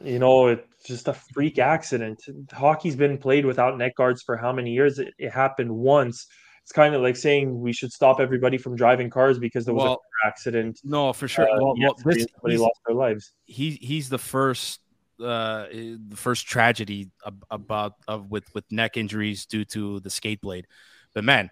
you 0.03 0.19
know, 0.19 0.47
it's 0.47 0.83
just 0.85 1.07
a 1.07 1.13
freak 1.13 1.57
accident. 1.57 2.21
Hockey's 2.51 2.95
been 2.95 3.17
played 3.17 3.45
without 3.45 3.77
neck 3.77 3.95
guards 3.95 4.21
for 4.21 4.37
how 4.37 4.51
many 4.51 4.71
years? 4.71 4.99
It, 4.99 5.13
it 5.17 5.31
happened 5.31 5.71
once 5.75 6.27
it's 6.67 6.73
kind 6.73 6.93
of 6.93 7.01
like 7.01 7.15
saying 7.15 7.57
we 7.61 7.71
should 7.71 7.93
stop 7.93 8.19
everybody 8.19 8.57
from 8.57 8.75
driving 8.75 9.09
cars 9.09 9.39
because 9.39 9.63
there 9.63 9.73
was 9.73 9.85
well, 9.85 10.01
a 10.25 10.27
accident. 10.27 10.81
No, 10.83 11.13
for 11.13 11.25
sure. 11.25 11.49
Uh, 11.49 11.55
well, 11.61 11.73
well 11.79 11.95
this, 12.03 12.27
somebody 12.33 12.57
lost 12.57 12.81
their 12.85 12.93
lives. 12.93 13.31
He 13.45 13.79
he's 13.81 14.09
the 14.09 14.17
first 14.17 14.81
uh 15.17 15.67
the 15.71 16.17
first 16.17 16.45
tragedy 16.45 17.09
about 17.49 17.93
of 18.09 18.29
with 18.29 18.53
with 18.53 18.69
neck 18.69 18.97
injuries 18.97 19.45
due 19.45 19.63
to 19.63 20.01
the 20.01 20.09
skate 20.09 20.41
blade. 20.41 20.67
But 21.13 21.23
man, 21.23 21.51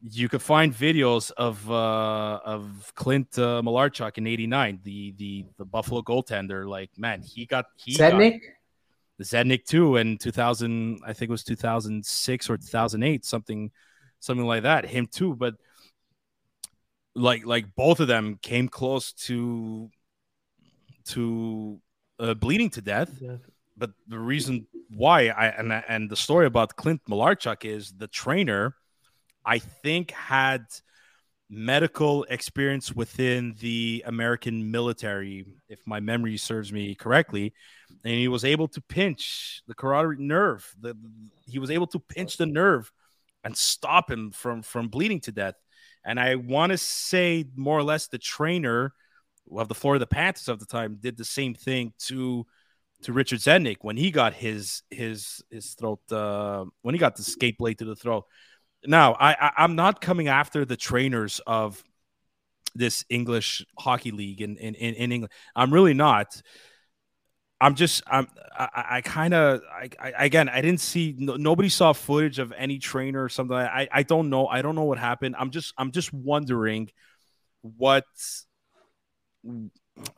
you 0.00 0.26
could 0.26 0.40
find 0.40 0.72
videos 0.72 1.32
of 1.32 1.70
uh 1.70 2.40
of 2.42 2.92
Clint 2.94 3.38
uh, 3.38 3.60
Malarchuk 3.62 4.16
in 4.16 4.26
89, 4.26 4.80
the 4.84 5.12
the 5.18 5.44
the 5.58 5.66
Buffalo 5.66 6.00
goaltender 6.00 6.66
like 6.66 6.88
man, 6.96 7.20
he 7.20 7.44
got 7.44 7.66
he 7.76 7.94
Zednik? 7.94 8.40
got 8.40 8.40
the 9.18 9.24
Zednik 9.24 9.66
too 9.66 9.96
in 9.96 10.16
2000 10.16 11.00
I 11.04 11.12
think 11.12 11.28
it 11.28 11.32
was 11.32 11.44
2006 11.44 12.48
or 12.48 12.56
2008 12.56 13.22
something 13.26 13.70
something 14.20 14.46
like 14.46 14.62
that. 14.62 14.84
Him 14.86 15.06
too, 15.06 15.34
but 15.34 15.54
like 17.14 17.46
like 17.46 17.74
both 17.74 18.00
of 18.00 18.08
them 18.08 18.38
came 18.42 18.68
close 18.68 19.12
to 19.12 19.90
to 21.06 21.80
uh, 22.18 22.34
bleeding 22.34 22.70
to 22.70 22.82
death. 22.82 23.10
But 23.76 23.90
the 24.08 24.18
reason 24.18 24.66
why 24.90 25.28
I 25.28 25.46
and 25.48 25.72
and 25.72 26.10
the 26.10 26.16
story 26.16 26.46
about 26.46 26.76
Clint 26.76 27.02
Malarchuk 27.08 27.64
is 27.64 27.92
the 27.92 28.08
trainer, 28.08 28.74
I 29.44 29.58
think 29.58 30.10
had 30.10 30.66
medical 31.48 32.24
experience 32.24 32.92
within 32.92 33.54
the 33.60 34.02
American 34.06 34.70
military, 34.70 35.46
if 35.68 35.78
my 35.86 36.00
memory 36.00 36.36
serves 36.36 36.72
me 36.72 36.94
correctly, 36.94 37.52
and 38.04 38.14
he 38.14 38.28
was 38.28 38.44
able 38.44 38.68
to 38.68 38.80
pinch 38.80 39.62
the 39.68 39.74
carotid 39.74 40.18
nerve. 40.18 40.74
The, 40.80 40.96
he 41.46 41.58
was 41.58 41.70
able 41.70 41.86
to 41.88 42.00
pinch 42.00 42.36
the 42.36 42.46
nerve 42.46 42.90
and 43.46 43.56
stop 43.56 44.10
him 44.10 44.32
from 44.32 44.60
from 44.60 44.88
bleeding 44.88 45.20
to 45.20 45.30
death. 45.30 45.54
And 46.04 46.18
I 46.18 46.34
want 46.34 46.72
to 46.72 46.78
say 46.78 47.44
more 47.54 47.78
or 47.78 47.84
less 47.84 48.08
the 48.08 48.18
trainer 48.18 48.92
of 49.56 49.68
the 49.68 49.74
Florida 49.74 50.04
Panthers 50.04 50.48
of 50.48 50.58
the 50.58 50.66
time 50.66 50.98
did 51.00 51.16
the 51.16 51.24
same 51.24 51.54
thing 51.54 51.92
to 52.06 52.44
to 53.02 53.12
Richard 53.12 53.38
Zednik 53.38 53.78
when 53.82 53.96
he 53.96 54.10
got 54.10 54.34
his 54.34 54.82
his 54.90 55.44
his 55.48 55.74
throat 55.74 56.00
uh, 56.10 56.64
when 56.82 56.96
he 56.96 56.98
got 56.98 57.14
the 57.14 57.22
skate 57.22 57.56
blade 57.56 57.78
to 57.78 57.84
the 57.84 57.94
throat. 57.94 58.24
Now 58.84 59.12
I, 59.14 59.32
I 59.34 59.52
I'm 59.58 59.76
not 59.76 60.00
coming 60.00 60.26
after 60.26 60.64
the 60.64 60.76
trainers 60.76 61.40
of 61.46 61.84
this 62.74 63.04
English 63.08 63.64
hockey 63.78 64.10
league 64.10 64.42
in 64.42 64.56
in, 64.56 64.74
in 64.74 65.12
England. 65.12 65.32
I'm 65.54 65.72
really 65.72 65.94
not. 65.94 66.42
I'm 67.60 67.74
just 67.74 68.02
I'm 68.06 68.28
I, 68.58 68.84
I 68.90 69.00
kind 69.00 69.34
of 69.34 69.62
I, 69.70 69.88
I, 69.98 70.24
again 70.24 70.48
I 70.48 70.60
didn't 70.60 70.80
see 70.80 71.14
no, 71.18 71.36
nobody 71.36 71.68
saw 71.68 71.92
footage 71.92 72.38
of 72.38 72.52
any 72.56 72.78
trainer 72.78 73.22
or 73.22 73.28
something. 73.28 73.56
I 73.56 73.88
I 73.90 74.02
don't 74.02 74.30
know 74.30 74.46
I 74.46 74.62
don't 74.62 74.74
know 74.74 74.84
what 74.84 74.98
happened. 74.98 75.36
I'm 75.38 75.50
just 75.50 75.72
I'm 75.78 75.90
just 75.90 76.12
wondering 76.12 76.90
what 77.62 78.04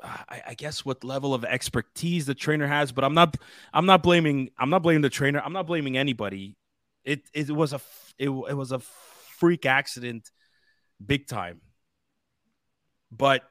I, 0.02 0.42
I 0.48 0.54
guess 0.54 0.84
what 0.84 1.04
level 1.04 1.34
of 1.34 1.44
expertise 1.44 2.26
the 2.26 2.34
trainer 2.34 2.66
has. 2.66 2.90
But 2.92 3.04
I'm 3.04 3.14
not 3.14 3.36
I'm 3.72 3.86
not 3.86 4.02
blaming 4.02 4.50
I'm 4.58 4.70
not 4.70 4.82
blaming 4.82 5.02
the 5.02 5.10
trainer. 5.10 5.40
I'm 5.44 5.52
not 5.52 5.66
blaming 5.66 5.96
anybody. 5.96 6.56
It 7.04 7.22
it 7.32 7.50
was 7.50 7.72
a 7.72 7.80
it, 8.18 8.30
it 8.30 8.54
was 8.54 8.72
a 8.72 8.80
freak 9.38 9.64
accident, 9.66 10.30
big 11.04 11.28
time. 11.28 11.60
But 13.10 13.42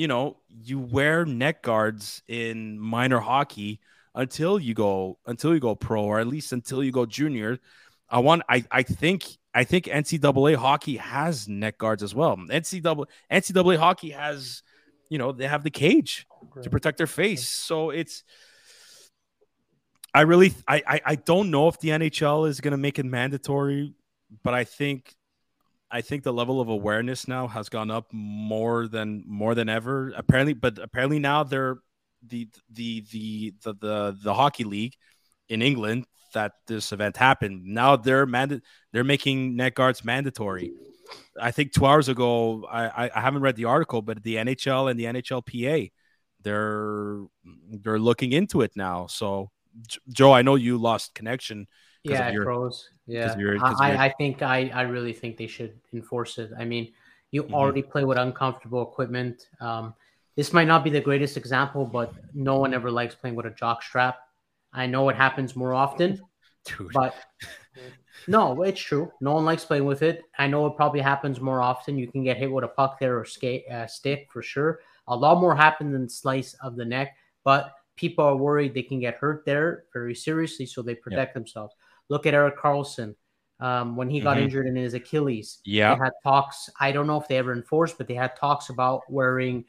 you 0.00 0.08
know, 0.08 0.38
you 0.48 0.78
wear 0.78 1.26
neck 1.26 1.60
guards 1.62 2.22
in 2.26 2.80
minor 2.80 3.18
hockey 3.18 3.80
until 4.14 4.58
you 4.58 4.72
go 4.72 5.18
until 5.26 5.52
you 5.52 5.60
go 5.60 5.74
pro, 5.74 6.02
or 6.02 6.18
at 6.18 6.26
least 6.26 6.54
until 6.54 6.82
you 6.82 6.90
go 6.90 7.04
junior. 7.04 7.58
I 8.08 8.20
want 8.20 8.42
I 8.48 8.64
I 8.70 8.82
think 8.82 9.26
I 9.52 9.64
think 9.64 9.84
NCAA 9.84 10.56
hockey 10.56 10.96
has 10.96 11.48
neck 11.48 11.76
guards 11.76 12.02
as 12.02 12.14
well. 12.14 12.34
NCAA 12.38 13.04
NCAA 13.30 13.76
hockey 13.76 14.08
has, 14.12 14.62
you 15.10 15.18
know, 15.18 15.32
they 15.32 15.46
have 15.46 15.64
the 15.64 15.70
cage 15.70 16.26
to 16.62 16.70
protect 16.70 16.96
their 16.96 17.06
face. 17.06 17.46
So 17.46 17.90
it's 17.90 18.24
I 20.14 20.22
really 20.22 20.54
I 20.66 20.82
I, 20.86 21.00
I 21.04 21.14
don't 21.16 21.50
know 21.50 21.68
if 21.68 21.78
the 21.78 21.90
NHL 21.90 22.48
is 22.48 22.62
gonna 22.62 22.78
make 22.78 22.98
it 22.98 23.04
mandatory, 23.04 23.92
but 24.42 24.54
I 24.54 24.64
think 24.64 25.14
I 25.90 26.00
think 26.02 26.22
the 26.22 26.32
level 26.32 26.60
of 26.60 26.68
awareness 26.68 27.26
now 27.26 27.48
has 27.48 27.68
gone 27.68 27.90
up 27.90 28.12
more 28.12 28.86
than 28.86 29.24
more 29.26 29.54
than 29.54 29.68
ever. 29.68 30.12
Apparently, 30.16 30.52
but 30.52 30.78
apparently 30.78 31.18
now 31.18 31.42
they're 31.42 31.78
the 32.26 32.48
the 32.70 33.04
the 33.10 33.54
the 33.62 33.72
the, 33.80 34.18
the 34.22 34.34
hockey 34.34 34.64
league 34.64 34.94
in 35.48 35.62
England 35.62 36.06
that 36.32 36.52
this 36.66 36.92
event 36.92 37.16
happened. 37.16 37.64
Now 37.64 37.96
they're 37.96 38.26
manda- 38.26 38.62
they're 38.92 39.04
making 39.04 39.56
neck 39.56 39.74
guards 39.74 40.04
mandatory. 40.04 40.72
I 41.40 41.50
think 41.50 41.72
two 41.72 41.86
hours 41.86 42.08
ago, 42.08 42.66
I, 42.70 43.10
I 43.12 43.20
haven't 43.20 43.42
read 43.42 43.56
the 43.56 43.64
article, 43.64 44.00
but 44.00 44.22
the 44.22 44.36
NHL 44.36 44.90
and 44.90 44.98
the 44.98 45.04
NHLPA, 45.04 45.90
they're 46.42 47.22
they're 47.68 47.98
looking 47.98 48.32
into 48.32 48.60
it 48.60 48.72
now. 48.76 49.06
So, 49.08 49.50
Joe, 50.08 50.32
I 50.32 50.42
know 50.42 50.54
you 50.54 50.78
lost 50.78 51.14
connection. 51.14 51.66
Yeah, 52.04 52.30
your, 52.30 52.44
pros. 52.44 52.88
Yeah, 53.10 53.34
I, 53.80 54.06
I 54.06 54.08
think 54.16 54.42
I, 54.42 54.70
I 54.72 54.82
really 54.82 55.12
think 55.12 55.36
they 55.36 55.48
should 55.48 55.74
enforce 55.92 56.38
it. 56.38 56.50
I 56.56 56.64
mean, 56.64 56.92
you 57.32 57.42
mm-hmm. 57.42 57.54
already 57.54 57.82
play 57.82 58.04
with 58.04 58.18
uncomfortable 58.18 58.82
equipment. 58.82 59.48
Um, 59.60 59.94
this 60.36 60.52
might 60.52 60.68
not 60.68 60.84
be 60.84 60.90
the 60.90 61.00
greatest 61.00 61.36
example, 61.36 61.84
but 61.84 62.14
no 62.34 62.58
one 62.58 62.72
ever 62.72 62.90
likes 62.90 63.14
playing 63.14 63.36
with 63.36 63.46
a 63.46 63.50
jock 63.50 63.82
strap. 63.82 64.18
I 64.72 64.86
know 64.86 65.08
it 65.08 65.16
happens 65.16 65.56
more 65.56 65.74
often, 65.74 66.20
Dude. 66.64 66.92
but 66.92 67.14
no, 68.28 68.62
it's 68.62 68.80
true. 68.80 69.10
No 69.20 69.34
one 69.34 69.44
likes 69.44 69.64
playing 69.64 69.86
with 69.86 70.02
it. 70.02 70.22
I 70.38 70.46
know 70.46 70.66
it 70.66 70.76
probably 70.76 71.00
happens 71.00 71.40
more 71.40 71.60
often. 71.60 71.98
You 71.98 72.06
can 72.06 72.22
get 72.22 72.36
hit 72.36 72.50
with 72.50 72.64
a 72.64 72.68
puck 72.68 73.00
there 73.00 73.18
or 73.18 73.24
skate 73.24 73.68
uh, 73.68 73.86
stick 73.86 74.28
for 74.32 74.42
sure. 74.42 74.80
A 75.08 75.16
lot 75.16 75.40
more 75.40 75.56
happen 75.56 75.90
than 75.90 76.08
slice 76.08 76.54
of 76.62 76.76
the 76.76 76.84
neck, 76.84 77.16
but 77.42 77.74
people 77.96 78.24
are 78.24 78.36
worried 78.36 78.72
they 78.72 78.82
can 78.82 79.00
get 79.00 79.16
hurt 79.16 79.44
there 79.44 79.84
very 79.92 80.14
seriously, 80.14 80.64
so 80.64 80.80
they 80.80 80.94
protect 80.94 81.34
themselves. 81.34 81.74
Look 82.10 82.26
at 82.26 82.34
Erik 82.34 82.58
Karlsson 82.58 83.14
Um, 83.60 83.96
when 83.96 84.10
he 84.10 84.20
got 84.20 84.36
mm-hmm. 84.36 84.44
injured 84.44 84.66
in 84.66 84.76
his 84.76 84.92
Achilles, 84.92 85.60
yeah, 85.64 85.94
they 85.94 86.04
had 86.04 86.12
talks. 86.22 86.68
I 86.78 86.92
don't 86.92 87.06
know 87.06 87.18
if 87.18 87.26
they 87.28 87.38
ever 87.38 87.52
enforced, 87.52 87.96
but 87.96 88.06
they 88.06 88.14
had 88.14 88.36
talks 88.36 88.68
about 88.68 89.02
wearing 89.08 89.64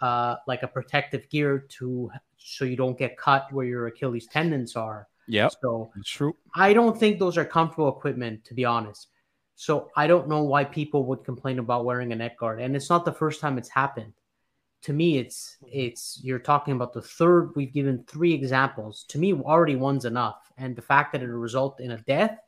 uh, 0.00 0.36
like 0.46 0.62
a 0.62 0.68
protective 0.68 1.28
gear 1.28 1.66
to 1.78 2.10
so 2.36 2.64
you 2.64 2.76
don't 2.76 2.96
get 2.96 3.16
cut 3.16 3.52
where 3.52 3.66
your 3.66 3.88
Achilles 3.88 4.26
tendons 4.26 4.76
are. 4.76 5.08
Yeah. 5.26 5.48
So 5.60 5.90
it's 5.96 6.10
true. 6.10 6.36
I 6.54 6.72
don't 6.72 6.96
think 6.96 7.18
those 7.18 7.36
are 7.36 7.44
comfortable 7.44 7.88
equipment, 7.88 8.44
to 8.44 8.54
be 8.54 8.64
honest. 8.64 9.08
So 9.56 9.90
I 9.96 10.06
don't 10.06 10.28
know 10.28 10.42
why 10.42 10.64
people 10.64 11.04
would 11.06 11.24
complain 11.24 11.58
about 11.58 11.84
wearing 11.84 12.12
a 12.12 12.16
neck 12.16 12.38
guard. 12.38 12.60
And 12.60 12.76
it's 12.76 12.90
not 12.90 13.04
the 13.04 13.12
first 13.12 13.40
time 13.40 13.58
it's 13.58 13.68
happened. 13.70 14.12
To 14.82 14.92
me, 14.92 15.18
it's 15.18 15.56
it's 15.66 16.20
you're 16.22 16.38
talking 16.38 16.74
about 16.74 16.92
the 16.92 17.02
third. 17.02 17.50
We've 17.56 17.72
given 17.72 18.04
three 18.06 18.32
examples. 18.32 19.04
To 19.08 19.18
me, 19.18 19.32
already 19.32 19.76
one's 19.76 20.04
enough. 20.04 20.36
And 20.58 20.76
the 20.76 20.82
fact 20.82 21.12
that 21.12 21.22
it 21.22 21.26
result 21.26 21.80
in 21.80 21.90
a 21.90 21.98
death, 21.98 22.38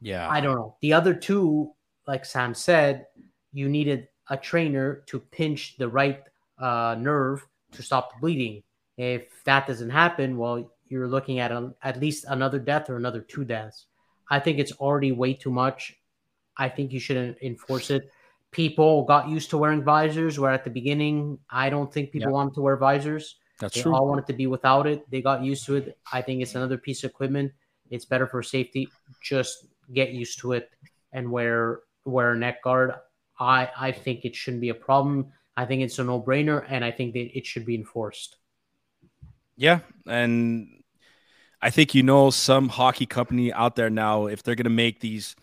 yeah, 0.00 0.28
I 0.28 0.40
don't 0.40 0.56
know. 0.56 0.76
The 0.82 0.92
other 0.92 1.14
two, 1.14 1.72
like 2.06 2.24
Sam 2.24 2.52
said, 2.54 3.06
you 3.52 3.68
needed 3.68 4.08
a 4.28 4.36
trainer 4.36 5.02
to 5.06 5.20
pinch 5.20 5.76
the 5.78 5.88
right 5.88 6.20
uh, 6.58 6.96
nerve 6.98 7.46
to 7.72 7.82
stop 7.82 8.12
the 8.12 8.20
bleeding. 8.20 8.62
If 8.96 9.42
that 9.44 9.66
doesn't 9.66 9.90
happen, 9.90 10.36
well, 10.36 10.70
you're 10.88 11.08
looking 11.08 11.40
at 11.40 11.50
a, 11.50 11.74
at 11.82 12.00
least 12.00 12.24
another 12.28 12.58
death 12.58 12.90
or 12.90 12.96
another 12.96 13.20
two 13.20 13.44
deaths. 13.44 13.86
I 14.30 14.40
think 14.40 14.58
it's 14.58 14.72
already 14.72 15.12
way 15.12 15.34
too 15.34 15.50
much. 15.50 15.96
I 16.56 16.68
think 16.68 16.92
you 16.92 17.00
shouldn't 17.00 17.38
enforce 17.42 17.90
it. 17.90 18.10
People 18.54 19.04
got 19.04 19.28
used 19.28 19.50
to 19.50 19.58
wearing 19.58 19.82
visors, 19.82 20.38
where 20.38 20.52
at 20.52 20.62
the 20.62 20.70
beginning, 20.70 21.38
I 21.50 21.68
don't 21.68 21.92
think 21.92 22.12
people 22.12 22.30
yeah. 22.30 22.38
wanted 22.38 22.54
to 22.54 22.62
wear 22.62 22.76
visors. 22.76 23.36
That's 23.58 23.74
they 23.74 23.82
true. 23.82 23.94
all 23.94 24.06
wanted 24.06 24.26
to 24.28 24.32
be 24.32 24.46
without 24.46 24.86
it. 24.86 25.08
They 25.10 25.20
got 25.20 25.42
used 25.42 25.66
to 25.66 25.76
it. 25.76 25.98
I 26.12 26.22
think 26.22 26.40
it's 26.40 26.54
another 26.54 26.78
piece 26.78 27.02
of 27.02 27.10
equipment. 27.10 27.52
It's 27.90 28.04
better 28.04 28.26
for 28.26 28.42
safety. 28.42 28.88
Just 29.22 29.66
get 29.92 30.10
used 30.10 30.38
to 30.40 30.52
it 30.52 30.70
and 31.12 31.30
wear 31.30 31.80
wear 32.04 32.32
a 32.32 32.36
neck 32.36 32.62
guard. 32.62 32.94
I 33.38 33.68
I 33.76 33.92
think 33.92 34.24
it 34.24 34.34
shouldn't 34.36 34.60
be 34.60 34.70
a 34.70 34.74
problem. 34.74 35.32
I 35.56 35.66
think 35.66 35.82
it's 35.82 35.98
a 35.98 36.04
no 36.04 36.20
brainer, 36.20 36.64
and 36.68 36.84
I 36.84 36.90
think 36.90 37.12
that 37.14 37.36
it 37.36 37.46
should 37.46 37.66
be 37.66 37.74
enforced. 37.74 38.36
Yeah, 39.56 39.80
and 40.06 40.82
I 41.62 41.70
think 41.70 41.94
you 41.94 42.02
know 42.02 42.30
some 42.30 42.68
hockey 42.68 43.06
company 43.06 43.52
out 43.52 43.76
there 43.76 43.90
now 43.90 44.26
if 44.26 44.42
they're 44.42 44.56
going 44.56 44.64
to 44.64 44.70
make 44.70 45.00
these 45.00 45.36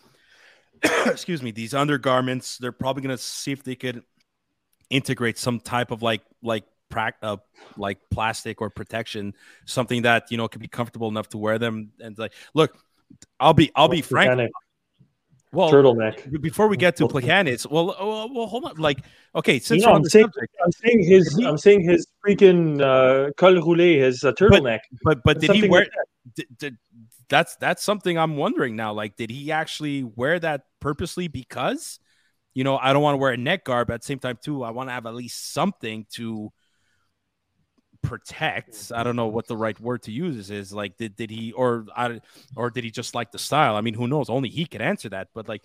excuse 1.06 1.42
me, 1.42 1.52
these 1.52 1.74
undergarments, 1.74 2.58
they're 2.58 2.72
probably 2.72 3.04
going 3.04 3.16
to 3.16 3.22
see 3.22 3.52
if 3.52 3.64
they 3.64 3.76
could 3.76 4.04
integrate 4.90 5.38
some 5.38 5.60
type 5.60 5.92
of 5.92 6.02
like 6.02 6.22
like 6.42 6.66
uh, 7.22 7.38
like 7.78 8.00
plastic 8.10 8.62
or 8.62 8.70
protection, 8.70 9.34
something 9.66 10.02
that 10.04 10.32
you 10.32 10.38
know 10.38 10.48
could 10.48 10.62
be 10.62 10.68
comfortable 10.68 11.08
enough 11.08 11.30
to 11.30 11.38
wear 11.38 11.58
them. 11.58 11.92
And 12.00 12.18
like, 12.18 12.34
look, 12.54 12.78
I'll 13.40 13.54
be 13.54 13.72
I'll 13.76 13.88
be 13.88 14.02
frank. 14.02 14.52
Well, 15.54 15.70
turtleneck. 15.70 16.42
Before 16.42 16.70
we 16.70 16.78
get 16.78 16.96
to 16.98 17.08
Plekanec, 17.08 17.70
well, 17.70 17.88
well, 17.88 18.34
well, 18.34 18.48
hold 18.48 18.64
on. 18.64 18.78
Like, 18.78 19.00
okay, 19.36 19.60
since 19.60 19.86
I'm, 19.86 20.06
saying, 20.06 20.28
subject, 20.28 20.56
I'm 20.64 20.72
saying 20.72 21.04
his, 21.04 21.36
he, 21.36 21.46
I'm 21.46 21.58
saying 21.58 21.84
his 21.84 22.08
freaking 22.26 22.82
uh, 22.82 23.32
col 23.34 23.56
roulé, 23.56 24.00
his 24.00 24.24
uh, 24.24 24.32
turtleneck. 24.32 24.80
But, 25.04 25.24
but, 25.24 25.24
but 25.26 25.40
did 25.42 25.52
he 25.52 25.68
wear? 25.68 25.82
Like 25.82 25.90
did, 26.36 26.46
did, 26.58 26.78
that's 27.32 27.56
that's 27.56 27.82
something 27.82 28.18
I'm 28.18 28.38
wondering 28.38 28.76
now. 28.76 28.94
Like, 28.94 29.16
did 29.16 29.32
he 29.32 29.52
actually 29.52 30.04
wear 30.04 30.38
that 30.40 30.64
purposely 30.82 31.30
because, 31.30 32.00
you 32.54 32.64
know, 32.64 32.78
I 32.78 32.94
don't 32.94 33.02
want 33.02 33.16
to 33.16 33.18
wear 33.20 33.32
a 33.32 33.38
neck 33.38 33.64
guard, 33.64 33.88
but 33.88 33.96
at 33.96 34.02
the 34.02 34.06
same 34.06 34.20
time 34.20 34.38
too, 34.44 34.64
I 34.64 34.72
want 34.72 34.90
to 34.90 34.94
have 34.94 35.06
at 35.08 35.16
least 35.16 35.54
something 35.54 36.06
to 36.12 36.52
protect 38.12 38.92
i 38.94 39.04
don't 39.04 39.16
know 39.16 39.28
what 39.28 39.48
the 39.48 39.56
right 39.56 39.80
word 39.80 40.02
to 40.02 40.12
use 40.12 40.52
is 40.52 40.74
like 40.74 40.98
did, 40.98 41.16
did 41.16 41.30
he 41.30 41.54
or 41.54 41.86
I, 41.96 42.20
or 42.58 42.70
did 42.70 42.84
he 42.84 42.92
just 42.92 43.16
like 43.16 43.32
the 43.32 43.40
style? 43.40 43.78
I 43.78 43.82
mean 43.82 43.94
who 43.94 44.06
knows? 44.06 44.30
Only 44.30 44.50
he 44.50 44.66
can 44.66 44.82
answer 44.82 45.08
that 45.10 45.30
but 45.34 45.48
like 45.48 45.64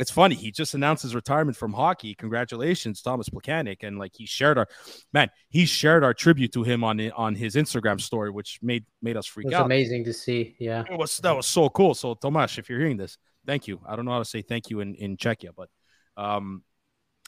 it's 0.00 0.10
funny 0.10 0.34
he 0.34 0.50
just 0.50 0.74
announced 0.74 1.04
his 1.04 1.14
retirement 1.14 1.56
from 1.56 1.72
hockey. 1.72 2.16
Congratulations 2.16 3.02
thomas 3.02 3.28
Plekanec. 3.28 3.84
and 3.84 4.00
like 4.00 4.14
he 4.16 4.26
shared 4.26 4.58
our 4.58 4.66
man 5.12 5.30
he 5.48 5.64
shared 5.64 6.02
our 6.02 6.12
tribute 6.12 6.52
to 6.54 6.64
him 6.64 6.82
on 6.82 7.00
on 7.12 7.36
his 7.36 7.54
instagram 7.54 8.00
story 8.00 8.30
which 8.32 8.58
made 8.62 8.84
made 9.00 9.16
us 9.16 9.26
freak 9.26 9.44
it 9.44 9.50
was 9.50 9.54
out. 9.54 9.66
amazing 9.66 10.02
to 10.04 10.12
see 10.12 10.56
yeah. 10.58 10.82
It 10.90 10.98
was 10.98 11.18
that 11.18 11.36
was 11.36 11.46
so 11.46 11.68
cool. 11.68 11.94
So 11.94 12.14
tomas 12.14 12.58
if 12.58 12.68
you're 12.68 12.80
hearing 12.80 12.96
this 12.96 13.16
thank 13.46 13.68
you. 13.68 13.80
I 13.86 13.94
don't 13.94 14.06
know 14.06 14.10
how 14.10 14.18
to 14.18 14.24
say 14.24 14.42
thank 14.42 14.70
you 14.70 14.80
in 14.80 14.96
in 14.96 15.16
czechia 15.16 15.50
but 15.56 15.68
um 16.16 16.64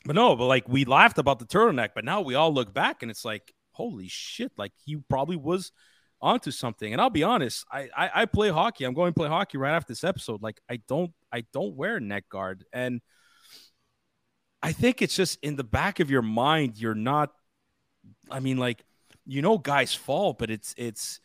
but 0.05 0.17
no 0.17 0.35
but 0.35 0.47
like 0.47 0.69
we 0.69 0.85
laughed 0.85 1.19
about 1.19 1.39
the 1.39 1.47
turtleneck 1.47 1.91
but 1.95 2.05
now 2.05 2.23
we 2.23 2.35
all 2.35 2.53
look 2.53 2.75
back 2.75 3.03
and 3.03 3.11
it's 3.13 3.25
like 3.25 3.55
holy 3.79 4.09
shit, 4.09 4.51
like 4.59 4.73
he 4.85 4.97
probably 5.09 5.37
was 5.37 5.71
onto 6.21 6.51
something. 6.51 6.93
And 6.93 7.01
I'll 7.01 7.11
be 7.11 7.23
honest, 7.23 7.65
I, 7.71 7.89
I, 7.97 8.11
I 8.15 8.25
play 8.27 8.49
hockey. 8.51 8.85
I'm 8.85 8.93
going 8.93 9.13
to 9.13 9.19
play 9.19 9.29
hockey 9.29 9.57
right 9.57 9.75
after 9.75 9.93
this 9.93 10.03
episode. 10.05 10.43
Like 10.43 10.61
I 10.69 10.81
don't 10.89 11.13
I 11.33 11.45
don't 11.53 11.77
wear 11.77 12.01
neck 12.01 12.29
guard, 12.29 12.65
and 12.73 13.01
I 14.63 14.73
think 14.73 15.01
it's 15.01 15.15
just 15.15 15.39
in 15.43 15.57
the 15.57 15.65
back 15.65 16.01
of 16.01 16.11
your 16.11 16.23
mind. 16.23 16.77
You're 16.77 16.95
not. 16.95 17.31
I 18.31 18.41
mean, 18.41 18.59
like 18.59 18.85
you 19.25 19.43
know, 19.43 19.59
guys 19.59 19.95
fall, 19.95 20.33
but 20.33 20.51
it's 20.51 20.75
it's 20.77 21.21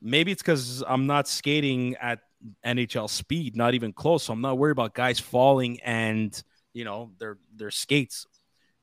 maybe 0.00 0.32
it's 0.32 0.42
because 0.42 0.82
I'm 0.86 1.06
not 1.06 1.28
skating 1.28 1.96
at 1.96 2.20
NHL 2.64 3.10
speed, 3.10 3.56
not 3.56 3.74
even 3.74 3.92
close. 3.92 4.24
So 4.24 4.32
I'm 4.32 4.40
not 4.40 4.56
worried 4.56 4.72
about 4.72 4.94
guys 4.94 5.18
falling 5.18 5.80
and 5.80 6.40
you 6.72 6.84
know 6.84 7.10
their 7.18 7.36
their 7.54 7.70
skates 7.70 8.26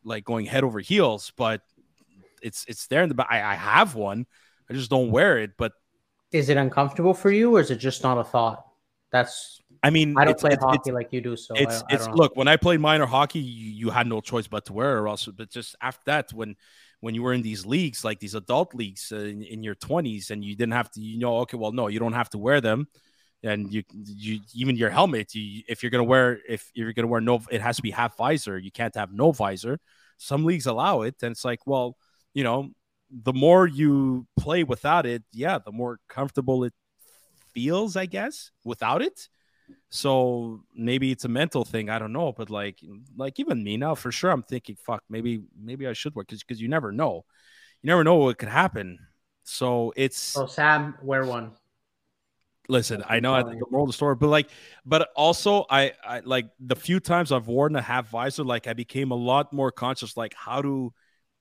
like 0.03 0.23
going 0.23 0.45
head 0.45 0.63
over 0.63 0.79
heels. 0.79 1.31
But 1.35 1.61
it's 2.45 2.65
it's 2.67 2.87
there 2.87 3.03
in 3.03 3.09
the 3.09 3.15
back. 3.15 3.27
I, 3.29 3.41
I 3.41 3.55
have 3.55 3.95
one. 3.95 4.25
I 4.69 4.73
just 4.73 4.89
don't 4.89 5.11
wear 5.11 5.39
it. 5.39 5.51
But 5.57 5.73
is 6.31 6.49
it 6.49 6.57
uncomfortable 6.57 7.13
for 7.13 7.31
you, 7.31 7.55
or 7.55 7.59
is 7.59 7.71
it 7.71 7.77
just 7.77 8.03
not 8.03 8.17
a 8.17 8.23
thought? 8.23 8.65
That's 9.11 9.61
I 9.83 9.89
mean, 9.89 10.15
I 10.17 10.25
don't 10.25 10.37
play 10.37 10.55
hockey 10.59 10.91
like 10.91 11.13
you 11.13 11.21
do, 11.21 11.35
so 11.35 11.53
it's 11.55 11.81
I, 11.81 11.85
I 11.91 11.95
it's 11.95 12.07
look 12.07 12.35
when 12.35 12.47
I 12.47 12.57
played 12.57 12.79
minor 12.79 13.05
hockey, 13.05 13.39
you, 13.39 13.71
you, 13.71 13.89
had 13.89 14.07
no 14.07 14.19
choice 14.19 14.47
but 14.47 14.65
to 14.65 14.73
wear 14.73 14.97
it, 14.97 15.01
or 15.01 15.07
else. 15.07 15.25
But 15.27 15.49
just 15.49 15.75
after 15.81 16.01
that, 16.07 16.33
when 16.33 16.55
when 17.01 17.13
you 17.13 17.23
were 17.23 17.33
in 17.33 17.41
these 17.41 17.65
leagues, 17.65 18.03
like 18.03 18.19
these 18.19 18.35
adult 18.35 18.73
leagues 18.73 19.11
uh, 19.11 19.17
in, 19.17 19.43
in, 19.43 19.63
your 19.63 19.75
twenties, 19.75 20.31
and 20.31 20.43
you 20.43 20.55
didn't 20.55 20.73
have 20.73 20.89
to, 20.91 21.01
you 21.01 21.19
know, 21.19 21.37
okay, 21.39 21.57
well, 21.57 21.71
no, 21.71 21.87
you 21.87 21.99
don't 21.99 22.13
have 22.13 22.29
to 22.31 22.37
wear 22.37 22.61
them, 22.61 22.87
and 23.43 23.71
you 23.71 23.83
you 23.93 24.39
even 24.53 24.75
your 24.75 24.89
helmet, 24.89 25.35
you, 25.35 25.61
if 25.67 25.83
you're 25.83 25.91
gonna 25.91 26.03
wear 26.03 26.39
if 26.49 26.71
you're 26.73 26.93
gonna 26.93 27.07
wear 27.07 27.21
no, 27.21 27.41
it 27.51 27.61
has 27.61 27.75
to 27.75 27.83
be 27.83 27.91
half 27.91 28.17
visor. 28.17 28.57
You 28.57 28.71
can't 28.71 28.95
have 28.95 29.13
no 29.13 29.31
visor. 29.31 29.79
Some 30.17 30.45
leagues 30.45 30.65
allow 30.65 31.01
it, 31.01 31.15
and 31.21 31.31
it's 31.31 31.45
like, 31.45 31.59
well, 31.67 31.95
you 32.35 32.43
know, 32.43 32.69
the 33.09 33.33
more 33.33 33.65
you 33.65 34.27
play 34.37 34.63
without 34.63 35.07
it, 35.07 35.23
yeah, 35.31 35.57
the 35.57 35.71
more 35.71 35.99
comfortable 36.07 36.65
it 36.65 36.73
feels, 37.53 37.95
I 37.95 38.05
guess, 38.05 38.51
without 38.63 39.01
it. 39.01 39.27
So 39.89 40.61
maybe 40.75 41.11
it's 41.11 41.25
a 41.25 41.29
mental 41.29 41.63
thing. 41.63 41.89
I 41.89 41.97
don't 41.97 42.13
know, 42.13 42.33
but 42.33 42.49
like, 42.51 42.79
like 43.15 43.39
even 43.39 43.63
me 43.63 43.77
now, 43.77 43.95
for 43.95 44.11
sure, 44.11 44.29
I'm 44.29 44.43
thinking, 44.43 44.75
fuck, 44.75 45.01
maybe, 45.09 45.41
maybe 45.57 45.87
I 45.87 45.93
should 45.93 46.13
work 46.13 46.27
because 46.27 46.43
because 46.43 46.61
you 46.61 46.67
never 46.67 46.91
know, 46.91 47.23
you 47.81 47.87
never 47.87 48.03
know 48.03 48.15
what 48.15 48.37
could 48.37 48.49
happen. 48.49 48.99
So 49.43 49.93
it's. 49.95 50.17
So 50.17 50.45
Sam, 50.45 50.95
wear 51.01 51.25
one. 51.25 51.51
Listen, 52.67 53.03
I 53.07 53.19
know 53.19 53.33
I 53.33 53.43
think 53.43 53.59
the 53.59 53.67
moral 53.69 53.85
of 53.85 53.89
the 53.89 53.93
story, 53.93 54.15
but 54.15 54.27
like, 54.27 54.49
but 54.85 55.09
also 55.15 55.65
I, 55.69 55.93
I 56.03 56.21
like 56.21 56.47
the 56.59 56.75
few 56.75 56.99
times 56.99 57.31
I've 57.31 57.47
worn 57.47 57.75
a 57.75 57.81
half 57.81 58.09
visor, 58.09 58.43
like 58.43 58.65
I 58.65 58.73
became 58.73 59.11
a 59.11 59.15
lot 59.15 59.53
more 59.53 59.71
conscious, 59.71 60.17
like 60.17 60.33
how 60.33 60.63
to 60.63 60.91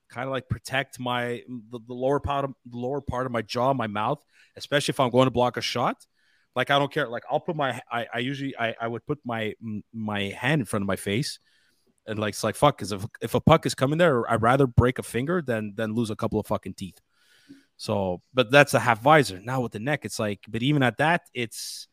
kind 0.09 0.27
of 0.27 0.33
like 0.33 0.49
protect 0.49 1.01
my 1.01 1.43
the, 1.71 1.81
the, 1.87 1.95
lower 1.95 2.21
part 2.21 2.45
of 2.45 2.53
the 2.67 2.77
lower 2.77 3.01
part 3.01 3.27
of 3.27 3.33
my 3.33 3.43
jaw, 3.43 3.73
my 3.75 3.87
mouth, 3.87 4.23
especially 4.57 4.93
if 4.93 5.01
I'm 5.01 5.11
going 5.11 5.27
to 5.27 5.31
block 5.31 5.57
a 5.57 5.61
shot. 5.61 6.07
Like 6.55 6.71
I 6.71 6.79
don't 6.79 6.93
care. 6.93 7.09
Like 7.09 7.25
I'll 7.31 7.41
put 7.41 7.57
my 7.57 7.81
I, 7.91 8.07
I 8.15 8.19
usually 8.21 8.57
I, 8.57 8.75
I 8.81 8.87
would 8.87 9.05
put 9.07 9.19
my 9.25 9.55
my 9.93 10.25
hand 10.31 10.61
in 10.61 10.67
front 10.67 10.83
of 10.83 10.87
my 10.87 10.97
face 10.97 11.39
and 12.07 12.19
like 12.19 12.35
it's 12.35 12.45
like 12.45 12.55
fuck 12.55 12.77
because 12.79 12.93
if 12.93 13.05
if 13.21 13.35
a 13.35 13.41
puck 13.41 13.67
is 13.67 13.75
coming 13.75 13.99
there, 13.99 14.31
I'd 14.31 14.43
rather 14.43 14.67
break 14.67 14.99
a 14.99 15.03
finger 15.03 15.43
than 15.43 15.75
than 15.77 15.95
lose 15.95 16.11
a 16.11 16.17
couple 16.17 16.39
of 16.39 16.47
fucking 16.47 16.75
teeth. 16.75 17.01
So, 17.77 18.23
but 18.33 18.51
that's 18.51 18.75
a 18.75 18.81
half 18.81 19.03
visor. 19.03 19.41
Now 19.41 19.61
with 19.61 19.73
the 19.73 19.81
neck, 19.81 20.05
it's 20.05 20.19
like, 20.19 20.41
but 20.49 20.63
even 20.63 20.83
at 20.83 20.99
that, 20.99 21.23
it's 21.35 21.89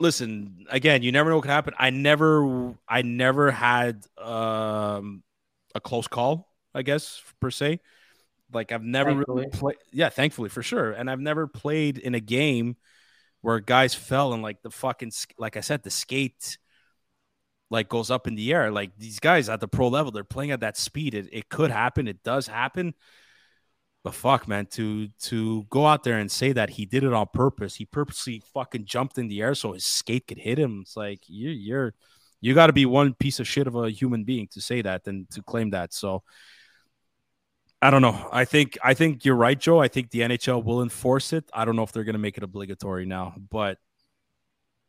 listen 0.00 0.66
again. 0.70 1.02
You 1.02 1.12
never 1.12 1.30
know 1.30 1.36
what 1.36 1.42
can 1.42 1.50
happen. 1.50 1.74
I 1.78 1.90
never, 1.90 2.74
I 2.88 3.02
never 3.02 3.50
had 3.50 4.04
um 4.18 5.22
a 5.76 5.80
close 5.80 6.08
call. 6.08 6.52
I 6.74 6.82
guess 6.82 7.22
per 7.40 7.50
se. 7.50 7.80
Like 8.52 8.70
I've 8.72 8.82
never 8.82 9.10
thankfully. 9.10 9.44
really 9.44 9.50
played. 9.50 9.76
Yeah, 9.92 10.08
thankfully 10.10 10.48
for 10.48 10.62
sure. 10.62 10.92
And 10.92 11.10
I've 11.10 11.20
never 11.20 11.46
played 11.46 11.98
in 11.98 12.14
a 12.14 12.20
game 12.20 12.76
where 13.40 13.60
guys 13.60 13.94
fell 13.94 14.32
and 14.32 14.42
like 14.42 14.62
the 14.62 14.70
fucking 14.70 15.12
like 15.38 15.56
I 15.56 15.60
said, 15.60 15.82
the 15.82 15.90
skate 15.90 16.58
like 17.70 17.88
goes 17.88 18.10
up 18.10 18.26
in 18.26 18.34
the 18.34 18.52
air. 18.52 18.70
Like 18.70 18.92
these 18.98 19.20
guys 19.20 19.48
at 19.48 19.60
the 19.60 19.68
pro 19.68 19.88
level, 19.88 20.12
they're 20.12 20.24
playing 20.24 20.50
at 20.52 20.60
that 20.60 20.76
speed. 20.76 21.14
It, 21.14 21.28
it 21.32 21.48
could 21.48 21.70
happen. 21.70 22.08
It 22.08 22.22
does 22.22 22.46
happen. 22.46 22.94
But 24.04 24.14
fuck, 24.14 24.46
man, 24.46 24.66
to 24.72 25.08
to 25.22 25.64
go 25.64 25.86
out 25.86 26.04
there 26.04 26.18
and 26.18 26.30
say 26.30 26.52
that 26.52 26.70
he 26.70 26.86
did 26.86 27.02
it 27.02 27.12
on 27.12 27.26
purpose, 27.34 27.74
he 27.74 27.86
purposely 27.86 28.40
fucking 28.54 28.84
jumped 28.84 29.18
in 29.18 29.26
the 29.28 29.42
air 29.42 29.54
so 29.54 29.72
his 29.72 29.84
skate 29.84 30.28
could 30.28 30.38
hit 30.38 30.58
him. 30.58 30.80
It's 30.82 30.96
like 30.96 31.22
you 31.26 31.50
you're 31.50 31.94
you 32.40 32.54
got 32.54 32.68
to 32.68 32.72
be 32.72 32.86
one 32.86 33.14
piece 33.14 33.40
of 33.40 33.48
shit 33.48 33.66
of 33.66 33.74
a 33.74 33.90
human 33.90 34.24
being 34.24 34.48
to 34.52 34.60
say 34.60 34.82
that 34.82 35.06
and 35.06 35.28
to 35.30 35.42
claim 35.42 35.70
that. 35.70 35.92
So 35.92 36.22
I 37.82 37.90
don't 37.90 38.02
know. 38.02 38.28
I 38.32 38.44
think 38.44 38.78
I 38.82 38.94
think 38.94 39.24
you're 39.24 39.36
right, 39.36 39.58
Joe. 39.58 39.80
I 39.80 39.88
think 39.88 40.10
the 40.10 40.20
NHL 40.20 40.64
will 40.64 40.82
enforce 40.82 41.32
it. 41.32 41.48
I 41.52 41.64
don't 41.64 41.76
know 41.76 41.82
if 41.82 41.92
they're 41.92 42.04
going 42.04 42.14
to 42.14 42.18
make 42.20 42.36
it 42.36 42.42
obligatory 42.42 43.06
now, 43.06 43.34
but 43.50 43.78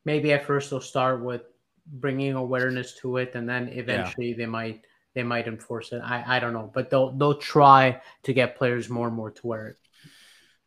maybe 0.06 0.32
at 0.34 0.46
first 0.46 0.70
they'll 0.70 0.82
start 0.82 1.24
with 1.24 1.42
bringing 1.86 2.34
awareness 2.34 2.96
to 3.02 3.18
it, 3.18 3.36
and 3.36 3.48
then 3.48 3.70
eventually 3.70 4.30
yeah. 4.30 4.38
they 4.38 4.46
might 4.46 4.86
they 5.16 5.24
might 5.24 5.48
enforce 5.48 5.92
it. 5.92 6.02
I, 6.04 6.38
I 6.38 6.40
don't 6.40 6.54
know, 6.54 6.72
but 6.74 6.90
they'll 6.90 7.12
they'll 7.12 7.38
try 7.38 8.02
to 8.24 8.34
get 8.34 8.56
players 8.56 8.90
more 8.90 9.08
and 9.08 9.16
more 9.16 9.32
to 9.32 9.48
wear 9.48 9.68
it. 9.68 9.78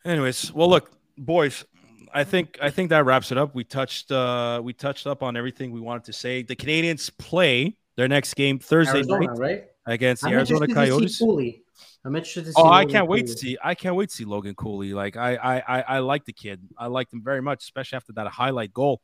Anyways, 0.04 0.52
well, 0.52 0.68
look, 0.68 0.90
boys, 1.16 1.64
I 2.12 2.24
think 2.24 2.58
I 2.60 2.70
think 2.70 2.90
that 2.90 3.04
wraps 3.04 3.32
it 3.32 3.38
up. 3.38 3.54
We 3.54 3.64
touched 3.64 4.10
uh 4.10 4.60
we 4.62 4.72
touched 4.72 5.06
up 5.06 5.22
on 5.22 5.36
everything 5.36 5.72
we 5.72 5.80
wanted 5.80 6.04
to 6.04 6.12
say. 6.12 6.42
The 6.42 6.56
Canadiens 6.56 7.10
play 7.18 7.76
their 7.96 8.08
next 8.08 8.34
game 8.34 8.58
Thursday 8.58 8.98
Arizona, 8.98 9.26
night 9.26 9.38
right? 9.38 9.64
against 9.86 10.22
the 10.22 10.28
I'm 10.28 10.34
Arizona 10.34 10.66
Coyotes. 10.66 11.20
I'm 12.04 12.16
interested 12.16 12.46
to 12.46 12.52
see. 12.52 12.54
Oh, 12.56 12.64
Logan 12.64 12.76
I 12.76 12.84
can't 12.84 13.06
Cooley. 13.06 13.20
wait 13.20 13.26
to 13.26 13.32
see. 13.32 13.58
I 13.62 13.74
can't 13.74 13.94
wait 13.94 14.08
to 14.08 14.14
see 14.14 14.24
Logan 14.24 14.54
Cooley. 14.54 14.94
Like 14.94 15.16
I, 15.16 15.36
I, 15.36 15.58
I, 15.58 15.80
I 15.80 15.98
like 15.98 16.24
the 16.24 16.32
kid. 16.32 16.60
I 16.78 16.86
liked 16.86 17.12
him 17.12 17.22
very 17.22 17.42
much, 17.42 17.62
especially 17.62 17.96
after 17.96 18.12
that 18.14 18.26
highlight 18.28 18.72
goal. 18.72 19.02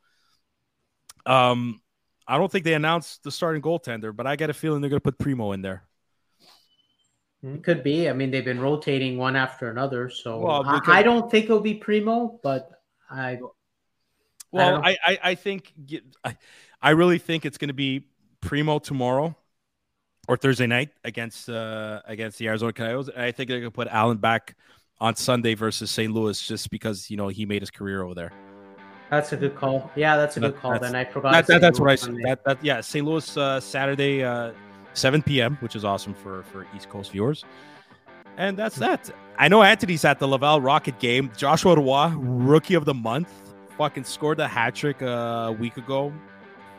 Um, 1.27 1.83
I 2.27 2.39
don't 2.39 2.51
think 2.51 2.65
they 2.65 2.75
announced 2.75 3.23
the 3.23 3.31
starting 3.31 3.63
goaltender, 3.63 4.15
but 4.15 4.27
I 4.27 4.37
get 4.37 4.51
a 4.51 4.55
feeling 4.55 4.81
they're 4.81 4.91
going 4.91 5.01
to 5.01 5.05
put 5.05 5.19
Primeau 5.19 5.53
in 5.53 5.63
there. 5.63 5.83
It 7.43 7.63
could 7.63 7.85
be. 7.85 8.09
I 8.09 8.13
mean, 8.13 8.31
they've 8.31 8.45
been 8.45 8.61
rotating 8.61 9.19
one 9.19 9.37
after 9.37 9.71
another, 9.71 10.09
so 10.09 10.41
well. 10.41 10.65
I, 10.67 10.81
I, 10.87 11.03
don't 11.03 11.31
think 11.31 11.45
it'll 11.45 11.61
be 11.61 11.75
Primeau, 11.75 12.41
but 12.43 12.76
I. 13.11 13.39
Well, 14.53 14.81
I, 14.83 14.97
I, 15.05 15.19
I 15.23 15.35
think 15.35 15.73
I, 16.25 16.37
I 16.81 16.91
really 16.91 17.19
think 17.19 17.45
it's 17.45 17.59
going 17.59 17.69
to 17.69 17.75
be 17.75 18.07
Primeau 18.41 18.79
tomorrow 18.79 19.37
or 20.29 20.37
Thursday 20.37 20.67
night 20.67 20.91
against 21.05 21.49
uh, 21.49 22.01
against 22.07 22.39
the 22.39 22.49
Arizona 22.49 22.73
Coyotes, 22.73 23.09
and 23.09 23.23
I 23.23 23.33
think 23.33 23.49
they're 23.49 23.61
going 23.61 23.71
to 23.71 23.75
put 23.75 23.89
Allen 23.89 24.19
back 24.19 24.57
on 25.01 25.15
Sunday 25.17 25.55
versus 25.55 25.91
St. 25.91 26.13
Louis 26.13 26.41
just 26.41 26.71
because 26.71 27.11
you 27.11 27.17
know 27.17 27.29
he 27.29 27.45
made 27.45 27.63
his 27.63 27.71
career 27.71 28.03
over 28.03 28.15
there. 28.15 28.33
That's 29.11 29.33
a 29.33 29.37
good 29.37 29.55
call. 29.55 29.91
Yeah, 29.95 30.17
that's 30.17 30.37
a 30.37 30.41
good 30.41 30.57
call. 30.57 30.79
Then 30.79 30.97
I 30.97 31.05
forgot. 31.05 31.33
That, 31.33 31.47
that, 31.47 31.61
that's 31.61 31.79
what 31.79 31.91
I 31.91 31.95
said. 31.95 32.17
That, 32.25 32.45
that, 32.45 32.65
yeah, 32.65 32.81
St. 32.81 33.07
Louis 33.07 33.37
uh, 33.37 33.61
Saturday, 33.61 34.25
uh, 34.25 34.51
7 34.95 35.23
p.m., 35.23 35.57
which 35.61 35.77
is 35.77 35.85
awesome 35.85 36.13
for 36.15 36.43
for 36.45 36.67
East 36.75 36.89
Coast 36.89 37.13
viewers. 37.13 37.45
And 38.37 38.57
that's 38.57 38.76
that. 38.76 39.11
I 39.39 39.49
know 39.49 39.62
Anthony's 39.62 40.05
at 40.05 40.18
the 40.18 40.28
Laval 40.28 40.61
Rocket 40.61 40.99
game. 40.99 41.30
Joshua 41.37 41.76
Roy, 41.76 42.09
rookie 42.16 42.74
of 42.74 42.84
the 42.84 42.95
month, 42.95 43.28
fucking 43.76 44.05
scored 44.05 44.41
a 44.41 44.49
hat 44.49 44.74
trick 44.74 45.03
uh, 45.03 45.47
a 45.49 45.53
week 45.53 45.76
ago. 45.76 46.12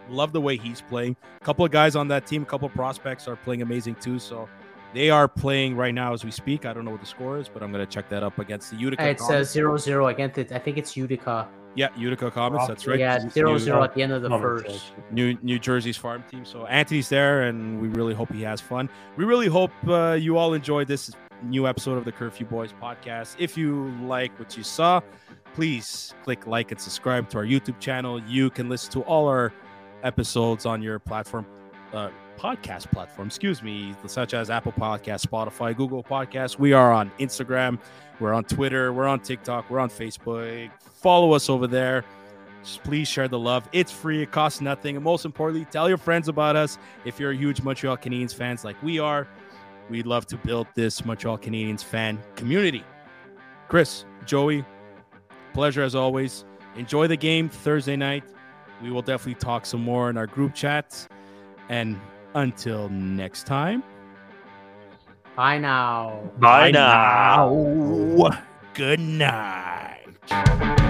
Love 0.10 0.32
the 0.32 0.42
way 0.42 0.58
he's 0.58 0.82
playing. 0.82 1.16
A 1.42 1.44
couple 1.44 1.66
of 1.66 1.72
guys 1.72 1.96
on 1.96 2.08
that 2.08 2.26
team, 2.26 2.44
a 2.44 2.46
couple 2.46 2.68
of 2.68 2.74
prospects 2.74 3.28
are 3.28 3.36
playing 3.36 3.62
amazing 3.62 3.96
too. 3.96 4.20
So 4.20 4.48
they 4.94 5.10
are 5.10 5.28
playing 5.28 5.76
right 5.76 5.94
now 5.94 6.14
as 6.14 6.24
we 6.24 6.32
speak. 6.32 6.66
I 6.66 6.74
don't 6.74 6.86
know 6.86 6.92
what 6.92 7.02
the 7.02 7.08
score 7.08 7.38
is, 7.38 7.50
but 7.50 7.62
I'm 7.62 7.72
going 7.72 7.86
to 7.86 7.92
check 7.92 8.10
that 8.10 8.24
up 8.24 8.40
against 8.40 8.72
the 8.72 8.78
Utica. 8.78 9.10
It 9.10 9.20
says 9.20 9.52
0 9.52 9.78
0 9.78 10.08
against 10.08 10.38
it. 10.38 10.52
I 10.52 10.60
think 10.60 10.78
it's 10.78 10.96
Utica. 10.96 11.48
Yeah, 11.76 11.90
Utica 11.96 12.32
Comets. 12.32 12.68
That's 12.68 12.88
right. 12.88 12.98
Yeah, 12.98 13.30
0 13.30 13.58
0 13.58 13.84
at 13.84 13.94
the 13.94 14.02
end 14.02 14.12
of 14.12 14.24
the 14.24 14.30
first. 14.30 14.94
New 15.12 15.38
New 15.44 15.60
Jersey's 15.60 15.98
farm 15.98 16.24
team. 16.32 16.46
So 16.46 16.66
Anthony's 16.66 17.10
there, 17.10 17.44
and 17.44 17.80
we 17.80 17.90
really 17.90 18.16
hope 18.16 18.32
he 18.32 18.42
has 18.44 18.62
fun. 18.62 18.90
We 19.16 19.26
really 19.26 19.48
hope 19.48 19.72
uh, 19.88 20.14
you 20.14 20.38
all 20.38 20.54
enjoyed 20.54 20.88
this 20.88 21.12
new 21.44 21.68
episode 21.68 21.98
of 21.98 22.06
the 22.06 22.12
Curfew 22.12 22.46
Boys 22.46 22.74
podcast. 22.82 23.36
If 23.40 23.58
you 23.58 23.92
like 24.02 24.38
what 24.40 24.58
you 24.58 24.64
saw, 24.64 25.02
please 25.54 26.14
click 26.24 26.48
like 26.48 26.72
and 26.72 26.80
subscribe 26.80 27.30
to 27.30 27.38
our 27.38 27.46
YouTube 27.46 27.80
channel. 27.80 28.22
You 28.24 28.50
can 28.50 28.70
listen 28.70 28.92
to 28.94 29.02
all 29.02 29.28
our 29.28 29.54
episodes 30.04 30.66
on 30.66 30.82
your 30.82 31.00
platform. 31.00 31.46
Uh, 31.94 32.10
podcast 32.38 32.92
platform, 32.92 33.28
excuse 33.28 33.64
me, 33.64 33.96
such 34.06 34.34
as 34.34 34.50
Apple 34.50 34.72
Podcast, 34.72 35.26
Spotify, 35.26 35.76
Google 35.76 36.04
Podcasts. 36.04 36.60
We 36.60 36.72
are 36.74 36.92
on 36.92 37.12
Instagram, 37.20 37.80
we're 38.20 38.34
on 38.34 38.44
Twitter, 38.44 38.94
we're 38.94 39.08
on 39.08 39.20
TikTok, 39.20 39.70
we're 39.70 39.80
on 39.80 39.90
Facebook. 39.90 40.70
Follow 40.80 41.34
us 41.34 41.50
over 41.50 41.68
there. 41.68 42.04
Just 42.64 42.84
please 42.84 43.08
share 43.08 43.28
the 43.28 43.40
love. 43.40 43.68
It's 43.72 43.92
free, 43.92 44.22
it 44.22 44.32
costs 44.32 44.62
nothing. 44.62 44.96
And 44.96 45.04
most 45.04 45.26
importantly, 45.26 45.66
tell 45.72 45.88
your 45.88 45.98
friends 45.98 46.28
about 46.28 46.56
us. 46.56 46.78
If 47.06 47.20
you're 47.20 47.32
a 47.32 47.36
huge 47.36 47.62
Montreal 47.62 47.98
Canadiens 47.98 48.34
fans 48.34 48.64
like 48.64 48.82
we 48.84 49.00
are, 49.00 49.28
we'd 49.90 50.06
love 50.06 50.26
to 50.28 50.38
build 50.38 50.68
this 50.76 51.04
Montreal 51.06 51.38
Canadiens 51.38 51.84
fan 51.84 52.22
community. 52.36 52.84
Chris, 53.68 54.06
Joey, 54.26 54.66
pleasure 55.54 55.82
as 55.84 55.96
always. 55.96 56.46
Enjoy 56.76 57.08
the 57.08 57.18
game 57.18 57.50
Thursday 57.50 57.96
night. 57.96 58.24
We 58.82 58.92
will 58.92 59.02
definitely 59.02 59.40
talk 59.40 59.66
some 59.66 59.82
more 59.82 60.10
in 60.10 60.18
our 60.18 60.28
group 60.28 60.54
chats. 60.54 61.08
And 61.70 62.00
until 62.36 62.90
next 62.90 63.46
time. 63.46 63.84
Bye 65.36 65.58
now. 65.58 66.22
Bye, 66.38 66.68
Bye 66.68 66.72
now. 66.72 67.54
now. 67.54 68.44
Good 68.74 69.00
night. 69.00 70.84